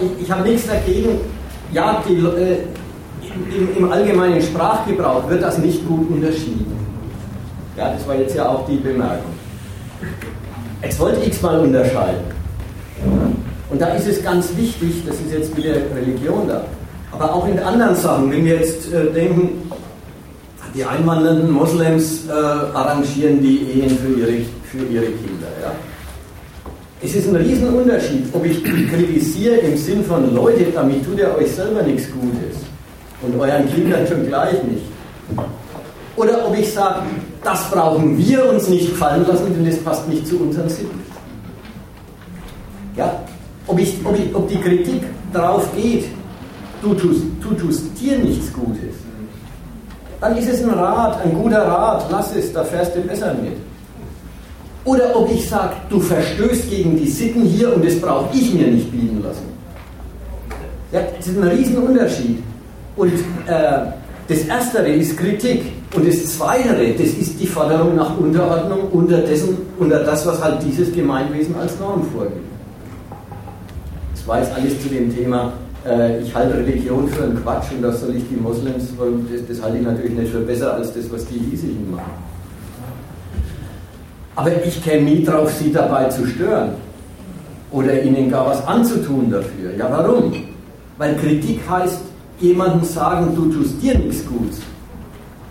ich, 0.00 0.24
ich 0.24 0.30
hab 0.30 0.44
nichts 0.44 0.66
dagegen. 0.66 1.20
Ja, 1.72 2.02
die, 2.08 2.14
äh, 2.14 2.58
im, 3.56 3.76
im 3.76 3.92
allgemeinen 3.92 4.42
Sprachgebrauch 4.42 5.28
wird 5.28 5.42
das 5.42 5.58
nicht 5.58 5.86
gut 5.86 6.10
unterschieden. 6.10 6.66
Ja, 7.76 7.92
das 7.92 8.06
war 8.06 8.16
jetzt 8.16 8.34
ja 8.34 8.48
auch 8.48 8.66
die 8.66 8.76
Bemerkung. 8.76 9.32
Jetzt 10.82 10.98
wollte 10.98 11.20
es 11.20 11.40
mal 11.42 11.60
unterscheiden. 11.60 12.24
Und 13.70 13.80
da 13.80 13.88
ist 13.94 14.06
es 14.08 14.22
ganz 14.22 14.56
wichtig, 14.56 15.04
das 15.06 15.16
ist 15.16 15.32
jetzt 15.32 15.56
wieder 15.56 15.74
Religion 15.94 16.48
da, 16.48 16.64
aber 17.12 17.32
auch 17.32 17.46
in 17.46 17.58
anderen 17.58 17.94
Sachen, 17.94 18.30
wenn 18.32 18.44
wir 18.44 18.56
jetzt 18.56 18.92
äh, 18.92 19.12
denken, 19.12 19.70
die 20.74 20.84
einwandernden 20.84 21.50
Moslems 21.50 22.26
äh, 22.28 22.32
arrangieren 22.32 23.40
die 23.40 23.58
Ehen 23.58 23.90
für 23.90 24.08
ihre, 24.08 24.44
für 24.64 24.84
ihre 24.92 25.06
Kinder. 25.06 25.39
Es 27.02 27.14
ist 27.14 27.28
ein 27.28 27.36
Riesenunterschied, 27.36 28.26
ob 28.34 28.44
ich 28.44 28.62
kritisiere 28.62 29.56
im 29.56 29.76
Sinn 29.76 30.04
von 30.04 30.34
Leute, 30.34 30.66
damit 30.74 31.02
tut 31.02 31.18
ihr 31.18 31.34
euch 31.34 31.50
selber 31.50 31.82
nichts 31.82 32.06
Gutes 32.12 32.58
und 33.22 33.40
euren 33.40 33.66
Kindern 33.72 34.06
schon 34.06 34.26
gleich 34.26 34.62
nicht. 34.64 34.84
Oder 36.16 36.46
ob 36.46 36.58
ich 36.58 36.70
sage, 36.70 37.06
das 37.42 37.70
brauchen 37.70 38.18
wir 38.18 38.50
uns 38.50 38.68
nicht 38.68 38.90
gefallen 38.90 39.24
lassen, 39.26 39.54
denn 39.54 39.64
das 39.64 39.78
passt 39.78 40.06
nicht 40.08 40.26
zu 40.26 40.40
unseren 40.40 40.68
Sitten. 40.68 41.00
Ja? 42.96 43.22
Ob, 43.66 43.78
ich, 43.78 43.94
ob, 44.04 44.18
ich, 44.18 44.34
ob 44.34 44.46
die 44.48 44.60
Kritik 44.60 45.02
darauf 45.32 45.74
geht, 45.74 46.04
du 46.82 46.92
tust, 46.92 47.22
du 47.40 47.54
tust 47.54 47.98
dir 47.98 48.18
nichts 48.18 48.52
Gutes, 48.52 48.96
dann 50.20 50.36
ist 50.36 50.50
es 50.50 50.62
ein 50.62 50.70
Rat, 50.70 51.18
ein 51.24 51.32
guter 51.32 51.66
Rat, 51.66 52.04
lass 52.10 52.36
es, 52.36 52.52
da 52.52 52.62
fährst 52.62 52.94
du 52.94 53.00
besser 53.00 53.32
mit. 53.32 53.56
Oder 54.84 55.14
ob 55.14 55.30
ich 55.30 55.48
sage, 55.48 55.74
du 55.90 56.00
verstößt 56.00 56.70
gegen 56.70 56.96
die 56.96 57.06
Sitten 57.06 57.42
hier 57.42 57.74
und 57.74 57.84
das 57.84 58.00
brauche 58.00 58.34
ich 58.34 58.54
mir 58.54 58.66
nicht 58.66 58.90
bieten 58.90 59.22
lassen. 59.22 59.44
Ja, 60.92 61.00
das 61.16 61.26
ist 61.26 61.36
ein 61.36 61.48
Riesenunterschied. 61.48 62.42
Und 62.96 63.12
äh, 63.46 63.82
das 64.28 64.38
Erstere 64.46 64.88
ist 64.88 65.16
Kritik 65.16 65.62
und 65.94 66.06
das 66.06 66.36
Zweitere, 66.36 66.92
das 66.92 67.08
ist 67.08 67.38
die 67.40 67.46
Forderung 67.46 67.96
nach 67.96 68.16
Unterordnung 68.18 68.88
unter, 68.92 69.18
dessen, 69.18 69.58
unter 69.78 70.04
das, 70.04 70.26
was 70.26 70.42
halt 70.42 70.62
dieses 70.62 70.92
Gemeinwesen 70.92 71.54
als 71.56 71.78
Norm 71.78 72.04
vorgibt. 72.12 72.46
Das 74.14 74.26
war 74.26 74.38
jetzt 74.38 74.52
alles 74.54 74.80
zu 74.82 74.88
dem 74.88 75.14
Thema, 75.14 75.52
äh, 75.86 76.20
ich 76.20 76.34
halte 76.34 76.58
Religion 76.58 77.08
für 77.08 77.24
einen 77.24 77.42
Quatsch 77.42 77.72
und 77.72 77.82
das 77.82 78.00
soll 78.00 78.14
ich 78.16 78.24
die 78.28 78.36
Moslems, 78.36 78.84
das, 79.32 79.46
das 79.48 79.62
halte 79.62 79.78
ich 79.78 79.84
natürlich 79.84 80.12
nicht 80.12 80.32
für 80.32 80.40
besser 80.40 80.74
als 80.74 80.92
das, 80.94 81.10
was 81.10 81.26
die 81.26 81.38
Hiesigen 81.38 81.90
machen. 81.90 82.29
Aber 84.40 84.52
ich 84.64 84.82
käme 84.82 85.02
nie 85.02 85.22
drauf, 85.22 85.52
sie 85.52 85.70
dabei 85.70 86.08
zu 86.08 86.26
stören 86.26 86.70
oder 87.70 88.02
ihnen 88.02 88.30
gar 88.30 88.46
was 88.46 88.66
anzutun 88.66 89.30
dafür. 89.30 89.76
Ja, 89.76 89.86
warum? 89.90 90.32
Weil 90.96 91.14
Kritik 91.16 91.60
heißt, 91.68 92.00
jemandem 92.40 92.82
sagen, 92.84 93.36
du 93.36 93.52
tust 93.52 93.82
dir 93.82 93.98
nichts 93.98 94.24
Gutes. 94.24 94.62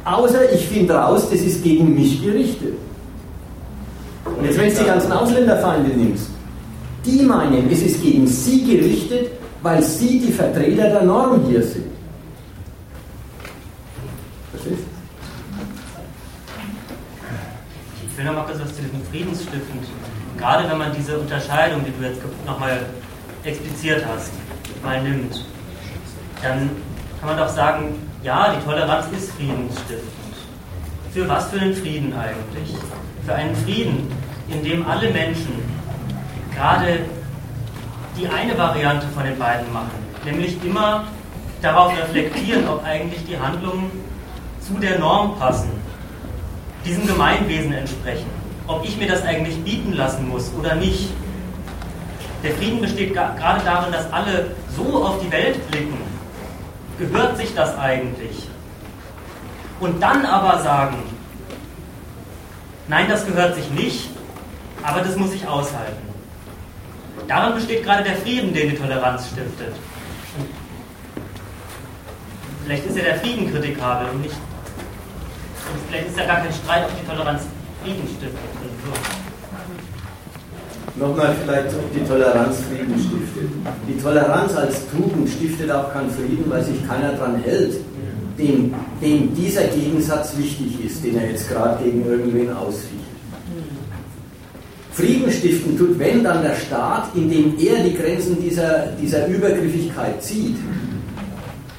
Außer 0.05 0.51
ich 0.51 0.65
finde 0.67 0.95
raus, 0.95 1.27
das 1.29 1.39
ist 1.39 1.63
gegen 1.63 1.93
mich 1.93 2.23
gerichtet. 2.23 2.73
Und 4.25 4.43
jetzt, 4.43 4.57
wenn 4.57 4.73
du 4.73 4.79
die 4.79 4.85
ganzen 4.85 5.11
Ausländerfeinde 5.11 5.95
nimmst, 5.95 6.31
die 7.05 7.21
meinen, 7.21 7.69
es 7.71 7.83
ist 7.83 8.01
gegen 8.01 8.25
sie 8.25 8.63
gerichtet, 8.65 9.29
weil 9.61 9.83
sie 9.83 10.19
die 10.19 10.31
Vertreter 10.31 10.89
der 10.89 11.03
Norm 11.03 11.41
hier 11.47 11.61
sind. 11.61 11.85
Verstehst 14.49 14.89
Ich 18.01 18.07
will 18.19 18.25
noch 18.25 18.33
mal 18.35 18.43
kurz 18.43 18.59
was 18.59 18.75
zu 18.75 18.81
diesem 18.81 19.03
Friedensstiftend. 19.05 19.87
Gerade 20.37 20.69
wenn 20.69 20.77
man 20.77 20.93
diese 20.93 21.17
Unterscheidung, 21.17 21.83
die 21.85 21.91
du 21.91 22.07
jetzt 22.07 22.21
nochmal 22.45 22.85
expliziert 23.43 24.05
hast, 24.05 24.31
mal 24.83 25.01
nimmt 25.01 25.45
dann 26.41 26.69
kann 27.19 27.29
man 27.29 27.37
doch 27.37 27.49
sagen, 27.49 27.95
ja, 28.23 28.55
die 28.55 28.63
Toleranz 28.63 29.07
ist 29.11 29.31
friedensstiftend. 29.33 30.09
Für 31.11 31.27
was 31.27 31.49
für 31.49 31.59
einen 31.59 31.73
Frieden 31.75 32.13
eigentlich? 32.13 32.75
Für 33.25 33.35
einen 33.35 33.55
Frieden, 33.57 34.09
in 34.47 34.63
dem 34.63 34.87
alle 34.87 35.09
Menschen 35.11 35.53
gerade 36.55 36.99
die 38.17 38.27
eine 38.27 38.57
Variante 38.57 39.07
von 39.07 39.23
den 39.23 39.37
beiden 39.37 39.71
machen, 39.73 39.91
nämlich 40.23 40.63
immer 40.63 41.05
darauf 41.61 41.91
reflektieren, 41.97 42.67
ob 42.67 42.83
eigentlich 42.85 43.25
die 43.25 43.37
Handlungen 43.37 43.91
zu 44.61 44.73
der 44.75 44.99
Norm 44.99 45.37
passen, 45.37 45.71
diesem 46.89 47.05
Gemeinwesen 47.05 47.71
entsprechen, 47.71 48.25
ob 48.65 48.83
ich 48.83 48.97
mir 48.97 49.07
das 49.07 49.23
eigentlich 49.23 49.63
bieten 49.63 49.93
lassen 49.93 50.27
muss 50.27 50.51
oder 50.57 50.75
nicht. 50.75 51.09
Der 52.43 52.53
Frieden 52.53 52.81
besteht 52.81 53.13
gerade 53.13 53.63
darin, 53.63 53.91
dass 53.91 54.11
alle 54.11 54.55
so 54.75 55.03
auf 55.05 55.21
die 55.21 55.31
Welt 55.31 55.69
blicken, 55.69 55.97
gehört 56.97 57.37
sich 57.37 57.53
das 57.53 57.77
eigentlich? 57.77 58.47
Und 59.79 60.01
dann 60.01 60.25
aber 60.25 60.61
sagen, 60.63 60.97
nein, 62.87 63.05
das 63.07 63.25
gehört 63.25 63.55
sich 63.55 63.69
nicht, 63.69 64.09
aber 64.81 65.01
das 65.01 65.15
muss 65.15 65.33
ich 65.33 65.47
aushalten. 65.47 66.09
Daran 67.27 67.53
besteht 67.53 67.83
gerade 67.83 68.03
der 68.03 68.15
Frieden, 68.15 68.53
den 68.53 68.71
die 68.71 68.75
Toleranz 68.75 69.27
stiftet. 69.27 69.75
Vielleicht 72.63 72.85
ist 72.85 72.97
ja 72.97 73.03
der 73.03 73.19
Frieden 73.19 73.51
kritikabel 73.51 74.09
und 74.09 74.21
nicht. 74.21 74.35
Und 75.71 75.81
vielleicht 75.87 76.07
ist 76.07 76.17
ja 76.17 76.25
gar 76.25 76.41
kein 76.41 76.53
Streit, 76.53 76.85
ob 76.85 76.99
die 76.99 77.05
Toleranz 77.07 77.41
Frieden 77.83 78.07
stiftet. 78.07 78.39
Nochmal 80.95 81.35
vielleicht, 81.43 81.75
ob 81.75 81.93
die 81.93 82.03
Toleranz 82.05 82.57
Frieden 82.69 82.95
stiftet. 82.99 83.49
Die 83.87 84.01
Toleranz 84.01 84.55
als 84.55 84.81
Tugend 84.89 85.29
stiftet 85.29 85.71
auch 85.71 85.93
keinen 85.93 86.09
Frieden, 86.09 86.45
weil 86.49 86.63
sich 86.63 86.85
keiner 86.87 87.13
daran 87.13 87.37
hält, 87.37 87.75
dem, 88.37 88.73
dem 89.01 89.33
dieser 89.35 89.63
Gegensatz 89.65 90.37
wichtig 90.37 90.83
ist, 90.85 91.03
den 91.03 91.17
er 91.17 91.29
jetzt 91.29 91.49
gerade 91.49 91.83
gegen 91.83 92.05
irgendwen 92.05 92.51
ausficht. 92.53 92.95
Frieden 94.91 95.31
stiften 95.31 95.77
tut, 95.77 95.97
wenn 95.97 96.23
dann 96.23 96.41
der 96.41 96.55
Staat, 96.55 97.15
indem 97.15 97.57
er 97.57 97.83
die 97.83 97.95
Grenzen 97.95 98.41
dieser, 98.41 98.87
dieser 99.01 99.27
Übergriffigkeit 99.27 100.21
zieht 100.21 100.57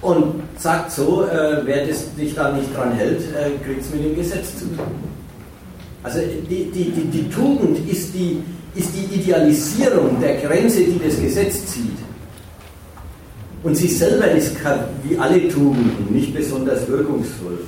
und 0.02 0.42
sagt 0.56 0.90
so, 0.92 1.24
äh, 1.24 1.60
wer 1.64 1.86
das, 1.86 2.14
sich 2.16 2.34
da 2.34 2.52
nicht 2.52 2.74
dran 2.74 2.92
hält, 2.92 3.20
äh, 3.34 3.50
kriegt 3.64 3.82
es 3.82 3.90
mit 3.90 4.04
dem 4.04 4.16
Gesetz 4.16 4.58
zu 4.58 4.64
tun. 4.66 4.86
Also 6.02 6.20
die, 6.48 6.70
die, 6.70 6.90
die, 6.90 7.04
die 7.12 7.28
Tugend 7.28 7.78
ist 7.88 8.14
die, 8.14 8.42
ist 8.74 8.90
die 8.94 9.14
Idealisierung 9.14 10.18
der 10.20 10.36
Grenze, 10.36 10.80
die 10.84 11.00
das 11.04 11.20
Gesetz 11.20 11.66
zieht. 11.66 11.98
Und 13.62 13.76
sie 13.76 13.88
selber 13.88 14.30
ist 14.30 14.56
wie 15.02 15.18
alle 15.18 15.46
Tugenden 15.48 16.06
nicht 16.10 16.34
besonders 16.34 16.88
wirkungsvoll. 16.88 17.58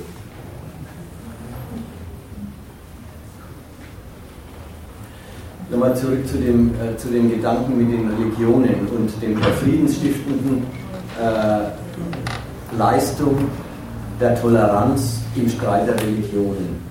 Nochmal 5.69 5.95
zurück 5.95 6.27
zu 6.27 6.37
dem, 6.37 6.71
äh, 6.75 6.97
zu 6.97 7.09
dem 7.09 7.29
Gedanken 7.29 7.77
mit 7.77 7.91
den 7.91 8.09
Religionen 8.09 8.87
und 8.95 9.11
dem 9.21 9.37
friedensstiftenden 9.37 10.63
äh, 11.19 11.82
Leistung 12.77 13.49
der 14.19 14.39
Toleranz 14.39 15.19
im 15.35 15.49
Streit 15.49 15.87
der 15.87 15.99
Religionen. 15.99 16.81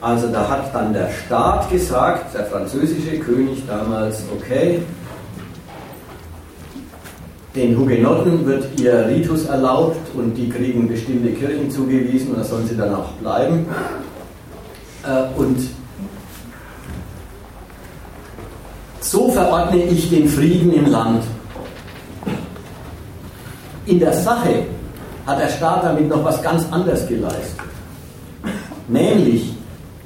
Also 0.00 0.28
da 0.28 0.48
hat 0.48 0.72
dann 0.72 0.92
der 0.92 1.08
Staat 1.10 1.68
gesagt, 1.68 2.32
der 2.32 2.44
französische 2.44 3.18
König 3.18 3.64
damals, 3.66 4.22
okay, 4.32 4.80
den 7.56 7.76
Hugenotten 7.76 8.46
wird 8.46 8.78
ihr 8.78 9.08
Ritus 9.08 9.46
erlaubt 9.46 10.14
und 10.14 10.34
die 10.34 10.48
kriegen 10.48 10.86
bestimmte 10.86 11.30
Kirchen 11.30 11.70
zugewiesen 11.70 12.32
und 12.32 12.38
da 12.38 12.44
sollen 12.44 12.68
sie 12.68 12.76
dann 12.76 12.94
auch 12.94 13.10
bleiben. 13.14 13.66
Äh, 15.04 15.40
und 15.40 15.58
so 19.10 19.30
verordne 19.30 19.84
ich 19.84 20.10
den 20.10 20.28
Frieden 20.28 20.72
im 20.72 20.86
Land. 20.86 21.22
In 23.86 24.00
der 24.00 24.12
Sache 24.12 24.64
hat 25.26 25.40
der 25.40 25.48
Staat 25.48 25.84
damit 25.84 26.08
noch 26.08 26.24
was 26.24 26.42
ganz 26.42 26.64
anderes 26.72 27.06
geleistet. 27.06 27.60
Nämlich, 28.88 29.52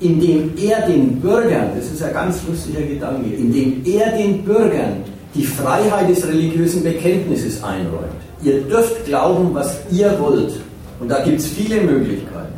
indem 0.01 0.53
er 0.57 0.87
den 0.87 1.21
Bürgern, 1.21 1.71
das 1.77 1.87
ist 1.87 2.03
ein 2.03 2.13
ganz 2.13 2.41
lustiger 2.47 2.83
Gedanke, 2.83 3.35
indem 3.35 3.83
er 3.85 4.17
den 4.17 4.45
Bürgern 4.45 5.05
die 5.35 5.45
Freiheit 5.45 6.11
des 6.11 6.27
religiösen 6.27 6.83
Bekenntnisses 6.83 7.63
einräumt. 7.63 8.21
Ihr 8.43 8.63
dürft 8.63 9.05
glauben, 9.05 9.55
was 9.55 9.79
ihr 9.91 10.15
wollt. 10.19 10.53
Und 10.99 11.09
da 11.09 11.23
gibt 11.23 11.41
es 11.41 11.47
viele 11.47 11.81
Möglichkeiten. 11.81 12.55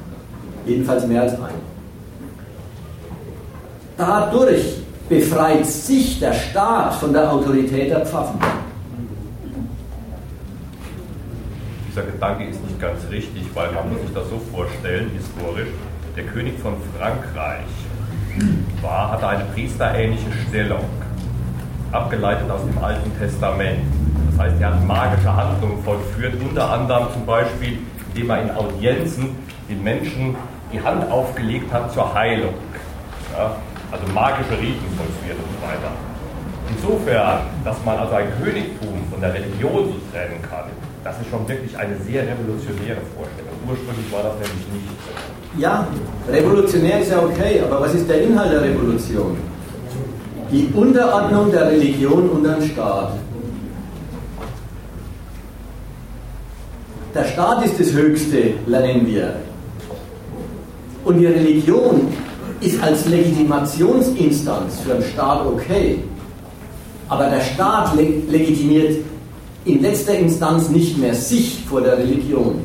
Jedenfalls 0.67 1.07
mehr 1.07 1.23
als 1.23 1.33
eine. 1.35 1.63
Dadurch 3.97 4.82
befreit 5.09 5.67
sich 5.67 6.21
der 6.21 6.33
Staat 6.33 6.95
von 6.95 7.13
der 7.13 7.31
Autorität 7.31 7.91
der 7.91 8.07
Pfaffen. 8.07 8.39
Dieser 11.89 12.03
Gedanke 12.03 12.45
ist 12.45 12.65
nicht 12.65 12.81
ganz 12.81 13.01
richtig, 13.11 13.45
weil 13.55 13.71
man 13.73 13.91
muss 13.91 14.01
sich 14.01 14.15
das 14.15 14.29
so 14.31 14.41
vorstellen, 14.51 15.11
historisch, 15.15 15.69
der 16.17 16.25
König 16.25 16.59
von 16.59 16.75
Frankreich 16.99 17.67
war, 18.81 19.13
hatte 19.13 19.29
eine 19.29 19.45
priesterähnliche 19.55 20.31
Stellung, 20.49 20.85
abgeleitet 21.91 22.51
aus 22.51 22.63
dem 22.65 22.83
Alten 22.83 23.11
Testament. 23.19 23.81
Das 24.31 24.47
heißt, 24.47 24.61
er 24.61 24.69
hat 24.69 24.87
magische 24.87 25.37
Handlungen 25.37 25.83
vollführt, 25.85 26.35
unter 26.41 26.71
anderem 26.71 27.09
zum 27.13 27.27
Beispiel, 27.27 27.79
indem 28.15 28.31
er 28.31 28.43
in 28.43 28.51
Audienzen 28.53 29.37
den 29.69 29.83
Menschen 29.83 30.35
die 30.73 30.81
Hand 30.81 31.11
aufgelegt 31.11 31.71
hat 31.73 31.93
zur 31.93 32.15
Heilung. 32.15 32.55
Ja, 33.37 33.57
also 33.93 34.05
magische 34.13 34.57
Riten 34.59 34.89
vollführt 34.97 35.37
und 35.37 35.53
so 35.53 35.61
weiter. 35.61 35.93
Insofern, 36.75 37.41
dass 37.65 37.77
man 37.85 37.99
also 37.99 38.15
ein 38.15 38.29
Königtum 38.43 39.05
von 39.11 39.21
der 39.21 39.35
Religion 39.35 39.93
so 39.93 39.97
trennen 40.11 40.41
kann, 40.41 40.65
das 41.05 41.21
ist 41.21 41.29
schon 41.31 41.47
wirklich 41.47 41.77
eine 41.77 41.97
sehr 41.99 42.23
revolutionäre 42.23 43.03
Vorstellung. 43.15 43.53
Ursprünglich 43.69 44.11
war 44.11 44.23
das 44.23 44.35
nämlich 44.35 44.67
nicht. 44.73 44.89
Ja, 45.59 45.87
revolutionär 46.31 47.01
ist 47.01 47.11
ja 47.11 47.19
okay, 47.23 47.61
aber 47.61 47.83
was 47.83 47.95
ist 47.95 48.09
der 48.09 48.23
Inhalt 48.23 48.53
der 48.53 48.63
Revolution? 48.63 49.37
Die 50.51 50.69
Unterordnung 50.75 51.51
der 51.51 51.71
Religion 51.71 52.31
unter 52.31 52.55
den 52.55 52.69
Staat. 52.71 53.13
Der 57.15 57.25
Staat 57.25 57.65
ist 57.67 57.79
das 57.79 57.93
Höchste, 57.93 58.55
lernen 58.67 59.07
wir. 59.07 59.35
Und 61.05 61.19
die 61.19 61.27
Religion 61.27 62.09
ist 62.63 62.83
als 62.83 63.07
Legitimationsinstanz 63.07 64.81
für 64.81 64.95
den 64.95 65.03
Staat 65.03 65.45
okay. 65.47 65.99
Aber 67.09 67.27
der 67.27 67.41
Staat 67.41 67.95
leg 67.97 68.31
legitimiert 68.31 69.05
in 69.65 69.83
letzter 69.83 70.15
Instanz 70.15 70.69
nicht 70.69 70.97
mehr 70.99 71.15
sich 71.15 71.65
vor 71.69 71.81
der 71.81 71.99
Religion. 71.99 72.61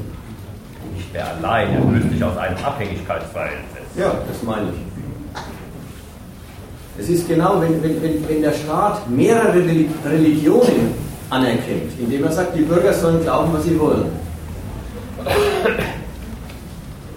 Nicht 0.95 1.11
mehr 1.13 1.27
allein, 1.37 1.73
er 1.73 1.79
löst 1.91 2.11
sich 2.11 2.23
aus 2.23 2.37
einem 2.37 2.57
Abhängigkeitsverhältnis. 2.63 3.83
Ja, 3.97 4.13
das 4.27 4.43
meine 4.43 4.69
ich. 4.69 4.77
Es 6.99 7.09
ist 7.09 7.27
genau, 7.27 7.61
wenn, 7.61 7.83
wenn, 7.83 8.01
wenn, 8.01 8.27
wenn 8.27 8.41
der 8.41 8.53
Staat 8.53 9.07
mehrere 9.09 9.63
Religionen 10.05 10.93
anerkennt, 11.29 11.91
indem 11.99 12.23
er 12.23 12.31
sagt, 12.31 12.55
die 12.55 12.61
Bürger 12.61 12.93
sollen 12.93 13.21
glauben, 13.21 13.53
was 13.53 13.63
sie 13.63 13.79
wollen 13.79 14.09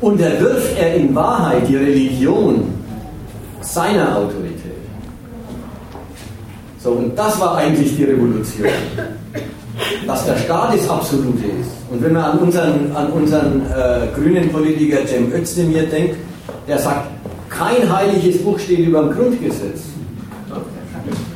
unterwirft 0.00 0.76
er 0.78 0.94
in 0.94 1.14
Wahrheit 1.14 1.68
die 1.68 1.76
Religion 1.76 2.72
seiner 3.60 4.16
Autorität. 4.16 4.60
So, 6.82 6.92
und 6.92 7.16
das 7.18 7.38
war 7.38 7.56
eigentlich 7.56 7.96
die 7.96 8.04
Revolution. 8.04 8.68
Dass 10.06 10.24
der 10.24 10.36
Staat 10.36 10.74
das 10.74 10.88
Absolute 10.88 11.44
ist. 11.60 11.70
Und 11.90 12.02
wenn 12.02 12.12
man 12.12 12.24
an 12.24 12.38
unseren, 12.38 12.94
an 12.94 13.10
unseren 13.12 13.62
äh, 13.66 14.06
grünen 14.14 14.50
Politiker 14.50 15.06
Cem 15.06 15.32
Özdemir 15.32 15.84
denkt, 15.84 16.16
der 16.66 16.78
sagt, 16.78 17.08
kein 17.48 17.94
heiliges 17.94 18.42
Buch 18.42 18.58
steht 18.58 18.80
über 18.80 19.02
dem 19.02 19.12
Grundgesetz, 19.12 19.82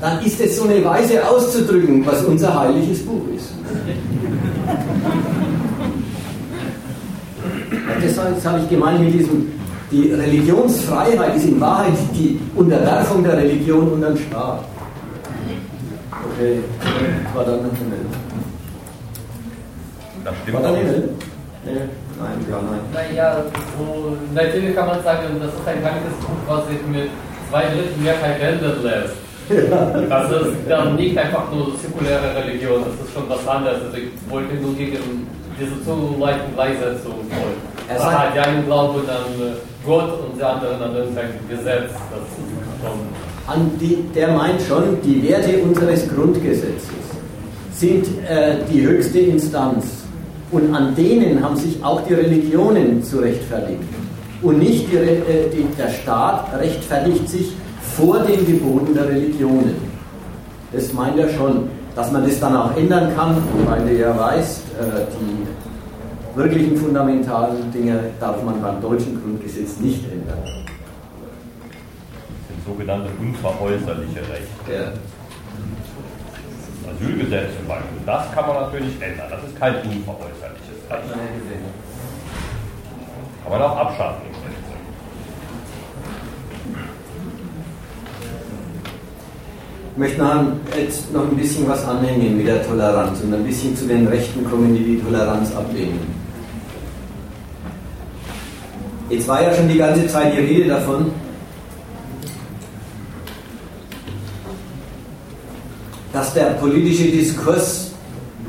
dann 0.00 0.24
ist 0.24 0.40
es 0.40 0.56
so 0.56 0.64
eine 0.64 0.84
Weise 0.84 1.26
auszudrücken, 1.28 2.04
was 2.06 2.22
unser 2.24 2.58
heiliges 2.58 3.04
Buch 3.04 3.22
ist. 3.34 3.50
Das 8.00 8.46
habe 8.46 8.60
ich 8.60 8.68
gemeint 8.68 9.00
mit 9.00 9.14
diesem, 9.14 9.52
die 9.90 10.12
Religionsfreiheit 10.12 11.36
ist 11.36 11.46
in 11.46 11.60
Wahrheit 11.60 11.92
die 12.14 12.40
Unterwerfung 12.54 13.22
der 13.22 13.36
Religion 13.36 13.92
unter 13.92 14.08
den 14.08 14.18
Staat. 14.18 14.64
Okay, 16.34 16.58
war 17.34 17.44
dann 17.44 17.56
noch 17.56 17.64
eine 17.64 18.00
Das 20.24 20.34
stimmt. 20.42 20.56
War 20.56 20.62
da 20.62 20.68
eine 20.68 21.08
Nee, 21.64 21.72
nein, 22.20 22.46
ja, 22.50 22.60
nein. 22.60 22.80
Naja, 22.92 23.36
so, 23.78 24.16
natürlich 24.34 24.74
kann 24.74 24.86
man 24.86 25.02
sagen, 25.02 25.40
das 25.40 25.54
ist 25.54 25.66
ein 25.66 25.80
Buch, 25.80 26.28
was 26.46 26.68
sich 26.68 26.76
mit 26.86 27.08
zwei 27.50 27.62
Drittel 27.62 28.02
Mehrheit 28.02 28.40
ändern 28.40 28.82
lässt. 28.82 29.14
Ja. 29.50 30.24
Es 30.24 30.30
ist 30.30 30.56
dann 30.68 30.96
nicht 30.96 31.18
einfach 31.18 31.52
nur 31.52 31.76
säkuläre 31.76 32.34
Religion, 32.34 32.82
das 32.82 33.06
ist 33.06 33.12
schon 33.12 33.28
was 33.28 33.46
anderes. 33.46 33.76
Also 33.84 33.98
ich 33.98 34.08
wollte 34.30 34.54
nur 34.54 34.74
gegen 34.74 35.26
diese 35.60 35.84
zu 35.84 36.16
leichten 36.18 36.54
Gleichsetzung 36.54 37.12
voll. 37.28 37.73
Er 37.88 37.98
sagt, 37.98 38.18
halt, 38.18 38.34
die 38.34 38.38
einen 38.40 38.64
glauben 38.66 39.00
an 39.00 39.40
äh, 39.40 39.52
Gott 39.84 40.20
und 40.20 40.38
die 40.38 40.42
anderen 40.42 40.82
an 40.82 40.96
irgendein 40.96 41.30
Gesetz. 41.48 41.90
An 43.46 43.70
die, 43.78 43.96
der 44.14 44.28
meint 44.28 44.62
schon, 44.62 45.00
die 45.02 45.22
Werte 45.28 45.58
unseres 45.58 46.08
Grundgesetzes 46.08 46.94
sind 47.74 48.06
äh, 48.28 48.56
die 48.70 48.82
höchste 48.82 49.18
Instanz. 49.18 49.84
Und 50.50 50.74
an 50.74 50.94
denen 50.94 51.42
haben 51.42 51.56
sich 51.56 51.82
auch 51.82 52.00
die 52.06 52.14
Religionen 52.14 53.02
zu 53.02 53.18
rechtfertigen. 53.18 53.86
Und 54.42 54.58
nicht 54.58 54.90
die, 54.90 54.96
äh, 54.96 55.50
die, 55.52 55.66
der 55.76 55.90
Staat 55.90 56.58
rechtfertigt 56.58 57.28
sich 57.28 57.52
vor 57.96 58.20
den 58.20 58.46
Geboten 58.46 58.94
der 58.94 59.08
Religionen. 59.08 59.76
Das 60.72 60.92
meint 60.92 61.18
er 61.18 61.28
schon. 61.30 61.68
Dass 61.94 62.10
man 62.10 62.24
das 62.24 62.40
dann 62.40 62.56
auch 62.56 62.76
ändern 62.76 63.14
kann, 63.14 63.36
weil 63.66 63.86
du 63.86 63.96
ja 63.96 64.18
weißt, 64.18 64.62
äh, 64.80 65.02
die 65.12 65.46
wirklichen 66.36 66.76
fundamentalen 66.76 67.70
Dinge 67.72 68.10
darf 68.20 68.42
man 68.42 68.60
beim 68.60 68.80
deutschen 68.80 69.20
Grundgesetz 69.20 69.78
nicht 69.78 70.04
ändern. 70.10 70.42
Das 70.42 70.56
sind 72.48 72.64
sogenannte 72.66 73.10
unveräußerliche 73.20 74.20
Rechte. 74.20 74.72
Ja. 74.72 74.92
Das 76.82 76.94
Asylgesetz 76.96 77.56
zum 77.56 77.68
Beispiel, 77.68 78.00
das 78.04 78.32
kann 78.32 78.46
man 78.46 78.56
natürlich 78.62 79.00
ändern. 79.00 79.26
Das 79.30 79.44
ist 79.44 79.58
kein 79.58 79.74
unveräußerliches 79.76 80.90
Recht. 80.90 81.12
Kann 83.42 83.52
man 83.52 83.62
auch 83.62 83.76
abschaffen. 83.76 84.22
Ich 89.92 89.98
möchte 89.98 90.18
noch, 90.20 90.44
jetzt 90.76 91.12
noch 91.12 91.22
ein 91.22 91.36
bisschen 91.36 91.68
was 91.68 91.84
anhängen 91.84 92.36
mit 92.36 92.48
der 92.48 92.66
Toleranz 92.66 93.20
und 93.20 93.32
ein 93.32 93.44
bisschen 93.44 93.76
zu 93.76 93.86
den 93.86 94.08
Rechten 94.08 94.44
kommen, 94.44 94.74
die 94.74 94.82
die 94.82 95.00
Toleranz 95.00 95.54
ablehnen. 95.54 96.23
Jetzt 99.10 99.28
war 99.28 99.42
ja 99.42 99.54
schon 99.54 99.68
die 99.68 99.78
ganze 99.78 100.06
Zeit 100.06 100.32
die 100.34 100.40
Rede 100.40 100.68
davon, 100.68 101.12
dass 106.12 106.32
der 106.32 106.44
politische 106.60 107.08
Diskurs 107.10 107.92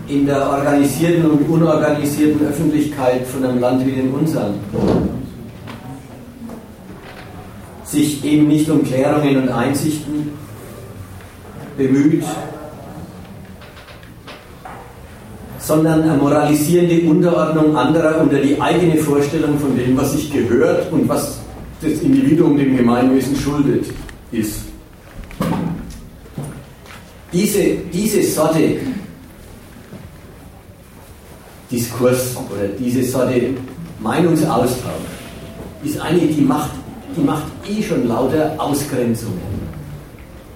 in 0.07 0.26
der 0.26 0.49
organisierten 0.49 1.30
und 1.30 1.49
unorganisierten 1.49 2.48
Öffentlichkeit 2.48 3.26
von 3.27 3.44
einem 3.44 3.60
Land 3.60 3.86
wie 3.86 3.91
dem 3.91 4.14
unseren 4.14 4.53
sich 7.84 8.23
eben 8.23 8.48
nicht 8.48 8.69
um 8.69 8.84
Klärungen 8.84 9.44
und 9.44 9.49
Einsichten 9.49 10.32
bemüht, 11.77 12.23
sondern 15.65 16.03
eine 16.03 16.13
moralisierende 16.13 17.09
Unterordnung 17.09 17.75
anderer 17.75 18.21
unter 18.21 18.37
die 18.37 18.59
eigene 18.61 18.97
Vorstellung 18.97 19.57
von 19.57 19.75
dem, 19.75 19.97
was 19.97 20.11
sich 20.13 20.31
gehört 20.31 20.91
und 20.91 21.09
was 21.09 21.39
das 21.81 21.93
Individuum 22.01 22.55
dem 22.55 22.77
Gemeinwesen 22.77 23.35
schuldet, 23.35 23.85
ist. 24.31 24.59
Diese, 27.33 27.77
diese 27.91 28.21
Sorte 28.21 28.77
Diskurs 31.71 32.37
oder 32.37 32.67
diese 32.79 33.03
Sorte 33.03 33.49
Meinungsaustausch 33.99 35.09
ist 35.83 35.99
eine, 35.99 36.19
die 36.19 36.41
macht, 36.41 36.71
die 37.17 37.21
macht 37.21 37.45
eh 37.67 37.81
schon 37.81 38.07
lauter 38.07 38.53
Ausgrenzungen 38.57 39.64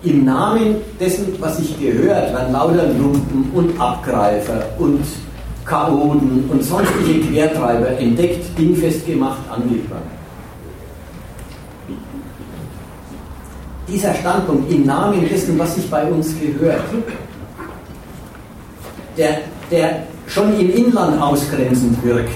im 0.04 0.26
Namen 0.26 0.78
dessen, 1.00 1.36
was 1.40 1.58
sich 1.58 1.78
gehört, 1.80 2.34
werden 2.34 2.54
lauter 2.54 2.88
Lumpen 2.88 3.52
und 3.54 3.80
Abgreifer 3.80 4.66
und 4.78 5.04
Chaoten 5.66 6.50
und 6.50 6.64
sonstige 6.64 7.20
Quertreiber 7.28 7.90
entdeckt, 8.00 8.58
dingfest 8.58 9.06
gemacht, 9.06 9.40
angefangen. 9.50 10.20
Dieser 13.88 14.14
Standpunkt 14.14 14.72
im 14.72 14.86
Namen 14.86 15.28
dessen, 15.28 15.58
was 15.60 15.76
sich 15.76 15.90
bei 15.90 16.06
uns 16.06 16.34
gehört, 16.40 16.84
der, 19.18 19.40
der 19.70 20.04
schon 20.28 20.58
im 20.60 20.74
Inland 20.74 21.22
ausgrenzend 21.22 22.04
wirkt, 22.04 22.32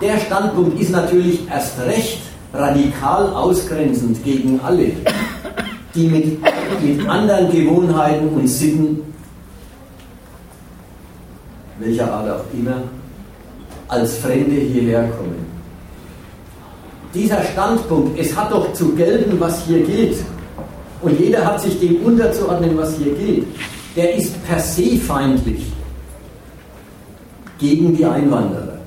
der 0.00 0.18
Standpunkt 0.18 0.78
ist 0.80 0.90
natürlich 0.90 1.48
erst 1.50 1.78
recht 1.80 2.20
radikal 2.52 3.32
ausgrenzend 3.32 4.22
gegen 4.22 4.60
alle, 4.60 4.92
die 5.94 6.06
mit 6.06 6.38
mit 6.82 7.08
anderen 7.08 7.50
Gewohnheiten 7.50 8.28
und 8.28 8.46
Sitten, 8.46 9.00
welcher 11.78 12.12
Art 12.12 12.30
auch 12.30 12.44
immer, 12.52 12.82
als 13.88 14.18
Fremde 14.18 14.56
hierher 14.56 15.08
kommen. 15.08 15.46
Dieser 17.14 17.42
Standpunkt, 17.42 18.18
es 18.18 18.36
hat 18.36 18.52
doch 18.52 18.72
zu 18.74 18.94
gelten, 18.94 19.40
was 19.40 19.64
hier 19.66 19.82
gilt, 19.82 20.18
und 21.00 21.18
jeder 21.18 21.44
hat 21.44 21.60
sich 21.60 21.78
dem 21.80 22.02
unterzuordnen, 22.02 22.76
was 22.76 22.96
hier 22.96 23.14
gilt, 23.14 23.46
der 23.96 24.16
ist 24.16 24.44
per 24.46 24.58
se 24.60 24.96
feindlich 24.96 25.72
gegen 27.58 27.96
die 27.96 28.04
Einwanderer. 28.04 28.78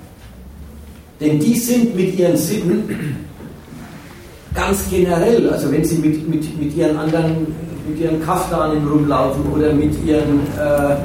Denn 1.19 1.39
die 1.39 1.57
sind 1.57 1.95
mit 1.95 2.17
ihren 2.17 2.37
Sitten 2.37 3.25
ganz 4.53 4.89
generell, 4.89 5.49
also 5.49 5.71
wenn 5.71 5.83
sie 5.83 5.97
mit, 5.97 6.27
mit, 6.27 6.59
mit 6.59 6.75
ihren 6.75 6.97
anderen, 6.97 7.47
mit 7.87 7.99
ihren 7.99 8.23
Kaftanen 8.23 8.87
rumlaufen 8.87 9.45
oder 9.53 9.73
mit 9.73 9.93
ihren 10.05 10.41
äh, 10.57 10.95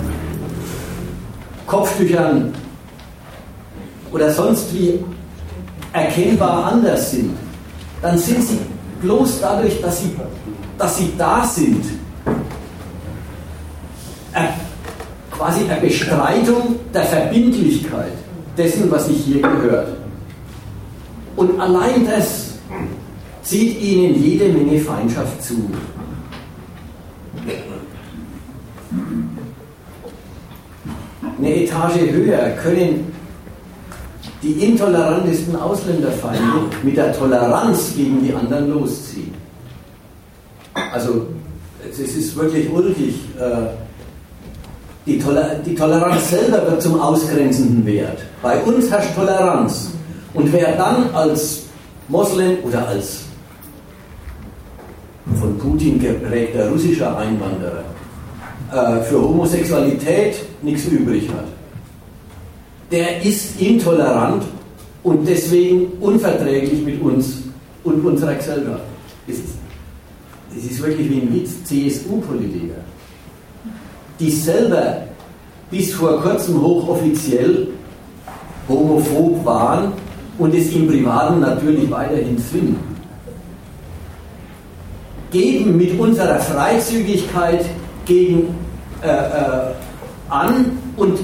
Kopftüchern 1.67 2.53
oder 4.13 4.33
sonst 4.33 4.75
wie 4.75 4.99
erkennbar 5.93 6.73
anders 6.73 7.13
sind, 7.13 7.37
dann 8.03 8.19
sind 8.19 8.43
sie 8.43 8.59
bloß 9.03 9.41
dadurch, 9.41 9.81
dass 9.81 10.01
sie, 10.01 10.11
dass 10.79 10.99
sie 10.99 11.13
da 11.17 11.45
sind, 11.45 11.85
äh, 14.33 14.49
quasi 15.31 15.65
eine 15.69 15.81
Bestreitung 15.81 16.77
der 16.93 17.05
Verbindlichkeit 17.05 18.13
dessen, 18.57 18.91
was 18.91 19.07
sich 19.07 19.19
hier 19.19 19.43
gehört. 19.43 19.89
Und 21.37 21.61
allein 21.61 22.07
das 22.07 22.46
zieht 23.47 23.81
ihnen 23.81 24.21
jede 24.23 24.49
Menge 24.49 24.81
Feindschaft 24.81 25.43
zu. 25.43 25.71
Eine 31.39 31.63
Etage 31.63 32.11
höher 32.11 32.51
können 32.63 33.13
die 34.43 34.53
intolerantesten 34.53 35.55
Ausländerfeinde 35.55 36.43
mit 36.83 36.97
der 36.97 37.13
Toleranz 37.13 37.93
gegen 37.97 38.23
die 38.25 38.35
anderen 38.35 38.71
losziehen. 38.71 39.35
Also 40.93 41.27
es 41.89 41.99
ist 41.99 42.37
wirklich 42.37 42.71
ulkig. 42.71 43.15
Äh, 43.39 43.69
die, 45.07 45.23
die 45.65 45.75
Toleranz 45.75 46.31
selber 46.31 46.69
wird 46.69 46.83
zum 46.83 47.01
ausgrenzenden 47.01 47.87
Wert. 47.87 48.19
Bei 48.43 48.61
uns 48.63 48.91
herrscht 48.91 49.15
Toleranz. 49.15 49.91
Und 50.35 50.53
wer 50.53 50.77
dann 50.77 51.15
als 51.15 51.63
Moslem 52.09 52.59
oder 52.65 52.89
als 52.89 53.26
von 55.35 55.59
Putin 55.59 55.99
geprägter 55.99 56.71
russischer 56.71 57.17
Einwanderer 57.19 57.85
äh, 58.73 59.03
für 59.03 59.21
Homosexualität 59.21 60.37
nichts 60.63 60.87
übrig 60.87 61.29
hat, 61.29 61.47
der 62.91 63.23
ist 63.23 63.61
intolerant 63.61 64.45
und 65.03 65.27
deswegen 65.27 65.89
unverträglich 66.01 66.83
mit 66.85 67.01
uns 67.01 67.43
und 67.85 68.05
unserer 68.05 68.35
Gesellschaft. 68.35 68.83
Das 69.27 70.65
ist 70.65 70.83
wirklich 70.83 71.11
wie 71.11 71.21
ein 71.21 71.35
Witz. 71.35 71.65
CSU-Politiker, 71.65 72.81
die 74.19 74.31
selber 74.31 75.03
bis 75.71 75.93
vor 75.93 76.21
kurzem 76.23 76.63
hochoffiziell 76.63 77.69
homophob 78.69 79.45
waren 79.45 79.93
und 80.39 80.55
es 80.55 80.73
im 80.73 80.87
Privaten 80.87 81.41
natürlich 81.41 81.91
weiterhin 81.91 82.39
sind, 82.39 82.77
geben 85.31 85.77
mit 85.77 85.99
unserer 85.99 86.39
Freizügigkeit 86.39 87.65
gegen 88.05 88.55
äh, 89.03 89.09
äh, 89.09 89.73
an 90.29 90.79
und 90.97 91.19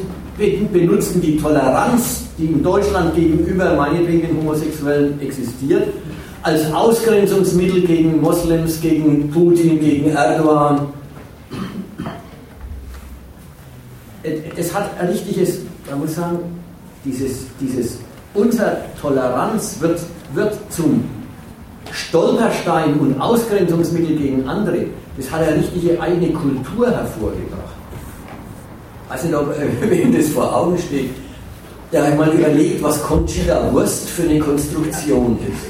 benutzen 0.72 1.20
die 1.20 1.36
Toleranz, 1.36 2.24
die 2.38 2.46
in 2.46 2.62
Deutschland 2.62 3.14
gegenüber 3.14 3.74
meinetwegen 3.74 4.36
Homosexuellen 4.38 5.20
existiert, 5.20 5.88
als 6.42 6.72
Ausgrenzungsmittel 6.72 7.82
gegen 7.82 8.20
Moslems, 8.20 8.80
gegen 8.80 9.30
Putin, 9.30 9.78
gegen 9.78 10.10
Erdogan. 10.10 10.88
Es 14.56 14.74
hat 14.74 14.90
ein 14.98 15.08
richtiges, 15.08 15.60
man 15.88 16.00
muss 16.00 16.14
sagen, 16.14 16.38
dieses, 17.04 17.46
dieses 17.60 17.98
unsere 18.34 18.78
Toleranz 19.00 19.76
wird, 19.80 20.00
wird 20.34 20.56
zum 20.70 21.04
Stolperstein 21.92 22.94
und 22.94 23.20
Ausgrenzungsmittel 23.20 24.16
gegen 24.16 24.48
andere. 24.48 24.86
Das 25.16 25.30
hat 25.30 25.42
eine 25.42 25.56
richtige 25.56 26.00
eigene 26.00 26.32
Kultur 26.32 26.90
hervorgebracht. 26.90 27.76
Also 29.08 29.26
nicht, 29.26 29.36
ob 29.36 29.54
wem 29.90 30.16
das 30.16 30.28
vor 30.28 30.56
Augen 30.56 30.78
steht, 30.78 31.10
der 31.92 32.04
einmal 32.04 32.30
überlegt, 32.30 32.82
was 32.82 33.02
Conchita 33.02 33.70
Wurst 33.72 34.08
für 34.08 34.22
eine 34.22 34.38
Konstruktion 34.38 35.38
ist. 35.46 35.68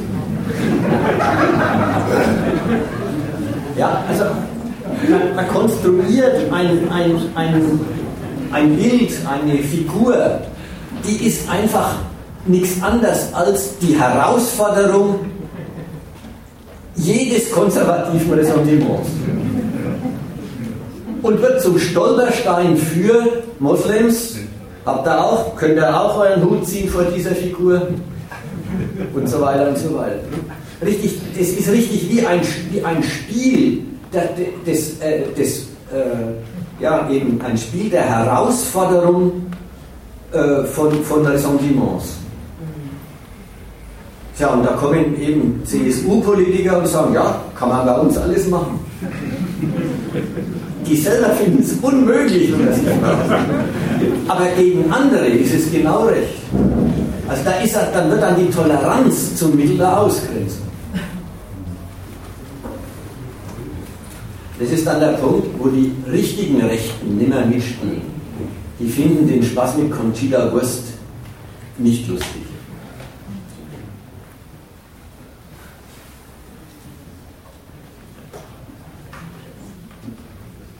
Ja, 3.76 4.04
also 4.08 4.24
man 5.34 5.48
konstruiert 5.48 6.36
ein, 6.52 6.88
ein, 6.90 7.16
ein, 7.34 7.80
ein 8.52 8.76
Bild, 8.76 9.10
eine 9.28 9.58
Figur, 9.58 10.40
die 11.04 11.26
ist 11.26 11.50
einfach 11.50 11.96
nichts 12.46 12.80
anderes 12.80 13.32
als 13.34 13.78
die 13.78 13.98
Herausforderung 13.98 15.31
jedes 16.96 17.50
konservativen 17.50 18.32
Ressentiments 18.34 19.08
und 21.22 21.40
wird 21.40 21.62
zum 21.62 21.78
Stolperstein 21.78 22.76
für 22.76 23.42
Moslems. 23.58 24.36
Habt 24.84 25.06
ihr 25.06 25.24
auch, 25.24 25.54
könnt 25.56 25.76
ihr 25.76 25.96
auch 25.96 26.18
euren 26.18 26.42
Hut 26.44 26.66
ziehen 26.66 26.88
vor 26.88 27.04
dieser 27.04 27.34
Figur? 27.34 27.88
Und 29.14 29.28
so 29.28 29.40
weiter 29.40 29.68
und 29.68 29.78
so 29.78 29.94
weiter. 29.96 30.18
Richtig, 30.84 31.20
das 31.38 31.48
ist 31.48 31.70
richtig 31.70 32.10
wie 32.10 32.26
ein, 32.26 32.40
wie 32.70 32.82
ein 32.82 33.02
Spiel 33.02 33.84
des, 34.66 35.00
äh, 35.00 35.22
des 35.36 35.66
äh, 35.92 36.82
ja, 36.82 37.08
eben 37.10 37.40
ein 37.42 37.56
Spiel 37.56 37.90
der 37.90 38.02
Herausforderung 38.02 39.46
äh, 40.32 40.64
von, 40.64 41.04
von 41.04 41.24
Ressentiments. 41.26 42.16
Tja, 44.42 44.54
und 44.54 44.64
da 44.64 44.72
kommen 44.72 45.16
eben 45.20 45.62
CSU-Politiker 45.64 46.78
und 46.78 46.88
sagen, 46.88 47.14
ja, 47.14 47.40
kann 47.54 47.68
man 47.68 47.86
bei 47.86 47.96
uns 47.96 48.18
alles 48.18 48.48
machen. 48.48 48.80
Die 50.84 50.96
selber 50.96 51.30
finden 51.30 51.62
es 51.62 51.74
unmöglich, 51.80 52.52
wenn 52.52 52.66
das 52.66 52.76
nicht 52.78 52.90
Aber 54.26 54.46
gegen 54.58 54.90
andere 54.90 55.28
ist 55.28 55.54
es 55.54 55.70
genau 55.70 56.06
recht. 56.06 56.34
Also 57.28 57.44
da 57.44 57.52
ist, 57.60 57.76
dann 57.94 58.10
wird 58.10 58.20
dann 58.20 58.34
die 58.34 58.50
Toleranz 58.50 59.36
zum 59.36 59.54
Mittel 59.54 59.78
der 59.78 60.00
Ausgrenzung. 60.00 60.66
Das 64.58 64.70
ist 64.72 64.84
dann 64.84 64.98
der 64.98 65.12
Punkt, 65.18 65.46
wo 65.56 65.68
die 65.68 65.92
richtigen 66.10 66.60
Rechten 66.62 67.16
nimmer 67.16 67.46
mitspielen. 67.46 68.02
Die 68.80 68.88
finden 68.88 69.28
den 69.28 69.44
Spaß 69.44 69.76
mit 69.76 69.92
Conchita 69.92 70.50
Wurst 70.52 70.82
nicht 71.78 72.08
lustig. 72.08 72.51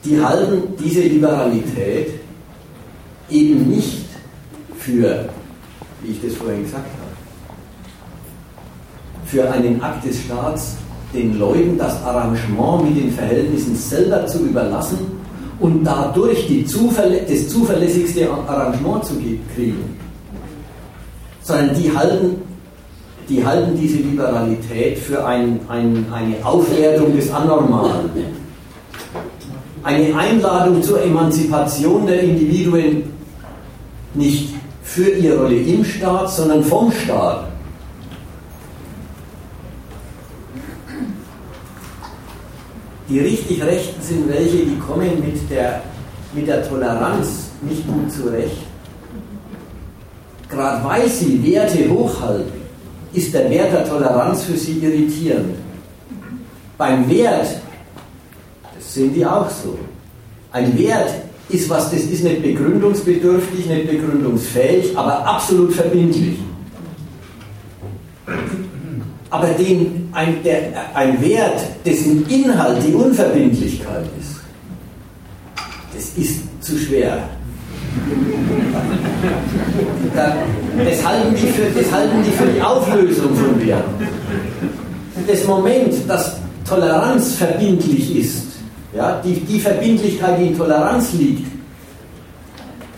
Die 0.05 0.21
halten 0.21 0.61
diese 0.83 1.01
Liberalität 1.01 2.19
eben 3.29 3.69
nicht 3.69 4.05
für, 4.77 5.29
wie 6.01 6.11
ich 6.11 6.21
das 6.21 6.33
vorhin 6.33 6.63
gesagt 6.63 6.85
habe, 6.85 7.13
für 9.25 9.49
einen 9.49 9.81
Akt 9.81 10.05
des 10.05 10.19
Staats, 10.21 10.75
den 11.13 11.39
Leuten 11.39 11.77
das 11.77 12.03
Arrangement 12.03 12.83
mit 12.85 12.97
den 13.03 13.11
Verhältnissen 13.11 13.75
selber 13.75 14.25
zu 14.25 14.39
überlassen 14.39 14.97
und 15.59 15.83
dadurch 15.83 16.47
Zuverlä 16.67 17.21
das 17.29 17.47
zuverlässigste 17.47 18.29
Arrangement 18.29 19.05
zu 19.05 19.13
kriegen, 19.55 19.97
sondern 21.41 21.75
die 21.75 21.95
halten, 21.95 22.41
die 23.29 23.45
halten 23.45 23.77
diese 23.79 23.97
Liberalität 23.97 24.97
für 24.97 25.25
ein, 25.25 25.59
ein, 25.69 26.05
eine 26.11 26.43
Aufwertung 26.43 27.15
des 27.15 27.31
Anormalen 27.31 28.09
eine 29.83 30.15
Einladung 30.15 30.81
zur 30.81 31.03
Emanzipation 31.03 32.07
der 32.07 32.21
Individuen 32.21 33.03
nicht 34.13 34.53
für 34.83 35.09
ihre 35.09 35.41
Rolle 35.41 35.57
im 35.57 35.83
Staat, 35.83 36.31
sondern 36.31 36.63
vom 36.63 36.91
Staat. 36.91 37.47
Die 43.09 43.19
richtig 43.19 43.63
Rechten 43.63 44.01
sind 44.01 44.29
welche, 44.29 44.57
die 44.57 44.77
kommen 44.79 45.19
mit 45.19 45.49
der, 45.49 45.81
mit 46.33 46.47
der 46.47 46.67
Toleranz 46.67 47.51
nicht 47.61 47.85
gut 47.87 48.11
zurecht. 48.11 48.57
Gerade 50.49 50.83
weil 50.85 51.09
sie 51.09 51.43
Werte 51.43 51.89
hochhalten, 51.89 52.63
ist 53.11 53.33
der 53.33 53.49
Wert 53.49 53.73
der 53.73 53.87
Toleranz 53.87 54.43
für 54.43 54.57
sie 54.57 54.79
irritierend. 54.79 55.55
Beim 56.77 57.09
Wert 57.09 57.62
sehen 58.93 59.13
die 59.13 59.25
auch 59.25 59.49
so. 59.49 59.77
Ein 60.51 60.77
Wert 60.77 61.09
ist 61.49 61.69
was, 61.69 61.89
das 61.91 62.01
ist 62.01 62.23
nicht 62.23 62.41
begründungsbedürftig, 62.41 63.65
nicht 63.65 63.89
begründungsfähig, 63.89 64.95
aber 64.97 65.25
absolut 65.25 65.73
verbindlich. 65.73 66.37
Aber 69.29 69.47
den, 69.47 70.09
ein, 70.11 70.43
der, 70.43 70.95
ein 70.95 71.19
Wert, 71.21 71.59
dessen 71.83 72.27
Inhalt 72.29 72.77
die 72.87 72.93
Unverbindlichkeit 72.93 74.05
ist, 74.19 74.39
das 75.93 76.23
ist 76.23 76.41
zu 76.61 76.77
schwer. 76.77 77.27
Das 80.13 81.05
halten, 81.05 81.35
die 81.35 81.47
für, 81.47 81.79
das 81.79 81.91
halten 81.91 82.23
die 82.23 82.31
für 82.31 82.45
die 82.45 82.61
Auflösung 82.61 83.35
von 83.35 83.65
Werten. 83.65 84.07
Das 85.27 85.45
Moment, 85.45 85.93
dass 86.07 86.37
Toleranz 86.67 87.35
verbindlich 87.35 88.15
ist, 88.17 88.52
ja, 88.95 89.21
die, 89.23 89.39
die 89.39 89.59
Verbindlichkeit, 89.59 90.39
die 90.39 90.47
in 90.47 90.57
Toleranz 90.57 91.13
liegt, 91.13 91.47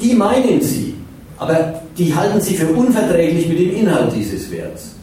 die 0.01 0.13
meinen 0.13 0.61
sie, 0.61 0.95
aber 1.38 1.81
die 1.97 2.13
halten 2.13 2.41
sie 2.41 2.55
für 2.55 2.67
unverträglich 2.67 3.47
mit 3.47 3.59
dem 3.59 3.76
Inhalt 3.76 4.13
dieses 4.13 4.51
Werts. 4.51 4.95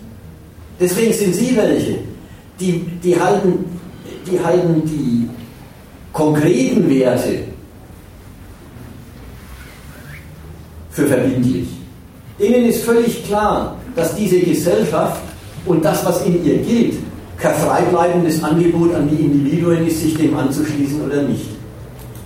Deswegen 0.78 1.12
sind 1.12 1.34
sie 1.34 1.56
welche, 1.56 1.98
die, 2.60 2.84
die, 3.02 3.18
halten, 3.18 3.64
die 4.30 4.38
halten 4.38 4.82
die 4.84 5.28
konkreten 6.12 6.88
Werte 6.90 7.44
für 10.90 11.06
verbindlich. 11.06 11.68
Denen 12.38 12.66
ist 12.66 12.84
völlig 12.84 13.24
klar, 13.24 13.76
dass 13.94 14.14
diese 14.14 14.40
Gesellschaft 14.40 15.20
und 15.64 15.84
das, 15.84 16.04
was 16.04 16.24
in 16.26 16.44
ihr 16.44 16.58
gilt, 16.58 16.94
kein 17.42 17.54
freibleibendes 17.56 18.42
Angebot 18.42 18.94
an 18.94 19.08
die 19.08 19.24
Individuen 19.24 19.86
ist, 19.86 20.00
sich 20.00 20.16
dem 20.16 20.36
anzuschließen 20.36 21.04
oder 21.04 21.22
nicht. 21.22 21.48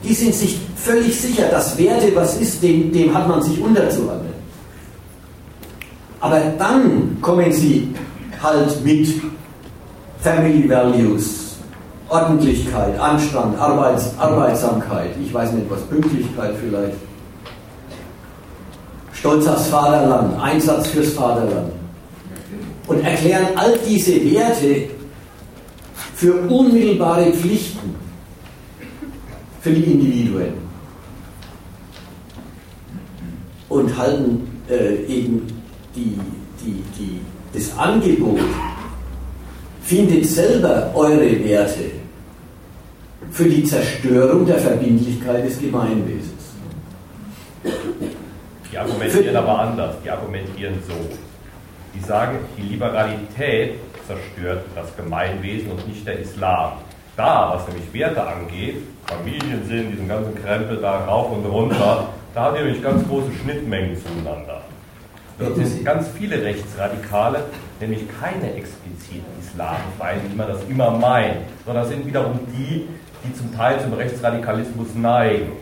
Die 0.05 0.13
sind 0.13 0.35
sich 0.35 0.61
völlig 0.77 1.19
sicher, 1.19 1.49
dass 1.49 1.77
Werte 1.79 2.15
was 2.15 2.37
ist, 2.37 2.63
dem, 2.63 2.93
dem 2.93 3.13
hat 3.15 3.27
man 3.27 3.43
sich 3.43 3.59
unterzuordnen. 3.61 4.35
Aber 6.21 6.41
dann 6.59 7.17
kommen 7.21 7.51
sie 7.51 7.95
halt 8.43 8.85
mit 8.85 9.09
Family 10.21 10.69
Values, 10.69 11.57
Ordentlichkeit, 12.09 12.99
Anstand, 13.01 13.59
Arbeits, 13.59 14.11
Arbeitsamkeit, 14.19 15.11
ich 15.25 15.33
weiß 15.33 15.53
nicht 15.53 15.71
was, 15.71 15.81
Pünktlichkeit 15.83 16.55
vielleicht, 16.61 16.97
Stolz 19.13 19.47
aufs 19.47 19.69
Vaterland, 19.69 20.41
Einsatz 20.41 20.89
fürs 20.89 21.13
Vaterland 21.15 21.73
und 22.87 23.05
erklären 23.05 23.47
all 23.57 23.79
diese 23.89 24.13
Werte 24.31 24.96
für 26.17 26.33
unmittelbare 26.49 27.31
Pflichten 27.31 27.95
für 29.61 29.71
die 29.71 29.83
Individuen 29.83 30.55
und 33.69 33.97
halten 33.99 34.49
äh, 34.71 35.05
eben 35.05 35.47
die, 35.95 36.19
die, 36.65 36.83
die, 36.99 37.21
das 37.53 37.77
Angebot, 37.77 38.41
findet 39.83 40.25
selber 40.25 40.91
eure 40.95 41.45
Werte 41.45 41.91
für 43.31 43.45
die 43.45 43.65
Zerstörung 43.65 44.47
der 44.47 44.59
Verbindlichkeit 44.59 45.45
des 45.45 45.61
Gemeinwesens. 45.61 46.33
Die 48.73 48.79
argumentieren 48.79 49.37
aber 49.37 49.59
anders. 49.59 49.97
Die 50.03 50.11
argumentieren 50.11 50.75
so. 50.89 50.95
Die 51.95 52.01
sagen, 52.01 52.39
die 52.57 52.63
Liberalität 52.63 53.75
zerstört 54.07 54.65
das 54.75 54.97
Gemeinwesen 54.97 55.71
und 55.71 55.87
nicht 55.89 56.07
der 56.07 56.19
Islam. 56.19 56.73
Da, 57.17 57.53
was 57.55 57.67
nämlich 57.69 57.93
Werte 57.93 58.27
angeht, 58.27 58.77
Familiensinn, 59.07 59.93
diesen 59.93 60.09
ganzen 60.09 60.35
Krempel 60.35 60.79
da 60.79 61.05
rauf 61.05 61.33
und 61.33 61.47
runter, 61.47 62.09
da 62.35 62.43
haben 62.43 62.57
wir 62.57 62.65
nämlich 62.65 62.83
ganz 62.83 63.07
große 63.09 63.33
Schnittmengen 63.43 63.97
zueinander. 63.97 64.61
Das 65.39 65.55
sind 65.55 65.85
ganz 65.85 66.09
viele 66.09 66.43
Rechtsradikale, 66.43 67.45
nämlich 67.81 68.03
keine 68.21 68.55
expliziten 68.55 69.27
Islamfeinde, 69.41 70.31
wie 70.31 70.37
man 70.37 70.49
das 70.49 70.61
immer 70.69 70.91
meint, 70.91 71.37
sondern 71.65 71.85
das 71.85 71.93
sind 71.93 72.07
wiederum 72.07 72.39
die, 72.53 72.89
die 73.25 73.35
zum 73.35 73.55
Teil 73.55 73.81
zum 73.81 73.93
Rechtsradikalismus 73.93 74.95
neigen. 74.95 75.53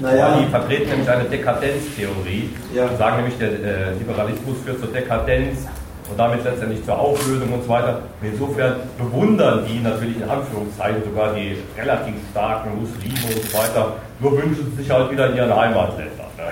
Naja. 0.00 0.38
Die 0.38 0.50
vertreten 0.50 0.90
nämlich 0.90 1.08
eine 1.08 1.24
Dekadenztheorie, 1.24 2.50
ja. 2.74 2.94
sagen 2.96 3.16
nämlich, 3.16 3.38
der 3.38 3.48
äh, 3.48 3.92
Liberalismus 3.94 4.58
führt 4.64 4.80
zur 4.80 4.88
Dekadenz 4.88 5.66
und 6.10 6.18
damit 6.18 6.44
letztendlich 6.44 6.84
zur 6.84 6.98
Auflösung 6.98 7.52
und 7.52 7.62
so 7.62 7.68
weiter. 7.68 8.02
Insofern 8.22 8.74
bewundern 8.98 9.64
die 9.66 9.80
natürlich 9.80 10.16
in 10.16 10.28
Anführungszeichen 10.28 11.02
sogar 11.04 11.34
die 11.34 11.56
relativ 11.78 12.14
starken 12.30 12.70
Muslime 12.80 13.34
und 13.34 13.50
so 13.50 13.58
weiter, 13.58 13.92
nur 14.20 14.32
wünschen 14.32 14.76
sich 14.76 14.90
halt 14.90 15.10
wieder 15.10 15.30
in 15.30 15.36
ihren 15.36 15.54
Heimatländern. 15.54 16.26
Ne? 16.36 16.44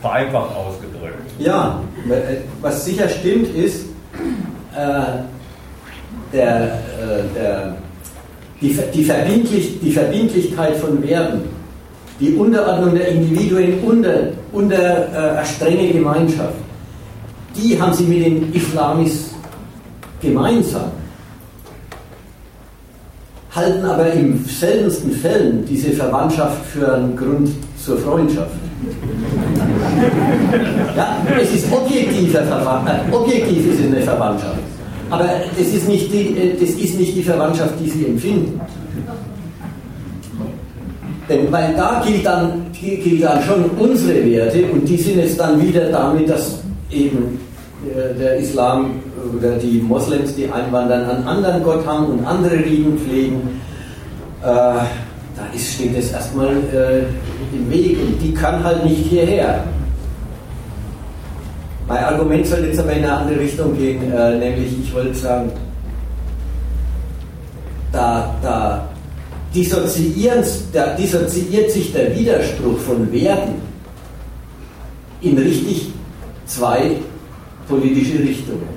Vereinfacht 0.00 0.56
ausgedrückt. 0.56 1.30
Ja, 1.38 1.80
was 2.62 2.84
sicher 2.84 3.08
stimmt 3.08 3.54
ist, 3.54 3.86
äh, 4.74 5.02
der, 6.32 6.64
äh, 6.64 7.34
der, 7.34 7.76
die, 8.60 8.78
die, 8.94 9.04
Verbindlich, 9.04 9.80
die 9.80 9.92
Verbindlichkeit 9.92 10.76
von 10.76 11.02
Werten, 11.06 11.42
die 12.18 12.34
Unterordnung 12.34 12.94
der 12.94 13.08
Individuen 13.08 13.80
unter, 13.82 14.28
unter 14.52 15.40
äh, 15.40 15.44
strenge 15.44 15.92
Gemeinschaft, 15.92 16.54
die 17.62 17.80
haben 17.80 17.92
sie 17.92 18.04
mit 18.04 18.24
den 18.24 18.52
Islamis 18.54 19.30
gemeinsam, 20.20 20.90
halten 23.54 23.84
aber 23.84 24.12
im 24.12 24.44
seltensten 24.44 25.12
Fällen 25.12 25.64
diese 25.66 25.90
Verwandtschaft 25.90 26.64
für 26.66 26.94
einen 26.94 27.16
Grund 27.16 27.50
zur 27.84 27.98
Freundschaft. 27.98 28.54
Ja, 30.96 31.16
es 31.40 31.52
ist 31.54 31.72
objektiver 31.72 32.40
äh, 32.40 33.14
objektiv 33.14 33.72
ist 33.72 33.80
es 33.80 33.86
eine 33.86 34.02
Verwandtschaft. 34.02 34.58
Aber 35.10 35.24
das 35.58 35.66
ist, 35.66 35.88
nicht 35.88 36.12
die, 36.12 36.36
äh, 36.36 36.52
das 36.54 36.70
ist 36.70 36.98
nicht 36.98 37.16
die 37.16 37.22
Verwandtschaft, 37.22 37.74
die 37.80 37.90
sie 37.90 38.06
empfinden. 38.06 38.60
Denn 41.28 41.50
weil 41.52 41.74
da 41.74 42.02
gilt 42.06 42.24
dann, 42.24 42.66
gilt 42.72 43.22
dann 43.22 43.42
schon 43.42 43.64
unsere 43.78 44.24
Werte 44.24 44.64
und 44.72 44.88
die 44.88 44.96
sind 44.96 45.18
jetzt 45.18 45.38
dann 45.38 45.60
wieder 45.62 45.90
damit, 45.90 46.28
dass 46.28 46.60
eben 46.90 47.38
der 48.18 48.36
Islam 48.36 49.00
oder 49.36 49.56
die 49.56 49.80
Moslems, 49.80 50.34
die 50.34 50.50
einwandern, 50.50 51.08
einen 51.08 51.26
anderen 51.26 51.62
Gott 51.62 51.86
haben 51.86 52.06
und 52.06 52.24
andere 52.26 52.56
Rieden 52.56 52.98
pflegen. 52.98 53.60
Äh, 54.42 54.46
da 54.46 55.46
ist, 55.54 55.74
steht 55.74 55.96
das 55.96 56.12
erstmal 56.12 56.48
äh, 56.72 57.04
im 57.56 57.70
Weg 57.70 57.98
und 58.00 58.20
die 58.20 58.34
kann 58.34 58.62
halt 58.62 58.84
nicht 58.84 59.06
hierher. 59.06 59.64
Mein 61.88 62.04
Argument 62.04 62.46
soll 62.46 62.60
jetzt 62.66 62.78
aber 62.78 62.92
in 62.92 63.04
eine 63.04 63.12
andere 63.12 63.40
Richtung 63.40 63.76
gehen, 63.76 64.12
äh, 64.12 64.38
nämlich 64.38 64.78
ich 64.78 64.94
wollte 64.94 65.14
sagen, 65.14 65.50
da, 67.92 68.34
da, 68.42 68.88
da 69.52 70.94
dissoziiert 70.96 71.70
sich 71.70 71.92
der 71.92 72.16
Widerspruch 72.16 72.78
von 72.78 73.10
Werten 73.12 73.54
in 75.22 75.36
richtig 75.36 75.90
zwei 76.46 76.96
politische 77.70 78.18
Richtungen. 78.18 78.68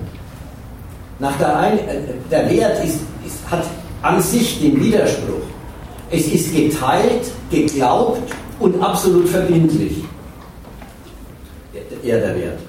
Nach 1.19 1.37
der, 1.37 1.57
ein, 1.57 1.79
äh, 1.79 1.99
der 2.31 2.49
Wert 2.49 2.83
ist, 2.83 2.99
ist, 3.25 3.51
hat 3.51 3.65
an 4.01 4.21
sich 4.21 4.61
den 4.61 4.79
Widerspruch. 4.79 5.41
Es 6.11 6.27
ist 6.27 6.55
geteilt, 6.55 7.31
geglaubt 7.49 8.21
und 8.59 8.81
absolut 8.81 9.27
verbindlich. 9.27 10.03
Er 12.03 12.19
der 12.19 12.35
Wert. 12.35 12.59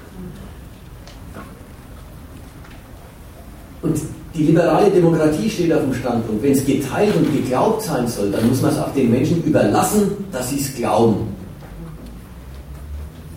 Und 3.81 3.99
die 4.33 4.43
liberale 4.43 4.89
Demokratie 4.89 5.49
steht 5.49 5.71
auf 5.73 5.81
dem 5.81 5.93
Standpunkt, 5.93 6.41
wenn 6.41 6.53
es 6.53 6.65
geteilt 6.65 7.15
und 7.15 7.31
geglaubt 7.31 7.83
sein 7.83 8.07
soll, 8.07 8.31
dann 8.31 8.47
muss 8.47 8.61
man 8.61 8.71
es 8.71 8.79
auch 8.79 8.93
den 8.93 9.11
Menschen 9.11 9.43
überlassen, 9.43 10.11
dass 10.31 10.49
sie 10.49 10.59
es 10.59 10.75
glauben. 10.75 11.27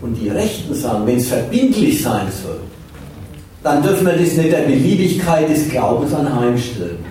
Und 0.01 0.15
die 0.15 0.29
Rechten 0.29 0.75
sagen, 0.75 1.07
wenn 1.07 1.17
es 1.17 1.29
verbindlich 1.29 2.03
sein 2.03 2.27
soll, 2.43 2.61
dann 3.63 3.83
dürfen 3.83 4.07
wir 4.07 4.15
das 4.15 4.35
nicht 4.35 4.53
der 4.53 4.63
Beliebigkeit 4.63 5.49
des 5.49 5.69
Glaubens 5.69 6.15
anheimstellen. 6.15 7.05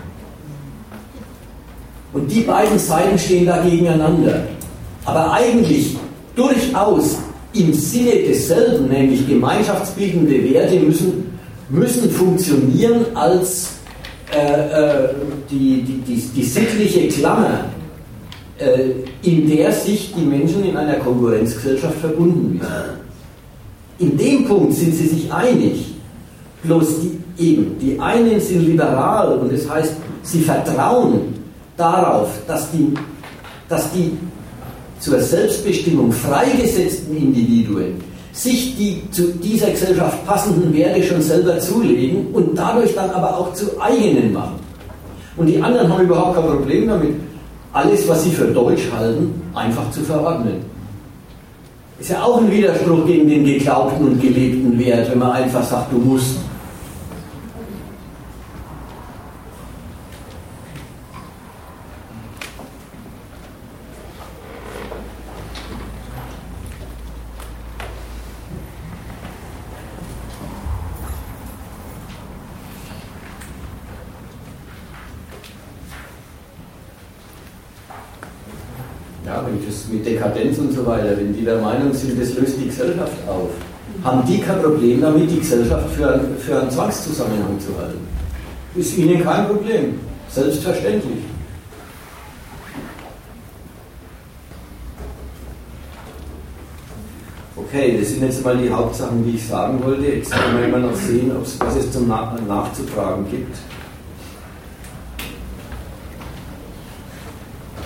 Und 2.14 2.32
die 2.32 2.42
beiden 2.42 2.80
Seiten 2.80 3.18
stehen 3.20 3.46
da 3.46 3.62
gegeneinander. 3.62 4.44
Aber 5.06 5.34
eigentlich 5.34 5.96
durchaus 6.36 7.18
im 7.54 7.74
Sinne 7.74 8.12
desselben, 8.12 8.88
nämlich 8.88 9.28
gemeinschaftsbildende 9.28 10.54
Werte 10.54 10.80
müssen 10.80 11.28
müssen 11.70 12.10
funktionieren 12.10 13.06
als 13.14 13.72
äh, 14.34 14.40
äh, 14.40 15.10
die, 15.50 15.82
die, 15.82 16.02
die, 16.02 16.22
die, 16.36 16.44
sittliche 16.44 17.08
Klammer, 17.08 17.66
äh, 18.58 18.92
in 19.24 19.50
der 19.50 19.72
sich 19.72 20.14
die 20.14 20.26
Menschen 20.26 20.66
in 20.66 20.76
einer 20.76 20.96
Konkurrenzgesellschaft 20.96 22.00
verbunden 22.00 22.60
wissen. 22.60 23.08
In 24.00 24.18
dem 24.18 24.46
Punkt 24.46 24.74
sind 24.74 24.94
sie 24.94 25.08
sich 25.08 25.32
einig. 25.32 25.87
Bloß 26.68 26.88
die, 27.00 27.44
eben, 27.44 27.80
die 27.80 27.98
einen 27.98 28.42
sind 28.42 28.66
liberal 28.66 29.38
und 29.38 29.54
das 29.54 29.70
heißt, 29.70 29.94
sie 30.24 30.42
vertrauen 30.42 31.34
darauf, 31.78 32.30
dass 32.46 32.70
die, 32.72 32.94
dass 33.70 33.92
die 33.94 34.12
zur 35.00 35.20
Selbstbestimmung 35.22 36.12
freigesetzten 36.12 37.16
Individuen 37.16 38.02
sich 38.34 38.76
die 38.76 39.02
zu 39.12 39.30
dieser 39.36 39.72
Gesellschaft 39.72 40.26
passenden 40.28 40.74
Werte 40.74 41.02
schon 41.04 41.22
selber 41.22 41.58
zulegen 41.60 42.28
und 42.34 42.56
dadurch 42.56 42.94
dann 42.94 43.10
aber 43.12 43.38
auch 43.38 43.54
zu 43.54 43.80
eigenen 43.80 44.34
machen. 44.34 44.60
Und 45.38 45.48
die 45.48 45.62
anderen 45.62 45.92
haben 45.92 46.04
überhaupt 46.04 46.36
kein 46.36 46.46
Problem 46.46 46.88
damit, 46.88 47.16
alles, 47.72 48.08
was 48.08 48.24
sie 48.24 48.32
für 48.32 48.48
deutsch 48.48 48.92
halten, 48.96 49.42
einfach 49.56 49.90
zu 49.92 50.02
verordnen. 50.02 50.66
Ist 52.00 52.10
ja 52.10 52.22
auch 52.24 52.42
ein 52.42 52.52
Widerspruch 52.52 53.06
gegen 53.06 53.28
den 53.28 53.44
geglaubten 53.44 54.06
und 54.06 54.22
gelebten 54.22 54.78
Wert, 54.78 55.10
wenn 55.10 55.20
man 55.20 55.32
einfach 55.32 55.64
sagt, 55.64 55.92
du 55.92 55.98
musst. 55.98 56.38
mit 79.92 80.06
Dekadenz 80.06 80.58
und 80.58 80.72
so 80.72 80.86
weiter, 80.86 81.18
wenn 81.18 81.34
die 81.34 81.44
der 81.44 81.60
Meinung 81.60 81.87
sind, 81.98 82.20
das 82.20 82.34
löst 82.36 82.58
die 82.60 82.68
Gesellschaft 82.68 83.14
auf, 83.28 83.50
haben 84.04 84.26
die 84.28 84.40
kein 84.40 84.62
Problem 84.62 85.02
damit, 85.02 85.30
die 85.30 85.40
Gesellschaft 85.40 85.90
für, 85.96 86.20
für 86.40 86.62
einen 86.62 86.72
Zwangszusammenhang 86.72 87.60
zu 87.60 87.78
halten. 87.78 88.00
Ist 88.76 88.98
ihnen 88.98 89.24
kein 89.24 89.48
Problem. 89.48 90.00
Selbstverständlich. 90.30 91.24
Okay, 97.56 97.98
das 98.00 98.10
sind 98.10 98.24
jetzt 98.24 98.44
mal 98.46 98.56
die 98.58 98.70
Hauptsachen, 98.70 99.26
die 99.26 99.36
ich 99.36 99.46
sagen 99.46 99.84
wollte. 99.84 100.06
Jetzt 100.06 100.32
wollen 100.32 100.58
wir 100.58 100.68
immer 100.68 100.80
noch 100.80 100.96
sehen, 100.96 101.32
was 101.60 101.76
es 101.76 101.92
zum 101.92 102.08
Nachzutragen 102.08 103.26
gibt. 103.30 103.58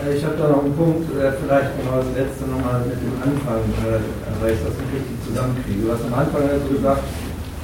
Ich 0.09 0.25
habe 0.25 0.33
da 0.33 0.49
noch 0.49 0.65
einen 0.65 0.73
Punkt, 0.73 1.05
äh, 1.13 1.29
vielleicht 1.37 1.77
genau 1.77 2.01
das 2.01 2.09
letzte 2.17 2.49
nochmal 2.49 2.81
mit 2.89 2.97
dem 2.97 3.13
Anfang, 3.21 3.61
äh, 3.85 4.01
weil 4.41 4.57
ich 4.57 4.61
das 4.65 4.73
nicht 4.81 4.91
richtig 4.97 5.17
zusammenkriege. 5.29 5.85
Du 5.85 5.93
hast 5.93 6.01
am 6.09 6.17
Anfang 6.17 6.41
also 6.49 6.65
gesagt, 6.73 7.05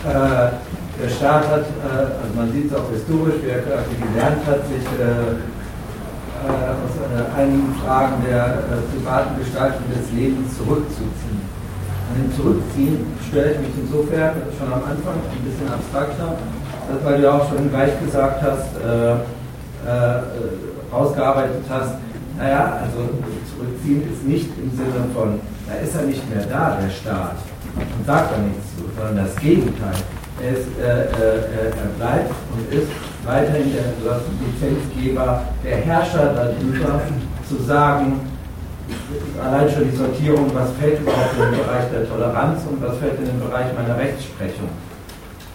äh, 0.05 0.53
der 1.01 1.09
Staat 1.09 1.49
hat, 1.49 1.65
äh, 1.65 2.21
also 2.21 2.31
man 2.37 2.53
sieht 2.53 2.69
es 2.69 2.77
auch 2.77 2.85
historisch, 2.93 3.41
wer 3.41 3.65
gelernt 3.65 4.45
hat, 4.45 4.61
sich 4.69 4.85
äh, 5.01 5.33
aus 6.45 6.93
einigen 7.33 7.73
Fragen 7.81 8.21
der 8.21 8.61
privaten 8.93 9.41
Gestaltung 9.41 9.89
des 9.89 10.05
Lebens 10.13 10.53
zurückzuziehen. 10.61 11.41
An 12.13 12.21
dem 12.21 12.29
Zurückziehen 12.37 13.01
stelle 13.27 13.57
ich 13.57 13.59
mich 13.65 13.75
insofern 13.81 14.37
schon 14.53 14.69
am 14.69 14.85
Anfang 14.85 15.17
ein 15.17 15.43
bisschen 15.43 15.67
abstrakter, 15.67 16.37
weil 17.03 17.19
du 17.19 17.33
auch 17.33 17.49
schon 17.49 17.69
gleich 17.71 17.99
gesagt 17.99 18.41
hast, 18.43 18.77
ausgearbeitet 20.93 21.65
hast, 21.67 21.95
naja, 22.37 22.79
also 22.83 23.09
zurückziehen 23.49 24.03
ist 24.11 24.23
nicht 24.23 24.49
im 24.57 24.69
Sinne 24.71 25.05
von, 25.13 25.39
da 25.67 25.75
ist 25.75 25.95
er 25.95 26.03
nicht 26.03 26.23
mehr 26.29 26.45
da, 26.45 26.77
der 26.81 26.89
Staat, 26.89 27.37
und 27.75 28.05
sagt 28.05 28.31
da 28.31 28.37
nichts 28.37 28.65
zu, 28.75 28.83
sondern 28.95 29.25
das 29.25 29.35
Gegenteil. 29.37 29.95
Er, 30.39 30.53
ist, 30.53 30.67
äh, 30.77 30.83
äh, 30.83 31.73
er 31.73 31.89
bleibt 31.97 32.31
und 32.53 32.71
ist 32.71 32.87
weiterhin 33.25 33.73
der 33.73 34.21
Lizenzgeber, 34.45 35.41
der 35.63 35.77
Herrscher 35.77 36.33
darüber, 36.33 37.01
zu 37.49 37.63
sagen, 37.63 38.19
allein 39.43 39.69
schon 39.69 39.89
die 39.89 39.97
Sortierung, 39.97 40.51
was 40.53 40.69
fällt 40.79 41.01
überhaupt 41.01 41.33
in 41.35 41.51
den 41.51 41.59
Bereich 41.59 41.85
der 41.91 42.07
Toleranz 42.07 42.61
und 42.69 42.81
was 42.81 42.97
fällt 42.97 43.19
in 43.19 43.25
den 43.25 43.39
Bereich 43.39 43.67
meiner 43.73 43.97
Rechtsprechung 43.97 44.69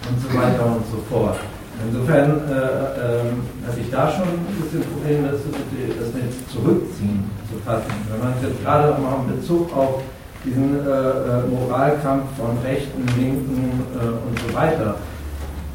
und 0.09 0.21
so 0.21 0.37
weiter 0.37 0.67
und 0.67 0.85
so 0.91 0.99
fort. 1.09 1.39
Insofern 1.81 2.41
äh, 2.49 2.55
äh, 2.55 3.67
hatte 3.67 3.81
ich 3.81 3.91
da 3.91 4.11
schon 4.11 4.29
ein 4.29 4.63
bisschen 4.63 4.83
Probleme, 4.93 5.29
das, 5.33 5.41
das 5.41 6.15
mit 6.15 6.51
Zurückziehen 6.51 7.25
zu 7.51 7.59
fassen. 7.65 7.91
Wenn 8.11 8.21
man 8.21 8.35
jetzt 8.43 8.63
gerade 8.63 9.01
mal 9.01 9.25
in 9.27 9.37
Bezug 9.41 9.75
auf 9.77 10.03
diesen 10.45 10.87
äh, 10.87 10.91
äh, 10.91 11.47
Moralkampf 11.49 12.25
von 12.37 12.59
Rechten, 12.65 13.07
Linken 13.19 13.83
äh, 13.95 14.29
und 14.29 14.39
so 14.39 14.55
weiter, 14.55 14.97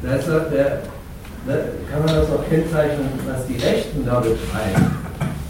da, 0.02 0.14
ist, 0.14 0.28
der, 0.28 0.82
da 1.46 1.54
kann 1.90 2.04
man 2.04 2.14
das 2.14 2.30
auch 2.30 2.48
kennzeichnen, 2.48 3.08
was 3.26 3.46
die 3.46 3.56
Rechten 3.56 4.06
da 4.06 4.20
betreiben. 4.20 4.98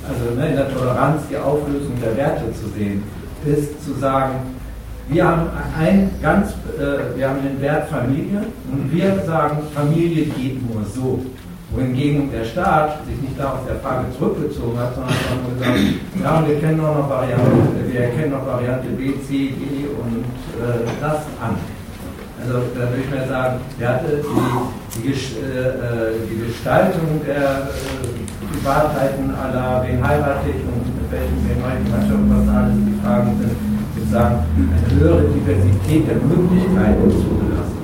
Also 0.08 0.34
ne, 0.34 0.48
in 0.48 0.56
der 0.56 0.72
Toleranz 0.72 1.22
die 1.30 1.36
Auflösung 1.36 1.92
der 2.02 2.16
Werte 2.16 2.52
zu 2.54 2.68
sehen, 2.68 3.02
ist 3.44 3.84
zu 3.84 3.92
sagen, 3.94 4.57
wir 5.08 5.26
haben 5.26 5.42
ein 5.78 6.10
ganz, 6.22 6.50
äh, 6.78 7.16
wir 7.16 7.28
haben 7.28 7.42
den 7.42 7.60
Wert 7.60 7.88
Familie 7.88 8.44
und 8.70 8.92
wir 8.92 9.20
sagen, 9.26 9.58
Familie 9.74 10.26
geht 10.26 10.60
nur 10.68 10.84
so. 10.84 11.24
Wohingegen 11.70 12.30
der 12.32 12.44
Staat 12.46 13.04
sich 13.04 13.20
nicht 13.20 13.38
da 13.38 13.52
aus 13.52 13.60
der 13.68 13.76
Frage 13.80 14.06
zurückgezogen 14.16 14.78
hat, 14.78 14.94
sondern 14.94 15.12
nur 15.44 15.52
gesagt, 15.52 15.78
ja, 16.22 16.48
wir 16.48 16.60
kennen 16.60 16.80
auch 16.80 16.96
noch 16.96 17.10
Variante, 17.10 17.44
wir 17.92 18.00
erkennen 18.00 18.32
noch 18.32 18.46
Variante 18.46 18.88
B, 18.88 19.12
C, 19.20 19.52
D 19.52 19.84
und 20.00 20.24
äh, 20.56 20.88
das 20.98 21.28
an. 21.44 21.60
Also 22.40 22.72
da 22.72 22.80
würde 22.88 23.02
ich 23.04 23.10
mal 23.10 23.28
sagen, 23.28 23.60
der 23.78 23.88
hatte 23.88 24.24
die, 24.24 25.02
die, 25.02 25.12
äh, 25.12 26.16
die 26.30 26.46
Gestaltung 26.46 27.20
der 27.26 27.68
äh, 27.68 28.46
Privatheiten 28.48 29.34
aller, 29.34 29.84
wen 29.84 30.00
heirate 30.00 30.48
ich 30.48 30.64
und 30.64 30.88
mit 30.88 31.12
welchen, 31.12 31.36
ich 31.44 31.62
was 31.62 32.56
alles 32.56 32.74
die 32.80 33.00
Fragen 33.04 33.36
sind, 33.40 33.67
sozusagen 34.08 34.44
eine 34.56 35.00
höhere 35.00 35.22
Diversität 35.28 36.08
der 36.08 36.16
Möglichkeiten 36.16 37.10
zugelassen, 37.10 37.78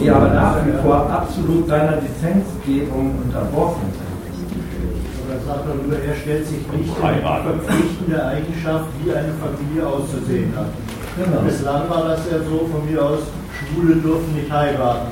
die 0.00 0.10
aber 0.10 0.28
nach 0.28 0.56
wie 0.64 0.82
vor 0.82 1.10
absolut 1.10 1.68
seiner 1.68 1.98
Lizenzgebung 2.00 3.18
unterworfen 3.24 3.90
sind. 3.90 4.10
Sagt 5.46 5.66
er 5.66 5.74
nur, 5.74 5.98
er 5.98 6.14
stellt 6.14 6.46
sich 6.46 6.58
nicht 6.58 6.70
in 6.70 6.84
die 6.84 7.22
verpflichtende 7.22 8.24
Eigenschaft, 8.24 8.86
wie 9.02 9.10
eine 9.10 9.32
Familie 9.40 9.86
auszusehen 9.86 10.52
hat. 10.54 10.70
Genau. 11.16 11.42
Bislang 11.42 11.88
war 11.88 12.08
das 12.08 12.20
ja 12.30 12.38
so 12.38 12.68
von 12.70 12.86
mir 12.86 13.02
aus, 13.02 13.20
Schwule 13.58 13.96
dürfen 13.96 14.34
nicht 14.34 14.50
heiraten. 14.50 15.10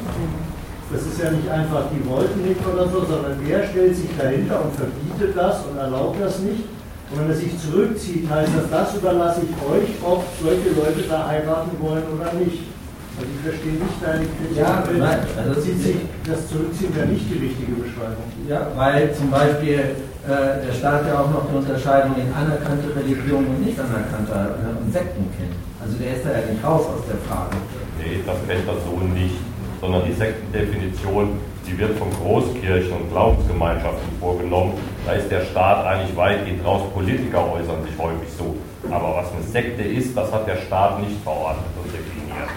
Das 0.93 1.03
ist 1.03 1.21
ja 1.23 1.31
nicht 1.31 1.49
einfach, 1.49 1.85
die 1.91 2.07
wollten 2.09 2.43
nicht 2.43 2.61
oder 2.67 2.89
so, 2.89 3.01
sondern 3.05 3.39
er 3.49 3.67
stellt 3.69 3.97
sich 3.97 4.11
dahinter 4.19 4.63
und 4.63 4.75
verbietet 4.75 5.37
das 5.37 5.65
und 5.67 5.77
erlaubt 5.77 6.21
das 6.21 6.39
nicht 6.41 6.65
und 7.11 7.21
wenn 7.21 7.31
er 7.31 7.37
sich 7.37 7.53
zurückzieht, 7.59 8.29
heißt 8.29 8.53
das, 8.53 8.71
das 8.71 8.97
überlasse 8.97 9.41
ich 9.49 9.57
euch, 9.65 9.89
ob 10.05 10.25
solche 10.43 10.77
Leute 10.77 11.09
da 11.09 11.27
heiraten 11.27 11.73
wollen 11.81 12.05
oder 12.13 12.33
nicht. 12.35 12.69
Also 13.17 13.31
ich 13.35 13.43
verstehe 13.43 13.81
nicht 13.81 13.99
deine 13.99 14.27
Kritik. 14.31 14.61
Ja, 14.61 14.85
nein, 14.87 15.19
also 15.35 15.55
das, 15.55 15.65
sich, 15.65 15.97
das 16.23 16.47
Zurückziehen 16.47 16.95
wäre 16.95 17.09
nicht 17.09 17.27
die 17.27 17.41
richtige 17.51 17.73
Beschreibung. 17.81 18.29
Ja, 18.47 18.69
weil 18.77 19.11
zum 19.15 19.31
Beispiel 19.31 19.97
äh, 20.23 20.63
der 20.63 20.73
Staat 20.77 21.09
ja 21.09 21.25
auch 21.25 21.31
noch 21.33 21.49
eine 21.49 21.59
Unterscheidung 21.59 22.15
in 22.15 22.31
anerkannte 22.31 22.95
Religion 22.95 23.43
und 23.43 23.65
nicht 23.65 23.81
anerkannter 23.81 24.55
äh, 24.61 24.79
und 24.79 24.93
Sekten 24.93 25.27
kennt. 25.35 25.57
Also 25.83 25.99
der 25.99 26.15
ist 26.15 26.23
da 26.23 26.31
ja 26.31 26.45
nicht 26.47 26.63
raus 26.63 26.87
aus 26.93 27.03
der 27.09 27.19
Frage. 27.27 27.57
Nee, 27.99 28.23
das 28.23 28.39
kennt 28.47 28.69
er 28.69 28.79
so 28.85 28.95
nicht, 29.01 29.41
sondern 29.81 30.05
die 30.05 30.15
Sektendefinition 30.15 31.41
die 31.69 31.79
wird 31.79 31.99
von 31.99 32.09
Großkirchen 32.11 32.93
und 32.93 33.11
Glaubensgemeinschaften 33.11 34.19
vorgenommen. 34.21 34.73
Da 35.05 35.13
ist 35.13 35.31
der 35.31 35.43
Staat 35.43 35.87
eigentlich 35.87 36.17
weitgehend 36.17 36.65
raus. 36.65 36.83
Politiker 36.95 37.53
äußern 37.53 37.85
sich 37.85 37.99
häufig 37.99 38.29
so. 38.37 38.57
Aber 38.91 39.17
was 39.17 39.33
eine 39.33 39.43
Sekte 39.43 39.83
ist, 39.83 40.17
das 40.17 40.33
hat 40.33 40.47
der 40.47 40.57
Staat 40.57 41.01
nicht 41.01 41.23
verordnet 41.23 41.67
und 41.83 41.93
definiert. 41.93 42.49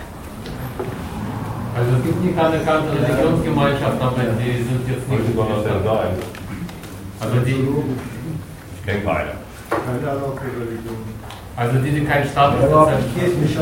Also 1.76 1.98
es 1.98 2.04
gibt 2.04 2.24
nie 2.24 2.34
keine 2.34 2.58
bekannte 2.58 2.92
Religionsgemeinschaft, 2.92 4.02
aber 4.02 4.22
die 4.40 4.64
sind 4.64 4.88
jetzt 4.88 5.08
nicht. 5.10 5.20
Welche 5.20 5.34
soll 5.34 5.48
das 5.56 5.64
denn 5.64 5.84
sein? 5.84 6.12
Also 7.20 7.40
die. 7.46 7.68
Ich 8.76 8.86
kenne 8.86 9.02
keine. 9.04 9.32
Keine 9.70 10.12
Ahnung 10.12 10.38
für 10.38 10.62
Religion. 10.62 11.11
Also 11.62 11.78
die, 11.78 11.92
die 11.92 12.04
keinen 12.04 12.28
Status 12.28 12.60
ja, 12.60 12.76
haben. 12.76 12.94
Ich 13.06 13.56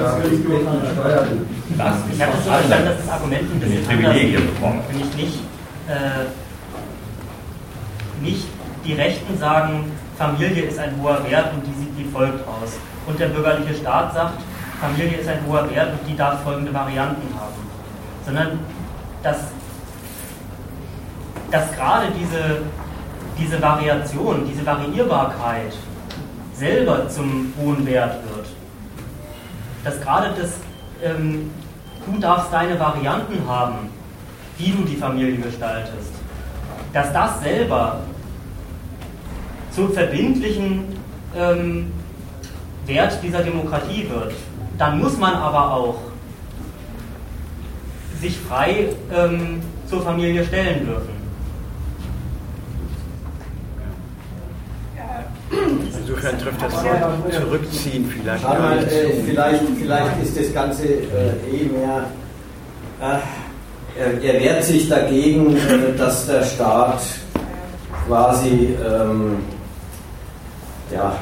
habe 2.22 2.32
das 2.32 2.46
so 2.46 2.50
verstanden, 2.50 2.86
dass 2.86 2.98
das 2.98 3.10
Argument 3.10 3.42
ein 3.52 3.60
bisschen 3.60 3.84
Privilegien 3.84 4.46
bekommen. 4.54 4.80
Wenn 4.90 5.02
ich 5.02 5.16
nicht, 5.18 5.40
äh, 5.90 6.24
nicht 8.22 8.48
die 8.86 8.94
Rechten 8.94 9.38
sagen, 9.38 9.92
Familie 10.18 10.64
ist 10.64 10.80
ein 10.80 10.94
hoher 11.02 11.30
Wert 11.30 11.52
und 11.54 11.68
die 11.68 11.74
sieht 11.78 11.98
wie 11.98 12.10
folgt 12.10 12.48
aus. 12.48 12.78
Und 13.06 13.20
der 13.20 13.28
bürgerliche 13.28 13.76
Staat 13.76 14.14
sagt, 14.14 14.40
Familie 14.80 15.18
ist 15.18 15.28
ein 15.28 15.40
hoher 15.46 15.70
Wert 15.70 15.92
und 15.92 16.10
die 16.10 16.16
darf 16.16 16.42
folgende 16.42 16.74
Varianten 16.74 17.28
haben. 17.38 17.56
Sondern 18.26 18.60
dass, 19.24 19.40
dass 21.52 21.70
gerade 21.76 22.08
diese, 22.18 22.62
diese 23.38 23.62
Variation, 23.62 24.48
diese 24.50 24.66
Variierbarkeit 24.66 25.74
selber 26.60 27.08
zum 27.10 27.54
hohen 27.60 27.86
Wert 27.86 28.16
wird. 28.36 28.48
Dass 29.84 30.00
gerade 30.02 30.34
das, 30.40 30.52
ähm, 31.02 31.50
du 32.06 32.20
darfst 32.20 32.52
deine 32.52 32.78
Varianten 32.80 33.48
haben, 33.48 33.90
wie 34.58 34.72
du 34.72 34.84
die 34.84 34.98
Familie 34.98 35.38
gestaltest, 35.38 36.12
dass 36.92 37.14
das 37.14 37.42
selber 37.42 38.02
zum 39.72 39.94
verbindlichen 39.94 40.84
ähm, 41.36 41.92
Wert 42.86 43.20
dieser 43.24 43.42
Demokratie 43.42 44.10
wird, 44.10 44.34
dann 44.78 45.00
muss 45.00 45.18
man 45.18 45.34
aber 45.36 45.74
auch 45.74 45.96
sich 48.20 48.38
frei 48.38 48.90
ähm, 49.16 49.62
zur 49.88 50.02
Familie 50.02 50.44
stellen 50.44 50.86
dürfen. 50.86 51.19
Insofern 56.22 56.40
trifft 56.40 56.62
das 56.62 56.74
Wort 56.84 57.34
zurückziehen 57.34 58.14
vielleicht 58.14 58.44
nicht 58.44 58.92
äh, 58.92 59.24
vielleicht, 59.26 59.64
vielleicht 59.80 60.24
ist 60.24 60.38
das 60.38 60.54
Ganze 60.54 60.86
äh, 60.86 61.00
eh 61.50 61.66
mehr. 61.66 62.08
Äh, 63.02 64.00
er, 64.00 64.22
er 64.22 64.42
wehrt 64.42 64.64
sich 64.64 64.90
dagegen, 64.90 65.56
äh, 65.56 65.98
dass 65.98 66.28
der 66.28 66.44
Staat 66.44 67.02
quasi 68.06 68.76
ähm, 68.86 69.38
ja, 70.94 71.16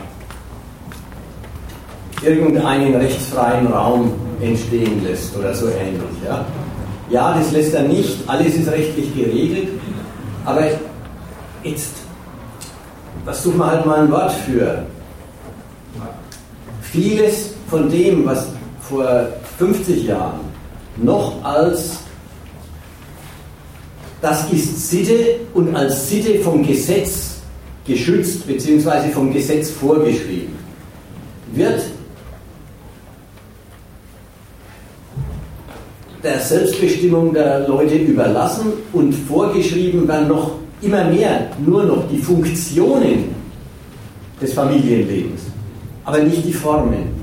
irgendeinen 2.24 2.96
rechtsfreien 2.96 3.68
Raum 3.68 4.14
entstehen 4.42 5.04
lässt 5.04 5.36
oder 5.38 5.54
so 5.54 5.68
ähnlich. 5.68 6.02
Ja? 6.26 6.44
ja, 7.10 7.38
das 7.38 7.52
lässt 7.52 7.74
er 7.74 7.84
nicht, 7.84 8.18
alles 8.28 8.56
ist 8.56 8.70
rechtlich 8.70 9.16
geregelt, 9.16 9.70
aber 10.46 10.64
jetzt, 11.64 11.94
was 13.28 13.44
suchen 13.44 13.58
wir 13.58 13.68
halt 13.68 13.86
mal 13.86 14.00
ein 14.00 14.12
Wort 14.12 14.32
für? 14.32 14.86
Vieles 16.82 17.54
von 17.70 17.90
dem, 17.90 18.26
was 18.26 18.48
vor 18.80 19.06
50 19.58 20.06
Jahren 20.06 20.40
noch 20.96 21.44
als 21.44 22.00
das 24.22 24.50
ist 24.52 24.90
Sitte 24.90 25.42
und 25.54 25.76
als 25.76 26.10
Sitte 26.10 26.40
vom 26.40 26.66
Gesetz 26.66 27.36
geschützt 27.86 28.48
bzw. 28.48 29.10
vom 29.14 29.32
Gesetz 29.32 29.72
vorgeschrieben, 29.72 30.58
wird 31.52 31.84
der 36.24 36.40
Selbstbestimmung 36.40 37.34
der 37.34 37.68
Leute 37.68 37.96
überlassen 37.96 38.72
und 38.94 39.14
vorgeschrieben 39.14 40.08
werden 40.08 40.30
noch 40.30 40.52
immer 40.82 41.06
mehr 41.06 41.48
nur 41.66 41.84
noch 41.84 42.08
die 42.10 42.20
Funktionen 42.20 43.36
des 44.42 44.54
Familienlebens, 44.54 45.42
aber 46.06 46.20
nicht 46.20 46.46
die 46.46 46.54
Formen. 46.54 47.18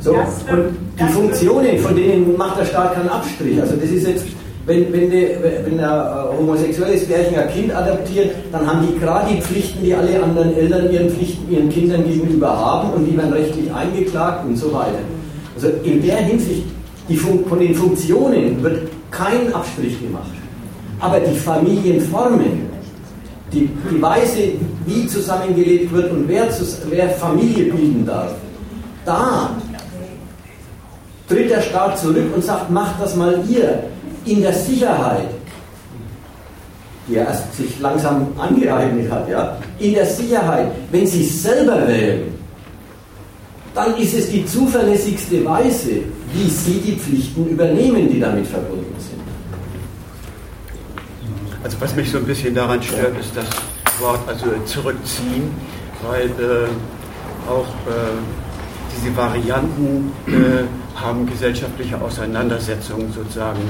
So, 0.00 0.14
und 0.14 0.76
die 0.98 1.12
Funktionen, 1.12 1.78
von 1.78 1.94
denen 1.94 2.36
macht 2.36 2.58
der 2.58 2.64
Staat 2.64 2.94
keinen 2.94 3.08
Abstrich. 3.08 3.60
Also 3.60 3.76
das 3.76 3.88
ist 3.88 4.04
jetzt, 4.04 4.24
wenn, 4.66 4.92
wenn, 4.92 5.10
die, 5.10 5.28
wenn 5.64 5.78
ein 5.78 6.38
homosexuelles 6.38 7.06
Pärchen 7.06 7.38
ein 7.38 7.48
Kind 7.50 7.72
adoptiert, 7.72 8.34
dann 8.50 8.66
haben 8.66 8.84
die 8.84 8.98
gerade 8.98 9.32
die 9.32 9.40
Pflichten, 9.40 9.84
die 9.84 9.94
alle 9.94 10.20
anderen 10.20 10.56
Eltern 10.56 10.90
ihren 10.90 11.08
Pflichten 11.08 11.52
ihren 11.52 11.68
Kindern 11.68 12.02
gegenüber 12.04 12.48
haben 12.48 12.90
und 12.94 13.06
die 13.06 13.16
werden 13.16 13.32
rechtlich 13.32 13.72
eingeklagt 13.72 14.44
und 14.44 14.56
so 14.56 14.72
weiter. 14.72 14.98
Also 15.54 15.68
in 15.84 16.02
der 16.02 16.16
Hinsicht, 16.16 16.64
die 17.08 17.16
Fun 17.16 17.44
von 17.48 17.60
den 17.60 17.74
Funktionen 17.74 18.60
wird 18.60 18.88
kein 19.12 19.54
Abstrich 19.54 20.00
gemacht. 20.00 20.41
Aber 21.02 21.18
die 21.18 21.36
Familienformen, 21.36 22.70
die, 23.52 23.68
die 23.90 24.00
Weise, 24.00 24.52
wie 24.86 25.04
zusammengelebt 25.08 25.92
wird 25.92 26.12
und 26.12 26.28
wer, 26.28 26.48
wer 26.88 27.10
Familie 27.10 27.72
bilden 27.72 28.06
darf, 28.06 28.32
da 29.04 29.50
tritt 31.28 31.50
der 31.50 31.60
Staat 31.60 31.98
zurück 31.98 32.32
und 32.34 32.44
sagt, 32.44 32.70
macht 32.70 33.02
das 33.02 33.16
mal 33.16 33.42
ihr 33.48 33.82
in 34.24 34.42
der 34.42 34.52
Sicherheit, 34.52 35.28
die 37.08 37.16
er 37.16 37.26
erst 37.26 37.56
sich 37.56 37.80
langsam 37.80 38.28
angeeignet 38.38 39.10
hat, 39.10 39.28
ja, 39.28 39.58
in 39.80 39.94
der 39.94 40.06
Sicherheit, 40.06 40.68
wenn 40.92 41.04
sie 41.04 41.24
selber 41.24 41.88
wählen, 41.88 42.32
dann 43.74 43.96
ist 43.96 44.14
es 44.14 44.30
die 44.30 44.46
zuverlässigste 44.46 45.44
Weise, 45.44 46.02
wie 46.32 46.48
sie 46.48 46.78
die 46.78 46.96
Pflichten 46.96 47.48
übernehmen, 47.48 48.08
die 48.08 48.20
damit 48.20 48.46
verbunden 48.46 48.94
sind. 48.98 49.21
Also 51.62 51.80
was 51.80 51.94
mich 51.94 52.10
so 52.10 52.18
ein 52.18 52.24
bisschen 52.24 52.54
daran 52.54 52.82
stört, 52.82 53.18
ist 53.18 53.36
das 53.36 53.46
Wort 54.00 54.20
also 54.26 54.46
zurückziehen, 54.64 55.50
weil 56.02 56.26
äh, 56.26 57.48
auch 57.48 57.68
äh, 57.86 58.18
diese 58.96 59.16
Varianten 59.16 60.12
äh, 60.26 61.00
haben 61.00 61.26
gesellschaftliche 61.26 62.00
Auseinandersetzungen 62.00 63.12
sozusagen 63.12 63.60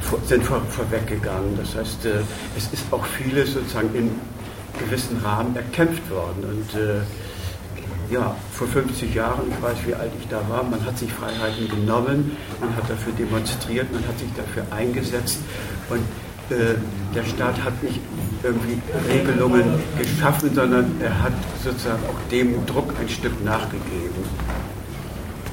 vor, 0.00 0.20
sind 0.24 0.44
vor, 0.44 0.60
vorweggegangen. 0.68 1.56
Das 1.56 1.74
heißt, 1.74 2.06
äh, 2.06 2.20
es 2.56 2.72
ist 2.72 2.84
auch 2.92 3.04
vieles 3.04 3.54
sozusagen 3.54 3.94
in 3.94 4.10
gewissen 4.78 5.18
Rahmen 5.18 5.54
erkämpft 5.56 6.08
worden. 6.10 6.44
Und 6.44 6.80
äh, 6.80 7.00
ja, 8.12 8.36
vor 8.52 8.68
50 8.68 9.14
Jahren, 9.14 9.50
ich 9.50 9.62
weiß, 9.62 9.78
wie 9.86 9.94
alt 9.94 10.12
ich 10.20 10.28
da 10.28 10.40
war, 10.48 10.62
man 10.62 10.84
hat 10.84 10.98
sich 10.98 11.12
Freiheiten 11.12 11.68
genommen, 11.68 12.36
man 12.60 12.74
hat 12.76 12.88
dafür 12.88 13.12
demonstriert, 13.18 13.90
man 13.92 14.06
hat 14.06 14.18
sich 14.18 14.28
dafür 14.36 14.64
eingesetzt 14.70 15.38
und 15.88 16.00
der 16.50 17.24
Staat 17.24 17.62
hat 17.64 17.82
nicht 17.82 18.00
irgendwie 18.42 18.80
Regelungen 19.08 19.64
geschaffen, 19.98 20.54
sondern 20.54 21.00
er 21.00 21.22
hat 21.22 21.32
sozusagen 21.62 22.02
auch 22.06 22.30
dem 22.30 22.66
Druck 22.66 22.92
ein 23.00 23.08
Stück 23.08 23.44
nachgegeben. 23.44 24.24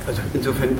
Also 0.07 0.21
insofern 0.33 0.77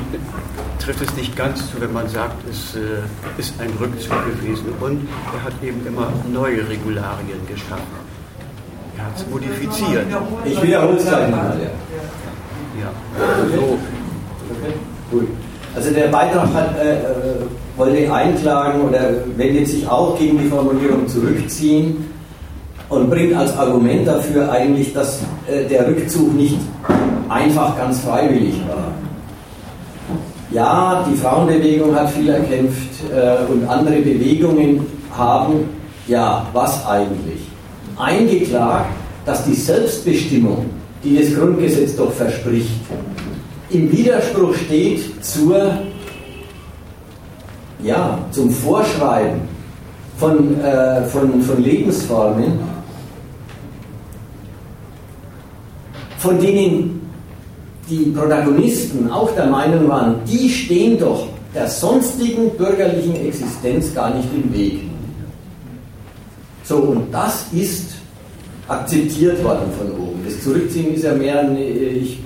trifft 0.80 1.02
es 1.02 1.16
nicht 1.16 1.36
ganz 1.36 1.70
zu, 1.70 1.80
wenn 1.80 1.94
man 1.94 2.10
sagt, 2.10 2.48
es 2.50 2.76
äh, 2.76 3.02
ist 3.38 3.54
ein 3.62 3.70
Rückzug 3.80 4.26
gewesen. 4.26 4.74
Und 4.80 5.08
er 5.36 5.44
hat 5.44 5.54
eben 5.62 5.86
immer 5.86 6.12
neue 6.32 6.68
Regularien 6.68 7.46
geschaffen. 7.48 8.10
Er 8.98 9.06
hat 9.06 9.18
es 9.18 9.28
modifiziert. 9.28 10.08
Ich 10.46 10.62
wiederhole 10.62 10.98
es 10.98 11.06
gleich 11.06 11.30
mal. 11.30 11.60
Ja. 12.82 12.92
So. 13.56 13.80
Gut. 15.12 15.28
Also 15.76 15.92
der 15.92 16.08
Beitrag 16.08 16.54
hat, 16.54 16.78
äh, 16.80 16.98
wollte 17.78 18.12
einklagen 18.12 18.82
oder 18.82 19.12
wendet 19.38 19.68
sich 19.68 19.88
auch 19.88 20.18
gegen 20.18 20.40
die 20.40 20.48
Formulierung 20.48 21.08
zurückziehen 21.08 22.06
und 22.90 23.10
bringt 23.10 23.36
als 23.36 23.56
Argument 23.56 24.08
dafür 24.08 24.52
eigentlich, 24.52 24.94
dass 24.94 25.22
äh, 25.48 25.66
der 25.66 25.88
Rückzug 25.88 26.34
nicht 26.34 26.58
einfach 27.30 27.78
ganz 27.78 28.00
freiwillig 28.00 28.56
war. 28.68 28.92
Ja, 30.52 31.06
die 31.10 31.16
Frauenbewegung 31.16 31.96
hat 31.96 32.10
viel 32.10 32.30
erkämpft 32.30 32.90
äh, 33.14 33.52
und 33.52 33.68
andere 33.68 33.98
Bewegungen 33.98 34.84
haben, 35.16 35.70
ja, 36.08 36.48
was 36.54 36.86
eigentlich? 36.88 37.42
Eingeklagt, 37.98 38.90
dass 39.26 39.46
die 39.46 39.54
Selbstbestimmung, 39.54 40.66
die 41.04 41.20
das 41.20 41.36
Grundgesetz 41.36 41.96
doch 41.96 42.12
verspricht, 42.12 42.72
im 43.70 43.92
Widerspruch 43.92 44.56
steht 44.56 45.24
zur, 45.24 45.72
ja, 47.84 48.20
zum 48.32 48.50
Vorschreiben 48.50 49.42
von, 50.18 50.60
äh, 50.62 51.04
von, 51.06 51.42
von 51.42 51.64
Lebensformen, 51.64 52.60
von 56.18 56.40
denen 56.40 57.00
die 57.90 58.12
Protagonisten 58.16 59.10
auch 59.10 59.32
der 59.32 59.48
Meinung 59.48 59.88
waren, 59.88 60.16
die 60.26 60.50
stehen 60.50 61.00
doch 61.00 61.28
der 61.54 61.68
sonstigen 61.68 62.52
bürgerlichen 62.52 63.16
Existenz 63.16 63.94
gar 63.96 64.14
nicht 64.14 64.28
im 64.36 64.54
Weg. 64.54 64.82
So, 66.64 66.76
und 66.78 67.12
das 67.12 67.48
ist 67.52 67.94
akzeptiert 68.68 69.44
worden 69.44 69.72
von 69.76 69.92
oben. 70.00 70.20
Das 70.24 70.44
Zurückziehen 70.44 70.94
ist 70.94 71.04
ja 71.04 71.14
mehr, 71.16 71.50
ich 71.58 72.20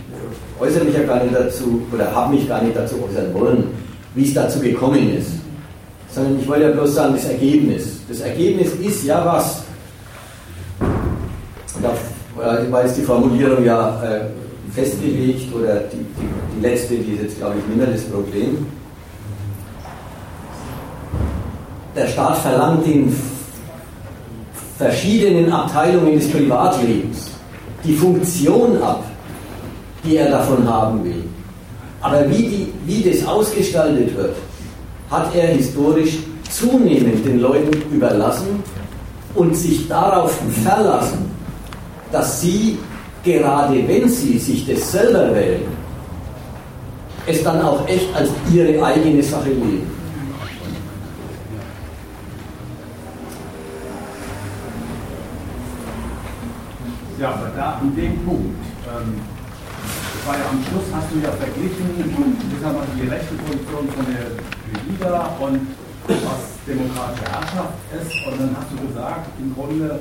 äußere 0.63 0.85
mich 0.85 0.95
ja 0.95 1.03
gar 1.03 1.23
nicht 1.23 1.35
dazu, 1.35 1.81
oder 1.91 2.13
habe 2.13 2.35
mich 2.35 2.47
gar 2.47 2.61
nicht 2.61 2.75
dazu 2.75 2.95
äußern 2.95 3.33
wollen, 3.33 3.65
wie 4.15 4.25
es 4.25 4.33
dazu 4.33 4.59
gekommen 4.59 5.15
ist. 5.17 5.31
Sondern 6.09 6.39
ich 6.39 6.47
wollte 6.47 6.63
ja 6.63 6.71
bloß 6.71 6.95
sagen, 6.95 7.13
das 7.15 7.25
Ergebnis. 7.25 7.99
Das 8.07 8.21
Ergebnis 8.21 8.71
ist 8.81 9.03
ja 9.03 9.25
was. 9.25 9.63
Da 11.81 11.93
war 12.69 12.85
jetzt 12.85 12.97
die 12.97 13.01
Formulierung 13.01 13.65
ja 13.65 14.01
äh, 14.03 14.21
festgelegt, 14.73 15.53
oder 15.53 15.81
die, 15.91 15.97
die, 15.97 16.55
die 16.55 16.61
letzte, 16.61 16.95
die 16.95 17.13
ist 17.13 17.23
jetzt, 17.23 17.37
glaube 17.37 17.55
ich, 17.59 17.75
mehr 17.75 17.87
das 17.87 18.03
Problem. 18.03 18.65
Der 21.95 22.07
Staat 22.07 22.37
verlangt 22.39 22.85
den 22.85 23.15
verschiedenen 24.77 25.51
Abteilungen 25.51 26.15
des 26.15 26.29
Privatlebens 26.31 27.33
die 27.83 27.93
Funktion 27.93 28.81
ab, 28.81 29.03
die 30.03 30.17
er 30.17 30.29
davon 30.29 30.67
haben 30.67 31.03
will. 31.03 31.23
Aber 32.01 32.29
wie, 32.29 32.43
die, 32.43 32.73
wie 32.85 33.09
das 33.09 33.25
ausgestaltet 33.25 34.15
wird, 34.15 34.35
hat 35.09 35.33
er 35.33 35.47
historisch 35.47 36.17
zunehmend 36.49 37.25
den 37.25 37.39
Leuten 37.39 37.71
überlassen 37.93 38.61
und 39.35 39.55
sich 39.55 39.87
darauf 39.87 40.37
verlassen, 40.63 41.31
dass 42.11 42.41
sie, 42.41 42.77
gerade 43.23 43.87
wenn 43.87 44.09
sie 44.09 44.37
sich 44.37 44.67
das 44.67 44.91
selber 44.91 45.33
wählen, 45.33 45.61
es 47.25 47.41
dann 47.41 47.61
auch 47.61 47.87
echt 47.87 48.13
als 48.13 48.29
ihre 48.53 48.83
eigene 48.83 49.23
Sache 49.23 49.49
leben. 49.49 49.89
Ja, 57.17 57.29
aber 57.29 57.51
da 57.55 57.79
an 57.81 57.95
dem 57.95 58.19
Punkt, 58.25 58.55
ähm 58.85 59.32
ja 60.31 60.47
am 60.49 60.63
Schluss 60.63 60.87
hast 60.93 61.11
du 61.11 61.19
ja 61.19 61.31
verglichen, 61.35 61.99
ich 61.99 62.61
sag 62.61 62.73
mal, 62.73 62.87
die 62.95 63.07
rechte 63.07 63.35
Position 63.43 63.89
von 63.91 64.05
der 64.07 64.31
Liga 64.87 65.35
und 65.39 65.67
was 66.07 66.43
demokratische 66.65 67.27
Herrschaft 67.27 67.75
ist. 67.91 68.11
Und 68.27 68.39
dann 68.39 68.55
hast 68.55 68.71
du 68.71 68.87
gesagt, 68.87 69.27
im 69.39 69.53
Grunde 69.53 69.99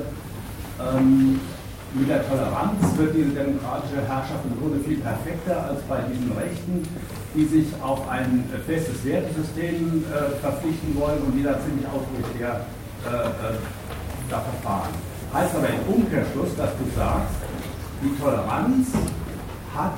ähm, 0.79 1.39
mit 1.93 2.09
der 2.09 2.27
Toleranz 2.27 2.79
wird 2.95 3.15
diese 3.15 3.35
demokratische 3.35 3.99
Herrschaft 4.07 4.47
im 4.47 4.59
Grunde 4.59 4.79
viel 4.87 4.97
perfekter 4.97 5.67
als 5.67 5.81
bei 5.91 5.99
diesen 6.07 6.31
Rechten, 6.31 6.87
die 7.35 7.45
sich 7.45 7.67
auf 7.83 8.07
ein 8.07 8.47
festes 8.65 9.03
Wertesystem 9.03 10.05
äh, 10.07 10.39
verpflichten 10.39 10.95
wollen 10.95 11.19
und 11.21 11.35
die 11.35 11.43
da 11.43 11.59
ziemlich 11.59 11.85
autoritär 11.91 12.65
äh, 13.03 13.11
äh, 13.11 13.59
da 14.29 14.39
verfahren. 14.39 14.95
Heißt 15.33 15.53
aber 15.55 15.67
im 15.67 15.83
Umkehrschluss, 15.93 16.55
dass 16.55 16.71
du 16.79 16.85
sagst, 16.95 17.35
die 18.01 18.15
Toleranz 18.21 18.87
hat, 19.75 19.97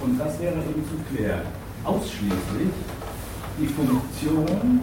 und 0.00 0.18
das 0.18 0.38
wäre 0.40 0.54
eben 0.54 0.84
zu 0.88 0.96
klären, 1.14 1.42
ausschließlich 1.84 2.72
die 3.58 3.66
Funktion 3.66 4.80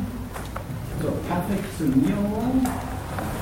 zur 1.02 1.12
Perfektionierung 1.28 2.66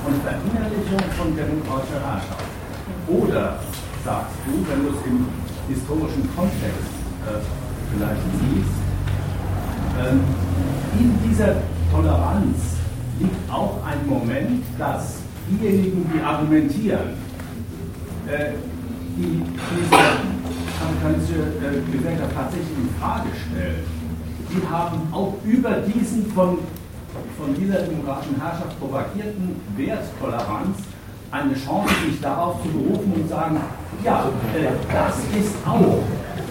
und 0.06 0.22
Verinnerlichung 0.22 1.10
von 1.16 1.36
demokratischer 1.36 2.00
Herrschaft. 2.00 2.44
Oder 3.08 3.58
sagst 4.04 4.36
du, 4.46 4.52
wenn 4.70 4.82
du 4.84 4.90
es 4.90 5.06
im 5.06 5.26
historischen 5.68 6.28
Kontext 6.34 6.92
äh, 7.26 7.40
vielleicht 7.92 8.22
siehst, 8.40 8.76
äh, 9.98 11.00
in 11.00 11.18
dieser 11.28 11.56
Toleranz 11.92 12.76
liegt 13.18 13.50
auch 13.50 13.78
ein 13.84 14.06
Moment, 14.06 14.64
dass 14.78 15.16
diejenigen, 15.48 16.10
die 16.12 16.20
argumentieren, 16.20 17.14
äh, 18.26 18.52
die 19.16 19.42
diese 19.42 19.96
amerikanische 20.76 21.40
äh, 21.64 21.80
Gesellschaft 21.90 22.32
tatsächlich 22.34 22.76
in 22.76 22.88
Frage 23.00 23.28
stellen, 23.32 23.84
die 24.52 24.62
haben 24.68 25.08
auch 25.12 25.34
über 25.44 25.70
diesen 25.80 26.26
von, 26.32 26.58
von 27.38 27.54
dieser 27.58 27.82
demokratischen 27.82 28.40
Herrschaft 28.40 28.78
propagierten 28.78 29.56
Wert 29.76 30.04
Toleranz 30.20 30.78
eine 31.30 31.54
Chance, 31.54 31.92
sich 32.06 32.20
darauf 32.20 32.62
zu 32.62 32.68
berufen 32.68 33.12
und 33.16 33.28
sagen, 33.28 33.60
ja, 34.04 34.28
äh, 34.54 34.68
das 34.92 35.16
ist 35.34 35.54
auch. 35.66 36.04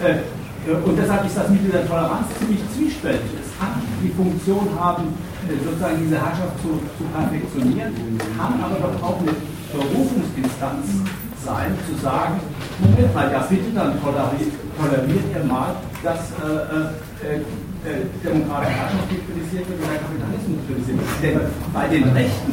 Äh, 0.04 0.26
und 0.66 0.98
deshalb 0.98 1.26
ist 1.26 1.38
das 1.38 1.50
mit 1.50 1.62
dieser 1.64 1.88
Toleranz 1.88 2.26
ziemlich 2.40 2.60
zwiespältig. 2.76 3.30
Es 3.40 3.58
kann 3.60 3.82
die 4.04 4.10
Funktion 4.10 4.68
haben, 4.80 5.14
äh, 5.48 5.64
sozusagen 5.64 5.98
diese 6.04 6.18
Herrschaft 6.18 6.58
zu, 6.62 6.82
zu 6.98 7.04
perfektionieren, 7.14 7.94
kann 8.38 8.60
aber 8.60 8.76
doch 8.82 9.04
auch 9.04 9.20
eine 9.22 9.32
Berufungsinstanz 9.72 11.06
sein, 11.46 11.78
zu 11.88 11.94
sagen, 12.02 12.40
Moment 12.80 13.14
mal, 13.14 13.32
ja 13.32 13.46
bitte, 13.50 13.70
dann 13.74 14.02
toleriert, 14.02 14.52
toleriert 14.76 15.26
ihr 15.34 15.44
mal, 15.46 15.76
dass 16.04 16.34
äh, 16.42 16.90
äh, 17.22 17.46
äh, 17.86 18.02
demokratische 18.26 18.74
Herrschaft 18.74 19.08
kritisiert 19.10 19.66
wird 19.70 19.80
und 19.80 19.90
der 19.94 20.02
Kapitalismus 20.02 20.60
kritisiert 20.66 20.98
wird. 20.98 21.22
Denn 21.22 21.38
bei 21.72 21.88
den 21.88 22.04
Rechten, 22.10 22.52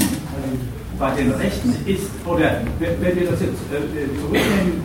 bei 0.98 1.10
den 1.16 1.30
Rechten 1.32 1.70
ist, 1.88 2.12
oder 2.26 2.60
wenn 2.78 3.14
wir 3.16 3.26
das 3.32 3.40
jetzt 3.40 3.64
äh, 3.72 4.06
zurücknehmen, 4.20 4.84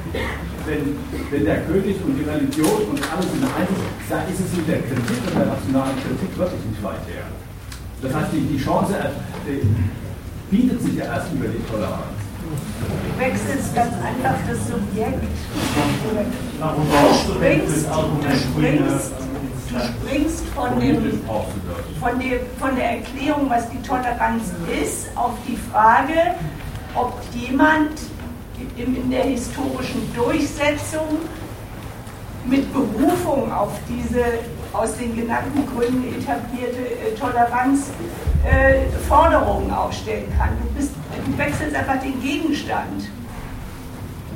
wenn, 0.65 0.99
wenn 1.31 1.45
der 1.45 1.61
König 1.63 1.95
und 2.03 2.15
die 2.15 2.27
Religion 2.27 2.91
und 2.91 2.99
alles 3.11 3.27
in 3.35 3.43
eins 3.43 3.71
ist, 3.71 4.07
da 4.09 4.23
ist 4.27 4.39
es 4.39 4.51
mit 4.55 4.67
der 4.67 4.79
Kritik 4.83 5.19
und 5.27 5.35
der 5.35 5.47
nationalen 5.47 5.95
Kritik 6.03 6.31
wirklich 6.35 6.63
nicht 6.63 6.83
weit 6.83 7.03
her. 7.07 7.27
Das 8.01 8.13
heißt, 8.13 8.31
die, 8.33 8.41
die 8.41 8.59
Chance 8.63 8.95
äh, 8.95 9.63
bietet 10.51 10.81
sich 10.81 10.95
ja 10.95 11.05
erst 11.05 11.31
über 11.33 11.47
die 11.47 11.63
Toleranz. 11.71 12.26
Du 12.47 13.19
wechselst 13.19 13.75
ganz 13.75 13.93
einfach 13.95 14.35
das 14.47 14.67
Subjekt. 14.67 15.23
Warum 16.59 16.87
Du 16.89 17.33
springst, 17.33 17.87
du 17.87 18.37
springst, 18.37 19.11
du 19.69 19.79
springst 19.79 20.45
von, 20.55 20.79
dem, 20.79 21.21
von, 21.99 22.19
der, 22.19 22.39
von 22.59 22.75
der 22.75 22.91
Erklärung, 22.99 23.49
was 23.49 23.69
die 23.69 23.81
Toleranz 23.81 24.43
ist, 24.81 25.07
auf 25.15 25.33
die 25.47 25.57
Frage, 25.71 26.35
ob 26.95 27.13
jemand 27.33 27.91
in 28.77 29.09
der 29.09 29.23
historischen 29.23 30.13
Durchsetzung 30.15 31.19
mit 32.45 32.71
Berufung 32.73 33.51
auf 33.51 33.71
diese 33.89 34.23
aus 34.73 34.97
den 34.97 35.15
genannten 35.15 35.65
Gründen 35.67 36.03
etablierte 36.07 36.79
äh, 36.79 37.15
Toleranz 37.19 37.89
äh, 38.43 38.85
Forderungen 39.07 39.71
aufstellen 39.71 40.31
kann. 40.37 40.49
Du, 40.61 40.79
bist, 40.79 40.91
du 41.25 41.37
wechselst 41.37 41.75
einfach 41.75 42.01
den 42.01 42.21
Gegenstand. 42.21 43.09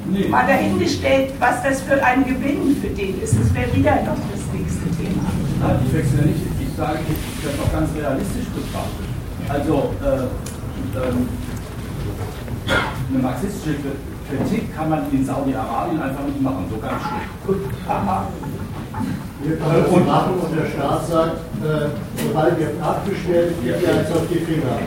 Nee. 0.10 0.28
Mal 0.28 0.48
dahingestellt, 0.48 1.34
was 1.40 1.62
das 1.64 1.82
für 1.82 2.04
ein 2.04 2.26
Gewinn 2.26 2.76
für 2.82 2.90
den 2.90 3.22
ist. 3.22 3.40
Das 3.40 3.54
wäre 3.54 3.74
wieder 3.76 3.96
noch 3.98 4.18
das 4.32 4.42
nächste 4.52 4.90
Thema. 4.98 5.30
Nein, 5.62 5.80
ich 5.86 5.94
wechsle 5.94 6.24
nicht. 6.24 6.42
Ich 6.60 6.76
sage, 6.76 7.00
ich 7.08 7.46
das 7.46 7.56
doch 7.58 7.72
ganz 7.72 7.90
realistisch 7.96 8.48
betrachtet. 8.48 9.06
Also, 9.48 9.94
äh, 10.04 10.98
ähm, 10.98 11.30
eine 13.14 13.22
marxistische 13.22 13.76
Kritik 14.30 14.76
kann 14.76 14.90
man 14.90 15.12
in 15.12 15.26
Saudi-Arabien 15.26 16.02
einfach 16.02 16.26
nicht 16.26 16.42
machen, 16.42 16.66
so 16.70 16.78
ganz 16.78 17.02
schlicht. 17.04 17.30
Wir 19.44 19.58
können 19.58 19.86
das 19.90 20.06
machen 20.06 20.34
und 20.38 20.52
der 20.56 20.70
Staat 20.70 21.08
sagt, 21.08 21.38
äh, 21.66 21.90
sobald 22.22 22.60
ihr 22.60 22.70
abgestellt, 22.82 23.56
geht 23.64 23.82
ihr 23.82 23.96
jetzt 23.98 24.12
auf 24.14 24.28
die 24.30 24.38
Finger. 24.38 24.78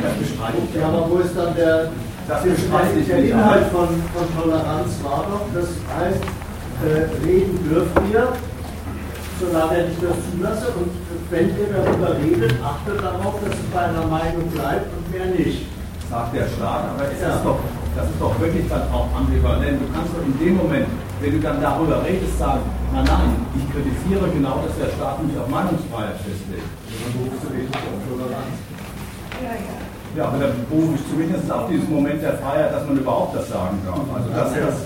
Ja, 0.78 0.88
aber 0.88 1.10
wo 1.10 1.18
ist 1.18 1.36
dann 1.36 1.54
der, 1.56 1.90
das 2.28 2.42
der 2.44 3.18
Inhalt 3.18 3.66
von, 3.72 3.88
von 4.14 4.26
Toleranz 4.38 4.94
war 5.02 5.26
doch, 5.28 5.46
das 5.52 5.68
heißt, 5.98 6.22
äh, 6.86 7.26
reden 7.26 7.58
dürft 7.68 7.98
ihr, 8.12 8.28
solange 9.40 9.86
ich 9.90 9.98
das 9.98 10.16
zulasse 10.30 10.66
und 10.78 10.90
wenn 11.30 11.48
ihr 11.48 11.68
darüber 11.74 12.14
redet, 12.16 12.54
achtet 12.62 13.02
darauf, 13.02 13.34
dass 13.44 13.54
es 13.54 13.66
bei 13.72 13.80
einer 13.80 14.06
Meinung 14.06 14.48
bleibt 14.52 14.86
und 14.94 15.10
mehr 15.10 15.26
nicht. 15.34 15.66
Sagt 16.08 16.34
der 16.34 16.46
Staat, 16.46 16.94
aber 16.94 17.10
es 17.10 17.20
ja. 17.20 17.34
ist 17.34 17.44
doch, 17.44 17.58
das 17.96 18.10
ist 18.10 18.20
doch 18.20 18.34
wirklich 18.40 18.66
dann 18.68 18.82
auch 18.92 19.08
ambivalent. 19.14 19.80
Du 19.80 19.86
kannst 19.94 20.10
doch 20.14 20.24
in 20.26 20.38
dem 20.38 20.56
Moment 20.56 20.86
wenn 21.24 21.32
du 21.32 21.40
dann 21.40 21.60
darüber 21.60 22.04
redest, 22.04 22.38
sagen, 22.38 22.60
na 22.92 23.02
nein, 23.02 23.32
ich 23.56 23.64
kritisiere 23.72 24.28
genau, 24.28 24.60
dass 24.60 24.76
der 24.76 24.92
Staat 24.92 25.24
nicht 25.24 25.38
auf 25.38 25.48
Meinungsfreiheit 25.48 26.20
festlegt. 26.20 26.68
Dann 26.68 27.12
berufst 27.16 27.40
du 27.44 27.48
dich 27.48 27.64
auf 27.72 28.02
Toleranz. 28.04 28.56
Ja, 29.40 29.56
ja. 29.56 29.76
Ja, 30.14 30.28
aber 30.28 30.38
dann 30.38 30.52
berufe 30.68 30.94
ich 30.94 31.04
zumindest 31.10 31.50
auf 31.50 31.66
diesen 31.66 31.90
Moment 31.90 32.22
der 32.22 32.38
Freiheit, 32.38 32.72
dass 32.72 32.86
man 32.86 32.98
überhaupt 32.98 33.34
das 33.34 33.48
sagen 33.48 33.80
darf. 33.84 34.04
Also 34.14 34.28
das, 34.30 34.52
das, 34.52 34.76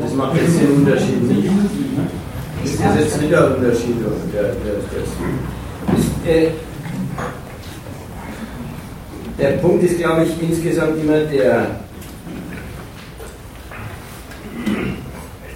das 0.00 0.12
macht 0.14 0.34
jetzt 0.34 0.58
den 0.58 0.80
Unterschied 0.80 1.22
nicht. 1.22 1.46
Das 2.64 2.72
ist 2.72 2.80
jetzt 2.80 3.20
nicht 3.20 3.32
der 3.32 3.54
Unterschied. 3.54 3.96
Der, 4.32 4.42
der, 4.42 4.74
der, 4.90 5.02
ist, 5.06 6.54
der 9.38 9.52
Punkt 9.58 9.82
ist, 9.84 9.98
glaube 9.98 10.24
ich, 10.24 10.42
insgesamt 10.42 11.00
immer 11.02 11.20
der, 11.20 11.66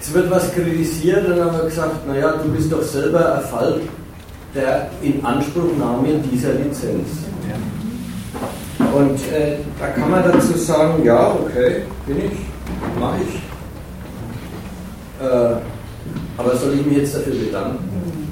Es 0.07 0.13
wird 0.13 0.31
was 0.31 0.53
kritisiert 0.53 1.27
und 1.27 1.35
dann 1.35 1.51
haben 1.51 1.57
wir 1.57 1.65
gesagt, 1.65 2.07
naja, 2.07 2.35
du 2.41 2.49
bist 2.51 2.71
doch 2.71 2.81
selber 2.81 3.39
ein 3.39 3.41
Fall 3.41 3.81
der 4.55 4.89
Inanspruchnahme 5.01 6.07
dieser 6.31 6.53
Lizenz. 6.53 7.09
Und 8.93 9.19
äh, 9.33 9.57
da 9.77 9.87
kann 9.87 10.09
man 10.09 10.23
dazu 10.23 10.57
sagen, 10.57 11.03
ja, 11.03 11.31
okay, 11.33 11.81
bin 12.05 12.19
ich, 12.19 12.97
mache 12.97 13.17
ich. 13.27 13.35
Äh, 15.25 15.55
aber 16.37 16.55
soll 16.55 16.75
ich 16.75 16.85
mich 16.85 16.99
jetzt 16.99 17.15
dafür 17.15 17.33
bedanken? 17.33 17.83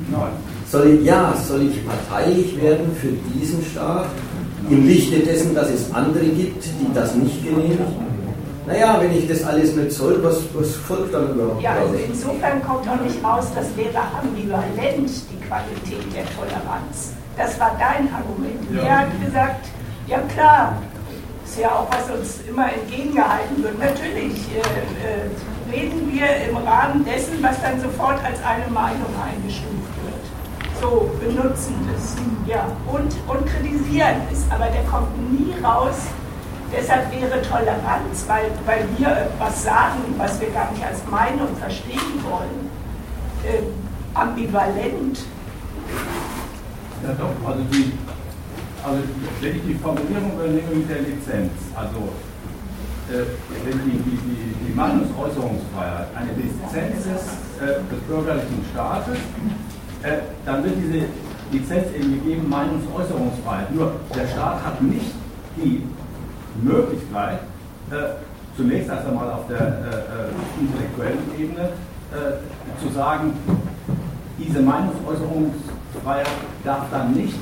Nein. 0.09 0.31
Soll 0.71 0.87
ich, 0.91 1.03
ja, 1.05 1.35
soll 1.45 1.63
ich 1.63 1.85
parteilich 1.85 2.61
werden 2.61 2.95
für 3.01 3.09
diesen 3.33 3.61
Staat 3.65 4.05
im 4.69 4.87
Lichte 4.87 5.19
dessen, 5.19 5.53
dass 5.53 5.69
es 5.69 5.93
andere 5.93 6.25
gibt, 6.25 6.63
die 6.63 6.93
das 6.93 7.15
nicht 7.15 7.43
genehmigen? 7.43 7.85
Naja, 8.67 8.97
wenn 8.99 9.15
ich 9.15 9.27
das 9.27 9.43
alles 9.43 9.75
nicht 9.75 9.91
soll, 9.91 10.23
was, 10.23 10.37
was 10.53 10.75
folgt 10.75 11.13
dann 11.13 11.29
überhaupt? 11.35 11.61
Ja, 11.61 11.73
also 11.73 11.93
insofern 11.95 12.63
kommt 12.63 12.87
auch 12.89 12.99
nicht 12.99 13.23
raus, 13.23 13.45
das 13.53 13.65
wäre 13.77 14.01
ambivalent, 14.19 15.09
die 15.31 15.45
Qualität 15.45 16.05
der 16.15 16.25
Toleranz. 16.33 17.13
Das 17.37 17.59
war 17.59 17.75
dein 17.77 18.11
Argument. 18.11 18.59
Ja. 18.73 18.81
Er 18.81 18.99
hat 19.01 19.23
gesagt, 19.23 19.67
ja 20.07 20.19
klar, 20.33 20.81
ist 21.45 21.59
ja 21.59 21.69
auch, 21.69 21.87
was 21.91 22.17
uns 22.17 22.39
immer 22.49 22.67
entgegengehalten 22.73 23.63
wird. 23.63 23.77
Natürlich 23.77 24.33
äh, 24.51 24.59
äh, 24.59 25.71
reden 25.71 26.11
wir 26.11 26.25
im 26.49 26.57
Rahmen 26.57 27.05
dessen, 27.05 27.41
was 27.41 27.61
dann 27.61 27.79
sofort 27.79 28.17
als 28.23 28.39
eine 28.43 28.67
Meinung 28.73 29.13
eingestuft 29.23 29.93
wird. 30.01 30.04
So 30.81 31.09
benutzen 31.19 31.75
das. 31.91 32.15
Ja, 32.47 32.67
und, 32.91 33.13
und 33.27 33.45
kritisieren 33.47 34.21
es. 34.31 34.45
Aber 34.51 34.65
der 34.65 34.83
kommt 34.83 35.09
nie 35.31 35.53
raus, 35.63 35.95
Deshalb 36.71 37.11
wäre 37.11 37.41
Toleranz, 37.41 38.25
weil, 38.27 38.51
weil 38.65 38.85
wir 38.97 39.07
etwas 39.07 39.63
sagen, 39.63 39.99
was 40.17 40.39
wir 40.41 40.49
gar 40.49 40.71
nicht 40.71 40.83
als 40.83 40.99
Meinung 41.09 41.55
verstehen 41.57 42.19
wollen, 42.27 42.69
äh, 43.45 43.61
ambivalent. 44.13 45.19
Ja 47.03 47.13
doch, 47.13 47.47
also, 47.47 47.61
die, 47.71 47.93
also 48.83 49.03
wenn 49.41 49.55
ich 49.55 49.61
die 49.63 49.75
Formulierung 49.75 50.33
übernehme 50.33 50.75
mit 50.75 50.89
der 50.89 51.01
Lizenz, 51.01 51.51
also 51.75 52.09
äh, 53.09 53.23
wenn 53.63 53.79
die, 53.85 53.97
die, 53.99 54.17
die, 54.17 54.65
die 54.65 54.73
Meinungsäußerungsfreiheit 54.73 56.07
eine 56.15 56.31
Lizenz 56.33 57.05
ist 57.05 57.61
äh, 57.61 57.79
des 57.93 58.01
bürgerlichen 58.07 58.65
Staates, 58.73 59.17
äh, 60.05 60.19
dann 60.45 60.63
wird 60.63 60.75
diese 60.77 61.05
Lizenz 61.51 61.87
eben 61.95 62.13
gegeben, 62.13 62.47
Meinungsäußerungsfreiheit. 62.47 63.73
Nur 63.73 63.93
der 64.15 64.27
Staat 64.27 64.63
hat 64.63 64.81
nicht 64.81 65.11
die 65.57 65.81
Möglichkeit, 66.61 67.39
äh, 67.89 67.95
zunächst 68.55 68.89
erst 68.89 69.07
einmal 69.07 69.31
auf 69.31 69.47
der 69.47 69.59
äh, 69.59 70.61
intellektuellen 70.61 71.19
Ebene 71.37 71.69
zu 72.81 72.89
sagen, 72.93 73.33
diese 74.39 74.61
Meinungsäußerungsfreiheit 74.61 76.29
darf 76.63 76.85
dann 76.89 77.13
nicht 77.13 77.35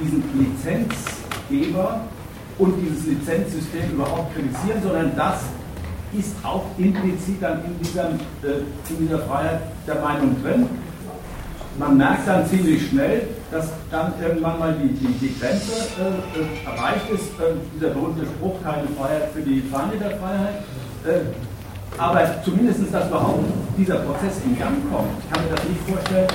diesen 0.00 0.22
Lizenzgeber 0.38 2.02
und 2.58 2.74
dieses 2.80 3.06
Lizenzsystem 3.06 3.90
überhaupt 3.92 4.32
kritisieren, 4.34 4.80
sondern 4.84 5.16
das 5.16 5.40
ist 6.16 6.36
auch 6.44 6.64
implizit 6.78 7.42
dann 7.42 7.64
in 7.64 7.76
dieser, 7.82 8.10
in 8.10 8.98
dieser 9.00 9.18
Freiheit 9.20 9.62
der 9.88 9.96
Meinung 9.96 10.36
drin. 10.44 10.68
Man 11.78 11.96
merkt 11.96 12.26
dann 12.26 12.46
ziemlich 12.46 12.88
schnell, 12.88 13.28
dass 13.50 13.70
dann 13.90 14.12
irgendwann 14.20 14.58
mal 14.58 14.74
die, 14.74 14.88
die, 14.88 15.12
die 15.14 15.38
Grenze 15.38 15.72
äh, 15.72 16.38
äh 16.38 16.66
erreicht 16.66 17.08
ist, 17.10 17.30
äh, 17.40 17.56
dieser 17.74 17.90
berühmte 17.90 18.26
Spruch, 18.26 18.56
keine 18.62 18.86
Freiheit 18.98 19.30
für 19.32 19.40
die 19.40 19.62
Feinde 19.62 19.96
der 19.96 20.10
Freiheit. 20.18 20.62
Äh, 21.06 21.32
aber 21.98 22.42
zumindest, 22.44 22.80
dass 22.92 23.08
überhaupt 23.08 23.44
dieser 23.76 23.96
Prozess 23.96 24.40
in 24.44 24.58
Gang 24.58 24.76
kommt, 24.90 25.10
ich 25.18 25.30
kann 25.30 25.44
mir 25.44 25.56
das 25.56 25.64
nicht 25.68 25.80
vorstellen, 25.88 26.28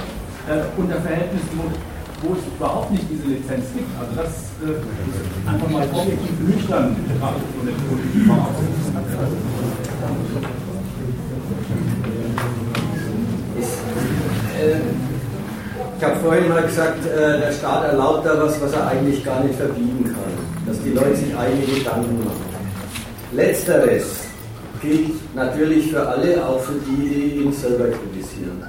äh, 0.50 0.80
unter 0.80 1.02
Verhältnissen, 1.02 1.50
wo, 1.58 2.28
wo, 2.28 2.34
es 2.34 2.46
überhaupt 2.46 2.92
nicht 2.92 3.06
diese 3.10 3.28
Lizenz 3.28 3.66
gibt. 3.74 3.90
Also 4.00 4.16
das 4.16 4.52
äh, 4.62 5.50
einfach 5.50 5.70
mal 5.70 5.88
objektiv 5.94 6.40
nüchtern 6.40 6.96
betrachtet 6.96 7.50
von 7.56 7.66
der 7.66 7.74
Politik 7.86 8.26
ich 15.98 16.04
habe 16.04 16.16
vorhin 16.18 16.50
mal 16.50 16.64
gesagt, 16.64 17.06
äh, 17.06 17.40
der 17.40 17.52
Staat 17.52 17.86
erlaubt 17.86 18.26
da 18.26 18.42
was, 18.42 18.60
was 18.62 18.74
er 18.74 18.88
eigentlich 18.88 19.24
gar 19.24 19.44
nicht 19.44 19.56
verbieten 19.56 20.04
kann. 20.04 20.68
Dass 20.68 20.82
die 20.82 20.90
Leute 20.90 21.16
sich 21.16 21.36
eigene 21.38 21.66
Gedanken 21.66 22.26
machen. 22.26 22.46
Letzteres 23.32 24.22
gilt 24.82 25.36
natürlich 25.36 25.92
für 25.92 26.08
alle, 26.08 26.46
auch 26.46 26.60
für 26.62 26.74
die, 26.74 27.10
die 27.10 27.44
ihn 27.44 27.54
selber 27.54 27.86
kritisieren. 27.86 28.64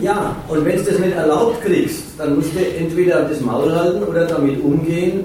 Ja, 0.00 0.36
und 0.48 0.64
wenn 0.64 0.76
du 0.76 0.90
das 0.90 0.98
nicht 0.98 1.16
erlaubt 1.16 1.62
kriegst, 1.62 2.02
dann 2.18 2.36
musst 2.36 2.54
du 2.54 2.58
entweder 2.58 3.22
das 3.22 3.40
Maul 3.40 3.74
halten 3.74 4.02
oder 4.02 4.26
damit 4.26 4.62
umgehen, 4.62 5.24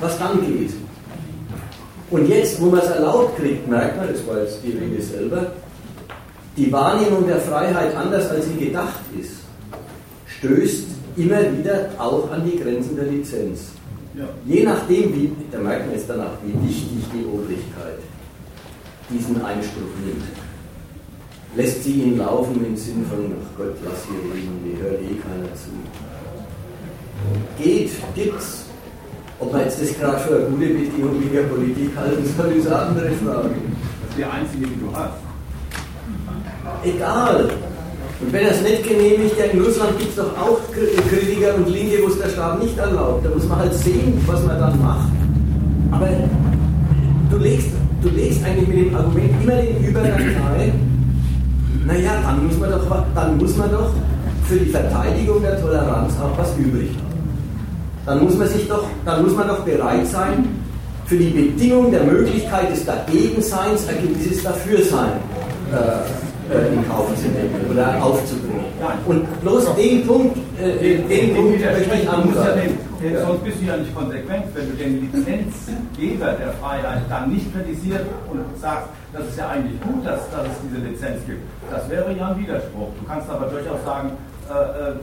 was 0.00 0.18
dann 0.18 0.40
geht. 0.40 0.70
Und 2.10 2.28
jetzt, 2.28 2.60
wo 2.60 2.66
man 2.66 2.80
es 2.80 2.88
erlaubt 2.88 3.36
kriegt, 3.36 3.68
merkt 3.68 3.96
man, 3.98 4.08
das 4.10 4.26
war 4.26 4.38
jetzt 4.38 4.60
die 4.62 4.70
Rede 4.70 5.02
selber, 5.02 5.52
die 6.56 6.72
Wahrnehmung 6.72 7.26
der 7.26 7.40
Freiheit 7.40 7.94
anders 7.94 8.30
als 8.30 8.46
sie 8.46 8.64
gedacht 8.64 9.00
ist, 9.20 9.32
stößt 10.38 10.84
immer 11.16 11.40
wieder 11.52 11.90
auch 11.98 12.30
an 12.30 12.44
die 12.44 12.58
Grenzen 12.58 12.96
der 12.96 13.06
Lizenz. 13.06 13.68
Ja. 14.14 14.24
Je 14.46 14.64
nachdem, 14.64 15.14
wie, 15.14 15.32
da 15.50 15.58
merkt 15.58 15.86
man 15.86 15.94
jetzt 15.94 16.08
danach, 16.08 16.32
wie 16.44 16.68
wichtig 16.68 17.04
die 17.12 17.26
Obrigkeit 17.26 17.98
diesen 19.10 19.36
Einspruch 19.44 19.92
nimmt. 20.04 20.24
Lässt 21.54 21.84
sie 21.84 22.02
ihn 22.02 22.18
laufen 22.18 22.64
im 22.64 22.76
Sinn 22.76 23.04
von, 23.08 23.32
ach 23.32 23.58
Gott, 23.58 23.76
lass 23.84 24.02
sie 24.04 24.16
reden, 24.32 24.60
die 24.64 24.82
hört 24.82 25.00
eh 25.00 25.16
keiner 25.20 25.54
zu. 25.54 25.70
Geht, 27.62 27.90
gibt's. 28.14 28.64
Ob 29.38 29.52
man 29.52 29.62
jetzt 29.62 29.80
das 29.80 29.98
gerade 29.98 30.18
für 30.20 30.36
eine 30.36 30.46
gute 30.46 30.66
Bedingung 30.66 31.22
in 31.22 31.32
der 31.32 31.42
Politik 31.42 31.90
halten 31.94 32.24
soll, 32.36 32.52
ist 32.52 32.66
eine 32.66 32.76
andere 32.76 33.10
Frage. 33.10 33.50
Das 34.00 34.10
ist 34.10 34.18
die 34.18 34.24
einzige, 34.24 34.66
die 34.66 34.80
du 34.80 34.94
hast. 34.94 35.25
Egal. 36.84 37.50
Und 38.20 38.32
wenn 38.32 38.44
er 38.44 38.52
es 38.52 38.62
nicht 38.62 38.82
genehmigt, 38.88 39.38
ja 39.38 39.44
in 39.46 39.62
Russland 39.62 39.98
gibt 39.98 40.10
es 40.10 40.16
doch 40.16 40.32
auch 40.38 40.58
Kritiker 40.72 41.54
und 41.56 41.68
Linke, 41.68 41.98
wo 42.02 42.08
es 42.08 42.18
der 42.18 42.30
Staat 42.30 42.62
nicht 42.62 42.76
erlaubt. 42.78 43.24
Da 43.24 43.30
muss 43.30 43.46
man 43.46 43.58
halt 43.58 43.74
sehen, 43.74 44.22
was 44.26 44.42
man 44.44 44.58
dann 44.58 44.80
macht. 44.80 45.08
Aber 45.90 46.08
du 47.30 47.36
legst, 47.38 47.68
du 48.02 48.08
legst 48.08 48.44
eigentlich 48.44 48.68
mit 48.68 48.78
dem 48.86 48.96
Argument 48.96 49.30
immer 49.42 49.56
den 49.56 49.84
Übergang 49.84 50.18
nahe, 50.18 50.72
naja, 51.86 52.10
dann 52.22 52.46
muss, 52.46 52.58
man 52.58 52.70
doch, 52.70 53.04
dann 53.14 53.38
muss 53.38 53.56
man 53.56 53.70
doch 53.70 53.90
für 54.44 54.56
die 54.56 54.70
Verteidigung 54.70 55.40
der 55.42 55.60
Toleranz 55.60 56.14
auch 56.20 56.36
was 56.36 56.56
übrig 56.58 56.88
haben. 56.96 57.06
Dann 58.06 58.24
muss 58.24 58.36
man 58.36 58.48
sich 58.48 58.66
doch, 58.68 58.84
dann 59.04 59.22
muss 59.24 59.34
man 59.34 59.48
doch 59.48 59.60
bereit 59.60 60.06
sein, 60.06 60.48
für 61.06 61.16
die 61.16 61.30
Bedingung 61.30 61.90
der 61.92 62.02
Möglichkeit 62.02 62.72
des 62.72 62.84
Dagegenseins 62.84 63.86
ein 63.88 63.96
gewisses 64.02 64.42
Dafürsein 64.42 65.12
äh, 65.72 66.35
äh, 66.50 66.74
in 66.74 66.88
Kauf 66.88 67.08
zu 67.16 67.28
nehmen 67.28 67.66
oder 67.70 68.02
aufzubringen. 68.02 68.64
Und 69.06 69.40
bloß 69.40 69.74
den 69.76 70.06
Punkt, 70.06 70.36
äh, 70.60 70.76
den, 70.78 71.08
den 71.08 71.34
Punkt 71.34 71.60
möchte 71.60 71.94
ich 71.94 72.08
angreifen. 72.08 72.78
Ja 73.02 73.20
sonst 73.26 73.44
bist 73.44 73.60
du 73.60 73.66
ja 73.66 73.76
nicht 73.76 73.94
konsequent, 73.94 74.44
wenn 74.54 74.70
du 74.70 74.76
den 74.76 75.00
Lizenzgeber 75.02 76.32
der 76.32 76.52
Freiheit 76.54 77.02
dann 77.08 77.30
nicht 77.30 77.52
kritisierst 77.54 78.06
und 78.30 78.40
sagst, 78.60 78.88
das 79.12 79.26
ist 79.28 79.38
ja 79.38 79.48
eigentlich 79.48 79.80
gut, 79.82 80.04
dass, 80.04 80.30
dass 80.30 80.46
es 80.46 80.56
diese 80.64 80.86
Lizenz 80.86 81.24
gibt. 81.26 81.42
Das 81.70 81.88
wäre 81.90 82.12
ja 82.16 82.28
ein 82.28 82.38
Widerspruch. 82.38 82.88
Du 82.98 83.06
kannst 83.06 83.28
aber 83.28 83.46
durchaus 83.46 83.84
sagen, 83.84 84.12
äh, 84.48 84.90
äh 84.90 84.94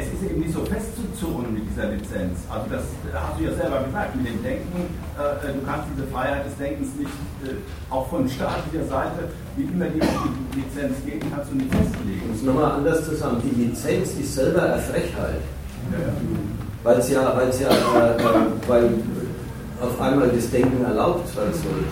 es 0.00 0.08
ist 0.14 0.30
eben 0.30 0.40
nicht 0.40 0.52
so 0.52 0.64
festzuzurren 0.64 1.52
mit 1.52 1.64
dieser 1.68 1.88
Lizenz. 1.92 2.40
Also 2.48 2.66
das 2.70 2.84
hast 3.12 3.38
du 3.38 3.44
ja 3.44 3.52
selber 3.52 3.84
gesagt, 3.84 4.16
mit 4.16 4.26
dem 4.26 4.42
Denken, 4.42 4.80
äh, 5.18 5.52
du 5.52 5.60
kannst 5.66 5.88
diese 5.92 6.06
Freiheit 6.08 6.46
des 6.46 6.56
Denkens 6.56 6.88
nicht, 6.96 7.10
äh, 7.44 7.60
auch 7.90 8.08
von 8.08 8.28
staatlicher 8.28 8.86
Seite, 8.86 9.28
wie 9.56 9.64
immer 9.64 9.86
die, 9.86 10.00
die 10.00 10.60
Lizenz 10.60 10.96
geht, 11.04 11.22
kannst 11.30 11.50
du 11.52 11.56
nicht 11.56 11.70
festlegen. 11.70 12.22
Um 12.28 12.34
es 12.34 12.42
nochmal 12.42 12.72
anders 12.72 13.04
zu 13.04 13.16
sagen, 13.16 13.42
die 13.44 13.54
Lizenz 13.62 14.14
ist 14.14 14.34
selber 14.34 14.62
eine 14.62 14.82
Frechheit. 14.82 15.42
Ja. 15.92 16.12
Weil 16.82 16.98
es 16.98 17.10
ja, 17.10 17.36
weil's 17.36 17.60
ja 17.60 17.68
äh, 17.68 18.16
äh, 18.16 18.46
weil 18.66 18.90
auf 19.80 20.00
einmal 20.00 20.28
das 20.28 20.50
Denken 20.50 20.84
erlaubt 20.84 21.28
sein 21.28 21.52
soll. 21.52 21.84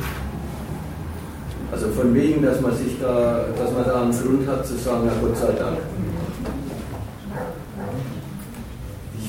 Also 1.71 1.89
von 1.89 2.15
wegen, 2.15 2.43
dass 2.43 2.61
man 2.61 2.75
sich 2.77 2.99
da, 2.99 3.45
dass 3.59 3.73
man 3.73 3.85
da 3.85 4.03
einen 4.03 4.13
Grund 4.13 4.49
hat 4.49 4.67
zu 4.67 4.77
sagen, 4.77 5.07
ja 5.07 5.13
Gott 5.21 5.37
sei 5.37 5.53
Dank. 5.53 5.77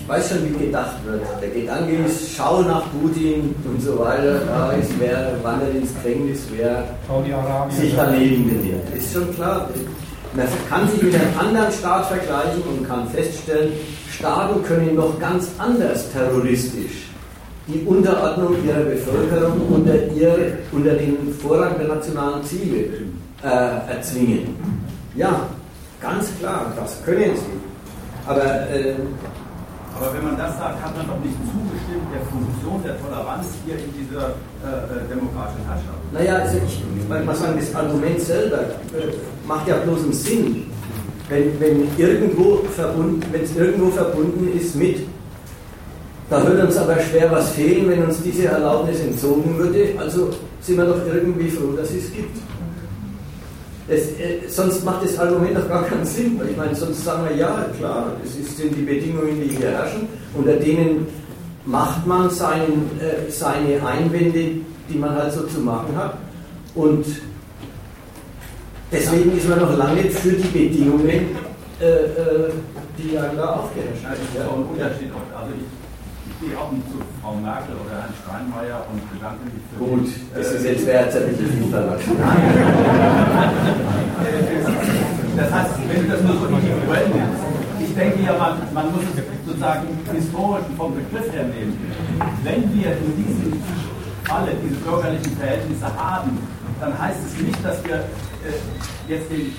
Weiß 0.10 0.30
schon, 0.30 0.50
wie 0.50 0.66
gedacht 0.66 0.96
wird. 1.06 1.22
Der 1.42 1.50
Gedanke 1.50 1.94
ist, 2.06 2.36
schau 2.36 2.62
nach 2.64 2.84
Putin 2.92 3.56
und 3.64 3.82
so 3.82 4.00
weiter, 4.00 4.42
da 4.46 4.72
ist 4.72 4.92
wer 4.98 5.36
wandert 5.44 5.76
ins 5.76 5.94
Gefängnis, 5.94 6.42
wer 6.56 6.84
sich 7.70 7.94
daneben 7.96 8.50
benimmt. 8.50 8.96
Ist 8.98 9.14
schon 9.14 9.34
klar. 9.36 9.70
Man 10.34 10.48
kann 10.70 10.90
sich 10.90 11.02
mit 11.02 11.16
einem 11.16 11.40
anderen 11.40 11.72
Staat 11.72 12.08
vergleichen 12.08 12.62
und 12.64 12.88
kann 12.88 13.08
feststellen, 13.10 13.72
Staaten 14.12 14.64
können 14.64 14.96
noch 14.96 15.20
ganz 15.20 15.48
anders 15.58 16.12
terroristisch 16.12 17.10
die 17.68 17.84
Unterordnung 17.86 18.56
ihrer 18.66 18.82
Bevölkerung 18.82 19.62
unter, 19.70 20.08
ihr, 20.14 20.58
unter 20.72 20.94
den 20.94 21.34
Vorrang 21.34 21.78
der 21.78 21.88
nationalen 21.88 22.44
Ziele 22.44 22.86
äh, 23.44 23.92
erzwingen. 23.92 24.56
Ja, 25.16 25.42
ganz 26.02 26.30
klar, 26.40 26.74
das 26.76 27.04
können 27.06 27.36
sie. 27.36 28.28
Aber 28.28 28.44
äh, 28.70 28.96
aber 30.00 30.14
wenn 30.14 30.24
man 30.24 30.38
das 30.38 30.58
sagt, 30.58 30.82
hat 30.82 30.96
man 30.96 31.08
doch 31.08 31.20
nicht 31.20 31.36
zugestimmt 31.52 32.08
der 32.14 32.24
Funktion 32.32 32.82
der 32.84 32.96
Toleranz 33.02 33.48
hier 33.66 33.76
in 33.76 33.92
dieser 33.92 34.40
äh, 34.64 35.04
äh 35.04 35.08
demokratischen 35.12 35.66
Herrschaft. 35.68 36.00
Naja, 36.14 36.36
also 36.36 36.58
ich 36.66 36.84
mal 37.08 37.36
sagen, 37.36 37.60
das 37.60 37.76
Argument 37.76 38.20
selber 38.22 38.62
äh, 38.96 39.12
macht 39.46 39.68
ja 39.68 39.76
bloß 39.78 40.04
einen 40.04 40.14
Sinn, 40.14 40.66
wenn, 41.28 41.60
wenn 41.60 41.88
irgendwo 41.98 42.64
verbunden, 42.76 43.24
wenn 43.32 43.44
es 43.44 43.56
irgendwo 43.56 43.90
verbunden 43.92 44.58
ist 44.58 44.76
mit, 44.76 45.06
da 46.30 46.46
würde 46.46 46.64
uns 46.66 46.78
aber 46.78 46.98
schwer 47.00 47.32
was 47.32 47.52
fehlen, 47.52 47.90
wenn 47.90 48.04
uns 48.06 48.22
diese 48.22 48.46
Erlaubnis 48.46 49.00
entzogen 49.02 49.58
würde. 49.58 49.90
Also 49.98 50.30
sind 50.62 50.78
wir 50.78 50.86
doch 50.86 51.02
irgendwie 51.06 51.50
froh, 51.50 51.74
dass 51.76 51.90
es 51.90 52.12
gibt. 52.14 52.38
Das, 53.90 54.02
äh, 54.02 54.48
sonst 54.48 54.86
macht 54.86 55.04
das 55.04 55.18
Argument 55.18 55.58
doch 55.58 55.68
gar 55.68 55.84
keinen 55.84 56.06
Sinn. 56.06 56.40
Ich 56.48 56.56
meine, 56.56 56.76
sonst 56.76 57.04
sagen 57.04 57.28
wir, 57.28 57.36
ja, 57.36 57.66
klar, 57.78 58.14
das 58.24 58.34
sind 58.56 58.76
die 58.76 58.84
Bedingungen, 58.84 59.42
die 59.42 59.56
hier 59.56 59.72
herrschen, 59.72 60.08
unter 60.36 60.54
denen 60.54 61.08
macht 61.66 62.06
man 62.06 62.30
seinen, 62.30 62.92
äh, 63.02 63.32
seine 63.32 63.84
Einwände, 63.84 64.62
die 64.90 64.98
man 64.98 65.16
halt 65.16 65.34
so 65.34 65.42
zu 65.48 65.60
machen 65.62 65.96
hat. 65.96 66.18
Und 66.76 67.04
deswegen 68.92 69.36
ist 69.36 69.50
man 69.50 69.60
noch 69.60 69.76
lange 69.76 70.04
für 70.04 70.34
die 70.34 70.48
Bedingungen, 70.48 71.36
äh, 71.82 71.86
äh 71.86 72.52
die 72.98 73.14
ja 73.14 73.32
da 73.36 73.56
aufgeherrscht 73.56 74.04
werden. 74.04 74.66
Also, 75.34 75.54
ich 76.30 76.48
gehe 76.48 76.58
auch 76.58 76.72
nicht 76.72 76.86
zu 76.92 76.98
Frau 77.22 77.34
Merkel 77.36 77.76
oder 77.76 78.06
Herrn 78.06 78.14
Steinmeier 78.22 78.86
und 78.92 79.02
bedanke 79.12 79.46
mich 79.46 79.64
für 79.74 79.78
Gut, 79.82 80.08
das 80.36 80.52
ist 80.54 80.66
jetzt 80.66 80.86
viel 80.86 81.70
verlangt. 81.70 82.02
das 85.38 85.50
heißt, 85.54 85.72
wenn 85.88 86.02
du 86.04 86.10
das 86.10 86.22
nur 86.22 86.36
so 86.38 86.46
individuell 86.48 87.08
nimmst, 87.10 87.42
ich 87.80 87.96
denke 87.96 88.22
ja, 88.24 88.38
man, 88.38 88.62
man 88.74 88.92
muss 88.94 89.04
es 89.16 89.24
sozusagen 89.46 89.88
historisch 90.14 90.66
vom 90.78 90.94
Begriff 90.96 91.32
her 91.34 91.46
nehmen. 91.46 91.76
Wenn 92.44 92.62
wir 92.74 92.92
in 92.94 93.16
diesem 93.18 93.62
Falle 94.24 94.52
diese 94.64 94.76
bürgerlichen 94.76 95.36
Verhältnisse 95.38 95.88
haben, 95.98 96.38
dann 96.80 96.98
heißt 96.98 97.20
es 97.26 97.42
nicht, 97.42 97.66
dass 97.66 97.84
wir 97.84 97.96
äh, 97.96 98.54
jetzt 99.08 99.32
den 99.32 99.52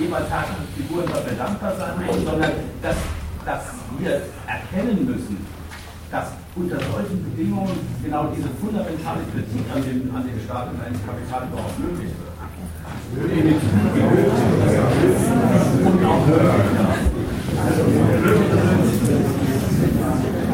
jeweils 0.00 0.28
herrschenden 0.30 0.66
Figuren 0.74 1.06
dankbar 1.38 1.76
sein 1.76 1.98
müssen, 2.06 2.24
sondern 2.24 2.50
dass, 2.82 2.96
dass 3.44 3.62
wir 3.98 4.22
erkennen 4.46 5.06
müssen, 5.06 5.46
dass 6.14 6.28
unter 6.54 6.76
solchen 6.76 7.18
Bedingungen 7.24 7.74
genau 8.04 8.30
diese 8.36 8.48
fundamentale 8.62 9.26
Kritik 9.34 9.66
an 9.74 9.82
dem, 9.82 10.14
an 10.14 10.22
dem 10.22 10.38
Staat 10.44 10.70
und 10.70 10.78
an 10.78 10.92
dem 10.94 11.02
Kapital 11.04 11.48
überhaupt 11.50 11.78
möglich 11.80 12.12
wird. 12.14 12.30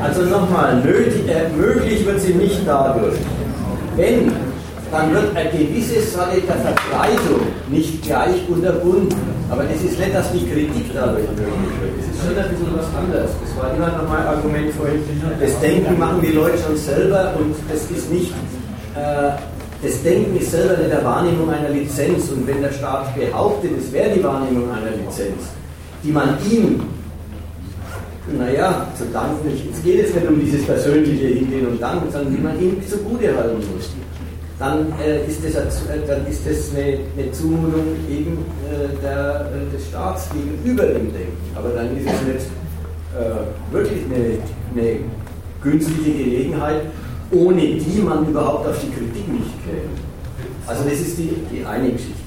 Also 0.02 0.22
nochmal, 0.22 0.82
äh, 0.82 1.48
möglich 1.54 2.06
wird 2.06 2.20
sie 2.20 2.34
nicht 2.34 2.62
dadurch, 2.66 3.18
wenn, 3.96 4.32
dann 4.90 5.12
wird 5.12 5.36
eine 5.36 5.50
gewisse 5.50 6.00
Verbreitung 6.00 7.48
nicht 7.68 8.02
gleich 8.02 8.48
unterbunden. 8.48 9.39
Aber 9.50 9.64
das 9.64 9.82
ist 9.82 9.98
nicht, 9.98 10.14
dass 10.14 10.30
die 10.32 10.46
Kritik 10.46 10.94
dadurch 10.94 11.26
möglich 11.26 11.74
wird. 11.82 11.98
Das 11.98 12.06
ist 12.06 12.22
schon 12.22 12.38
ein 12.38 12.50
bisschen 12.50 12.72
was 12.72 12.86
anderes. 12.94 13.30
Das 13.42 13.52
war 13.58 13.74
immer 13.74 13.88
noch 13.98 14.08
mein 14.08 14.24
Argument 14.24 14.72
vorhin. 14.74 15.02
Das 15.40 15.60
Denken 15.60 15.98
machen 15.98 16.20
die 16.22 16.32
Leute 16.32 16.56
schon 16.58 16.76
selber 16.76 17.34
und 17.36 17.54
das 17.68 17.82
ist 17.90 18.12
nicht. 18.12 18.32
Äh, 18.94 19.32
das 19.82 20.02
Denken 20.02 20.38
ist 20.38 20.52
selber 20.52 20.76
nicht 20.76 20.92
der 20.92 21.04
Wahrnehmung 21.04 21.50
einer 21.50 21.70
Lizenz 21.70 22.30
und 22.30 22.46
wenn 22.46 22.62
der 22.62 22.70
Staat 22.70 23.14
behauptet, 23.16 23.72
es 23.78 23.90
wäre 23.92 24.10
die 24.14 24.22
Wahrnehmung 24.22 24.70
einer 24.70 24.90
Lizenz, 24.90 25.50
die 26.04 26.12
man 26.12 26.36
ihm, 26.50 26.82
naja, 28.38 28.86
zu 28.96 29.04
danken, 29.06 29.50
es 29.72 29.82
geht 29.82 29.96
jetzt 29.96 30.14
nicht 30.14 30.28
um 30.28 30.38
dieses 30.38 30.64
persönliche 30.66 31.26
Hingehen 31.26 31.66
und 31.66 31.82
Danken, 31.82 32.12
sondern 32.12 32.36
die 32.36 32.42
man 32.42 32.60
ihm 32.60 32.76
zugute 32.86 33.34
halten 33.34 33.56
muss, 33.74 33.90
dann, 34.60 34.92
äh, 35.00 35.26
ist, 35.26 35.42
das, 35.42 35.54
äh, 35.56 36.06
dann 36.06 36.26
ist 36.26 36.46
das 36.46 36.70
eine, 36.76 36.98
eine 37.16 37.32
Zumutung 37.32 37.96
eben 38.10 38.44
äh, 38.68 39.02
der, 39.02 39.48
äh, 39.56 39.74
des 39.74 39.88
Staats 39.88 40.28
gegenüber 40.30 40.84
dem 40.84 41.10
Denken. 41.12 41.56
Aber 41.56 41.70
dann 41.70 41.96
ist 41.96 42.06
es 42.06 42.22
nicht 42.28 42.46
äh, 43.16 43.72
wirklich 43.72 44.04
eine, 44.04 44.38
eine 44.76 44.98
günstige 45.62 46.12
Gelegenheit, 46.12 46.82
ohne 47.32 47.62
die 47.62 48.02
man 48.02 48.28
überhaupt 48.28 48.68
auf 48.68 48.78
die 48.80 48.90
Kritik 48.90 49.26
nicht 49.32 49.64
käme. 49.64 49.96
Also 50.66 50.84
das 50.84 51.00
ist 51.00 51.16
die, 51.16 51.34
die 51.50 51.64
eine 51.64 51.92
Geschichte. 51.92 52.20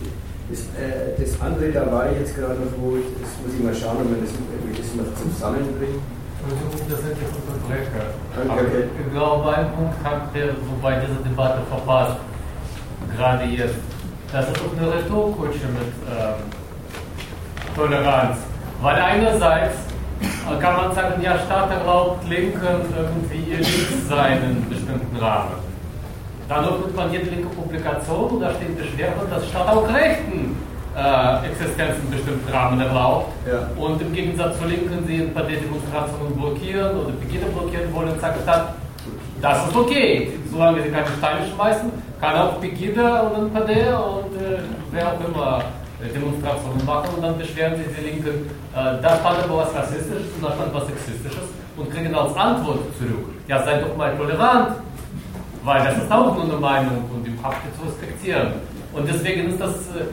Das, 0.50 0.60
äh, 0.82 1.14
das 1.20 1.40
andere, 1.40 1.72
da 1.72 1.90
war 1.92 2.12
ich 2.12 2.18
jetzt 2.18 2.36
gerade 2.36 2.56
noch, 2.56 2.74
wo 2.82 2.98
ich, 2.98 3.06
das 3.22 3.30
muss 3.46 3.54
ich 3.56 3.64
mal 3.64 3.76
schauen, 3.76 4.02
ob 4.02 4.10
man 4.10 4.20
das, 4.22 4.34
ob 4.34 4.72
ich 4.72 4.78
das 4.80 4.90
noch 4.96 5.06
zusammenbringt. 5.22 6.02
Das 6.90 7.00
hätte 7.04 7.18
ich 7.22 7.32
unterbrechen. 7.36 7.92
Okay. 8.36 8.90
Ich 9.00 9.14
glaube, 9.14 9.56
ein 9.56 9.72
Punkt 9.74 9.96
habt 10.04 10.36
ihr 10.36 10.48
so 10.48 10.82
bei 10.82 10.96
dieser 10.96 11.22
Debatte 11.24 11.62
verpasst, 11.70 12.18
gerade 13.16 13.46
jetzt. 13.46 13.76
Das 14.32 14.50
ist 14.50 14.58
auch 14.58 14.78
eine 14.78 14.92
Retourkutsche 14.94 15.68
mit 15.68 15.94
ähm, 16.10 16.44
Toleranz. 17.76 18.38
Weil 18.82 18.96
einerseits 18.96 19.76
kann 20.60 20.76
man 20.76 20.96
sagen, 20.96 21.22
ja, 21.22 21.38
Staat 21.40 21.72
erlaubt 21.72 22.28
Linken 22.28 22.60
irgendwie 22.62 23.52
ihr 23.52 23.58
Linkssein 23.58 24.38
in 24.38 24.44
einem 24.44 24.70
bestimmten 24.70 25.16
Rahmen. 25.18 25.54
Dann 26.50 26.66
öffnet 26.66 26.96
man 26.96 27.12
jede 27.12 27.30
linke 27.30 27.48
Publikation 27.56 28.30
und 28.32 28.42
da 28.42 28.54
steht 28.56 28.78
Beschwerde, 28.78 29.28
dass 29.30 29.48
Staat 29.48 29.70
auch 29.70 29.88
Rechten 29.94 30.58
äh, 30.96 31.48
Existenz 31.48 31.98
in 32.04 32.12
bestimmten 32.12 32.52
Rahmen 32.52 32.80
erlaubt. 32.80 33.32
Ja. 33.48 33.68
Und 33.82 34.02
im 34.02 34.14
Gegensatz 34.14 34.60
zu 34.60 34.66
Linken, 34.66 35.06
die 35.08 35.22
ein 35.22 35.34
paar 35.34 35.44
Demonstrationen 35.44 36.36
blockieren 36.36 37.00
oder 37.00 37.12
Beginn 37.12 37.42
blockieren 37.52 37.94
wollen, 37.94 38.20
sagt 38.20 38.42
Staat, 38.42 38.76
das 39.42 39.68
ist 39.68 39.76
okay. 39.76 40.32
Solange 40.52 40.84
sie 40.84 40.90
keine 40.90 41.08
Steine 41.18 41.48
schmeißen, 41.54 41.92
kann 42.22 42.36
auch 42.36 42.62
Pegida 42.62 43.22
und 43.22 43.46
ein 43.46 43.52
paar 43.52 43.64
und 43.64 44.42
äh, 44.42 44.60
wer 44.92 45.08
auch 45.08 45.20
immer 45.28 45.64
Demonstrationen 46.12 46.86
machen 46.86 47.16
und 47.16 47.22
dann 47.22 47.38
beschweren 47.38 47.76
sich 47.78 47.88
die 47.96 48.04
Linken, 48.04 48.50
äh, 48.74 49.02
da 49.02 49.18
stand 49.20 49.44
aber 49.44 49.58
was 49.58 49.76
Rassistisches 49.76 50.34
und 50.36 50.44
da 50.44 50.54
stand 50.54 50.74
was 50.74 50.88
Sexistisches 50.88 51.48
und 51.78 51.92
kriegen 51.92 52.14
als 52.14 52.36
Antwort 52.36 52.80
zurück, 52.98 53.30
ja, 53.48 53.64
seid 53.64 53.84
doch 53.84 53.96
mal 53.96 54.16
tolerant, 54.18 54.76
weil 55.64 55.84
das 55.84 55.98
ist 55.98 56.12
auch 56.12 56.36
nur 56.36 56.44
eine 56.44 56.58
Meinung 56.58 57.10
und 57.14 57.26
die 57.26 57.34
habt 57.42 57.58
ihr 57.66 57.80
zu 57.80 57.88
respektieren. 57.88 58.54
Und 58.94 59.08
deswegen 59.08 59.50
ist 59.50 59.60
das, 59.60 59.72
äh, 59.72 60.06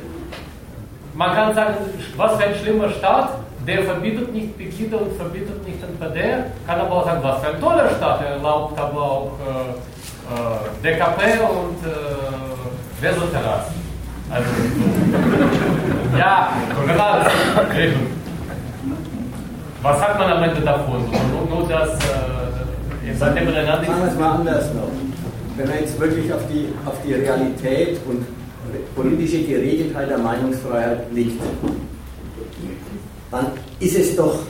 man 1.21 1.35
kann 1.35 1.55
sagen, 1.55 1.75
was 2.17 2.33
für 2.37 2.45
ein 2.45 2.55
schlimmer 2.55 2.89
Staat, 2.89 3.29
der 3.67 3.83
verbietet 3.83 4.33
nicht 4.33 4.57
Pegida 4.57 4.97
und 4.97 5.13
verbietet 5.19 5.63
nicht 5.69 5.83
NPD, 5.83 6.19
kann 6.67 6.81
aber 6.81 6.93
auch 6.93 7.05
sagen, 7.05 7.21
was 7.23 7.41
für 7.43 7.49
ein 7.49 7.61
toller 7.61 7.91
Staat, 7.91 8.23
er 8.23 8.37
erlaubt 8.37 8.79
aber 8.81 9.03
auch 9.03 9.33
äh, 9.47 10.89
äh 10.89 10.95
DKP 10.95 11.41
und 11.43 11.79
äh, 11.85 13.03
Weserterrassen. 13.03 13.75
Also, 14.31 14.49
ja, 16.19 16.53
Toleranz. 16.75 17.27
Was 19.83 20.01
hat 20.01 20.19
man 20.19 20.33
am 20.33 20.43
Ende 20.43 20.61
davon? 20.63 21.05
Nur, 21.33 21.59
nur 21.59 21.69
das, 21.69 21.91
äh, 21.91 23.15
Sagen 23.19 23.35
wir 23.47 24.09
es 24.09 24.19
mal 24.19 24.31
anders 24.37 24.73
noch. 24.73 24.89
Wenn 25.57 25.69
man 25.69 25.79
jetzt 25.81 26.01
wirklich 26.01 26.33
auf 26.33 26.41
die, 26.51 26.73
auf 26.87 26.95
die 27.05 27.13
Realität 27.13 28.01
und 28.07 28.25
politische 28.95 29.43
Geregeltheit 29.43 30.11
der 30.11 30.19
Meinungsfreiheit 30.19 31.13
liegt, 31.13 31.41
dann 33.31 33.47
ist 33.79 33.97
es 33.97 34.17
doch 34.17 34.41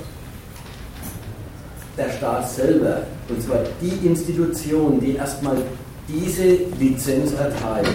der 1.96 2.10
Staat 2.10 2.50
selber, 2.50 3.02
und 3.28 3.42
zwar 3.42 3.58
die 3.80 4.06
Institution, 4.06 5.00
die 5.00 5.16
erstmal 5.16 5.56
diese 6.08 6.58
Lizenz 6.78 7.32
erteilt. 7.32 7.88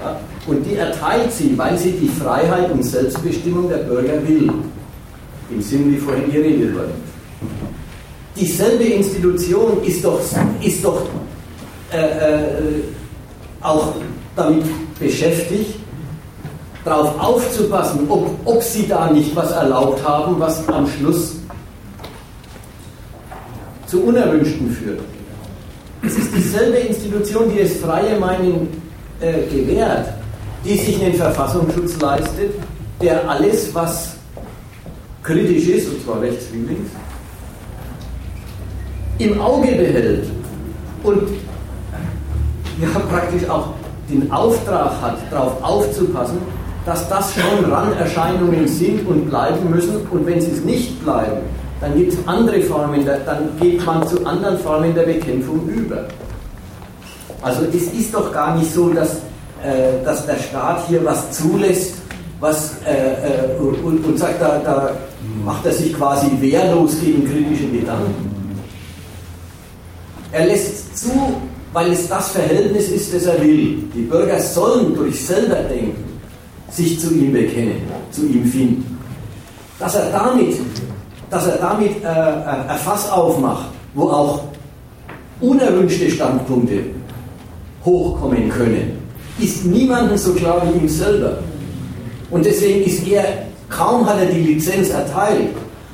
Ja? 0.00 0.18
Und 0.46 0.64
die 0.64 0.76
erteilt 0.76 1.32
sie, 1.32 1.56
weil 1.56 1.76
sie 1.78 1.92
die 1.92 2.08
Freiheit 2.08 2.70
und 2.70 2.82
Selbstbestimmung 2.82 3.68
der 3.68 3.78
Bürger 3.78 4.26
will. 4.26 4.50
Im 5.50 5.60
Sinne, 5.60 5.92
wie 5.92 5.98
vorhin 5.98 6.32
geredet 6.32 6.74
wurde. 6.74 6.92
Dieselbe 8.34 8.84
Institution 8.84 9.82
ist 9.84 10.02
doch, 10.04 10.20
ist 10.62 10.82
doch 10.82 11.06
äh, 11.92 11.98
äh, 11.98 12.82
auch 13.60 13.94
damit 14.36 14.64
beschäftigt, 14.98 15.76
darauf 16.84 17.18
aufzupassen, 17.20 18.06
ob, 18.08 18.30
ob 18.44 18.62
sie 18.62 18.88
da 18.88 19.10
nicht 19.10 19.34
was 19.36 19.52
erlaubt 19.52 20.06
haben, 20.06 20.38
was 20.38 20.68
am 20.68 20.86
Schluss 20.86 21.36
zu 23.86 24.02
Unerwünschten 24.04 24.70
führt. 24.70 25.00
Es 26.02 26.16
ist 26.16 26.34
dieselbe 26.34 26.78
Institution, 26.78 27.52
die 27.54 27.62
das 27.62 27.76
freie 27.76 28.18
Meinen 28.18 28.68
äh, 29.20 29.42
gewährt, 29.54 30.08
die 30.64 30.76
sich 30.76 31.00
einen 31.02 31.14
Verfassungsschutz 31.14 32.00
leistet, 32.00 32.54
der 33.00 33.28
alles, 33.28 33.72
was 33.74 34.16
kritisch 35.22 35.68
ist, 35.68 35.88
und 35.88 36.04
zwar 36.04 36.20
rechts 36.20 36.46
wie 36.52 36.66
links, 36.66 36.90
im 39.18 39.40
Auge 39.40 39.68
behält 39.68 40.26
und 41.04 41.28
ja 42.80 42.88
praktisch 43.10 43.48
auch 43.48 43.74
den 44.08 44.30
Auftrag 44.30 44.92
hat, 45.00 45.18
darauf 45.30 45.62
aufzupassen, 45.62 46.38
dass 46.84 47.08
das 47.08 47.32
schon 47.34 47.70
Randerscheinungen 47.70 48.66
sind 48.66 49.06
und 49.06 49.28
bleiben 49.28 49.70
müssen 49.70 50.06
und 50.10 50.26
wenn 50.26 50.40
sie 50.40 50.50
es 50.50 50.64
nicht 50.64 51.02
bleiben, 51.02 51.42
dann 51.80 51.96
gibt 51.96 52.12
es 52.12 52.18
andere 52.26 52.60
Formen, 52.62 53.04
dann 53.04 53.48
geht 53.60 53.84
man 53.84 54.06
zu 54.06 54.24
anderen 54.24 54.58
Formen 54.58 54.94
der 54.94 55.02
Bekämpfung 55.02 55.68
über. 55.68 56.04
Also 57.42 57.62
es 57.64 57.92
ist 57.92 58.14
doch 58.14 58.32
gar 58.32 58.56
nicht 58.56 58.72
so, 58.72 58.90
dass, 58.90 59.14
äh, 59.64 60.04
dass 60.04 60.26
der 60.26 60.36
Staat 60.36 60.86
hier 60.86 61.04
was 61.04 61.32
zulässt, 61.32 61.96
was, 62.38 62.76
äh, 62.84 63.54
äh, 63.54 63.58
und, 63.60 64.04
und, 64.04 64.18
sagt, 64.18 64.40
da, 64.40 64.60
da 64.64 64.90
macht 65.44 65.66
er 65.66 65.72
sich 65.72 65.92
quasi 65.94 66.28
wehrlos 66.40 67.00
gegen 67.00 67.24
kritische 67.24 67.68
Gedanken. 67.68 68.56
Er 70.30 70.46
lässt 70.46 70.96
zu, 70.96 71.34
weil 71.72 71.92
es 71.92 72.08
das 72.08 72.30
Verhältnis 72.30 72.88
ist, 72.88 73.14
das 73.14 73.24
er 73.24 73.40
will. 73.42 73.78
Die 73.94 74.02
Bürger 74.02 74.38
sollen 74.40 74.94
durch 74.94 75.24
selber 75.24 75.56
denken 75.56 76.12
sich 76.70 76.98
zu 76.98 77.12
ihm 77.12 77.32
bekennen, 77.32 77.82
zu 78.10 78.26
ihm 78.26 78.46
finden. 78.46 78.98
Dass 79.78 79.94
er 79.94 80.10
damit, 80.10 80.56
dass 81.30 81.46
er 81.46 81.58
damit 81.58 82.02
äh, 82.02 82.06
äh 82.06 82.68
ein 82.68 82.78
Fass 82.78 83.10
aufmacht, 83.10 83.68
wo 83.94 84.08
auch 84.08 84.44
unerwünschte 85.40 86.10
Standpunkte 86.10 86.84
hochkommen 87.84 88.48
können, 88.48 88.98
ist 89.38 89.64
niemandem 89.66 90.16
so 90.16 90.32
klar 90.32 90.62
wie 90.64 90.78
ihm 90.78 90.88
selber. 90.88 91.38
Und 92.30 92.46
deswegen 92.46 92.84
ist 92.84 93.06
er, 93.06 93.24
kaum 93.68 94.06
hat 94.06 94.18
er 94.18 94.26
die 94.26 94.40
Lizenz 94.40 94.90
erteilt, 94.90 95.50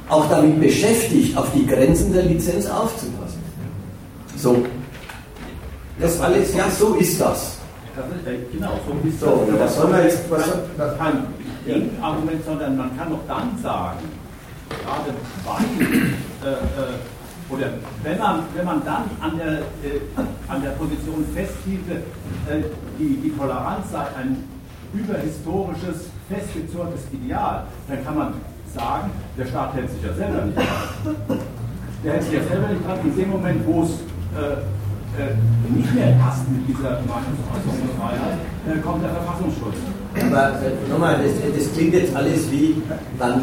auch 0.09 0.29
damit 0.29 0.61
beschäftigt, 0.61 1.37
auf 1.37 1.47
die 1.55 1.67
Grenzen 1.67 2.13
der 2.13 2.25
Lizenz 2.25 2.67
aufzupassen. 2.67 3.43
So. 4.37 4.57
Das 6.01 6.21
alles, 6.21 6.55
ja, 6.55 6.71
so 6.71 6.95
ist 6.95 7.21
das. 7.21 7.59
Genau, 8.53 8.79
so 8.87 9.09
ist 9.09 9.21
das. 9.21 9.29
So, 9.29 9.49
was 9.59 9.77
soll 9.77 9.91
man 9.91 10.03
jetzt, 10.05 10.31
was 10.31 10.47
soll, 10.47 10.95
kein 10.97 11.27
Gegenargument, 11.67 12.45
sondern 12.45 12.77
man 12.77 12.97
kann 12.97 13.11
doch 13.11 13.27
dann 13.27 13.59
sagen, 13.61 13.99
gerade 14.69 15.15
weil, 15.45 16.49
äh, 16.49 16.55
äh, 16.55 17.53
oder 17.53 17.67
wenn 18.03 18.19
man, 18.19 18.43
wenn 18.55 18.65
man 18.65 18.85
dann 18.85 19.11
an 19.21 19.37
der, 19.39 19.59
äh, 19.59 20.01
an 20.47 20.63
der 20.63 20.71
Position 20.71 21.25
festhielte, 21.35 21.95
äh, 22.49 22.63
die, 22.99 23.17
die 23.17 23.37
Toleranz 23.37 23.91
sei 23.91 24.05
ein 24.21 24.45
überhistorisches, 24.93 26.11
festgezurrtes 26.29 27.01
Ideal, 27.13 27.65
dann 27.89 28.05
kann 28.05 28.19
man 28.19 28.35
sagen, 28.75 29.11
der 29.37 29.47
Staat 29.47 29.75
hält 29.75 29.91
sich 29.91 30.03
ja 30.03 30.15
selber 30.15 30.45
nicht 30.45 30.57
dran. 30.59 31.39
Der 32.05 32.13
hält 32.13 32.23
sich 32.23 32.35
ja 32.35 32.45
selber 32.45 32.69
nicht 32.69 32.87
dran. 32.87 32.99
In 33.03 33.17
dem 33.17 33.31
Moment, 33.31 33.67
wo 33.67 33.83
es 33.83 33.91
äh, 33.91 34.59
nicht 35.69 35.95
mehr 35.95 36.15
passt 36.21 36.49
mit 36.51 36.67
dieser 36.69 37.01
Meinungsäußerungsfreiheit, 37.07 38.39
äh, 38.67 38.79
kommt 38.81 39.03
der 39.03 39.11
Verfassungsschutz. 39.11 39.77
Aber 40.15 40.61
äh, 40.61 40.91
nochmal, 40.91 41.17
das, 41.23 41.33
das, 41.57 41.73
klingt 41.75 41.95
jetzt 41.95 42.15
alles 42.15 42.51
wie, 42.51 42.83
dann, 43.19 43.43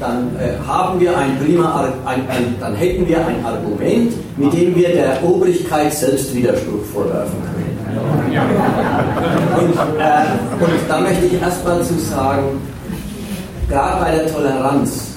dann 0.00 0.36
äh, 0.36 0.56
haben 0.66 0.98
wir 1.00 1.16
ein 1.16 1.38
prima, 1.38 1.92
ein, 2.04 2.28
ein, 2.28 2.54
dann 2.58 2.74
hätten 2.74 3.06
wir 3.06 3.26
ein 3.26 3.44
Argument, 3.44 4.12
mit 4.36 4.52
dem 4.52 4.74
wir 4.74 4.88
der 4.88 5.22
Obrigkeit 5.24 5.92
Selbstwiderspruch 5.92 6.84
vorwerfen 6.92 7.38
können. 7.42 7.60
Und, 9.58 9.74
äh, 9.98 10.64
und 10.64 10.88
da 10.88 11.00
möchte 11.00 11.26
ich 11.26 11.40
erstmal 11.40 11.82
zu 11.82 11.98
sagen, 11.98 12.60
gerade 13.68 14.04
bei 14.04 14.10
der 14.12 14.32
Toleranz 14.32 15.16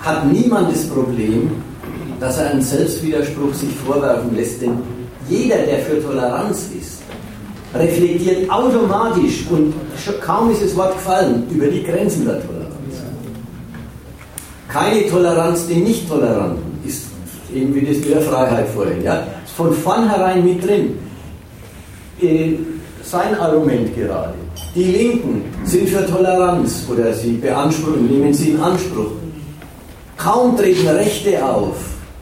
hat 0.00 0.26
niemand 0.26 0.72
das 0.72 0.86
Problem, 0.88 1.50
dass 2.20 2.38
er 2.38 2.50
einen 2.50 2.62
Selbstwiderspruch 2.62 3.54
sich 3.54 3.70
vorwerfen 3.86 4.34
lässt, 4.34 4.62
denn 4.62 4.78
jeder, 5.28 5.58
der 5.58 5.80
für 5.80 6.02
Toleranz 6.02 6.68
ist, 6.78 7.02
reflektiert 7.74 8.50
automatisch 8.50 9.44
und 9.50 9.74
kaum 10.20 10.50
ist 10.50 10.62
das 10.62 10.76
Wort 10.76 10.94
gefallen 10.94 11.44
über 11.50 11.66
die 11.66 11.82
Grenzen 11.82 12.24
der 12.24 12.40
Toleranz. 12.40 12.68
Keine 14.68 15.06
Toleranz 15.08 15.66
den 15.66 15.84
Nicht-Toleranten 15.84 16.78
ist 16.86 17.04
eben 17.54 17.74
wie 17.74 17.86
das 17.86 17.96
mit 17.96 18.10
der 18.10 18.20
Freiheit 18.20 18.68
vorhin. 18.68 19.02
Ja? 19.02 19.26
Ist 19.44 19.54
von 19.54 19.72
vornherein 19.72 20.44
mit 20.44 20.66
drin. 20.66 20.98
Äh, 22.20 22.54
sein 23.02 23.38
Argument 23.38 23.94
gerade. 23.96 24.34
Die 24.74 24.84
Linken 24.84 25.44
sind 25.64 25.88
für 25.88 26.06
Toleranz 26.06 26.84
oder 26.90 27.12
sie 27.14 27.32
beanspruchen, 27.32 28.06
nehmen 28.06 28.34
sie 28.34 28.50
in 28.50 28.60
Anspruch. 28.60 29.12
Kaum 30.18 30.56
treten 30.56 30.88
Rechte 30.88 31.42
auf, 31.42 31.76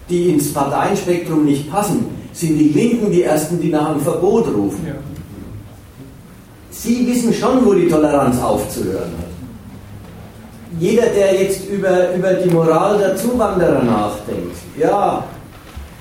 die 0.09 0.31
ins 0.31 0.52
Parteienspektrum 0.52 1.44
nicht 1.44 1.70
passen, 1.70 2.07
sind 2.33 2.59
die 2.59 2.68
Linken 2.68 3.10
die 3.10 3.23
Ersten, 3.23 3.60
die 3.60 3.70
nach 3.70 3.91
einem 3.91 4.01
Verbot 4.01 4.47
rufen. 4.55 4.86
Sie 6.70 7.07
wissen 7.07 7.33
schon, 7.33 7.65
wo 7.65 7.73
die 7.73 7.89
Toleranz 7.89 8.41
aufzuhören 8.41 9.12
hat. 9.18 9.26
Jeder, 10.78 11.07
der 11.07 11.43
jetzt 11.43 11.67
über, 11.70 12.15
über 12.15 12.35
die 12.35 12.51
Moral 12.51 12.99
der 12.99 13.17
Zuwanderer 13.17 13.83
nachdenkt, 13.83 14.57
ja, 14.78 15.25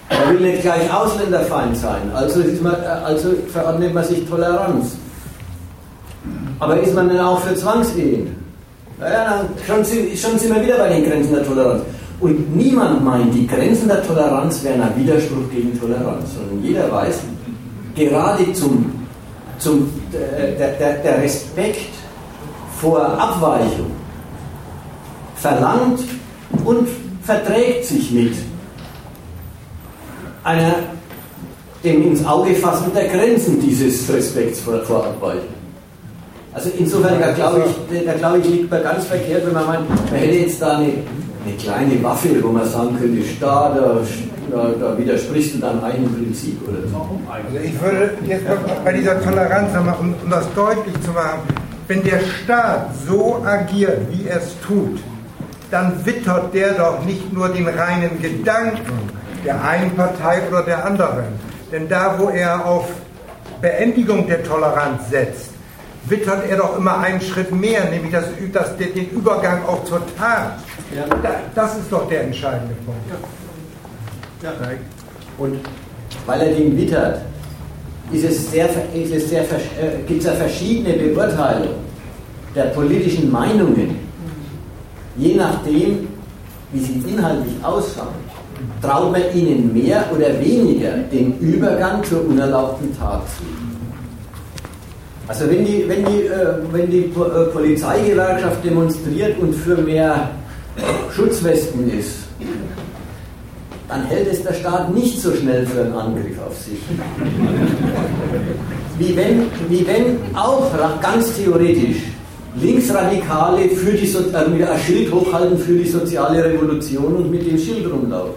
er 0.09 0.30
will 0.30 0.40
nicht 0.42 0.61
gleich 0.61 0.93
Ausländerfeind 0.93 1.77
sein, 1.77 2.11
also, 2.14 2.42
man, 2.61 2.75
also 2.75 3.30
verordnet 3.51 3.93
man 3.93 4.03
sich 4.03 4.27
Toleranz. 4.27 4.98
Aber 6.59 6.80
ist 6.80 6.93
man 6.93 7.09
denn 7.09 7.19
auch 7.19 7.40
für 7.40 7.56
Zwangsehen? 7.56 8.35
Naja, 9.00 9.45
schon, 9.66 9.77
schon 9.84 10.40
sind 10.40 10.56
wir 10.56 10.64
wieder 10.64 10.77
bei 10.77 10.90
den 10.90 11.03
Grenzen 11.06 11.35
der 11.35 11.45
Toleranz. 11.45 11.82
Und 12.19 12.56
niemand 12.56 13.03
meint, 13.03 13.34
die 13.34 13.45
Grenzen 13.45 13.88
der 13.88 14.02
Toleranz 14.06 14.64
wären 14.64 14.82
ein 14.82 14.95
Widerspruch 14.95 15.50
gegen 15.52 15.77
Toleranz, 15.80 16.34
sondern 16.35 16.64
jeder 16.64 16.92
weiß, 16.92 17.19
gerade 17.95 18.53
zum, 18.53 18.92
zum 19.60 19.90
der, 20.14 20.72
der, 20.74 20.94
der 20.95 21.22
Respekt 21.22 21.90
vor 22.80 23.02
Abweichung 23.02 23.92
verlangt 25.35 26.00
und 26.64 26.88
verträgt 27.24 27.85
sich 27.85 28.11
mit 28.11 28.34
einer 30.44 30.76
dem 31.84 32.08
ins 32.08 32.26
Auge 32.26 32.56
fassen 32.56 32.92
der 32.95 33.08
Grenzen 33.08 33.61
dieses 33.61 34.11
Respekts 34.11 34.61
vor, 34.61 34.80
vor 34.82 35.06
Abweichung. 35.06 35.53
Also 36.53 36.69
insofern, 36.77 37.19
da 37.19 37.32
glaube 37.34 37.66
ich, 37.66 38.06
da 38.06 38.14
glaube 38.14 38.40
ich, 38.40 38.45
liegt 38.48 38.72
man 38.72 38.82
ganz 38.82 39.06
verkehrt, 39.06 39.45
wenn 39.45 39.53
man 39.53 39.68
meint, 39.68 39.90
man 39.90 40.19
hätte 40.19 40.35
jetzt 40.35 40.61
da 40.61 40.77
eine 40.77 40.94
eine 41.45 41.56
kleine 41.57 42.03
Waffe, 42.03 42.41
wo 42.41 42.49
man 42.49 42.67
sagen 42.67 42.98
könnte, 42.99 43.22
da, 43.40 43.75
da, 44.51 44.69
da, 44.80 44.98
widersprichst 44.98 45.56
du 45.56 45.59
deinem 45.59 45.83
eigenen 45.83 46.14
Prinzip 46.14 46.57
oder 46.67 46.88
so. 46.88 47.19
Also 47.30 47.57
ich 47.64 47.82
würde 47.82 48.14
jetzt 48.25 48.45
bei 48.83 48.93
dieser 48.93 49.22
Toleranz 49.24 49.69
um, 49.77 50.14
um 50.24 50.30
das 50.30 50.45
deutlich 50.56 50.99
zu 51.01 51.11
machen, 51.11 51.41
wenn 51.88 52.03
der 52.03 52.19
Staat 52.19 52.90
so 53.07 53.43
agiert, 53.45 53.99
wie 54.11 54.27
er 54.27 54.38
es 54.38 54.56
tut, 54.65 54.99
dann 55.69 56.03
wittert 56.06 56.53
der 56.53 56.74
doch 56.74 57.03
nicht 57.06 57.32
nur 57.32 57.49
den 57.49 57.67
reinen 57.67 58.22
Gedanken 58.22 59.15
der 59.43 59.64
einen 59.64 59.91
Partei 59.95 60.41
oder 60.49 60.64
der 60.64 60.83
anderen. 60.85 61.25
Denn 61.72 61.88
da, 61.88 62.15
wo 62.17 62.30
er 62.30 62.65
auf 62.65 62.88
Beendigung 63.61 64.27
der 64.27 64.43
Toleranz 64.43 65.09
setzt, 65.09 65.51
wittert 66.08 66.50
er 66.50 66.58
doch 66.58 66.77
immer 66.77 67.00
einen 67.00 67.22
Schritt 67.22 67.51
mehr, 67.51 67.90
nämlich 67.90 68.11
das, 68.11 68.25
das, 68.51 68.77
den 68.77 69.09
Übergang 69.09 69.66
auch 69.66 69.84
zur 69.85 70.01
Tat. 70.17 70.59
Ja. 70.95 71.06
Das 71.53 71.77
ist 71.77 71.92
doch 71.92 72.08
der 72.08 72.24
entscheidende 72.24 72.75
Punkt. 72.85 73.01
Ja. 74.42 74.51
Und 75.38 75.59
weil 76.25 76.42
er 76.42 76.53
den 76.53 76.77
wittert, 76.77 77.22
ist 78.11 78.24
es 78.24 78.51
sehr, 78.51 78.69
ist 78.93 79.14
es 79.14 79.30
sehr, 79.30 79.42
äh, 79.42 80.03
gibt 80.08 80.19
es 80.19 80.25
ja 80.25 80.34
verschiedene 80.34 80.93
Beurteilungen 80.93 81.85
der 82.53 82.66
politischen 82.66 83.32
Meinungen, 83.32 84.00
je 85.17 85.35
nachdem, 85.35 86.08
wie 86.72 86.80
sie 86.80 87.03
inhaltlich 87.09 87.56
ausschauen. 87.64 88.25
Traut 88.82 89.11
man 89.11 89.22
ihnen 89.34 89.74
mehr 89.74 90.06
oder 90.14 90.40
weniger 90.40 90.92
den 91.11 91.38
Übergang 91.40 92.03
zur 92.03 92.25
unerlaubten 92.25 92.98
Tat 92.98 93.22
zu? 93.38 93.65
Also 95.27 95.49
wenn 95.49 95.65
die, 95.65 95.85
wenn 95.87 96.05
die, 96.05 96.27
äh, 96.27 96.55
wenn 96.71 96.89
die 96.89 97.05
äh, 97.05 97.45
Polizeigewerkschaft 97.51 98.63
demonstriert 98.63 99.39
und 99.39 99.53
für 99.53 99.77
mehr 99.77 100.29
Schutzwesten 101.15 101.89
ist, 101.89 102.25
dann 103.87 104.05
hält 104.05 104.27
es 104.31 104.43
der 104.43 104.53
Staat 104.53 104.93
nicht 104.93 105.19
so 105.21 105.33
schnell 105.33 105.65
für 105.65 105.81
einen 105.81 105.93
Angriff 105.93 106.37
auf 106.45 106.57
sich. 106.57 106.79
Wie 108.97 109.15
wenn, 109.15 109.43
wie 109.69 109.85
wenn 109.87 110.17
auch 110.35 110.71
ganz 111.01 111.35
theoretisch 111.35 111.97
Linksradikale 112.61 113.69
für 113.69 113.91
die 113.91 114.07
so 114.07 114.19
äh, 114.19 114.35
ein 114.37 114.79
Schild 114.85 115.11
hochhalten 115.11 115.57
für 115.57 115.73
die 115.73 115.89
soziale 115.89 116.43
Revolution 116.43 117.15
und 117.15 117.31
mit 117.31 117.45
dem 117.45 117.57
Schild 117.57 117.91
rumlaufen. 117.91 118.33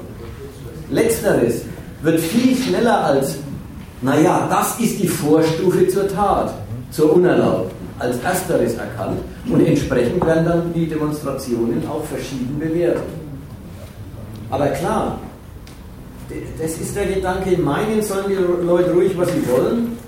Letzteres 0.91 1.62
wird 2.02 2.18
viel 2.18 2.57
schneller 2.57 3.05
als, 3.05 3.36
naja, 4.02 4.49
das 4.50 4.81
ist 4.81 5.00
die 5.00 5.08
Vorstufe 5.08 5.86
zur 5.89 6.08
Tat, 6.08 6.52
zur 6.91 7.15
Unerlaubten 7.15 7.76
als 7.99 8.18
ersteres 8.23 8.75
erkannt 8.75 9.18
und 9.50 9.67
entsprechend 9.67 10.25
werden 10.25 10.44
dann 10.44 10.73
die 10.73 10.86
Demonstrationen 10.86 11.83
auch 11.89 12.05
verschieden 12.05 12.58
bewertet. 12.58 13.02
Aber 14.50 14.68
klar, 14.68 15.18
das 16.60 16.78
ist 16.78 16.97
der 16.97 17.07
Gedanke, 17.07 17.57
meinen 17.58 18.02
sollen 18.02 18.26
die 18.28 18.65
Leute 18.65 18.92
ruhig, 18.92 19.12
was 19.17 19.28
sie 19.33 19.47
wollen, 19.49 19.99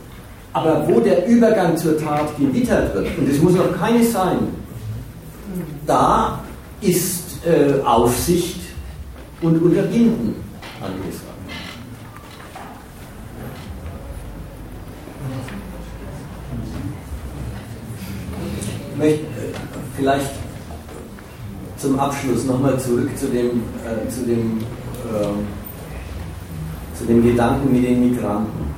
aber 0.52 0.86
wo 0.88 1.00
der 1.00 1.26
Übergang 1.26 1.76
zur 1.76 1.98
Tat 1.98 2.36
gewittert 2.38 2.94
wird, 2.94 3.06
und 3.18 3.28
es 3.28 3.40
muss 3.40 3.54
noch 3.54 3.78
keine 3.78 4.04
sein, 4.04 4.38
da 5.86 6.40
ist 6.80 7.44
äh, 7.46 7.80
Aufsicht 7.84 8.60
und 9.42 9.60
Unterbinden 9.62 10.34
angesagt. 10.80 11.29
Möchte 19.00 19.24
vielleicht 19.96 20.30
zum 21.78 21.98
Abschluss 21.98 22.44
nochmal 22.44 22.78
zurück 22.78 23.08
zu 23.16 23.28
dem, 23.28 23.62
äh, 23.84 24.08
zu, 24.10 24.26
dem, 24.26 24.58
äh, 24.58 25.32
zu 26.96 27.04
dem 27.06 27.22
Gedanken 27.22 27.72
mit 27.72 27.84
den 27.84 28.10
Migranten. 28.10 28.70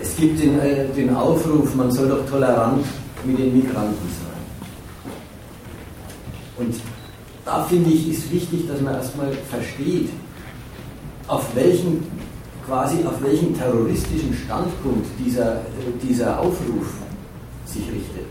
Es 0.00 0.14
gibt 0.16 0.40
den, 0.40 0.60
äh, 0.60 0.86
den 0.96 1.12
Aufruf, 1.14 1.74
man 1.74 1.90
soll 1.90 2.08
doch 2.08 2.24
tolerant 2.30 2.86
mit 3.24 3.38
den 3.38 3.56
Migranten 3.56 4.08
sein. 4.20 4.28
Und 6.58 6.76
da 7.44 7.64
finde 7.64 7.90
ich, 7.90 8.10
ist 8.10 8.32
wichtig, 8.32 8.68
dass 8.68 8.80
man 8.80 8.94
erstmal 8.94 9.32
versteht, 9.50 10.10
auf 11.26 11.44
welchen 11.56 12.06
quasi 12.72 13.04
auf 13.04 13.22
welchen 13.22 13.54
terroristischen 13.54 14.32
Standpunkt 14.32 15.06
dieser, 15.18 15.60
dieser 16.02 16.40
Aufruf 16.40 16.86
sich 17.66 17.82
richtet. 17.82 18.24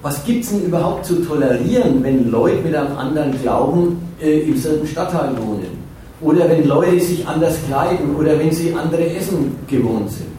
Was 0.00 0.24
gibt 0.24 0.44
es 0.44 0.50
denn 0.50 0.64
überhaupt 0.64 1.04
zu 1.04 1.16
tolerieren, 1.16 2.02
wenn 2.02 2.30
Leute 2.30 2.62
mit 2.62 2.74
einem 2.74 2.96
anderen 2.96 3.38
Glauben 3.42 4.00
äh, 4.22 4.40
im 4.40 4.56
selben 4.56 4.86
Stadtteil 4.86 5.36
wohnen? 5.36 5.78
Oder 6.22 6.48
wenn 6.48 6.66
Leute 6.66 6.98
sich 6.98 7.26
anders 7.26 7.56
kleiden 7.66 8.16
oder 8.16 8.38
wenn 8.38 8.52
sie 8.52 8.72
andere 8.72 9.14
Essen 9.14 9.54
gewohnt 9.66 10.10
sind? 10.10 10.30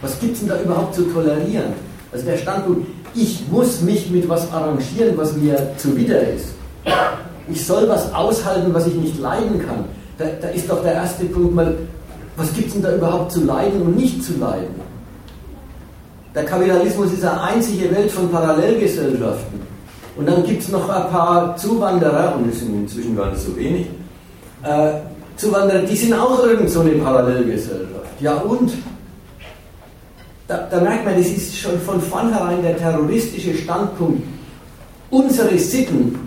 Was 0.00 0.18
gibt 0.18 0.32
es 0.32 0.40
denn 0.40 0.48
da 0.48 0.62
überhaupt 0.62 0.94
zu 0.94 1.02
tolerieren? 1.02 1.74
Also 2.10 2.24
der 2.24 2.38
Standpunkt, 2.38 2.86
Ich 3.14 3.44
muss 3.50 3.82
mich 3.82 4.10
mit 4.10 4.26
was 4.30 4.50
arrangieren, 4.50 5.14
was 5.16 5.36
mir 5.36 5.56
zuwider 5.76 6.20
ist. 6.30 6.48
Ich 7.50 7.64
soll 7.66 7.86
was 7.86 8.12
aushalten, 8.14 8.72
was 8.72 8.86
ich 8.86 8.94
nicht 8.94 9.20
leiden 9.20 9.64
kann. 9.66 9.84
Da, 10.16 10.24
da 10.40 10.48
ist 10.48 10.70
doch 10.70 10.82
der 10.82 10.94
erste 10.94 11.24
Punkt 11.26 11.54
mal, 11.54 11.74
was 12.36 12.52
gibt 12.54 12.68
es 12.68 12.72
denn 12.74 12.82
da 12.82 12.94
überhaupt 12.94 13.32
zu 13.32 13.44
leiden 13.44 13.82
und 13.82 13.96
nicht 13.96 14.22
zu 14.22 14.38
leiden? 14.38 14.74
Der 16.34 16.44
Kapitalismus 16.44 17.12
ist 17.12 17.24
eine 17.24 17.40
einzige 17.40 17.94
Welt 17.94 18.10
von 18.10 18.28
Parallelgesellschaften. 18.28 19.60
Und 20.16 20.28
dann 20.28 20.44
gibt 20.44 20.62
es 20.62 20.68
noch 20.68 20.88
ein 20.88 21.10
paar 21.10 21.56
Zuwanderer, 21.56 22.36
und 22.36 22.50
es 22.50 22.60
sind 22.60 22.74
inzwischen 22.74 23.16
gar 23.16 23.30
nicht 23.30 23.42
so 23.42 23.56
wenig, 23.56 23.86
äh, 24.62 24.92
Zuwanderer, 25.36 25.82
die 25.82 25.96
sind 25.96 26.14
auch 26.14 26.44
irgend 26.44 26.70
so 26.70 26.80
eine 26.80 26.92
Parallelgesellschaft. 26.92 28.20
Ja 28.20 28.34
und? 28.34 28.72
Da, 30.46 30.68
da, 30.70 30.80
merkt 30.80 31.04
man, 31.04 31.16
das 31.16 31.26
ist 31.26 31.56
schon 31.56 31.78
von 31.80 32.00
vornherein 32.00 32.62
der 32.62 32.76
terroristische 32.76 33.54
Standpunkt. 33.54 34.22
Unsere 35.10 35.58
Sitten 35.58 36.18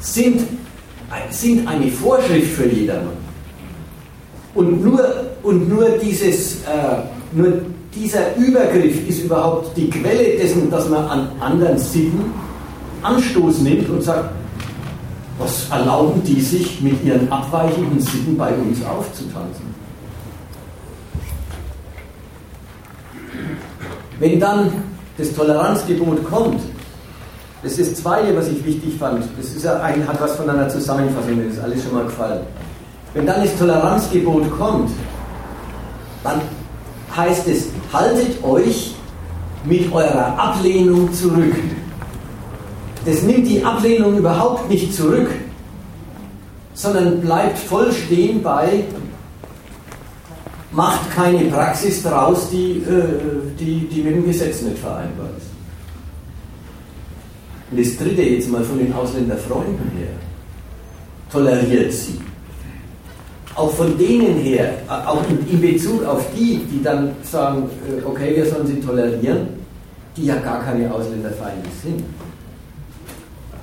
sind, 0.00 0.42
sind 1.30 1.66
eine 1.66 1.90
Vorschrift 1.90 2.52
für 2.52 2.68
jedermann. 2.68 3.18
Und 4.54 4.84
nur, 4.84 5.29
und 5.42 5.68
nur, 5.68 5.88
dieses, 6.02 6.56
äh, 6.62 7.02
nur 7.32 7.60
dieser 7.94 8.36
Übergriff 8.36 9.08
ist 9.08 9.24
überhaupt 9.24 9.76
die 9.76 9.90
Quelle 9.90 10.36
dessen, 10.36 10.70
dass 10.70 10.88
man 10.88 11.04
an 11.06 11.28
anderen 11.40 11.78
Sitten 11.78 12.32
Anstoß 13.02 13.60
nimmt 13.60 13.88
und 13.88 14.02
sagt, 14.02 14.30
was 15.38 15.68
erlauben 15.70 16.22
die 16.22 16.40
sich 16.40 16.80
mit 16.82 17.02
ihren 17.02 17.30
abweichenden 17.32 18.00
Sitten 18.00 18.36
bei 18.36 18.52
uns 18.52 18.84
aufzutanzen? 18.84 19.70
Wenn 24.18 24.38
dann 24.38 24.70
das 25.16 25.32
Toleranzgebot 25.32 26.22
kommt, 26.24 26.60
das 27.62 27.78
ist 27.78 27.92
das 27.92 28.02
Zweite, 28.02 28.36
was 28.36 28.48
ich 28.48 28.64
wichtig 28.64 28.98
fand, 28.98 29.24
das 29.38 29.54
ist 29.54 29.64
ja 29.64 29.80
ein, 29.80 30.06
hat 30.06 30.20
was 30.20 30.36
von 30.36 30.48
einer 30.48 30.68
Zusammenfassung, 30.68 31.42
das 31.44 31.56
ist 31.56 31.62
alles 31.62 31.82
schon 31.82 31.94
mal 31.94 32.04
gefallen. 32.04 32.40
Wenn 33.14 33.26
dann 33.26 33.42
das 33.42 33.56
Toleranzgebot 33.58 34.50
kommt, 34.58 34.90
dann 36.22 36.40
heißt 37.16 37.46
es, 37.48 37.68
haltet 37.92 38.42
euch 38.44 38.94
mit 39.64 39.92
eurer 39.92 40.38
Ablehnung 40.38 41.12
zurück. 41.12 41.54
Das 43.04 43.22
nimmt 43.22 43.46
die 43.46 43.64
Ablehnung 43.64 44.18
überhaupt 44.18 44.68
nicht 44.68 44.94
zurück, 44.94 45.30
sondern 46.74 47.20
bleibt 47.20 47.58
voll 47.58 47.92
stehen 47.92 48.42
bei, 48.42 48.84
macht 50.72 51.10
keine 51.14 51.44
Praxis 51.50 52.02
daraus, 52.02 52.50
die, 52.50 52.78
äh, 52.78 53.58
die, 53.58 53.88
die 53.88 54.02
mit 54.02 54.14
dem 54.14 54.26
Gesetz 54.26 54.62
nicht 54.62 54.78
vereinbar 54.78 55.28
ist. 55.36 55.46
Und 57.70 57.80
das 57.80 57.96
dritte 57.96 58.22
jetzt 58.22 58.50
mal 58.50 58.64
von 58.64 58.78
den 58.78 58.92
Ausländerfreunden 58.92 59.90
her, 59.96 60.08
toleriert 61.30 61.92
sie. 61.92 62.18
Auch 63.60 63.74
von 63.74 63.98
denen 63.98 64.38
her, 64.38 64.72
auch 64.88 65.22
in 65.28 65.60
Bezug 65.60 66.02
auf 66.06 66.24
die, 66.34 66.64
die 66.72 66.82
dann 66.82 67.14
sagen, 67.22 67.68
äh, 67.86 68.02
okay, 68.06 68.34
wir 68.34 68.46
sollen 68.46 68.66
sie 68.66 68.80
tolerieren, 68.80 69.48
die 70.16 70.24
ja 70.24 70.36
gar 70.36 70.62
keine 70.64 70.90
Ausländerfeinde 70.90 71.68
sind, 71.84 72.02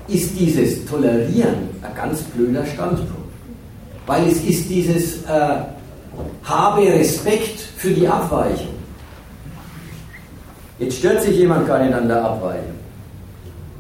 ist 0.08 0.40
dieses 0.40 0.86
Tolerieren 0.86 1.70
ein 1.82 1.96
ganz 1.96 2.22
blöder 2.22 2.64
Standpunkt. 2.64 3.32
Weil 4.06 4.28
es 4.28 4.38
ist 4.44 4.70
dieses 4.70 5.24
äh, 5.24 5.64
habe 6.44 6.82
Respekt 6.82 7.60
für 7.78 7.90
die 7.90 8.08
Abweichung. 8.08 8.76
Jetzt 10.78 11.00
stört 11.00 11.24
sich 11.24 11.38
jemand 11.38 11.68
gar 11.68 11.84
nicht 11.84 11.96
an 11.96 12.08
der 12.08 12.24
Abweichung. 12.24 12.78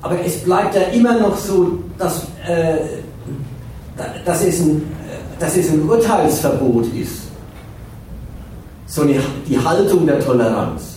Aber 0.01 0.19
es 0.25 0.43
bleibt 0.43 0.73
ja 0.73 0.81
immer 0.81 1.19
noch 1.19 1.37
so, 1.37 1.77
dass, 1.99 2.23
äh, 2.47 2.77
dass, 4.25 4.43
es, 4.43 4.61
ein, 4.61 4.96
dass 5.39 5.57
es 5.57 5.69
ein 5.71 5.87
Urteilsverbot 5.87 6.85
ist. 6.93 7.23
So 8.85 9.01
eine, 9.01 9.15
die 9.47 9.57
Haltung 9.57 10.05
der 10.05 10.19
Toleranz. 10.19 10.95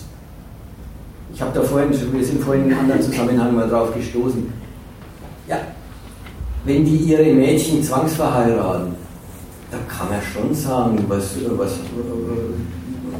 Ich 1.33 1.41
habe 1.41 1.51
da 1.53 1.61
vorhin, 1.63 1.89
wir 1.91 2.25
sind 2.25 2.41
vorhin 2.41 2.65
in 2.65 2.71
einem 2.71 2.81
anderen 2.81 3.01
Zusammenhang 3.01 3.55
mal 3.55 3.69
drauf 3.69 3.93
gestoßen. 3.93 4.51
Ja, 5.47 5.57
wenn 6.65 6.85
die 6.85 6.97
ihre 6.97 7.33
Mädchen 7.33 7.83
zwangsverheiraten, 7.83 8.93
da 9.71 9.77
kann 9.87 10.09
man 10.09 10.21
schon 10.21 10.53
sagen, 10.53 11.03
was, 11.07 11.35
was, 11.57 11.71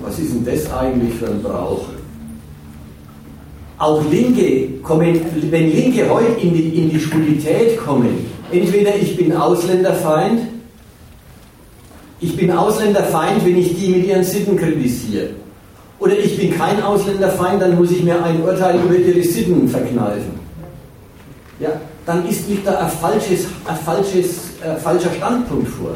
was 0.04 0.20
ist 0.20 0.34
denn 0.34 0.46
das 0.46 0.72
eigentlich 0.72 1.16
für 1.16 1.28
ein 1.28 1.42
Brauch? 1.42 1.86
Auch 3.78 4.04
Linke 4.12 4.80
kommen, 4.84 5.20
wenn 5.50 5.72
Linke 5.72 6.08
heute 6.08 6.40
in 6.40 6.54
die, 6.54 6.84
in 6.84 6.90
die 6.92 7.00
Schwulität 7.00 7.78
kommen, 7.78 8.28
entweder 8.52 8.96
ich 8.96 9.18
bin 9.18 9.36
Ausländerfeind, 9.36 10.51
ich 12.22 12.38
bin 12.38 12.52
Ausländerfeind, 12.52 13.44
wenn 13.44 13.58
ich 13.58 13.76
die 13.76 13.96
mit 13.96 14.06
ihren 14.06 14.24
Sitten 14.24 14.56
kritisiere. 14.56 15.30
Oder 16.00 16.18
ich 16.18 16.38
bin 16.38 16.56
kein 16.56 16.82
Ausländerfeind, 16.82 17.62
dann 17.62 17.76
muss 17.76 17.92
ich 17.92 18.04
mir 18.04 18.24
ein 18.24 18.42
Urteil 18.42 18.80
über 18.80 18.96
ihre 18.96 19.24
Sitten 19.24 19.68
verkneifen. 19.68 20.40
Ja, 21.60 21.70
dann 22.06 22.28
ist 22.28 22.48
liegt 22.48 22.66
da 22.66 22.78
ein, 22.80 22.90
falsches, 22.90 23.46
ein 23.66 23.76
falsches, 23.76 24.52
äh, 24.64 24.76
falscher 24.78 25.12
Standpunkt 25.12 25.68
vor. 25.68 25.96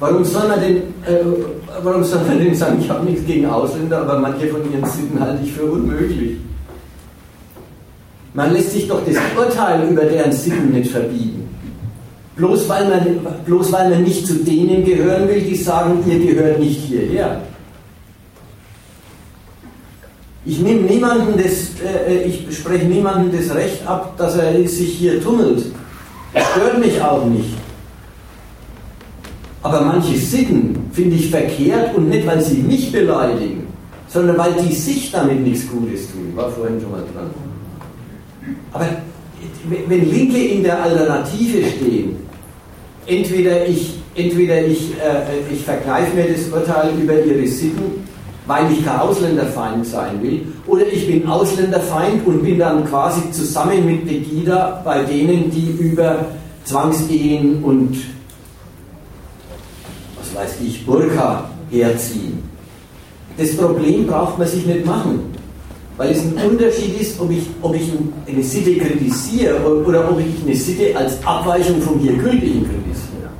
Warum 0.00 0.24
soll 0.24 0.48
man 0.48 0.60
denn, 0.60 0.76
äh, 0.76 1.24
warum 1.82 2.04
soll 2.04 2.20
man 2.24 2.38
denn 2.38 2.54
sagen, 2.54 2.78
ich 2.80 2.90
habe 2.90 3.04
nichts 3.06 3.24
gegen 3.26 3.46
Ausländer, 3.46 4.02
aber 4.02 4.18
manche 4.18 4.48
von 4.48 4.60
ihren 4.70 4.84
Sitten 4.84 5.18
halte 5.18 5.42
ich 5.42 5.52
für 5.52 5.64
unmöglich? 5.64 6.36
Man 8.34 8.52
lässt 8.52 8.72
sich 8.72 8.86
doch 8.86 9.00
das 9.06 9.16
Urteil 9.34 9.88
über 9.90 10.04
deren 10.04 10.32
Sitten 10.32 10.70
nicht 10.72 10.90
verbieten. 10.90 11.45
Bloß 12.36 12.68
weil, 12.68 12.88
man, 12.88 13.26
bloß 13.46 13.72
weil 13.72 13.90
man 13.90 14.02
nicht 14.02 14.26
zu 14.26 14.34
denen 14.34 14.84
gehören 14.84 15.26
will, 15.26 15.40
die 15.40 15.56
sagen, 15.56 16.04
ihr 16.06 16.18
gehört 16.18 16.60
nicht 16.60 16.80
hierher. 16.82 17.40
Ich 20.44 20.60
nehme 20.60 20.82
niemanden 20.82 21.42
das, 21.42 21.70
äh, 21.82 22.24
ich 22.24 22.56
spreche 22.56 22.84
niemandem 22.84 23.36
das 23.36 23.54
Recht 23.56 23.86
ab, 23.86 24.16
dass 24.18 24.36
er 24.36 24.52
sich 24.68 24.98
hier 24.98 25.20
tummelt. 25.22 25.64
Das 26.34 26.44
stört 26.50 26.78
mich 26.78 27.00
auch 27.00 27.24
nicht. 27.24 27.56
Aber 29.62 29.80
manche 29.80 30.16
Sitten 30.16 30.76
finde 30.92 31.16
ich 31.16 31.30
verkehrt 31.30 31.96
und 31.96 32.10
nicht, 32.10 32.26
weil 32.26 32.40
sie 32.42 32.58
mich 32.58 32.92
beleidigen, 32.92 33.66
sondern 34.06 34.36
weil 34.38 34.52
die 34.62 34.72
sich 34.72 35.10
damit 35.10 35.40
nichts 35.40 35.66
Gutes 35.68 36.12
tun. 36.12 36.32
War 36.36 36.50
vorhin 36.50 36.80
schon 36.80 36.92
mal 36.92 37.02
dran. 37.12 37.30
Aber 38.72 38.86
wenn 39.88 40.10
Linke 40.10 40.38
in 40.38 40.62
der 40.62 40.80
Alternative 40.80 41.66
stehen, 41.66 42.25
entweder 43.06 43.66
ich, 43.66 43.94
entweder 44.14 44.64
ich, 44.64 44.92
äh, 44.92 45.52
ich 45.52 45.62
vergleiche 45.62 46.14
mir 46.14 46.24
das 46.24 46.48
Urteil 46.48 46.90
über 47.00 47.14
ihre 47.24 47.46
Sitten, 47.46 48.06
weil 48.46 48.70
ich 48.72 48.84
kein 48.84 49.00
Ausländerfeind 49.00 49.86
sein 49.86 50.22
will, 50.22 50.46
oder 50.66 50.86
ich 50.86 51.06
bin 51.06 51.26
Ausländerfeind 51.26 52.26
und 52.26 52.42
bin 52.42 52.58
dann 52.58 52.84
quasi 52.84 53.30
zusammen 53.32 53.84
mit 53.84 54.06
Pegida 54.06 54.82
bei 54.84 55.02
denen, 55.02 55.50
die 55.50 55.76
über 55.80 56.26
Zwangsehen 56.64 57.62
und 57.62 57.96
weiß 60.36 60.56
ich, 60.62 60.84
Burka 60.84 61.50
herziehen. 61.70 62.42
Das 63.36 63.56
Problem 63.56 64.06
braucht 64.06 64.38
man 64.38 64.46
sich 64.46 64.64
nicht 64.66 64.84
machen, 64.86 65.34
weil 65.96 66.10
es 66.10 66.20
ein 66.20 66.34
Unterschied 66.50 67.00
ist, 67.00 67.20
ob 67.20 67.30
ich, 67.30 67.46
ob 67.62 67.74
ich 67.74 67.90
eine 68.26 68.42
Sitte 68.42 68.76
kritisiere 68.76 69.84
oder 69.84 70.10
ob 70.10 70.20
ich 70.20 70.44
eine 70.44 70.54
Sitte 70.54 70.96
als 70.96 71.24
Abweichung 71.24 71.80
vom 71.80 71.98
hier 71.98 72.14
gültigen 72.14 72.64
kritisiere. 72.64 73.30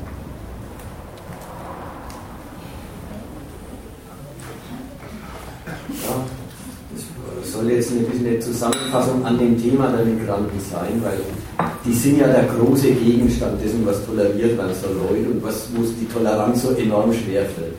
Ja, 6.06 6.24
das 7.74 7.88
soll 7.88 7.98
jetzt 7.98 8.08
ein 8.08 8.10
bisschen 8.10 8.26
eine 8.26 8.38
Zusammenfassung 8.38 9.24
an 9.24 9.38
dem 9.38 9.60
Thema 9.60 9.88
der 9.88 10.04
Migranten 10.04 10.60
sein, 10.70 11.02
weil 11.02 11.18
die 11.84 11.92
sind 11.92 12.18
ja 12.18 12.26
der 12.28 12.44
große 12.44 12.88
Gegenstand 12.88 13.62
dessen, 13.62 13.84
was 13.84 14.04
toleriert 14.06 14.56
man 14.56 14.72
soll 14.74 14.96
heute 15.08 15.30
und 15.30 15.42
was, 15.42 15.68
wo 15.74 15.82
es 15.82 15.90
die 15.98 16.06
Toleranz 16.06 16.62
so 16.62 16.70
enorm 16.70 17.12
schwer 17.12 17.42
fällt. 17.42 17.74